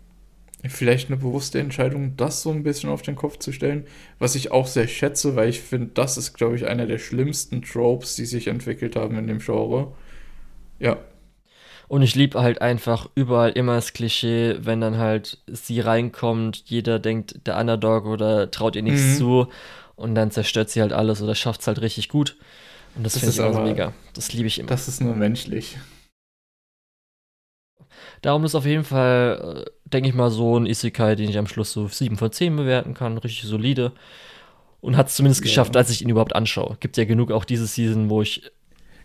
[0.68, 3.86] vielleicht eine bewusste Entscheidung, das so ein bisschen auf den Kopf zu stellen,
[4.18, 7.62] was ich auch sehr schätze, weil ich finde, das ist, glaube ich, einer der schlimmsten
[7.62, 9.92] Tropes, die sich entwickelt haben in dem Genre.
[10.80, 10.98] Ja,
[11.90, 17.00] Und ich liebe halt einfach überall immer das Klischee, wenn dann halt sie reinkommt, jeder
[17.00, 19.16] denkt, der Underdog oder traut ihr nichts Mhm.
[19.16, 19.48] zu
[19.96, 22.36] und dann zerstört sie halt alles oder schafft es halt richtig gut.
[22.94, 23.92] Und das, Das finde ist ich immer aber- mega.
[24.14, 24.68] Das liebe ich immer.
[24.68, 25.78] das ist nur menschlich.
[28.22, 31.48] Darum ist auf jeden Fall, äh, denke ich mal, so ein Isekai, den ich am
[31.48, 33.18] Schluss so 7 von 10 bewerten kann.
[33.18, 33.90] Richtig solide.
[34.80, 35.46] Und hat es zumindest Ja.
[35.48, 36.76] geschafft, als ich ihn überhaupt anschaue.
[36.78, 38.48] Gibt ja genug auch diese Season, wo ich.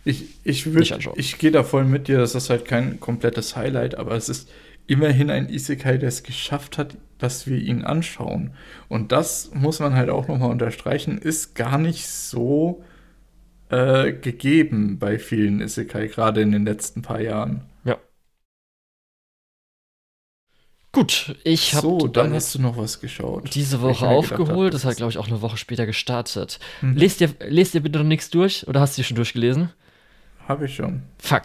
[0.07, 3.95] Ich, ich, würd, ich gehe da voll mit dir, das ist halt kein komplettes Highlight,
[3.95, 4.47] aber es ist
[4.85, 8.51] immerhin ein Isekai, der es geschafft hat, dass wir ihn anschauen.
[8.87, 12.83] Und das muss man halt auch nochmal unterstreichen, ist gar nicht so
[13.69, 17.63] äh, gegeben bei vielen Isekai, gerade in den letzten paar Jahren.
[17.83, 17.97] Ja.
[20.91, 23.55] Gut, ich habe so, dann hast du noch was geschaut.
[23.55, 24.67] diese Woche aufgeholt.
[24.67, 26.59] hab, Das hat, glaube ich, auch eine Woche später gestartet.
[26.81, 26.95] Mhm.
[26.95, 29.71] Lest ihr, lest ihr bitte noch nichts durch oder hast du die schon durchgelesen?
[30.47, 31.03] Habe ich schon.
[31.17, 31.43] Fuck.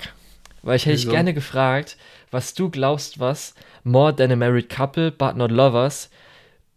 [0.62, 1.12] Weil ich hätte dich Wieso?
[1.12, 1.96] gerne gefragt,
[2.30, 6.10] was du glaubst, was More Than a Married Couple, But Not Lovers,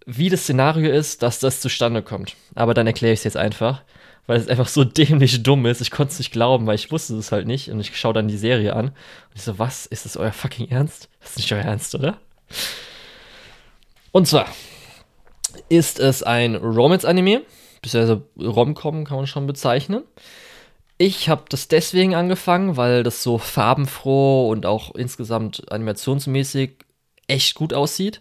[0.06, 2.36] wie das Szenario ist, dass das zustande kommt.
[2.56, 3.82] Aber dann erkläre ich es jetzt einfach,
[4.26, 5.82] weil es einfach so dämlich dumm ist.
[5.82, 7.70] Ich konnte es nicht glauben, weil ich wusste es halt nicht.
[7.70, 8.88] Und ich schaue dann die Serie an.
[8.88, 8.96] Und
[9.36, 9.86] ich so, was?
[9.86, 11.10] Ist das euer fucking Ernst?
[11.20, 12.18] Das ist nicht euer Ernst, oder?
[14.12, 14.48] Und zwar
[15.70, 17.42] ist es ein Romance-Anime,
[17.82, 20.04] beziehungsweise Rom-Com kann man schon bezeichnen.
[20.98, 26.72] Ich habe das deswegen angefangen, weil das so farbenfroh und auch insgesamt animationsmäßig
[27.28, 28.20] echt gut aussieht.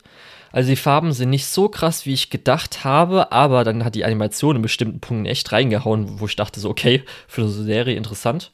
[0.53, 4.05] Also die Farben sind nicht so krass, wie ich gedacht habe, aber dann hat die
[4.05, 7.97] Animation in bestimmten Punkten echt reingehauen, wo ich dachte so, okay, für so eine Serie
[7.97, 8.53] interessant.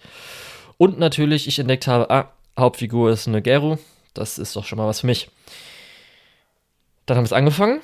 [0.76, 3.78] Und natürlich, ich entdeckt habe, ah, Hauptfigur ist eine Geru,
[4.14, 5.28] das ist doch schon mal was für mich.
[7.06, 7.80] Dann haben wir es angefangen.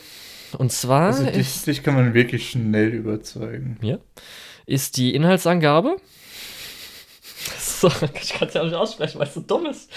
[0.59, 3.79] Und zwar Also dich, ist, dich kann man wirklich schnell überzeugen.
[3.83, 3.99] ja,
[4.67, 5.97] ist die Inhaltsangabe.
[7.85, 9.91] So, ich kann es ja auch nicht aussprechen, weil es so dumm ist.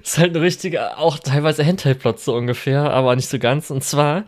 [0.00, 3.72] ist halt ein richtiger, auch teilweise Hentai-Plot so ungefähr, aber nicht so ganz.
[3.72, 4.22] Und zwar,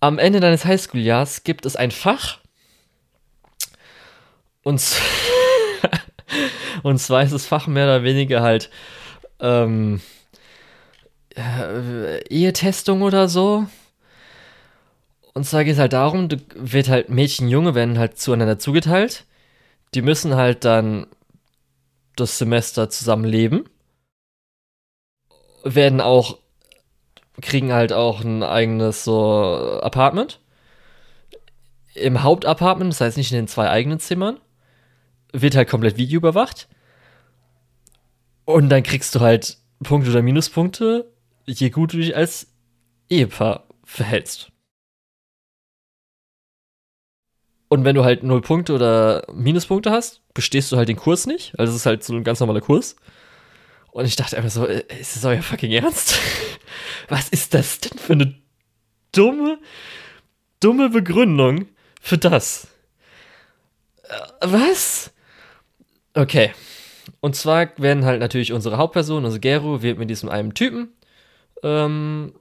[0.00, 2.38] am Ende deines Highschool-Jahres gibt es ein Fach.
[4.62, 4.82] Und,
[6.82, 8.70] und zwar ist das Fach mehr oder weniger halt
[9.40, 10.00] ähm,
[11.36, 13.66] äh, Ehetestung oder so.
[15.34, 19.26] Und zwar geht es halt darum, wird halt Mädchen, Junge werden halt zueinander zugeteilt.
[19.92, 21.06] Die müssen halt dann
[22.16, 23.64] das Semester zusammen leben.
[25.64, 26.38] Werden auch,
[27.40, 30.40] kriegen halt auch ein eigenes so Apartment.
[31.94, 34.40] Im Hauptapartment, das heißt nicht in den zwei eigenen Zimmern,
[35.32, 36.68] wird halt komplett Video überwacht.
[38.44, 41.10] Und dann kriegst du halt Punkte oder Minuspunkte,
[41.46, 42.48] je gut du dich als
[43.08, 44.50] Ehepaar verhältst.
[47.68, 51.58] Und wenn du halt null Punkte oder Minuspunkte hast, bestehst du halt den Kurs nicht.
[51.58, 52.96] Also es ist halt so ein ganz normaler Kurs.
[53.90, 56.18] Und ich dachte einfach so, äh, ist das euer fucking Ernst?
[57.08, 58.34] Was ist das denn für eine
[59.12, 59.58] dumme,
[60.60, 61.68] dumme Begründung
[62.00, 62.68] für das?
[64.02, 65.12] Äh, Was?
[66.14, 66.52] Okay.
[67.20, 70.92] Und zwar werden halt natürlich unsere Hauptperson, also Geru, wird mit diesem einen Typen
[71.62, 72.34] ähm,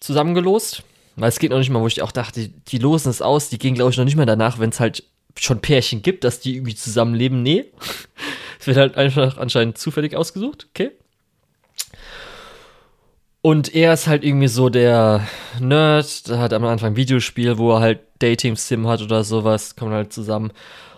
[0.00, 0.82] zusammengelost.
[1.16, 3.58] Weil es geht noch nicht mal, wo ich auch dachte, die, losen es aus, die
[3.58, 5.02] gehen, glaube ich, noch nicht mal danach, wenn es halt
[5.38, 7.42] schon Pärchen gibt, dass die irgendwie zusammenleben.
[7.42, 7.64] Nee.
[8.58, 10.66] Es wird halt einfach anscheinend zufällig ausgesucht.
[10.70, 10.90] Okay.
[13.42, 15.28] Und er ist halt irgendwie so der
[15.60, 19.92] Nerd, der hat am Anfang ein Videospiel, wo er halt Dating-Sim hat oder sowas, kommen
[19.92, 20.50] halt zusammen.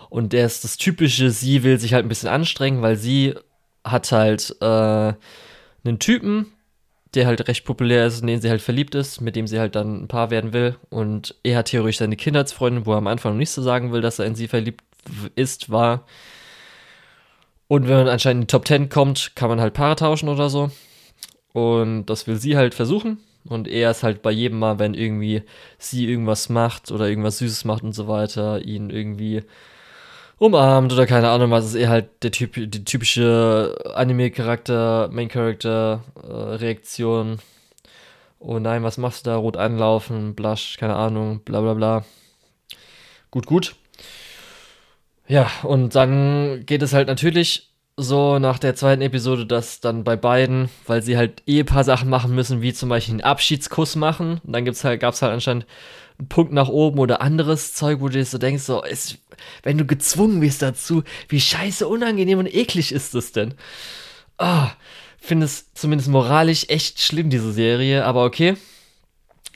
[0.09, 3.35] Und der ist das typische, sie will sich halt ein bisschen anstrengen, weil sie
[3.83, 5.13] hat halt äh,
[5.83, 6.47] einen Typen,
[7.15, 9.75] der halt recht populär ist, in den sie halt verliebt ist, mit dem sie halt
[9.75, 10.75] dann ein Paar werden will.
[10.89, 14.01] Und er hat theoretisch seine Kindheitsfreundin, wo er am Anfang noch nicht so sagen will,
[14.01, 14.83] dass er in sie verliebt
[15.35, 16.05] ist, war.
[17.67, 20.49] Und wenn man anscheinend in die Top 10 kommt, kann man halt Paare tauschen oder
[20.49, 20.71] so.
[21.53, 23.19] Und das will sie halt versuchen.
[23.45, 25.43] Und er ist halt bei jedem Mal, wenn irgendwie
[25.77, 29.43] sie irgendwas macht oder irgendwas Süßes macht und so weiter, ihn irgendwie
[30.39, 37.39] umarmt oder keine Ahnung was, ist er halt der typ, die typische Anime-Charakter, Main-Character-Reaktion.
[38.39, 39.35] Oh nein, was machst du da?
[39.35, 42.05] Rot anlaufen, blush, keine Ahnung, bla bla bla.
[43.31, 43.75] Gut, gut.
[45.27, 50.15] Ja, und dann geht es halt natürlich so nach der zweiten Episode, dass dann bei
[50.15, 53.95] beiden, weil sie halt eh ein paar Sachen machen müssen, wie zum Beispiel einen Abschiedskuss
[53.97, 54.39] machen.
[54.43, 55.65] Und dann gibt's halt, gab's halt anscheinend
[56.17, 59.17] einen Punkt nach oben oder anderes Zeug, wo du dir so denkst, so, ist,
[59.63, 63.53] wenn du gezwungen wirst dazu, wie scheiße unangenehm und eklig ist das denn?
[64.37, 64.69] Ah, oh,
[65.19, 68.55] finde es zumindest moralisch echt schlimm, diese Serie, aber okay.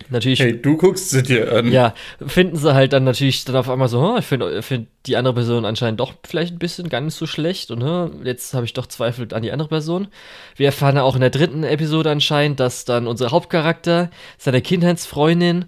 [0.09, 0.39] Natürlich.
[0.39, 1.71] Hey, du guckst sie dir an.
[1.71, 1.93] Ja,
[2.25, 5.35] finden sie halt dann natürlich dann auf einmal so, oh, ich finde find die andere
[5.35, 8.73] Person anscheinend doch vielleicht ein bisschen gar nicht so schlecht und oh, jetzt habe ich
[8.73, 10.07] doch Zweifel an die andere Person.
[10.55, 15.65] Wir erfahren auch in der dritten Episode anscheinend, dass dann unser Hauptcharakter seiner Kindheitsfreundin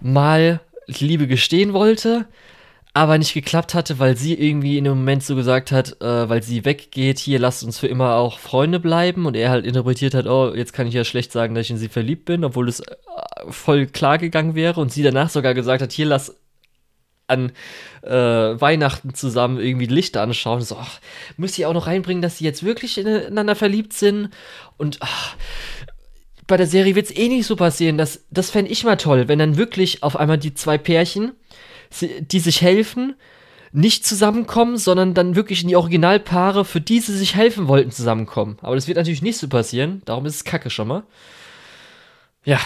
[0.00, 2.26] mal Liebe gestehen wollte,
[2.94, 6.42] aber nicht geklappt hatte, weil sie irgendwie in dem Moment so gesagt hat, äh, weil
[6.42, 10.26] sie weggeht, hier lasst uns für immer auch Freunde bleiben und er halt interpretiert hat,
[10.26, 12.80] oh, jetzt kann ich ja schlecht sagen, dass ich in sie verliebt bin, obwohl es
[12.80, 12.94] äh,
[13.50, 16.34] voll klar gegangen wäre und sie danach sogar gesagt hat, hier lass
[17.28, 17.52] an
[18.02, 20.62] äh, Weihnachten zusammen irgendwie Lichter anschauen.
[20.62, 20.98] So, ach,
[21.36, 24.30] müsst ihr auch noch reinbringen, dass sie jetzt wirklich ineinander verliebt sind
[24.76, 25.36] und ach,
[26.46, 27.98] bei der Serie wird es eh nicht so passieren.
[27.98, 31.32] Das, das fände ich mal toll, wenn dann wirklich auf einmal die zwei Pärchen
[31.90, 33.14] die sich helfen,
[33.72, 38.58] nicht zusammenkommen, sondern dann wirklich in die Originalpaare, für die sie sich helfen wollten, zusammenkommen.
[38.62, 41.02] Aber das wird natürlich nicht so passieren, darum ist es kacke schon mal.
[42.44, 42.60] Ja,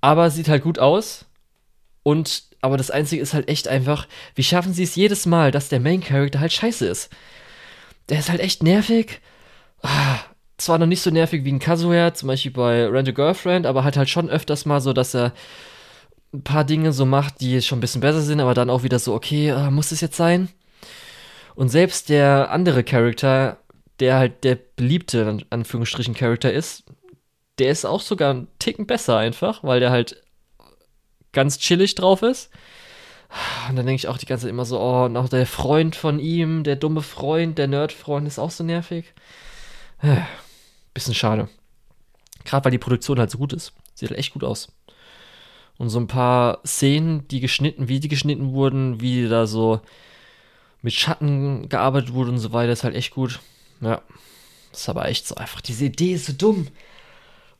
[0.00, 1.26] aber sieht halt gut aus.
[2.02, 5.68] Und, aber das Einzige ist halt echt einfach, wie schaffen sie es jedes Mal, dass
[5.68, 7.10] der Main Character halt scheiße ist?
[8.08, 9.20] Der ist halt echt nervig.
[9.82, 10.18] Ah,
[10.58, 13.84] zwar noch nicht so nervig wie ein Kazuya, zum Beispiel bei Rent a Girlfriend, aber
[13.84, 15.32] halt halt schon öfters mal so, dass er
[16.32, 18.98] ein paar Dinge so macht, die schon ein bisschen besser sind, aber dann auch wieder
[18.98, 20.48] so, okay, äh, muss es jetzt sein?
[21.54, 23.58] Und selbst der andere Charakter,
[23.98, 26.84] der halt der beliebte, in Anführungsstrichen, Charakter ist,
[27.58, 30.22] der ist auch sogar einen Ticken besser einfach, weil der halt
[31.32, 32.50] ganz chillig drauf ist.
[33.68, 35.94] Und dann denke ich auch die ganze Zeit immer so, oh, und auch der Freund
[35.94, 39.12] von ihm, der dumme Freund, der Nerdfreund ist auch so nervig.
[40.94, 41.48] Bisschen schade.
[42.44, 43.72] Gerade weil die Produktion halt so gut ist.
[43.94, 44.72] Sieht halt echt gut aus.
[45.80, 49.80] Und so ein paar Szenen, die geschnitten, wie die geschnitten wurden, wie da so
[50.82, 53.40] mit Schatten gearbeitet wurde und so weiter, ist halt echt gut.
[53.80, 54.02] Ja.
[54.70, 55.62] Das ist aber echt so einfach.
[55.62, 56.68] Diese Idee ist so dumm.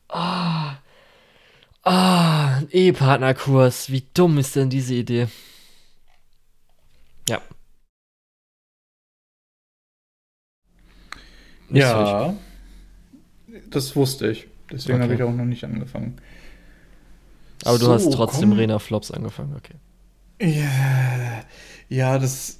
[0.07, 0.75] Ah.
[1.81, 3.91] Ah, ein Ehepartnerkurs.
[3.91, 5.27] Wie dumm ist denn diese Idee?
[7.27, 7.41] Ja.
[11.69, 12.35] Nicht ja.
[13.71, 14.47] Das wusste ich.
[14.71, 15.03] Deswegen okay.
[15.05, 16.21] habe ich auch noch nicht angefangen.
[17.63, 18.59] Aber du so, hast trotzdem komm.
[18.59, 19.75] Rena Flops angefangen, okay.
[20.41, 21.43] Ja,
[21.89, 22.59] ja, das.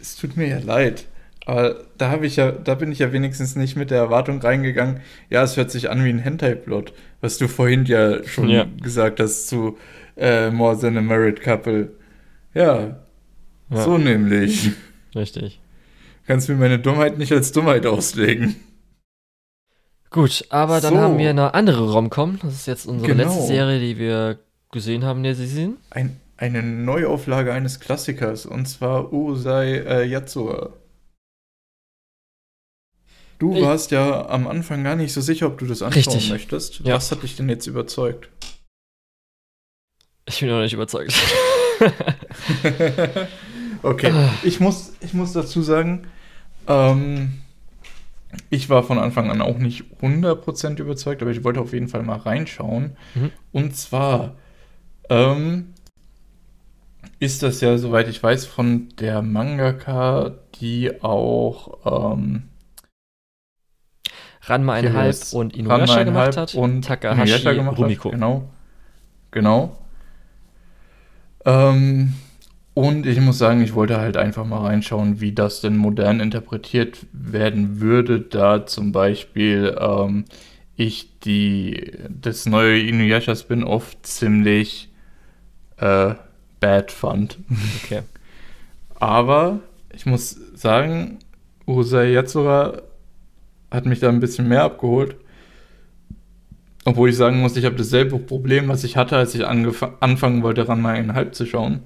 [0.00, 1.06] Es tut mir ja leid.
[1.46, 5.00] Aber da habe ich ja, da bin ich ja wenigstens nicht mit der Erwartung reingegangen,
[5.30, 8.66] ja, es hört sich an wie ein Hentai-Plot, was du vorhin ja schon ja.
[8.82, 9.78] gesagt hast zu
[10.18, 11.92] äh, More Than a Married Couple.
[12.52, 12.98] Ja,
[13.70, 13.82] ja.
[13.82, 14.72] so nämlich.
[15.14, 15.58] Richtig.
[16.26, 18.56] Kannst mir meine Dummheit nicht als Dummheit auslegen.
[20.10, 21.00] Gut, aber dann so.
[21.00, 22.38] haben wir eine andere Romcom.
[22.42, 23.24] Das ist jetzt unsere genau.
[23.24, 24.38] letzte Serie, die wir
[24.70, 25.76] gesehen haben der Saison.
[25.90, 30.72] Ein, eine Neuauflage eines Klassikers, und zwar Urusei äh, Yatsura.
[33.38, 36.30] Du ich warst ja am Anfang gar nicht so sicher, ob du das anschauen Richtig.
[36.30, 36.80] möchtest.
[36.80, 36.94] Ja.
[36.94, 38.28] Was hat dich denn jetzt überzeugt?
[40.26, 41.14] Ich bin noch nicht überzeugt.
[43.82, 44.12] okay,
[44.42, 46.08] ich muss, ich muss dazu sagen,
[46.66, 47.42] ähm,
[48.50, 52.02] ich war von Anfang an auch nicht 100% überzeugt, aber ich wollte auf jeden Fall
[52.02, 52.96] mal reinschauen.
[53.14, 53.30] Mhm.
[53.52, 54.36] Und zwar
[55.08, 55.74] ähm,
[57.18, 62.44] ist das ja, soweit ich weiß, von der Mangaka, die auch ähm,
[64.42, 68.08] Ranma einhalb und Inuyasha gemacht hat und Takahashi gemacht Rumiko.
[68.08, 68.50] Hat, genau.
[69.30, 69.76] Genau.
[71.44, 72.14] Ähm,
[72.78, 77.06] Und ich muss sagen, ich wollte halt einfach mal reinschauen, wie das denn modern interpretiert
[77.10, 80.26] werden würde, da zum Beispiel ähm,
[80.76, 84.90] ich die, das neue Inuyasha Spin-off ziemlich
[85.78, 86.14] äh,
[86.60, 87.38] bad fand.
[87.82, 88.02] Okay.
[89.00, 89.58] Aber
[89.92, 91.18] ich muss sagen,
[91.66, 92.82] Usai Yatsura
[93.72, 95.16] hat mich da ein bisschen mehr abgeholt.
[96.84, 100.68] Obwohl ich sagen muss, ich habe dasselbe Problem, was ich hatte, als ich anfangen wollte,
[100.68, 101.82] ran mal einen Halb zu schauen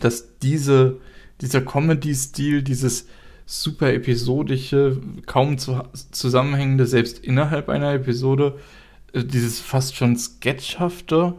[0.00, 0.98] dass diese,
[1.40, 3.06] dieser Comedy-Stil, dieses
[3.46, 8.58] super episodische, kaum zu, zusammenhängende, selbst innerhalb einer Episode,
[9.12, 11.34] äh, dieses fast schon sketchhafte,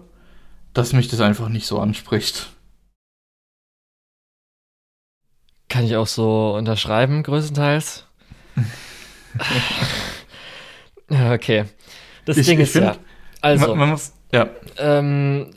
[0.73, 2.49] dass mich das einfach nicht so anspricht.
[5.69, 8.05] Kann ich auch so unterschreiben, größtenteils.
[11.09, 11.65] okay.
[12.25, 12.97] Das ich, Ding ich ist find, ja.
[13.39, 14.49] Also, man, man muss, ja.
[14.77, 15.51] Ähm,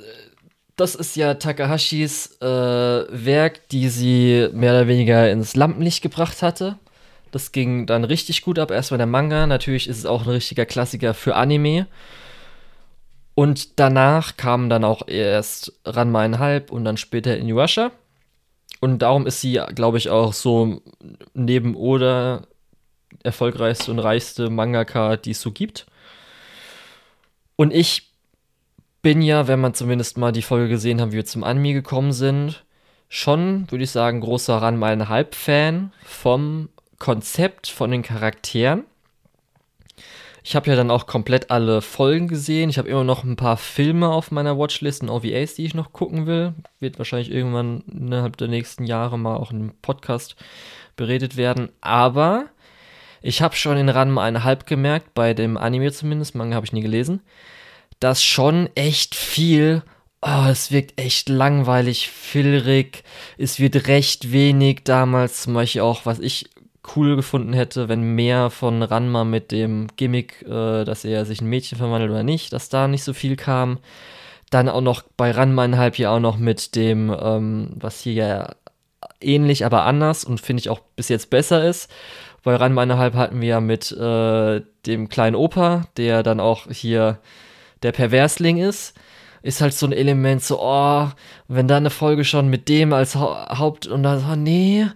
[0.76, 6.78] das ist ja Takahashis äh, Werk, die sie mehr oder weniger ins Lampenlicht gebracht hatte.
[7.30, 8.70] Das ging dann richtig gut ab.
[8.70, 9.46] Erstmal der Manga.
[9.46, 11.86] Natürlich ist es auch ein richtiger Klassiker für Anime.
[13.34, 17.90] Und danach kamen dann auch erst Ranma einhalb und dann später Inuyasha.
[18.80, 20.82] Und darum ist sie, glaube ich, auch so
[21.32, 22.42] neben Oda
[23.22, 25.86] erfolgreichste und reichste Mangaka, die es so gibt.
[27.56, 28.13] Und ich
[29.04, 32.12] bin ja, wenn man zumindest mal die Folge gesehen hat, wie wir zum Anime gekommen
[32.12, 32.64] sind,
[33.10, 38.84] schon, würde ich sagen, großer Ranma einhalb Fan vom Konzept, von den Charakteren.
[40.42, 42.70] Ich habe ja dann auch komplett alle Folgen gesehen.
[42.70, 45.92] Ich habe immer noch ein paar Filme auf meiner Watchlist und OVAs, die ich noch
[45.92, 46.54] gucken will.
[46.80, 50.34] Wird wahrscheinlich irgendwann innerhalb der nächsten Jahre mal auch in einem Podcast
[50.96, 51.68] beredet werden.
[51.82, 52.46] Aber
[53.20, 56.82] ich habe schon in Ranma einhalb gemerkt, bei dem Anime zumindest, Manga habe ich nie
[56.82, 57.20] gelesen,
[58.04, 59.82] dass schon echt viel,
[60.20, 63.02] oh, es wirkt echt langweilig, filrig,
[63.38, 66.50] es wird recht wenig damals, zum Beispiel auch, was ich
[66.94, 71.48] cool gefunden hätte, wenn mehr von Ranma mit dem Gimmick, äh, dass er sich ein
[71.48, 73.78] Mädchen verwandelt oder nicht, dass da nicht so viel kam.
[74.50, 78.54] Dann auch noch bei Ranma innerhalb hier auch noch mit dem, ähm, was hier ja
[79.22, 81.90] ähnlich, aber anders und finde ich auch bis jetzt besser ist.
[82.42, 87.18] Bei Ranma innerhalb hatten wir ja mit äh, dem kleinen Opa, der dann auch hier
[87.84, 88.94] der Perversling ist,
[89.42, 91.08] ist halt so ein Element, so, oh,
[91.48, 94.86] wenn da eine Folge schon mit dem als ha Haupt und dann so, nee.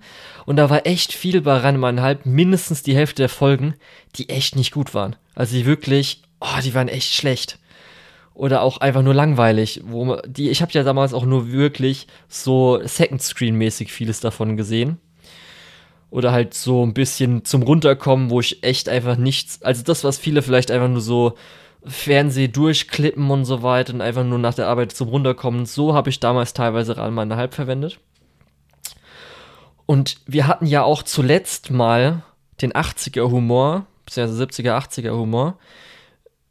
[0.47, 3.75] Und da war echt viel bei Halb, mindestens die Hälfte der Folgen,
[4.17, 5.17] die echt nicht gut waren.
[5.35, 7.59] Also die wirklich, oh, die waren echt schlecht.
[8.33, 9.83] Oder auch einfach nur langweilig.
[9.85, 14.97] Wo die, ich habe ja damals auch nur wirklich so Second Screen-mäßig vieles davon gesehen.
[16.09, 20.17] Oder halt so ein bisschen zum Runterkommen, wo ich echt einfach nichts, also das, was
[20.17, 21.35] viele vielleicht einfach nur so
[21.85, 25.67] Fernseh durchklippen und so weiter und einfach nur nach der Arbeit zum Runterkommen.
[25.67, 27.99] So habe ich damals teilweise Ranma eine Halb verwendet.
[29.87, 32.23] Und wir hatten ja auch zuletzt mal
[32.61, 35.59] den 80er Humor, beziehungsweise 70er, 80er Humor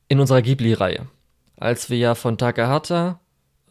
[0.08, 1.08] in unserer Ghibli-Reihe.
[1.58, 3.20] Als wir ja von Takahata,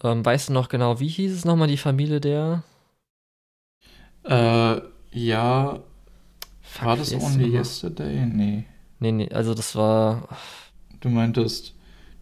[0.05, 2.63] ähm, weißt du noch genau, wie hieß es nochmal, die Familie der?
[4.25, 4.81] Äh,
[5.13, 5.81] ja.
[6.61, 8.27] Fuck, war das Only Yesterday?
[8.27, 8.65] Nee.
[8.99, 10.29] Nee, nee, also das war.
[11.07, 11.73] Du meintest,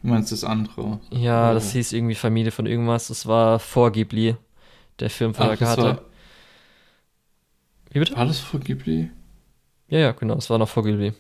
[0.03, 1.01] du meinst das andere.
[1.11, 1.55] Ja, oh.
[1.55, 3.09] das hieß irgendwie Familie von irgendwas.
[3.09, 4.37] Das war vor Ghibli,
[5.01, 6.03] der Film von Ach, der Karte.
[7.91, 8.15] Wie bitte?
[8.15, 9.11] War das vor Ghibli?
[9.89, 11.15] Ja, ja, genau, es war noch vor Ghibli.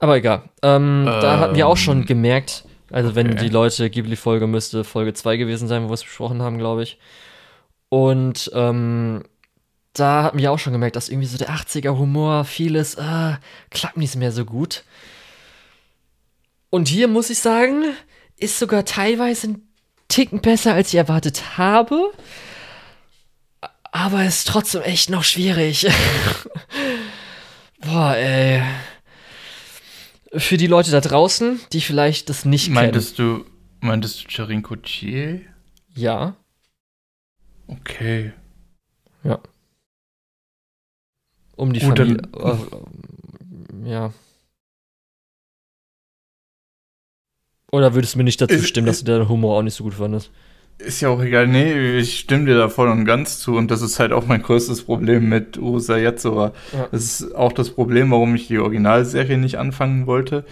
[0.00, 0.50] Aber egal.
[0.62, 3.16] Ähm, ähm, da hatten wir auch schon ähm, gemerkt, also okay.
[3.16, 6.82] wenn die Leute Ghibli-Folge müsste Folge 2 gewesen sein, wo wir es besprochen haben, glaube
[6.82, 6.98] ich.
[7.88, 9.24] Und ähm,
[9.94, 13.36] da hatten wir auch schon gemerkt, dass irgendwie so der 80er-Humor, vieles, äh,
[13.70, 14.84] klappt nicht mehr so gut.
[16.70, 17.84] Und hier muss ich sagen,
[18.36, 19.68] ist sogar teilweise ein
[20.08, 22.12] Ticken besser, als ich erwartet habe.
[23.92, 25.86] Aber ist trotzdem echt noch schwierig.
[27.80, 28.62] Boah, ey.
[30.34, 33.44] Für die Leute da draußen, die vielleicht das nicht meintest kennen.
[33.44, 35.46] Du, meintest du Charinko Chie?
[35.94, 36.36] Ja.
[37.66, 38.32] Okay.
[39.24, 39.40] Ja.
[41.56, 42.22] Um die Gut, Familie.
[42.32, 42.66] Dann,
[43.84, 44.12] äh, ja.
[47.70, 49.84] Oder würdest du mir nicht dazu ist, stimmen, dass du den Humor auch nicht so
[49.84, 50.30] gut fandest?
[50.78, 51.48] Ist ja auch egal.
[51.48, 53.56] Nee, ich stimme dir da voll und ganz zu.
[53.56, 56.52] Und das ist halt auch mein größtes Problem mit Usa Yatsura.
[56.72, 56.88] Ja.
[56.92, 60.44] Das ist auch das Problem, warum ich die Originalserie nicht anfangen wollte.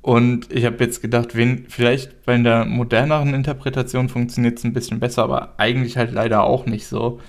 [0.00, 5.00] Und ich habe jetzt gedacht, wen, vielleicht bei der moderneren Interpretation funktioniert es ein bisschen
[5.00, 7.20] besser, aber eigentlich halt leider auch nicht so.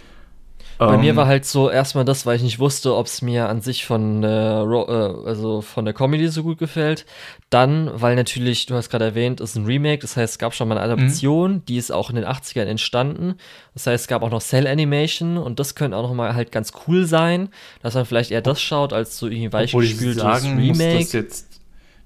[0.77, 3.47] Bei Ähm, mir war halt so erstmal das, weil ich nicht wusste, ob es mir
[3.49, 7.05] an sich von, äh, also von der Comedy so gut gefällt.
[7.49, 10.67] Dann, weil natürlich, du hast gerade erwähnt, ist ein Remake, das heißt, es gab schon
[10.67, 13.35] mal eine Adaption, die ist auch in den 80ern entstanden.
[13.73, 16.51] Das heißt, es gab auch noch Cell Animation und das könnte auch noch mal halt
[16.51, 17.49] ganz cool sein,
[17.81, 20.99] dass man vielleicht eher das schaut, als so irgendwie weichgespültes sagen muss, Remake.
[20.99, 21.54] dass jetzt,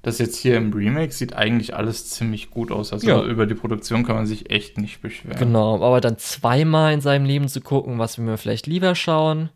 [0.01, 2.93] das jetzt hier im Remake sieht eigentlich alles ziemlich gut aus.
[2.93, 3.23] Also Ja.
[3.23, 5.37] über die Produktion kann man sich echt nicht beschweren.
[5.37, 9.49] Genau, aber dann zweimal in seinem Leben zu gucken, was wir mir vielleicht lieber schauen.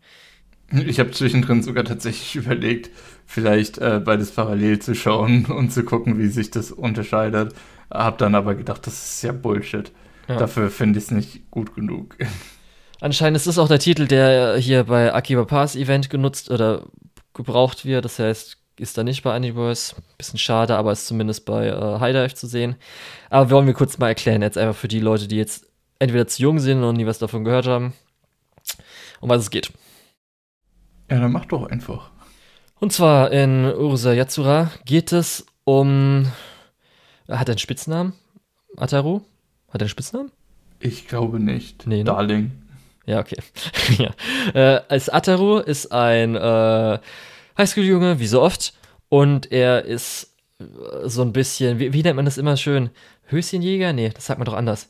[0.70, 2.90] Ich habe zwischendrin sogar tatsächlich überlegt,
[3.26, 7.54] vielleicht äh, beides parallel zu schauen und zu gucken, wie sich das unterscheidet.
[7.90, 9.92] Hab dann aber gedacht, das ist ja Bullshit.
[10.28, 10.36] Ja.
[10.36, 12.16] Dafür finde ich es nicht gut genug.
[13.00, 16.86] Anscheinend ist das auch der Titel, der hier bei Akiba Pass Event genutzt oder
[17.34, 18.04] gebraucht wird.
[18.06, 19.94] Das heißt, ist da nicht bei Universe.
[20.18, 22.76] Bisschen schade, aber ist zumindest bei äh, High Dive zu sehen.
[23.30, 25.66] Aber wollen wir kurz mal erklären, jetzt einfach für die Leute, die jetzt
[25.98, 27.94] entweder zu jung sind und nie was davon gehört haben,
[29.20, 29.72] um was es geht.
[31.10, 32.10] Ja, dann mach doch einfach.
[32.80, 36.26] Und zwar in Ursa Yatsura geht es um.
[37.28, 38.12] Hat er einen Spitznamen?
[38.76, 39.22] Ataru?
[39.68, 40.30] Hat er einen Spitznamen?
[40.80, 41.86] Ich glaube nicht.
[41.86, 42.04] Nee, ne?
[42.04, 42.52] Darling.
[43.06, 43.36] Ja, okay.
[43.98, 44.10] ja.
[44.54, 46.98] Äh, als Ataru ist ein äh,
[47.58, 48.74] Highschool-Junge, wie so oft.
[49.08, 50.64] Und er ist äh,
[51.08, 52.90] so ein bisschen, wie, wie nennt man das immer schön?
[53.26, 53.92] Höschenjäger?
[53.92, 54.88] Nee, das sagt man doch anders.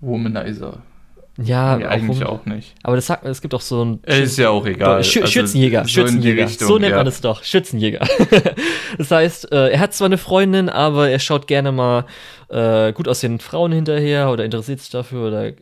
[0.00, 0.82] Womanizer.
[1.36, 2.74] Ja, nee, eigentlich auch nicht.
[2.84, 5.02] Aber das sagt, es gibt auch so ein Äh, Ist ja auch egal.
[5.02, 6.44] Schü Also, Schützenjäger, so Schützenjäger.
[6.44, 6.96] Richtung, so nennt ja.
[6.98, 8.06] man es doch, Schützenjäger.
[8.98, 12.06] das heißt, äh, er hat zwar eine Freundin, aber er schaut gerne mal
[12.50, 15.52] äh, gut aussehenden Frauen hinterher oder interessiert sich dafür oder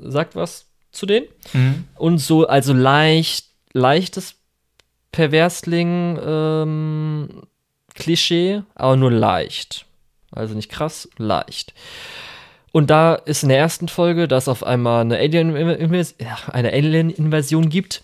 [0.00, 1.26] sagt was zu denen.
[1.52, 1.84] Mhm.
[1.94, 4.35] Und so, also leicht, leichtes
[5.12, 7.42] Perversling ähm,
[7.94, 9.86] Klischee, aber nur leicht.
[10.30, 11.72] Also nicht krass, leicht.
[12.72, 18.02] Und da ist in der ersten Folge, dass auf einmal eine Alien-Invasion Alien gibt.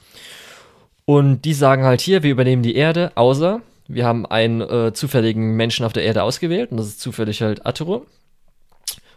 [1.04, 5.56] Und die sagen halt hier, wir übernehmen die Erde, außer wir haben einen äh, zufälligen
[5.56, 6.70] Menschen auf der Erde ausgewählt.
[6.70, 8.06] Und das ist zufällig halt Atero.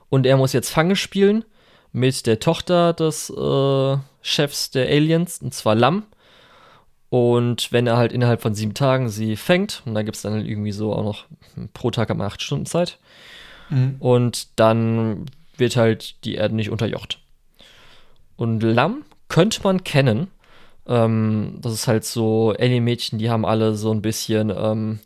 [0.09, 1.45] Und er muss jetzt Fange spielen
[1.93, 6.03] mit der Tochter des äh, Chefs der Aliens, und zwar Lam.
[7.15, 10.33] Und wenn er halt innerhalb von sieben Tagen sie fängt, und da gibt es dann
[10.33, 11.25] halt irgendwie so auch noch
[11.73, 12.99] pro Tag am acht Stunden Zeit,
[13.69, 13.95] Mhm.
[13.99, 15.25] und dann
[15.57, 17.19] wird halt die Erde nicht unterjocht.
[18.35, 20.27] Und Lam könnte man kennen.
[20.87, 24.99] Ähm, das ist halt so, Alien-Mädchen, die haben alle so ein bisschen ähm,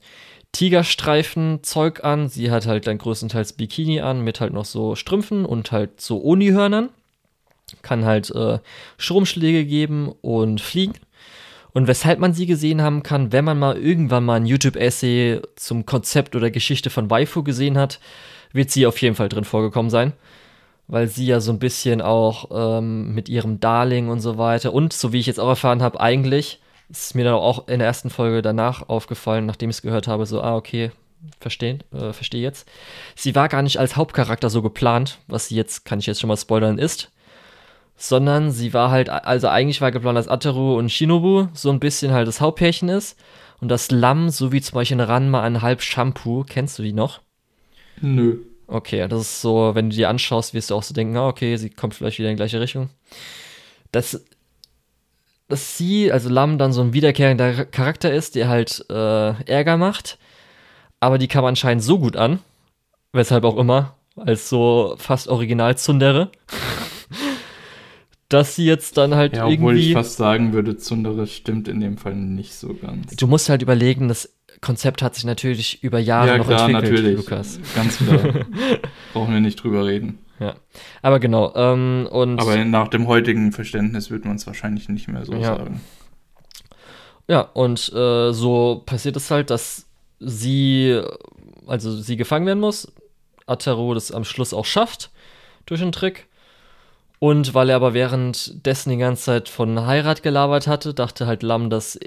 [0.52, 2.28] Tigerstreifen-Zeug an.
[2.28, 6.24] Sie hat halt dann größtenteils Bikini an, mit halt noch so Strümpfen und halt so
[6.24, 6.90] Onihörnern.
[7.84, 8.58] Kann halt äh,
[8.98, 10.94] Stromschläge geben und fliegen.
[11.74, 15.86] Und weshalb man sie gesehen haben kann, wenn man mal irgendwann mal ein YouTube-Essay zum
[15.86, 18.00] Konzept oder Geschichte von Waifu gesehen hat,
[18.52, 20.14] wird sie auf jeden Fall drin vorgekommen sein.
[20.88, 24.94] Weil sie ja so ein bisschen auch ähm, mit ihrem Darling und so weiter und
[24.94, 28.10] so wie ich jetzt auch erfahren habe, eigentlich ist mir dann auch in der ersten
[28.10, 30.92] Folge danach aufgefallen, nachdem ich es gehört habe, so, ah, okay,
[31.40, 32.68] verstehen, äh, verstehe jetzt.
[33.16, 36.30] Sie war gar nicht als Hauptcharakter so geplant, was sie jetzt, kann ich jetzt schon
[36.30, 37.12] mal spoilern, ist
[38.00, 42.12] sondern sie war halt, also eigentlich war geplant, dass Ataru und Shinobu so ein bisschen
[42.12, 43.20] halt das Hauptpärchen ist
[43.60, 46.94] und das Lamm, so wie zum Beispiel in Ranma ein halb Shampoo, kennst du die
[46.94, 47.20] noch?
[48.00, 48.38] Nö.
[48.68, 51.58] Okay, das ist so, wenn du die anschaust, wirst du auch so denken, ah, okay,
[51.58, 52.90] sie kommt vielleicht wieder in die gleiche Richtung.
[53.92, 54.24] Dass,
[55.50, 60.18] dass sie, also Lam, dann so ein wiederkehrender Charakter ist, der halt äh, Ärger macht,
[61.02, 62.40] aber die kam anscheinend so gut an,
[63.12, 66.32] weshalb auch immer, als so fast original Zundere,
[68.30, 69.94] dass sie jetzt dann halt Ja, obwohl ich irgendwie.
[69.94, 73.16] fast sagen würde, Zundere stimmt in dem Fall nicht so ganz.
[73.16, 76.92] Du musst halt überlegen, das Konzept hat sich natürlich über Jahre ja, noch klar, entwickelt,
[76.94, 77.18] natürlich.
[77.18, 77.60] Lukas.
[77.76, 78.20] Ganz klar.
[79.14, 80.20] Brauchen wir nicht drüber reden.
[80.40, 80.56] Ja.
[81.02, 82.40] Aber genau, ähm, und.
[82.40, 85.58] Aber nach dem heutigen Verständnis wird man es wahrscheinlich nicht mehr so Ja.
[85.58, 85.82] sagen.
[87.28, 89.86] Ja, und äh, so passiert es halt, dass
[90.20, 91.00] sie,
[91.68, 92.92] also sie gefangen werden muss.
[93.46, 95.12] Ataru das am Schluss auch schafft
[95.66, 96.28] durch einen Trick.
[97.20, 101.70] Und weil er aber währenddessen die ganze Zeit von Heirat gelabert hatte, dachte halt Lam,
[101.70, 101.98] dass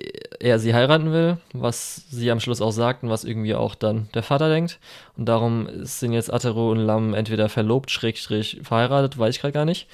[0.41, 4.09] er sie heiraten will, was sie am Schluss auch sagt und was irgendwie auch dann
[4.15, 4.79] der Vater denkt.
[5.19, 9.67] Und darum sind jetzt Ataru und Lam entweder verlobt, schrägstrich verheiratet, weiß ich gerade gar
[9.67, 9.87] nicht.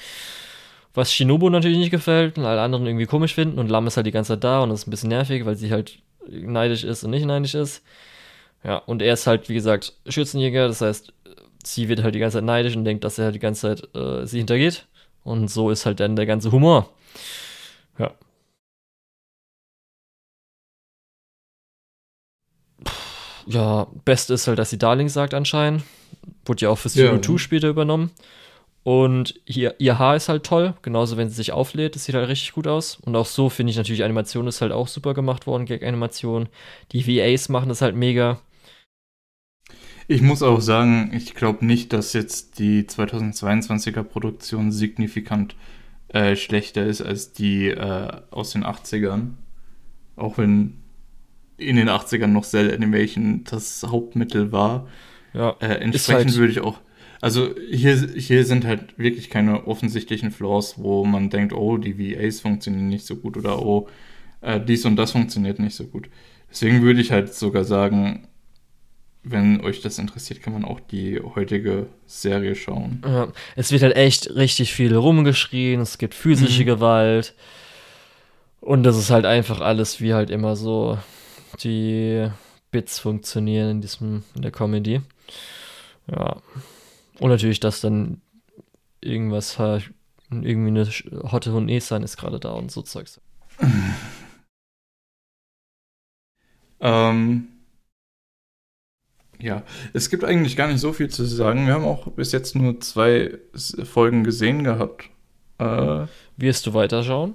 [0.95, 3.59] Was Shinobu natürlich nicht gefällt und alle anderen irgendwie komisch finden.
[3.59, 5.73] Und Lam ist halt die ganze Zeit da und ist ein bisschen nervig, weil sie
[5.73, 5.99] halt
[6.29, 7.83] neidisch ist und nicht neidisch ist.
[8.63, 10.69] Ja, und er ist halt, wie gesagt, Schützenjäger.
[10.69, 11.13] Das heißt,
[11.65, 13.97] sie wird halt die ganze Zeit neidisch und denkt, dass er halt die ganze Zeit
[13.97, 14.87] äh, sie hintergeht.
[15.29, 16.89] Und so ist halt dann der ganze Humor.
[17.99, 18.13] Ja.
[23.47, 25.83] Ja, Beste ist halt, dass sie Darling sagt anscheinend.
[26.45, 27.23] Wurde ja auch für Zero Ja.
[27.23, 28.11] 2 später übernommen.
[28.85, 32.29] Und hier, ihr Haar ist halt toll, genauso wenn sie sich auflädt, das sieht halt
[32.29, 32.97] richtig gut aus.
[32.97, 36.49] Und auch so finde ich natürlich, Animation ist halt auch super gemacht worden, Gag-Animation.
[36.93, 38.41] Die VAs machen das halt mega.
[40.11, 45.55] Ich muss auch sagen, ich glaube nicht, dass jetzt die 2022er Produktion signifikant
[46.09, 49.33] äh, schlechter ist als die äh, aus den 80ern.
[50.17, 50.79] Auch wenn
[51.59, 54.89] in den 80ern noch Cell Animation das Hauptmittel war.
[55.35, 56.81] Ja, äh, entsprechend halt würde ich auch.
[57.21, 62.41] Also hier, hier sind halt wirklich keine offensichtlichen Flaws, wo man denkt, oh, die VAs
[62.41, 63.89] funktionieren nicht so gut oder oh,
[64.41, 66.09] äh, dies und das funktioniert nicht so gut.
[66.49, 68.28] Deswegen würde ich halt sogar sagen,
[69.31, 73.03] wenn euch das interessiert, kann man auch die heutige Serie schauen.
[73.05, 76.67] Ja, es wird halt echt richtig viel rumgeschrien, es gibt physische Mhm.
[76.67, 77.35] Gewalt.
[78.61, 80.99] Und das ist halt einfach alles wie halt immer so
[81.63, 82.29] die
[82.71, 85.01] Bits funktionieren in diesem, in der Comedy.
[86.11, 86.37] Ja.
[87.21, 88.21] Und natürlich, dass dann
[89.01, 89.91] irgendwas halt,
[90.31, 90.85] irgendwie eine
[91.33, 93.21] Hotte und Esan ist gerade da und so Zeugs.
[96.81, 97.49] Ähm,
[99.41, 101.67] ja, es gibt eigentlich gar nicht so viel zu sagen.
[101.67, 103.33] Wir haben auch bis jetzt nur zwei
[103.85, 105.05] Folgen gesehen gehabt.
[105.59, 107.35] Äh, Wirst du weiterschauen?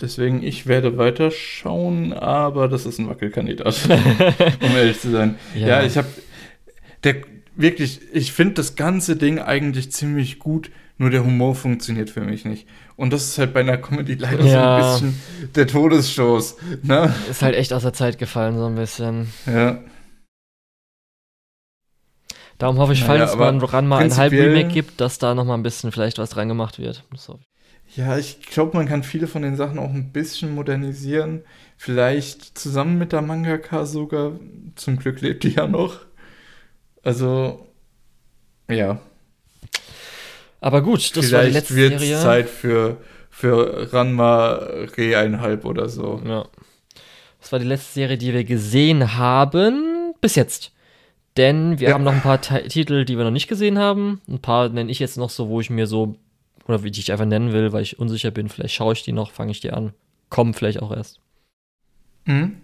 [0.00, 3.78] deswegen, ich werde weiterschauen, aber das ist ein Wackelkandidat,
[4.60, 5.36] um ehrlich zu sein.
[5.54, 6.08] Ja, ich habe
[7.04, 7.16] der
[7.54, 12.44] wirklich, ich finde das ganze Ding eigentlich ziemlich gut, nur der Humor funktioniert für mich
[12.44, 12.66] nicht.
[12.96, 14.80] Und das ist halt bei einer Comedy leider Ja.
[14.98, 16.56] so ein bisschen der Todesstoß.
[16.82, 17.14] Ne?
[17.30, 19.28] Ist halt echt aus der Zeit gefallen, so ein bisschen.
[19.46, 19.78] Ja.
[22.58, 25.18] Darum hoffe ich, Naja, falls es mal aber ran mal ein prinzipiell- Halb-Remake gibt, dass
[25.18, 27.04] da noch mal ein bisschen vielleicht was dran gemacht wird.
[27.14, 27.96] Ich.
[27.96, 31.42] Ja, ich glaube, man kann viele von den Sachen auch ein bisschen modernisieren.
[31.76, 34.32] Vielleicht zusammen mit der Mangaka sogar.
[34.76, 35.96] Zum Glück lebt die ja noch.
[37.02, 37.66] Also,
[38.70, 39.00] ja.
[40.60, 42.18] Aber gut, das war die Vielleicht letzte Serie.
[42.20, 42.98] Zeit für,
[43.28, 44.52] für Ranma
[44.96, 46.22] Re einhalb oder so.
[46.24, 46.46] Ja.
[47.40, 50.14] Das war die letzte Serie, die wir gesehen haben.
[50.20, 50.70] Bis jetzt.
[51.36, 51.94] Denn wir Ja.
[51.94, 54.20] haben noch ein paar Ti- Titel, die wir noch nicht gesehen haben.
[54.28, 56.16] Ein paar nenne ich jetzt noch so, wo ich mir so,
[56.68, 58.48] oder wie ich einfach nennen will, weil ich unsicher bin.
[58.48, 59.92] Vielleicht schaue ich die noch, fange ich die an.
[60.28, 61.20] Kommen vielleicht auch erst.
[62.26, 62.56] Mhm.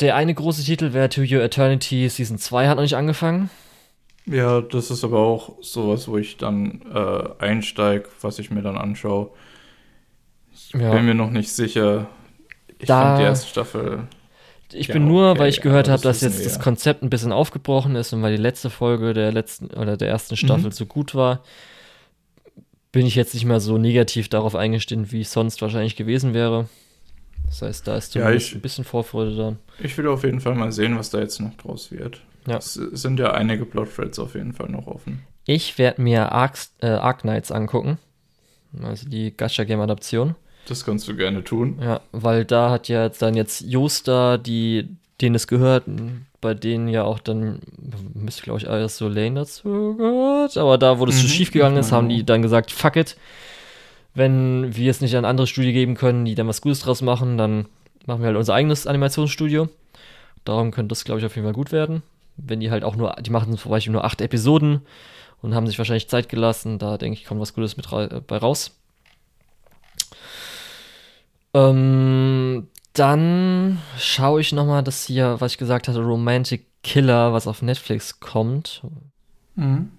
[0.00, 3.50] Der eine große Titel wäre To Your Eternity Season 2 hat noch nicht angefangen.
[4.26, 8.76] Ja, das ist aber auch sowas, wo ich dann äh, einsteige, was ich mir dann
[8.78, 9.30] anschaue.
[10.52, 10.92] Ich Ja.
[10.92, 12.06] bin mir noch nicht sicher.
[12.78, 14.04] Ich Da- fand die erste Staffel.
[14.72, 16.62] Ich Ja, bin nur, okay, weil ich gehört habe, das dass jetzt wir das ja.
[16.62, 20.36] Konzept ein bisschen aufgebrochen ist und weil die letzte Folge der letzten oder der ersten
[20.36, 20.72] Staffel Mhm.
[20.72, 21.42] so gut war,
[22.92, 26.68] bin ich jetzt nicht mehr so negativ darauf eingestimmt, wie ich sonst wahrscheinlich gewesen wäre.
[27.46, 29.56] Das heißt, da ist Ja, zumindest ich- ein bisschen Vorfreude da.
[29.82, 32.20] Ich will auf jeden Fall mal sehen, was da jetzt noch draus wird.
[32.46, 32.56] Ja.
[32.58, 35.22] Es sind ja einige Plot-Threads auf jeden Fall noch offen.
[35.46, 37.98] Ich werde mir Ark, äh, Ark Knights angucken.
[38.82, 40.36] Also die Gacha Game Adaption.
[40.66, 41.78] Das kannst du gerne tun.
[41.82, 44.88] Ja, weil da hat ja jetzt dann jetzt Josta, die,
[45.20, 45.84] denen es gehört,
[46.40, 47.60] bei denen ja auch dann,
[48.14, 51.50] müsste glaube ich alles so Lane dazu gehört, aber da, wo das so Mhm, schief
[51.50, 53.16] gegangen ist, haben die dann gesagt, fuck it,
[54.14, 57.38] wenn wir es nicht an andere Studie geben können, die dann was Gutes draus machen,
[57.38, 57.66] dann
[58.06, 59.68] machen wir halt unser eigenes Animationsstudio.
[60.44, 62.02] Darum könnte das, glaube ich, auf jeden Fall gut werden.
[62.36, 64.80] Wenn die halt auch nur, die machen zum Beispiel nur acht Episoden
[65.42, 67.86] und haben sich wahrscheinlich Zeit gelassen, da denke ich, kommt was Gutes mit
[68.26, 68.76] bei raus.
[71.54, 77.46] Ähm, dann schaue ich noch mal das hier, was ich gesagt hatte, Romantic Killer, was
[77.46, 78.82] auf Netflix kommt.
[79.54, 79.90] Mhm.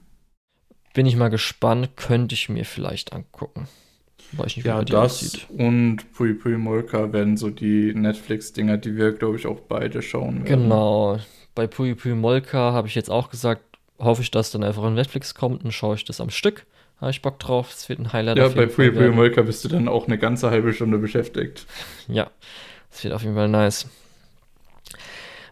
[0.93, 3.67] Bin ich mal gespannt, könnte ich mir vielleicht angucken.
[4.33, 5.47] Weiß ich nicht, wie Ja, das aussieht.
[5.49, 10.45] und Pui Pui Molka werden so die Netflix-Dinger, die wir, glaube ich, auch beide schauen
[10.45, 10.63] werden.
[10.63, 11.19] Genau.
[11.53, 13.61] Bei Puyi Puyi Molka habe ich jetzt auch gesagt,
[13.99, 16.65] hoffe ich, dass dann einfach in Netflix kommt und schaue ich das am Stück.
[17.01, 17.71] Habe ich Bock drauf.
[17.73, 19.15] Es wird ein Highlight Ja, auf bei Pui werden.
[19.15, 21.65] Molka bist du dann auch eine ganze halbe Stunde beschäftigt.
[22.07, 22.29] Ja,
[22.91, 23.87] es wird auf jeden Fall nice.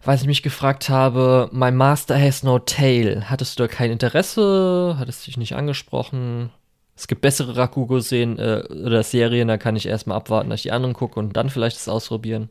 [0.04, 3.26] Was ich mich gefragt habe, My Master Has No Tail.
[3.30, 4.96] Hattest du da kein Interesse?
[4.98, 6.52] Hattest dich nicht angesprochen?
[6.96, 10.72] Es gibt bessere Rakugo-Serien äh, oder Serien, da kann ich erstmal abwarten, dass ich die
[10.72, 12.50] anderen gucke und dann vielleicht das ausprobieren.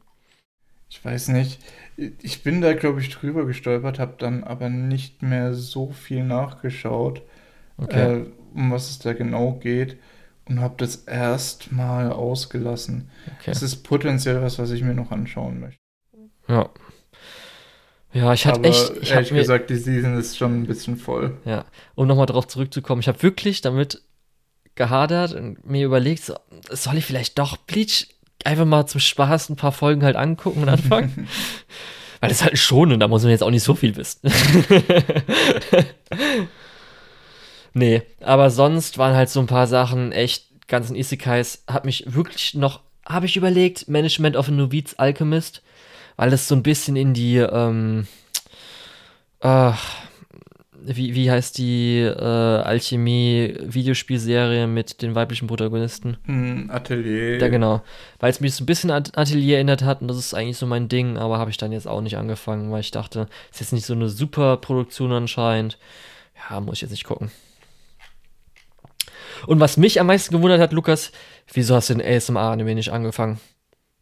[0.90, 1.60] Ich weiß nicht.
[2.22, 7.22] Ich bin da, glaube ich, drüber gestolpert, habe dann aber nicht mehr so viel nachgeschaut,
[7.76, 8.20] Okay.
[8.22, 8.26] äh,
[8.58, 9.96] um was es da genau geht
[10.48, 13.10] und habe das erstmal ausgelassen.
[13.38, 13.50] okay.
[13.50, 15.80] Es ist potenziell was, was ich mir noch anschauen möchte.
[16.48, 16.68] Ja.
[18.12, 18.92] Ja, ich hatte echt.
[19.02, 21.36] Ich ehrlich mir, gesagt, die Season ist schon ein bisschen voll.
[21.44, 24.02] Ja, um nochmal darauf zurückzukommen, ich habe wirklich damit
[24.74, 26.34] gehadert und mir überlegt, so,
[26.70, 28.08] soll ich vielleicht doch Bleach
[28.44, 31.28] einfach mal zum Spaß ein paar Folgen halt angucken und anfangen?
[32.20, 34.20] Weil das ist halt schon und da muss man jetzt auch nicht so viel wissen.
[37.74, 42.54] Nee, aber sonst waren halt so ein paar Sachen echt, ganzen Isekais, hat mich wirklich
[42.54, 45.62] noch, habe ich überlegt, Management of a Noviz Alchemist,
[46.16, 48.06] weil das so ein bisschen in die, ähm,
[49.40, 49.72] äh,
[50.80, 56.16] wie, wie heißt die äh, Alchemie-Videospielserie mit den weiblichen Protagonisten?
[56.24, 57.38] Hm, Atelier.
[57.38, 57.82] Ja, genau.
[58.20, 60.66] Weil es mich so ein bisschen an Atelier erinnert hat und das ist eigentlich so
[60.66, 63.60] mein Ding, aber habe ich dann jetzt auch nicht angefangen, weil ich dachte, es ist
[63.60, 65.78] jetzt nicht so eine super Produktion anscheinend.
[66.48, 67.30] Ja, muss ich jetzt nicht gucken.
[69.46, 71.12] Und was mich am meisten gewundert hat, Lukas,
[71.52, 73.40] wieso hast du den ASMR-Anime nicht angefangen?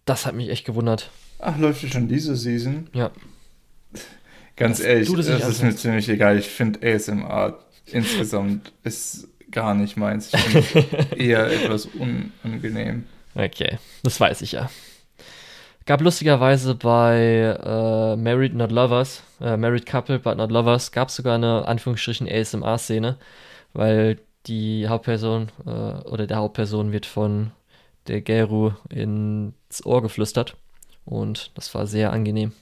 [0.05, 1.11] Das hat mich echt gewundert.
[1.39, 2.89] Ach, läuft ja schon diese Season?
[2.93, 3.11] Ja.
[4.57, 6.39] Ganz ehrlich, du das das, ist mir ziemlich egal.
[6.39, 10.33] Ich finde ASMR insgesamt ist gar nicht meins.
[10.33, 13.05] Ich finde eher etwas unangenehm.
[13.35, 14.71] Okay, das weiß ich ja.
[15.85, 21.17] Gab lustigerweise bei äh, Married Not Lovers, äh, Married Couple but Not Lovers, gab es
[21.17, 23.19] sogar eine Anführungsstrichen ASMR-Szene,
[23.73, 27.53] weil die Hauptperson äh, oder der Hauptperson wird von
[28.07, 30.57] der Geru ins Ohr geflüstert
[31.05, 32.53] und das war sehr angenehm.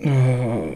[0.00, 0.74] Oh,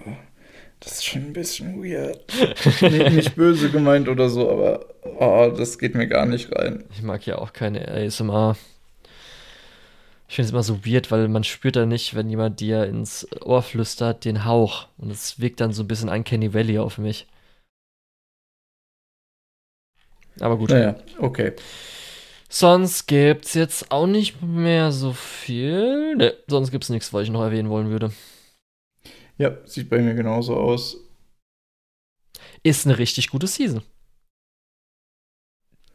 [0.81, 2.21] das ist schon ein bisschen weird.
[2.83, 4.87] nee, nicht böse gemeint oder so, aber
[5.19, 6.85] oh, das geht mir gar nicht rein.
[6.93, 8.57] Ich mag ja auch keine ASMR.
[10.29, 13.27] Ich finde es immer so weird, weil man spürt da nicht, wenn jemand dir ins
[13.43, 14.87] Ohr flüstert, den Hauch.
[14.99, 17.27] Und es wirkt dann so ein bisschen Uncanny Valley auf mich.
[20.41, 20.71] Aber gut.
[20.71, 21.53] Naja, okay.
[22.51, 26.17] Sonst gibt's jetzt auch nicht mehr so viel.
[26.17, 28.11] Ne, sonst gibt's nichts, was ich noch erwähnen wollen würde.
[29.39, 30.97] Ja, sieht bei mir genauso aus.
[32.63, 33.83] Ist eine richtig gute Season.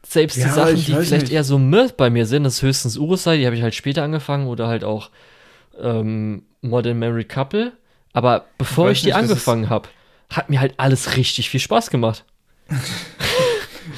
[0.06, 1.32] Selbst die Ja, Sachen, ich die vielleicht nicht.
[1.32, 4.02] eher so Mirth bei mir sind, das ist höchstens Urusei, die habe ich halt später
[4.02, 5.10] angefangen oder halt auch
[5.80, 7.72] ähm, Modern Married Couple.
[8.12, 9.88] Aber bevor weiß ich die nicht, angefangen habe,
[10.30, 12.24] hat mir halt alles richtig viel Spaß gemacht.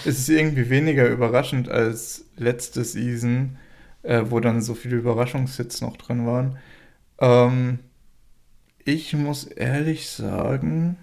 [0.04, 3.56] Es ist irgendwie weniger überraschend als letzte Season,
[4.02, 6.58] äh, wo dann so viele Überraschungshits noch drin waren.
[7.18, 7.78] Ähm,
[8.84, 10.96] ich muss ehrlich sagen,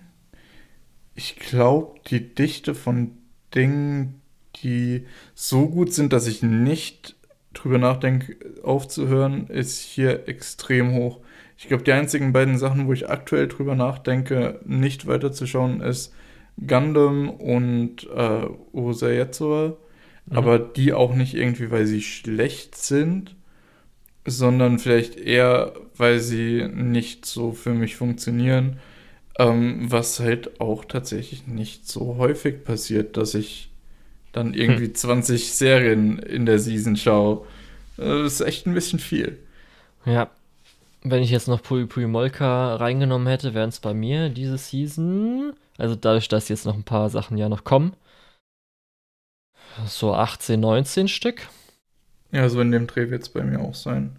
[1.16, 3.12] ich glaube, die Dichte von
[3.54, 4.22] Dingen,
[4.64, 5.06] die
[5.36, 7.16] so gut sind, dass ich nicht
[7.54, 11.20] drüber nachdenke, aufzuhören, ist hier extrem hoch.
[11.58, 16.14] Ich glaube, die einzigen beiden Sachen, wo ich aktuell drüber nachdenke, nicht weiterzuschauen, ist
[16.66, 19.76] Gundam und äh, Urusei-Yatsura.
[20.30, 20.36] Mhm.
[20.38, 23.36] Aber die auch nicht irgendwie, weil sie schlecht sind,
[24.26, 28.80] sondern vielleicht eher, weil sie nicht so für mich funktionieren.
[29.40, 33.72] Ähm, was halt auch tatsächlich nicht so häufig passiert, dass ich
[34.34, 37.46] dann irgendwie 20 Serien in der Season schaue.
[37.98, 39.40] Äh, Das ist echt ein bisschen viel.
[40.06, 40.30] Ja.
[41.04, 45.54] Wenn ich jetzt noch Pui Pui Molka reingenommen hätte, wären es bei mir diese Season,
[45.78, 47.94] also dadurch, dass jetzt noch ein paar Sachen ja noch kommen,
[49.86, 51.50] so 18, 19 Stück.
[52.32, 54.18] Ja, so in dem Dreh wird es bei mir auch sein.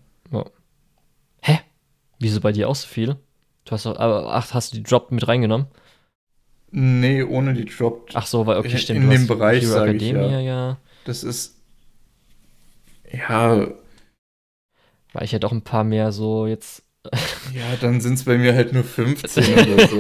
[1.41, 1.61] Hä?
[2.19, 3.17] Wieso bei dir auch so viel?
[3.65, 5.67] Du hast doch, aber ach, hast du die Drop mit reingenommen?
[6.71, 8.15] Nee, ohne die Dropped.
[8.15, 9.05] Ach so, weil okay, In- stimmt.
[9.05, 10.41] in dem Bereich, Hero sag ich, ja.
[10.41, 10.77] ja.
[11.05, 11.57] Das ist.
[13.11, 13.69] Ja,
[15.15, 16.83] Weil ich ja doch ein paar mehr so jetzt.
[17.55, 19.45] ja, dann sind es bei mir halt nur 15
[19.75, 19.99] oder so.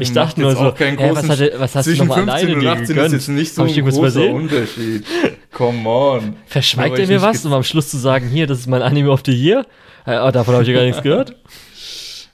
[0.00, 2.60] ich dachte nur so, hä, was, hatte, was hast du Zwischen nochmal 15 alleine und
[2.60, 3.12] dir 18 ist gegönnt?
[3.12, 4.30] jetzt nicht so ein großer?
[4.32, 5.04] Unterschied.
[5.52, 6.36] Come on.
[6.46, 9.22] Verschweigt er mir was, um am Schluss zu sagen, hier, das ist mein Anime of
[9.26, 9.66] the Year?
[10.06, 11.36] Äh, davon habe ich ja gar nichts gehört.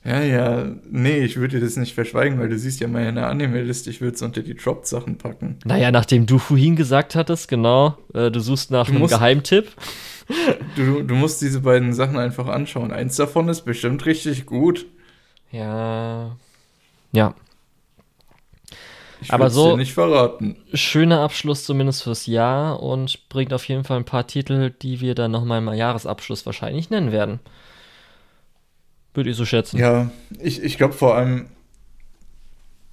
[0.03, 3.91] Ja, ja, nee, ich würde dir das nicht verschweigen, weil du siehst ja meine Anime-Liste,
[3.91, 5.59] ich würde es unter die Dropped-Sachen packen.
[5.67, 9.69] Naja, nachdem du vorhin gesagt hattest, genau, äh, du suchst nach Du einem Geheimtipp.
[10.76, 12.92] Du, du musst diese beiden Sachen einfach anschauen.
[12.92, 14.86] Eins davon ist bestimmt richtig gut.
[15.50, 16.36] Ja.
[17.12, 17.34] Ja,
[19.20, 20.57] Ich Aber so- nicht verraten.
[20.73, 25.15] schöner Abschluss zumindest fürs Jahr und bringt auf jeden Fall ein paar Titel, die wir
[25.17, 27.41] dann nochmal im Jahresabschluss wahrscheinlich nennen werden.
[29.12, 29.78] Würde ich so schätzen.
[29.78, 31.49] Ja, ich, ich glaube vor allem,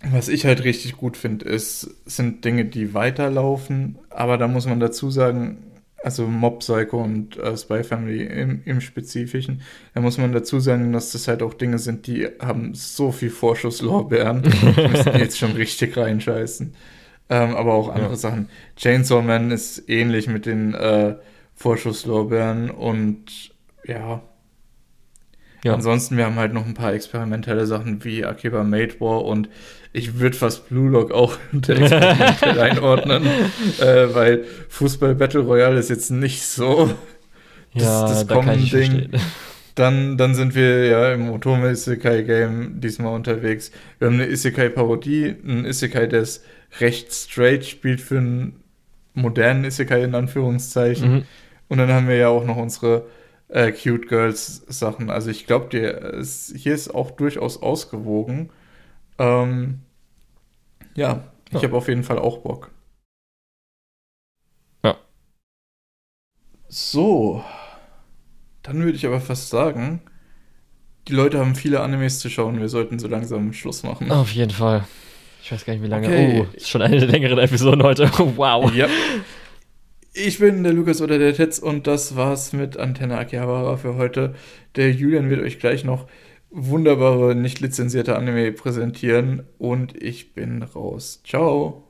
[0.04, 4.00] was ich halt richtig gut finde, ist, sind Dinge, die weiterlaufen.
[4.10, 5.64] Aber da muss man dazu sagen,
[6.04, 9.62] also Mob Psycho und äh, Spy Family im, im Spezifischen,
[9.94, 13.30] da muss man dazu sagen, dass das halt auch Dinge sind, die haben so viel
[13.32, 14.44] Vorschusslorbeeren.
[14.78, 16.74] Die müssen die jetzt schon richtig reinscheißen.
[17.30, 18.16] Ähm, aber auch andere Ja.
[18.16, 18.50] Sachen.
[18.78, 21.16] Chainsaw Man ist ähnlich mit den äh,
[21.56, 23.52] Vorschusslorbeeren und
[23.86, 24.22] ja,
[25.68, 25.74] Ja.
[25.74, 29.50] Ansonsten, wir haben halt noch ein paar experimentelle Sachen wie Akiba Made War und
[29.94, 33.26] ich würde fast Blue Lock auch unter experimentell einordnen,
[33.80, 36.88] äh, weil Fußball Battle Royale ist jetzt nicht so
[37.74, 39.12] das- ja, das da verstehen.
[39.76, 43.72] Dann, dann sind wir ja im Otome Isekai Game diesmal unterwegs.
[44.00, 46.44] Wir haben eine Isekai Parodie, ein Isekai des
[46.80, 48.56] recht straight spielt für einen
[49.14, 51.12] modernen Isekai in Anführungszeichen.
[51.14, 51.24] Mhm.
[51.68, 53.06] Und dann haben wir ja auch noch unsere
[53.50, 55.10] äh, Cute Girls Sachen.
[55.10, 58.50] Also ich glaube, hier ist auch durchaus ausgewogen.
[59.18, 59.80] Ähm,
[60.96, 61.64] ja, ich ja.
[61.64, 62.72] habe auf jeden Fall auch Bock.
[64.84, 64.98] Ja.
[66.68, 67.44] So.
[68.64, 70.02] Dann würde ich aber fast sagen,
[71.08, 72.60] die Leute haben viele Animes zu schauen.
[72.60, 74.12] Wir sollten so langsam Schluss machen.
[74.12, 74.86] Auf jeden Fall.
[75.42, 76.08] Ich weiß gar nicht, wie lange.
[76.08, 76.42] Okay.
[76.42, 78.12] Oh, ist schon eine der längeren Episoden heute.
[78.36, 78.74] wow.
[78.74, 78.88] Ja.
[80.20, 84.34] Ich bin der Lukas oder der Tetz und das war's mit Antenne Akihabara für heute.
[84.76, 86.08] Der Julian wird euch gleich noch
[86.50, 91.22] wunderbare, nicht lizenzierte Anime präsentieren und ich bin raus.
[91.24, 91.84] Ciao.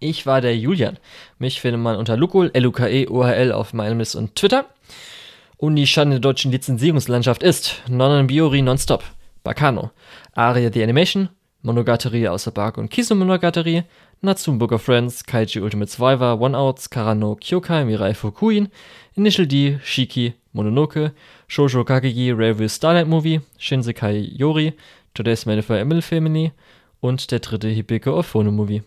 [0.00, 0.98] Ich war der Julian.
[1.38, 4.64] Mich findet man unter Lukul, L-U-K-E, O-H-L auf MyAnimeList und Twitter.
[5.58, 9.04] Und die Schande der deutschen Lizenzierungslandschaft ist Nonnen Biori Nonstop,
[9.44, 9.90] Bacano,
[10.32, 11.28] Aria the Animation,
[11.60, 13.14] Monogatari außer Bark und Kisu
[14.24, 18.70] Natsume Book of Friends, Kaiji Ultimate Survivor, One Outs, Karano Kyokai, Mirai Fukuin,
[19.16, 21.12] Initial D, Shiki, Mononoke,
[21.48, 24.74] Shoujo Kagegi, Railway Starlight Movie, Shinsekai Yori,
[25.12, 26.52] Today's Man for Emily Family
[27.00, 28.82] und der dritte Hibike of Phone Movie.